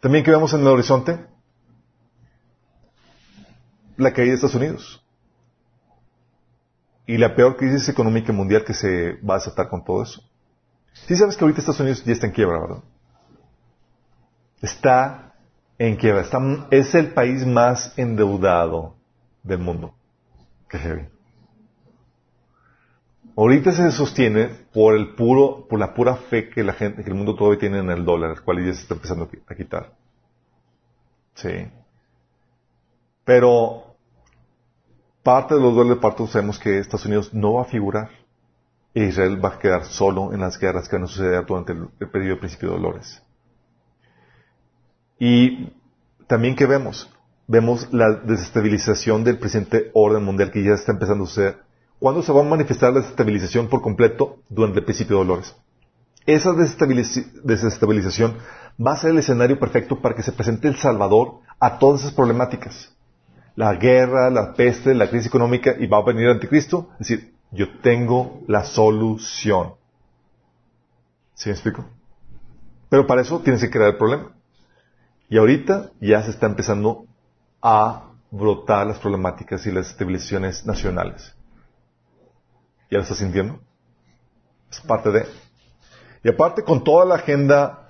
También 0.00 0.24
que 0.24 0.30
vemos 0.30 0.52
en 0.54 0.60
el 0.60 0.68
horizonte 0.68 1.26
la 3.96 4.12
caída 4.14 4.30
de 4.30 4.34
Estados 4.36 4.54
Unidos 4.54 5.04
y 7.10 7.18
la 7.18 7.34
peor 7.34 7.56
crisis 7.56 7.88
económica 7.88 8.32
mundial 8.32 8.64
que 8.64 8.72
se 8.72 9.14
va 9.28 9.34
a 9.34 9.38
desatar 9.38 9.68
con 9.68 9.82
todo 9.82 10.04
eso. 10.04 10.22
Sí 10.92 11.16
sabes 11.16 11.36
que 11.36 11.42
ahorita 11.42 11.58
Estados 11.58 11.80
Unidos 11.80 12.04
ya 12.04 12.12
está 12.12 12.28
en 12.28 12.32
quiebra, 12.32 12.60
¿verdad? 12.60 12.84
Está 14.62 15.34
en 15.76 15.96
quiebra. 15.96 16.24
Es 16.70 16.94
el 16.94 17.12
país 17.12 17.44
más 17.44 17.98
endeudado 17.98 18.94
del 19.42 19.58
mundo. 19.58 19.92
Qué 20.68 20.78
heavy. 20.78 21.08
Ahorita 23.36 23.72
se 23.72 23.90
sostiene 23.90 24.46
por 24.72 24.94
el 24.94 25.16
puro, 25.16 25.66
por 25.68 25.80
la 25.80 25.94
pura 25.94 26.14
fe 26.14 26.48
que 26.48 26.62
la 26.62 26.74
gente, 26.74 27.02
que 27.02 27.10
el 27.10 27.16
mundo 27.16 27.34
todavía 27.34 27.58
tiene 27.58 27.80
en 27.80 27.90
el 27.90 28.04
dólar, 28.04 28.30
el 28.30 28.42
cual 28.42 28.64
ya 28.64 28.72
se 28.72 28.82
está 28.82 28.94
empezando 28.94 29.28
a 29.48 29.54
quitar. 29.56 29.94
Sí. 31.34 31.66
Pero 33.24 33.89
parte 35.22 35.54
de 35.54 35.60
los 35.60 35.74
duelos 35.74 35.96
de 35.96 36.00
parto 36.00 36.26
sabemos 36.26 36.58
que 36.58 36.78
Estados 36.78 37.06
Unidos 37.06 37.32
no 37.32 37.54
va 37.54 37.62
a 37.62 37.66
figurar. 37.66 38.10
E 38.92 39.04
Israel 39.04 39.42
va 39.42 39.50
a 39.50 39.58
quedar 39.58 39.84
solo 39.84 40.32
en 40.32 40.40
las 40.40 40.58
guerras 40.58 40.88
que 40.88 40.96
van 40.96 41.04
a 41.04 41.08
suceder 41.08 41.46
durante 41.46 41.72
el, 41.72 41.88
el 42.00 42.10
periodo 42.10 42.34
de 42.34 42.40
principio 42.40 42.70
de 42.70 42.76
dolores. 42.76 43.22
Y 45.18 45.72
también 46.26 46.56
que 46.56 46.66
vemos, 46.66 47.08
vemos 47.46 47.92
la 47.92 48.12
desestabilización 48.12 49.22
del 49.22 49.38
presente 49.38 49.90
orden 49.94 50.24
mundial 50.24 50.50
que 50.50 50.64
ya 50.64 50.72
está 50.72 50.92
empezando 50.92 51.24
a 51.24 51.26
suceder. 51.26 51.58
¿Cuándo 52.00 52.22
se 52.22 52.32
va 52.32 52.40
a 52.40 52.44
manifestar 52.44 52.92
la 52.92 53.00
desestabilización 53.00 53.68
por 53.68 53.82
completo? 53.82 54.38
Durante 54.48 54.78
el 54.78 54.84
principio 54.84 55.18
de 55.18 55.24
dolores. 55.24 55.54
Esa 56.26 56.52
desestabilización 56.52 58.36
va 58.84 58.92
a 58.92 58.96
ser 58.96 59.10
el 59.10 59.18
escenario 59.18 59.58
perfecto 59.58 60.00
para 60.00 60.14
que 60.14 60.22
se 60.22 60.32
presente 60.32 60.68
el 60.68 60.76
Salvador 60.76 61.40
a 61.58 61.78
todas 61.78 62.00
esas 62.00 62.14
problemáticas. 62.14 62.94
La 63.56 63.74
guerra, 63.74 64.30
la 64.30 64.54
peste, 64.54 64.94
la 64.94 65.08
crisis 65.08 65.26
económica, 65.26 65.74
y 65.78 65.86
va 65.86 65.98
a 65.98 66.04
venir 66.04 66.26
el 66.26 66.32
anticristo. 66.32 66.88
Es 67.00 67.08
decir, 67.08 67.34
yo 67.50 67.78
tengo 67.80 68.42
la 68.46 68.64
solución. 68.64 69.74
¿Sí 71.34 71.48
me 71.48 71.54
explico? 71.54 71.84
Pero 72.88 73.06
para 73.06 73.22
eso 73.22 73.40
tienes 73.40 73.60
que 73.60 73.70
crear 73.70 73.90
el 73.90 73.96
problema. 73.96 74.32
Y 75.28 75.38
ahorita 75.38 75.90
ya 76.00 76.22
se 76.22 76.30
está 76.30 76.46
empezando 76.46 77.06
a 77.62 78.10
brotar 78.30 78.86
las 78.86 78.98
problemáticas 78.98 79.66
y 79.66 79.72
las 79.72 79.90
estabilizaciones 79.90 80.66
nacionales. 80.66 81.34
¿Ya 82.90 82.98
lo 82.98 83.02
estás 83.02 83.18
sintiendo? 83.18 83.60
Es 84.70 84.80
parte 84.80 85.10
de. 85.10 85.26
Y 86.24 86.28
aparte 86.28 86.62
con 86.62 86.84
toda 86.84 87.04
la 87.06 87.16
agenda 87.16 87.88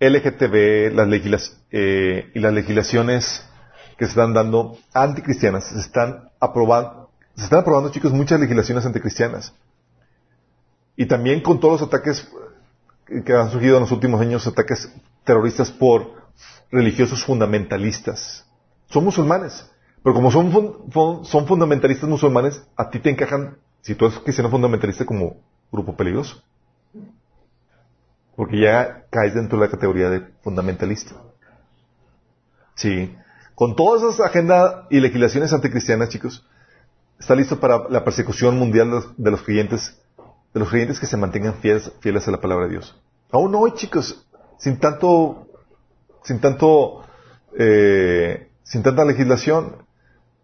LGTB 0.00 0.94
las 0.94 1.58
eh, 1.70 2.30
y 2.34 2.40
las 2.40 2.52
legislaciones 2.52 3.48
que 4.02 4.06
se 4.06 4.14
están 4.14 4.34
dando 4.34 4.76
anticristianas, 4.92 5.68
se 5.68 5.78
están 5.78 6.28
aprobando, 6.40 7.08
se 7.36 7.44
están 7.44 7.60
aprobando, 7.60 7.92
chicos, 7.92 8.12
muchas 8.12 8.40
legislaciones 8.40 8.84
anticristianas. 8.84 9.54
Y 10.96 11.06
también 11.06 11.40
con 11.40 11.60
todos 11.60 11.80
los 11.80 11.88
ataques 11.88 12.28
que 13.06 13.32
han 13.32 13.52
surgido 13.52 13.76
en 13.76 13.82
los 13.82 13.92
últimos 13.92 14.20
años, 14.20 14.44
ataques 14.44 14.92
terroristas 15.22 15.70
por 15.70 16.14
religiosos 16.72 17.24
fundamentalistas. 17.24 18.44
Son 18.90 19.04
musulmanes, 19.04 19.70
pero 20.02 20.16
como 20.16 20.32
son, 20.32 20.50
son 21.24 21.46
fundamentalistas 21.46 22.08
musulmanes, 22.08 22.60
a 22.76 22.90
ti 22.90 22.98
te 22.98 23.08
encajan 23.08 23.56
si 23.82 23.94
tú 23.94 24.06
eres 24.06 24.18
cristiano 24.18 24.50
fundamentalista 24.50 25.06
como 25.06 25.36
grupo 25.70 25.94
peligroso. 25.94 26.42
Porque 28.34 28.62
ya 28.62 29.04
caes 29.10 29.32
dentro 29.32 29.60
de 29.60 29.66
la 29.66 29.70
categoría 29.70 30.10
de 30.10 30.26
fundamentalista. 30.42 31.14
Sí. 32.74 33.14
Con 33.62 33.76
todas 33.76 34.02
esas 34.02 34.26
agendas 34.26 34.86
y 34.90 34.98
legislaciones 34.98 35.52
anticristianas, 35.52 36.08
chicos, 36.08 36.44
está 37.20 37.36
listo 37.36 37.60
para 37.60 37.88
la 37.90 38.02
persecución 38.02 38.58
mundial 38.58 38.90
de 39.16 39.30
los, 39.30 39.42
creyentes, 39.42 40.02
de 40.52 40.58
los 40.58 40.68
creyentes 40.68 40.98
que 40.98 41.06
se 41.06 41.16
mantengan 41.16 41.54
fieles, 41.54 41.92
fieles 42.00 42.26
a 42.26 42.32
la 42.32 42.40
palabra 42.40 42.64
de 42.64 42.72
Dios. 42.72 43.00
Aún 43.30 43.54
hoy, 43.54 43.74
chicos, 43.74 44.26
sin 44.58 44.80
tanto, 44.80 45.46
sin 46.24 46.40
tanto, 46.40 47.04
eh, 47.56 48.48
sin 48.64 48.82
tanta 48.82 49.04
legislación, 49.04 49.76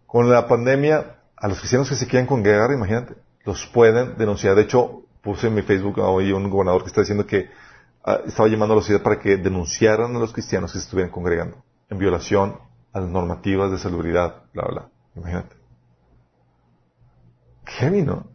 con 0.05 0.29
la 0.29 0.47
pandemia, 0.47 1.17
a 1.35 1.49
los 1.49 1.59
cristianos 1.59 1.89
que 1.89 1.95
se 1.95 2.07
quieran 2.07 2.25
congregar, 2.25 2.71
imagínate, 2.71 3.15
los 3.43 3.65
pueden 3.65 4.17
denunciar. 4.17 4.55
De 4.55 4.61
hecho, 4.61 5.01
puse 5.21 5.47
en 5.47 5.55
mi 5.55 5.61
Facebook 5.63 5.99
hoy 5.99 6.31
un 6.31 6.49
gobernador 6.49 6.83
que 6.83 6.87
está 6.87 7.01
diciendo 7.01 7.27
que 7.27 7.49
ah, 8.05 8.19
estaba 8.25 8.47
llamando 8.47 8.75
a 8.75 8.77
la 8.77 8.81
sociedad 8.81 9.03
para 9.03 9.19
que 9.19 9.35
denunciaran 9.35 10.15
a 10.15 10.19
los 10.19 10.31
cristianos 10.31 10.71
que 10.71 10.79
se 10.79 10.85
estuvieran 10.85 11.11
congregando 11.11 11.57
en 11.89 11.97
violación 11.97 12.68
a 12.93 12.99
las 12.99 13.09
normativas 13.09 13.71
de 13.71 13.77
salubridad, 13.77 14.43
bla, 14.53 14.65
bla. 14.67 14.89
Imagínate. 15.15 15.55
Heavy, 17.65 18.01
¿no? 18.01 18.27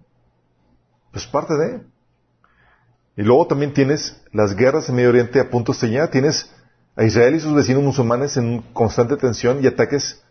Pues 1.12 1.26
parte 1.26 1.54
de. 1.54 1.82
Y 3.16 3.22
luego 3.22 3.46
también 3.46 3.72
tienes 3.72 4.20
las 4.32 4.54
guerras 4.54 4.88
en 4.88 4.96
Medio 4.96 5.10
Oriente 5.10 5.40
a 5.40 5.50
punto 5.50 5.72
de. 5.72 6.08
Tienes 6.08 6.50
a 6.96 7.04
Israel 7.04 7.34
y 7.34 7.40
sus 7.40 7.54
vecinos 7.54 7.82
musulmanes 7.82 8.36
en 8.36 8.62
constante 8.72 9.16
tensión 9.16 9.62
y 9.62 9.66
ataques 9.66 10.24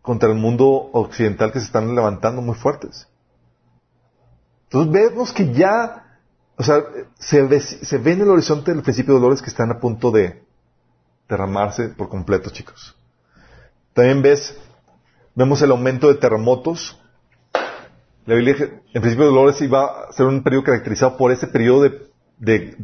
contra 0.00 0.28
el 0.28 0.34
mundo 0.34 0.66
occidental 0.92 1.52
que 1.52 1.60
se 1.60 1.66
están 1.66 1.94
levantando 1.94 2.42
muy 2.42 2.54
fuertes. 2.54 3.08
Entonces 4.64 4.92
vemos 4.92 5.32
que 5.32 5.52
ya, 5.52 6.18
o 6.56 6.62
sea, 6.62 6.82
se 7.18 7.42
ve, 7.42 7.60
se 7.60 7.98
ve 7.98 8.12
en 8.12 8.22
el 8.22 8.30
horizonte 8.30 8.72
el 8.72 8.82
principio 8.82 9.14
de 9.14 9.20
dolores 9.20 9.42
que 9.42 9.50
están 9.50 9.70
a 9.70 9.78
punto 9.78 10.10
de 10.10 10.42
derramarse 11.28 11.90
por 11.90 12.08
completo, 12.08 12.50
chicos. 12.50 12.96
También 13.94 14.22
ves, 14.22 14.56
vemos 15.34 15.60
el 15.62 15.70
aumento 15.70 16.08
de 16.08 16.14
terremotos. 16.14 16.98
La 18.26 18.34
Biblia, 18.34 18.54
en 18.58 19.02
principio 19.02 19.24
de 19.24 19.30
dolores 19.32 19.60
iba 19.60 19.84
a 19.84 20.12
ser 20.12 20.26
un 20.26 20.42
periodo 20.42 20.64
caracterizado 20.64 21.16
por 21.16 21.32
ese 21.32 21.46
periodo 21.46 21.82
de, 21.82 22.06
de 22.38 22.76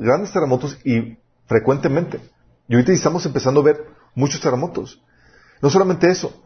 grandes 0.00 0.32
terremotos 0.32 0.78
y 0.84 1.16
frecuentemente. 1.46 2.20
Y 2.68 2.74
ahorita 2.74 2.92
estamos 2.92 3.24
empezando 3.26 3.60
a 3.60 3.64
ver 3.64 3.84
muchos 4.14 4.40
terremotos. 4.40 5.02
No 5.60 5.70
solamente 5.70 6.10
eso, 6.10 6.42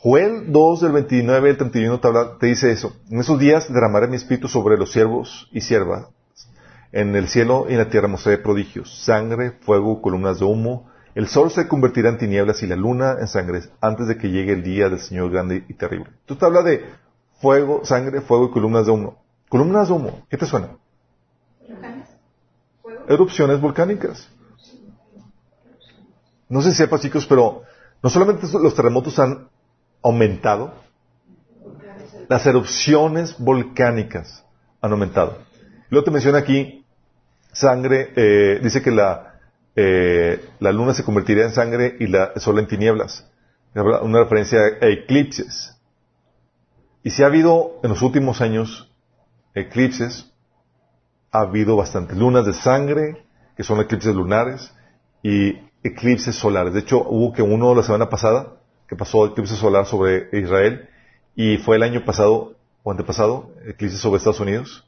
Joel 0.00 0.52
2 0.52 0.80
del 0.80 0.92
29 0.92 1.50
al 1.50 1.56
31 1.56 2.00
te, 2.38 2.46
dice 2.46 2.70
eso. 2.70 2.96
En 3.10 3.18
esos 3.18 3.38
días 3.38 3.72
derramaré 3.72 4.06
mi 4.06 4.14
espíritu 4.14 4.46
sobre 4.46 4.76
los 4.76 4.92
siervos 4.92 5.48
y 5.52 5.60
siervas. 5.60 6.06
En 6.92 7.16
el 7.16 7.28
cielo 7.28 7.66
y 7.68 7.72
en 7.72 7.78
la 7.78 7.88
tierra 7.88 8.06
mostraré 8.06 8.38
prodigios, 8.38 9.04
sangre, 9.04 9.58
fuego, 9.60 10.00
columnas 10.00 10.38
de 10.38 10.44
humo. 10.44 10.88
El 11.14 11.28
sol 11.28 11.50
se 11.50 11.66
convertirá 11.66 12.10
en 12.10 12.18
tinieblas 12.18 12.62
y 12.62 12.66
la 12.66 12.76
luna 12.76 13.16
en 13.20 13.26
sangre 13.26 13.62
antes 13.80 14.08
de 14.08 14.16
que 14.18 14.30
llegue 14.30 14.52
el 14.52 14.62
día 14.62 14.88
del 14.88 15.00
Señor 15.00 15.30
grande 15.30 15.64
y 15.68 15.74
terrible. 15.74 16.10
Tú 16.26 16.36
te 16.36 16.44
hablas 16.44 16.64
de 16.64 16.84
fuego, 17.40 17.84
sangre, 17.84 18.20
fuego 18.20 18.46
y 18.46 18.50
columnas 18.50 18.86
de 18.86 18.92
humo. 18.92 19.22
Columnas 19.48 19.88
de 19.88 19.94
humo, 19.94 20.26
¿qué 20.28 20.36
te 20.36 20.46
suena? 20.46 20.68
Erupciones 23.08 23.60
volcánicas. 23.60 24.28
No 26.48 26.62
sé 26.62 26.70
si 26.70 26.76
sepas, 26.76 27.00
chicos, 27.00 27.26
pero 27.26 27.62
no 28.02 28.10
solamente 28.10 28.46
los 28.58 28.74
terremotos 28.74 29.18
han 29.18 29.48
aumentado. 30.02 30.74
Las 32.28 32.46
erupciones 32.46 33.38
volcánicas 33.38 34.44
han 34.80 34.92
aumentado. 34.92 35.38
Luego 35.90 36.04
te 36.04 36.10
menciona 36.10 36.38
aquí 36.38 36.84
sangre, 37.52 38.12
eh, 38.14 38.60
dice 38.62 38.82
que 38.82 38.90
la, 38.90 39.27
eh, 39.80 40.44
la 40.58 40.72
luna 40.72 40.92
se 40.92 41.04
convertiría 41.04 41.44
en 41.44 41.52
sangre 41.52 41.94
y 42.00 42.08
la, 42.08 42.32
el 42.34 42.40
sol 42.40 42.58
en 42.58 42.66
tinieblas. 42.66 43.30
Una 43.76 44.24
referencia 44.24 44.58
a 44.58 44.86
eclipses. 44.86 45.78
Y 47.04 47.10
si 47.10 47.22
ha 47.22 47.26
habido 47.26 47.78
en 47.84 47.90
los 47.90 48.02
últimos 48.02 48.40
años 48.40 48.90
eclipses, 49.54 50.32
ha 51.30 51.42
habido 51.42 51.76
bastantes 51.76 52.18
lunas 52.18 52.44
de 52.44 52.54
sangre, 52.54 53.24
que 53.56 53.62
son 53.62 53.78
eclipses 53.78 54.16
lunares, 54.16 54.74
y 55.22 55.56
eclipses 55.84 56.34
solares. 56.34 56.74
De 56.74 56.80
hecho, 56.80 57.00
hubo 57.08 57.32
que 57.32 57.42
uno 57.42 57.72
la 57.72 57.84
semana 57.84 58.08
pasada, 58.08 58.54
que 58.88 58.96
pasó 58.96 59.26
eclipse 59.26 59.54
solar 59.54 59.86
sobre 59.86 60.28
Israel 60.32 60.88
y 61.36 61.58
fue 61.58 61.76
el 61.76 61.84
año 61.84 62.04
pasado 62.04 62.56
o 62.82 62.90
antepasado, 62.90 63.52
eclipse 63.64 63.96
sobre 63.96 64.18
Estados 64.18 64.40
Unidos. 64.40 64.84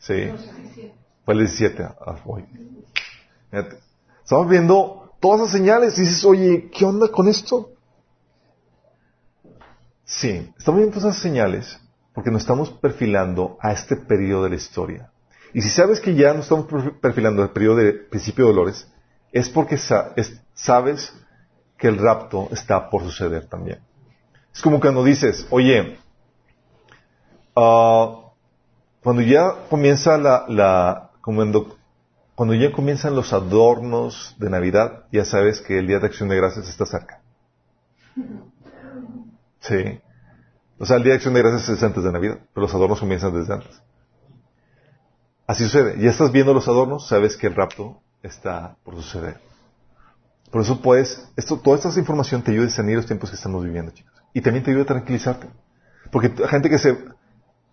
Sí. 0.00 0.28
Fue 1.24 1.34
el 1.34 1.40
17. 1.40 1.84
Ah, 1.84 2.16
Estamos 3.52 4.48
viendo 4.48 5.12
todas 5.20 5.40
las 5.40 5.50
señales 5.50 5.98
y 5.98 6.02
dices, 6.02 6.24
oye, 6.24 6.70
¿qué 6.70 6.84
onda 6.84 7.08
con 7.08 7.28
esto? 7.28 7.70
Sí, 10.04 10.52
estamos 10.58 10.78
viendo 10.78 10.98
todas 10.98 11.14
esas 11.14 11.22
señales 11.22 11.80
porque 12.14 12.30
nos 12.30 12.42
estamos 12.42 12.70
perfilando 12.70 13.56
a 13.60 13.72
este 13.72 13.96
periodo 13.96 14.44
de 14.44 14.50
la 14.50 14.56
historia. 14.56 15.10
Y 15.52 15.62
si 15.62 15.68
sabes 15.68 16.00
que 16.00 16.14
ya 16.14 16.32
nos 16.32 16.44
estamos 16.44 16.66
perfilando 17.00 17.42
al 17.42 17.50
periodo 17.50 17.76
de 17.76 17.92
principio 17.92 18.46
de 18.46 18.52
dolores, 18.52 18.88
es 19.32 19.48
porque 19.48 19.78
sabes 19.78 21.12
que 21.78 21.88
el 21.88 21.98
rapto 21.98 22.48
está 22.52 22.90
por 22.90 23.02
suceder 23.02 23.48
también. 23.48 23.80
Es 24.52 24.60
como 24.60 24.80
cuando 24.80 25.04
dices, 25.04 25.46
oye, 25.50 25.98
ah, 27.56 28.32
cuando 29.02 29.22
ya 29.22 29.66
comienza 29.68 30.18
la, 30.18 30.44
la 30.48 31.10
cuando, 31.22 31.76
cuando 32.40 32.54
ya 32.54 32.72
comienzan 32.72 33.14
los 33.14 33.34
adornos 33.34 34.34
de 34.38 34.48
Navidad, 34.48 35.04
ya 35.12 35.26
sabes 35.26 35.60
que 35.60 35.78
el 35.78 35.86
Día 35.86 35.98
de 35.98 36.06
Acción 36.06 36.30
de 36.30 36.36
Gracias 36.36 36.70
está 36.70 36.86
cerca. 36.86 37.20
Sí. 39.60 40.00
O 40.78 40.86
sea, 40.86 40.96
el 40.96 41.02
Día 41.02 41.12
de 41.12 41.16
Acción 41.16 41.34
de 41.34 41.42
Gracias 41.42 41.68
es 41.68 41.82
antes 41.82 42.02
de 42.02 42.10
Navidad, 42.10 42.38
pero 42.54 42.64
los 42.64 42.74
adornos 42.74 42.98
comienzan 42.98 43.34
desde 43.34 43.52
antes. 43.52 43.82
Así 45.46 45.64
sucede. 45.64 46.00
Ya 46.00 46.08
estás 46.08 46.32
viendo 46.32 46.54
los 46.54 46.66
adornos, 46.66 47.06
sabes 47.06 47.36
que 47.36 47.46
el 47.46 47.54
rapto 47.54 48.00
está 48.22 48.74
por 48.84 48.94
suceder. 48.96 49.38
Por 50.50 50.62
eso 50.62 50.80
puedes, 50.80 51.30
esto, 51.36 51.58
toda 51.58 51.76
esta 51.76 52.00
información 52.00 52.40
te 52.40 52.52
ayuda 52.52 52.64
a 52.64 52.68
discernir 52.68 52.96
los 52.96 53.04
tiempos 53.04 53.28
que 53.28 53.36
estamos 53.36 53.62
viviendo, 53.62 53.92
chicos. 53.92 54.14
Y 54.32 54.40
también 54.40 54.64
te 54.64 54.70
ayuda 54.70 54.84
a 54.84 54.86
tranquilizarte. 54.86 55.50
Porque 56.10 56.32
gente 56.48 56.70
que 56.70 56.78
se 56.78 56.96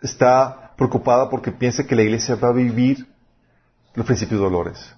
está 0.02 0.74
preocupada 0.76 1.30
porque 1.30 1.54
piensa 1.54 1.88
que 1.88 1.96
la 1.96 2.04
iglesia 2.04 2.36
va 2.36 2.50
a 2.50 2.52
vivir 2.52 3.08
los 3.98 4.06
principios 4.06 4.40
dolores. 4.40 4.96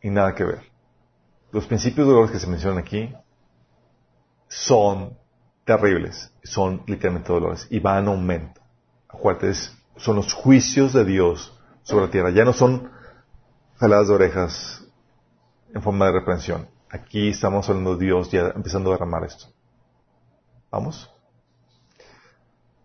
Y 0.00 0.08
nada 0.08 0.34
que 0.34 0.44
ver. 0.44 0.62
Los 1.50 1.66
principios 1.66 2.06
dolores 2.06 2.30
que 2.30 2.38
se 2.38 2.46
mencionan 2.46 2.78
aquí 2.78 3.14
son 4.48 5.18
terribles. 5.66 6.32
Son 6.42 6.84
literalmente 6.86 7.30
dolores. 7.30 7.66
Y 7.68 7.80
van 7.80 8.04
en 8.04 8.08
aumento. 8.08 8.62
Acuérdate, 9.10 9.52
son 9.96 10.16
los 10.16 10.32
juicios 10.32 10.94
de 10.94 11.04
Dios 11.04 11.52
sobre 11.82 12.06
la 12.06 12.10
tierra. 12.10 12.30
Ya 12.30 12.46
no 12.46 12.54
son 12.54 12.90
jaladas 13.76 14.08
de 14.08 14.14
orejas 14.14 14.84
en 15.74 15.82
forma 15.82 16.06
de 16.06 16.12
reprensión. 16.12 16.68
Aquí 16.88 17.28
estamos 17.28 17.68
hablando 17.68 17.96
de 17.96 18.06
Dios 18.06 18.30
ya 18.30 18.52
empezando 18.56 18.88
a 18.88 18.94
derramar 18.94 19.24
esto. 19.24 19.48
¿Vamos? 20.70 21.10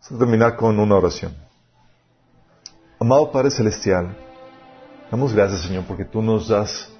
Vamos 0.02 0.12
a 0.12 0.18
terminar 0.18 0.58
con 0.58 0.78
una 0.78 0.96
oración. 0.96 1.34
Amado 3.00 3.32
Padre 3.32 3.52
Celestial, 3.52 4.27
damos 5.12 5.34
gracias, 5.34 5.62
Señor, 5.62 5.86
porque 5.86 6.06
tú 6.06 6.22
nos 6.22 6.48
das 6.48 6.92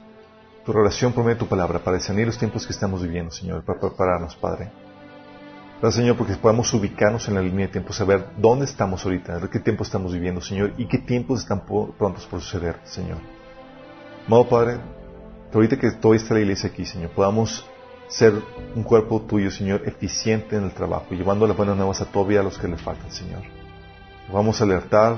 tu 0.66 0.74
relación 0.74 1.14
por 1.14 1.24
medio 1.24 1.36
de 1.36 1.40
tu 1.40 1.48
palabra 1.48 1.80
para 1.80 1.98
discernir 1.98 2.28
los 2.28 2.38
tiempos 2.38 2.66
que 2.66 2.74
estamos 2.74 3.02
viviendo, 3.02 3.32
Señor, 3.32 3.64
para 3.64 3.80
prepararnos, 3.80 4.36
Padre. 4.36 4.70
Gracias, 5.80 6.02
Señor, 6.02 6.18
porque 6.18 6.34
podamos 6.36 6.74
ubicarnos 6.74 7.28
en 7.28 7.36
la 7.36 7.42
línea 7.42 7.68
de 7.68 7.72
tiempo, 7.72 7.94
saber 7.94 8.30
dónde 8.38 8.66
estamos 8.66 9.06
ahorita, 9.06 9.40
qué 9.52 9.60
tiempo 9.60 9.84
estamos 9.84 10.12
viviendo, 10.12 10.42
Señor, 10.42 10.74
y 10.78 10.88
qué 10.88 10.98
tiempos 10.98 11.42
están 11.42 11.64
prontos 11.66 12.26
por 12.26 12.42
suceder, 12.42 12.78
Señor. 12.84 13.20
Amado 14.26 14.50
Padre, 14.50 14.80
ahorita 15.54 15.78
que 15.78 15.92
todavía 15.92 16.22
está 16.22 16.34
la 16.34 16.42
iglesia 16.42 16.70
aquí, 16.70 16.84
Señor, 16.84 17.12
podamos 17.12 17.66
ser 18.08 18.34
un 18.76 18.84
cuerpo 18.84 19.22
tuyo, 19.22 19.52
Señor, 19.52 19.84
eficiente 19.86 20.56
en 20.58 20.64
el 20.64 20.72
trabajo, 20.72 21.14
llevando 21.14 21.46
las 21.46 21.56
buenas 21.56 21.78
nuevas 21.78 22.02
a 22.02 22.06
todavía 22.06 22.40
a 22.40 22.44
los 22.44 22.58
que 22.58 22.68
le 22.68 22.78
faltan, 22.78 23.12
Señor. 23.12 23.44
Vamos 24.34 24.60
a 24.60 24.64
alertar 24.64 25.16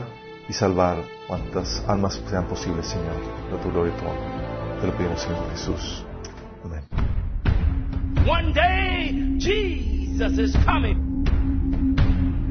y 0.49 0.53
salvar 0.53 1.03
cuantas 1.27 1.85
almas 1.87 2.21
sean 2.27 2.45
posibles, 2.45 2.87
Señor, 2.87 3.15
de 3.51 3.57
tu 3.59 3.69
gloria 3.71 3.93
y 3.95 3.99
tu 3.99 4.05
honor. 4.05 4.81
Te 4.81 4.87
lo 4.87 4.93
pedimos, 4.97 5.21
Señor 5.21 5.49
Jesús. 5.51 6.03
Amén. 6.65 6.81
One 8.27 8.51
day, 8.53 9.37
Jesus 9.37 10.39
is 10.39 10.55
coming. 10.65 11.05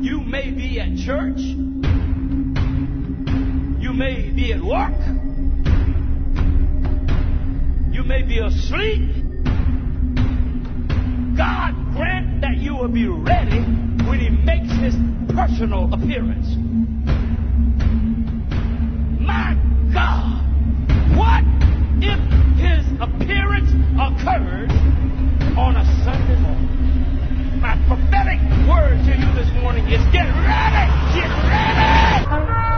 You 0.01 0.21
may 0.21 0.53
be 0.53 0.81
at 0.81 0.97
church. 0.97 1.41
You 3.81 3.93
may 3.93 4.31
be 4.31 4.53
at 4.53 4.63
work. 4.63 4.95
You 7.91 8.05
may 8.05 8.23
be 8.23 8.39
asleep. 8.39 9.25
God 11.37 11.75
grant 11.95 12.41
that 12.43 12.59
you 12.59 12.77
will 12.77 12.89
be 12.89 13.09
ready 13.09 13.61
when 14.07 14.21
He 14.21 14.31
makes 14.31 14.71
His 14.75 14.95
personal 15.35 15.93
appearance 15.93 16.68
my 19.29 19.53
God, 19.93 20.41
what 21.21 21.45
if 22.01 22.17
his 22.57 22.81
appearance 22.97 23.69
occurred 24.01 24.73
on 25.53 25.77
a 25.77 25.85
Sunday 26.03 26.41
morning? 26.41 27.61
My 27.61 27.77
prophetic 27.87 28.41
word 28.67 28.97
to 29.05 29.13
you 29.13 29.29
this 29.37 29.53
morning 29.61 29.85
is 29.89 30.01
get 30.13 30.25
ready! 30.25 30.89
Get 31.13 31.29
ready! 31.45 32.78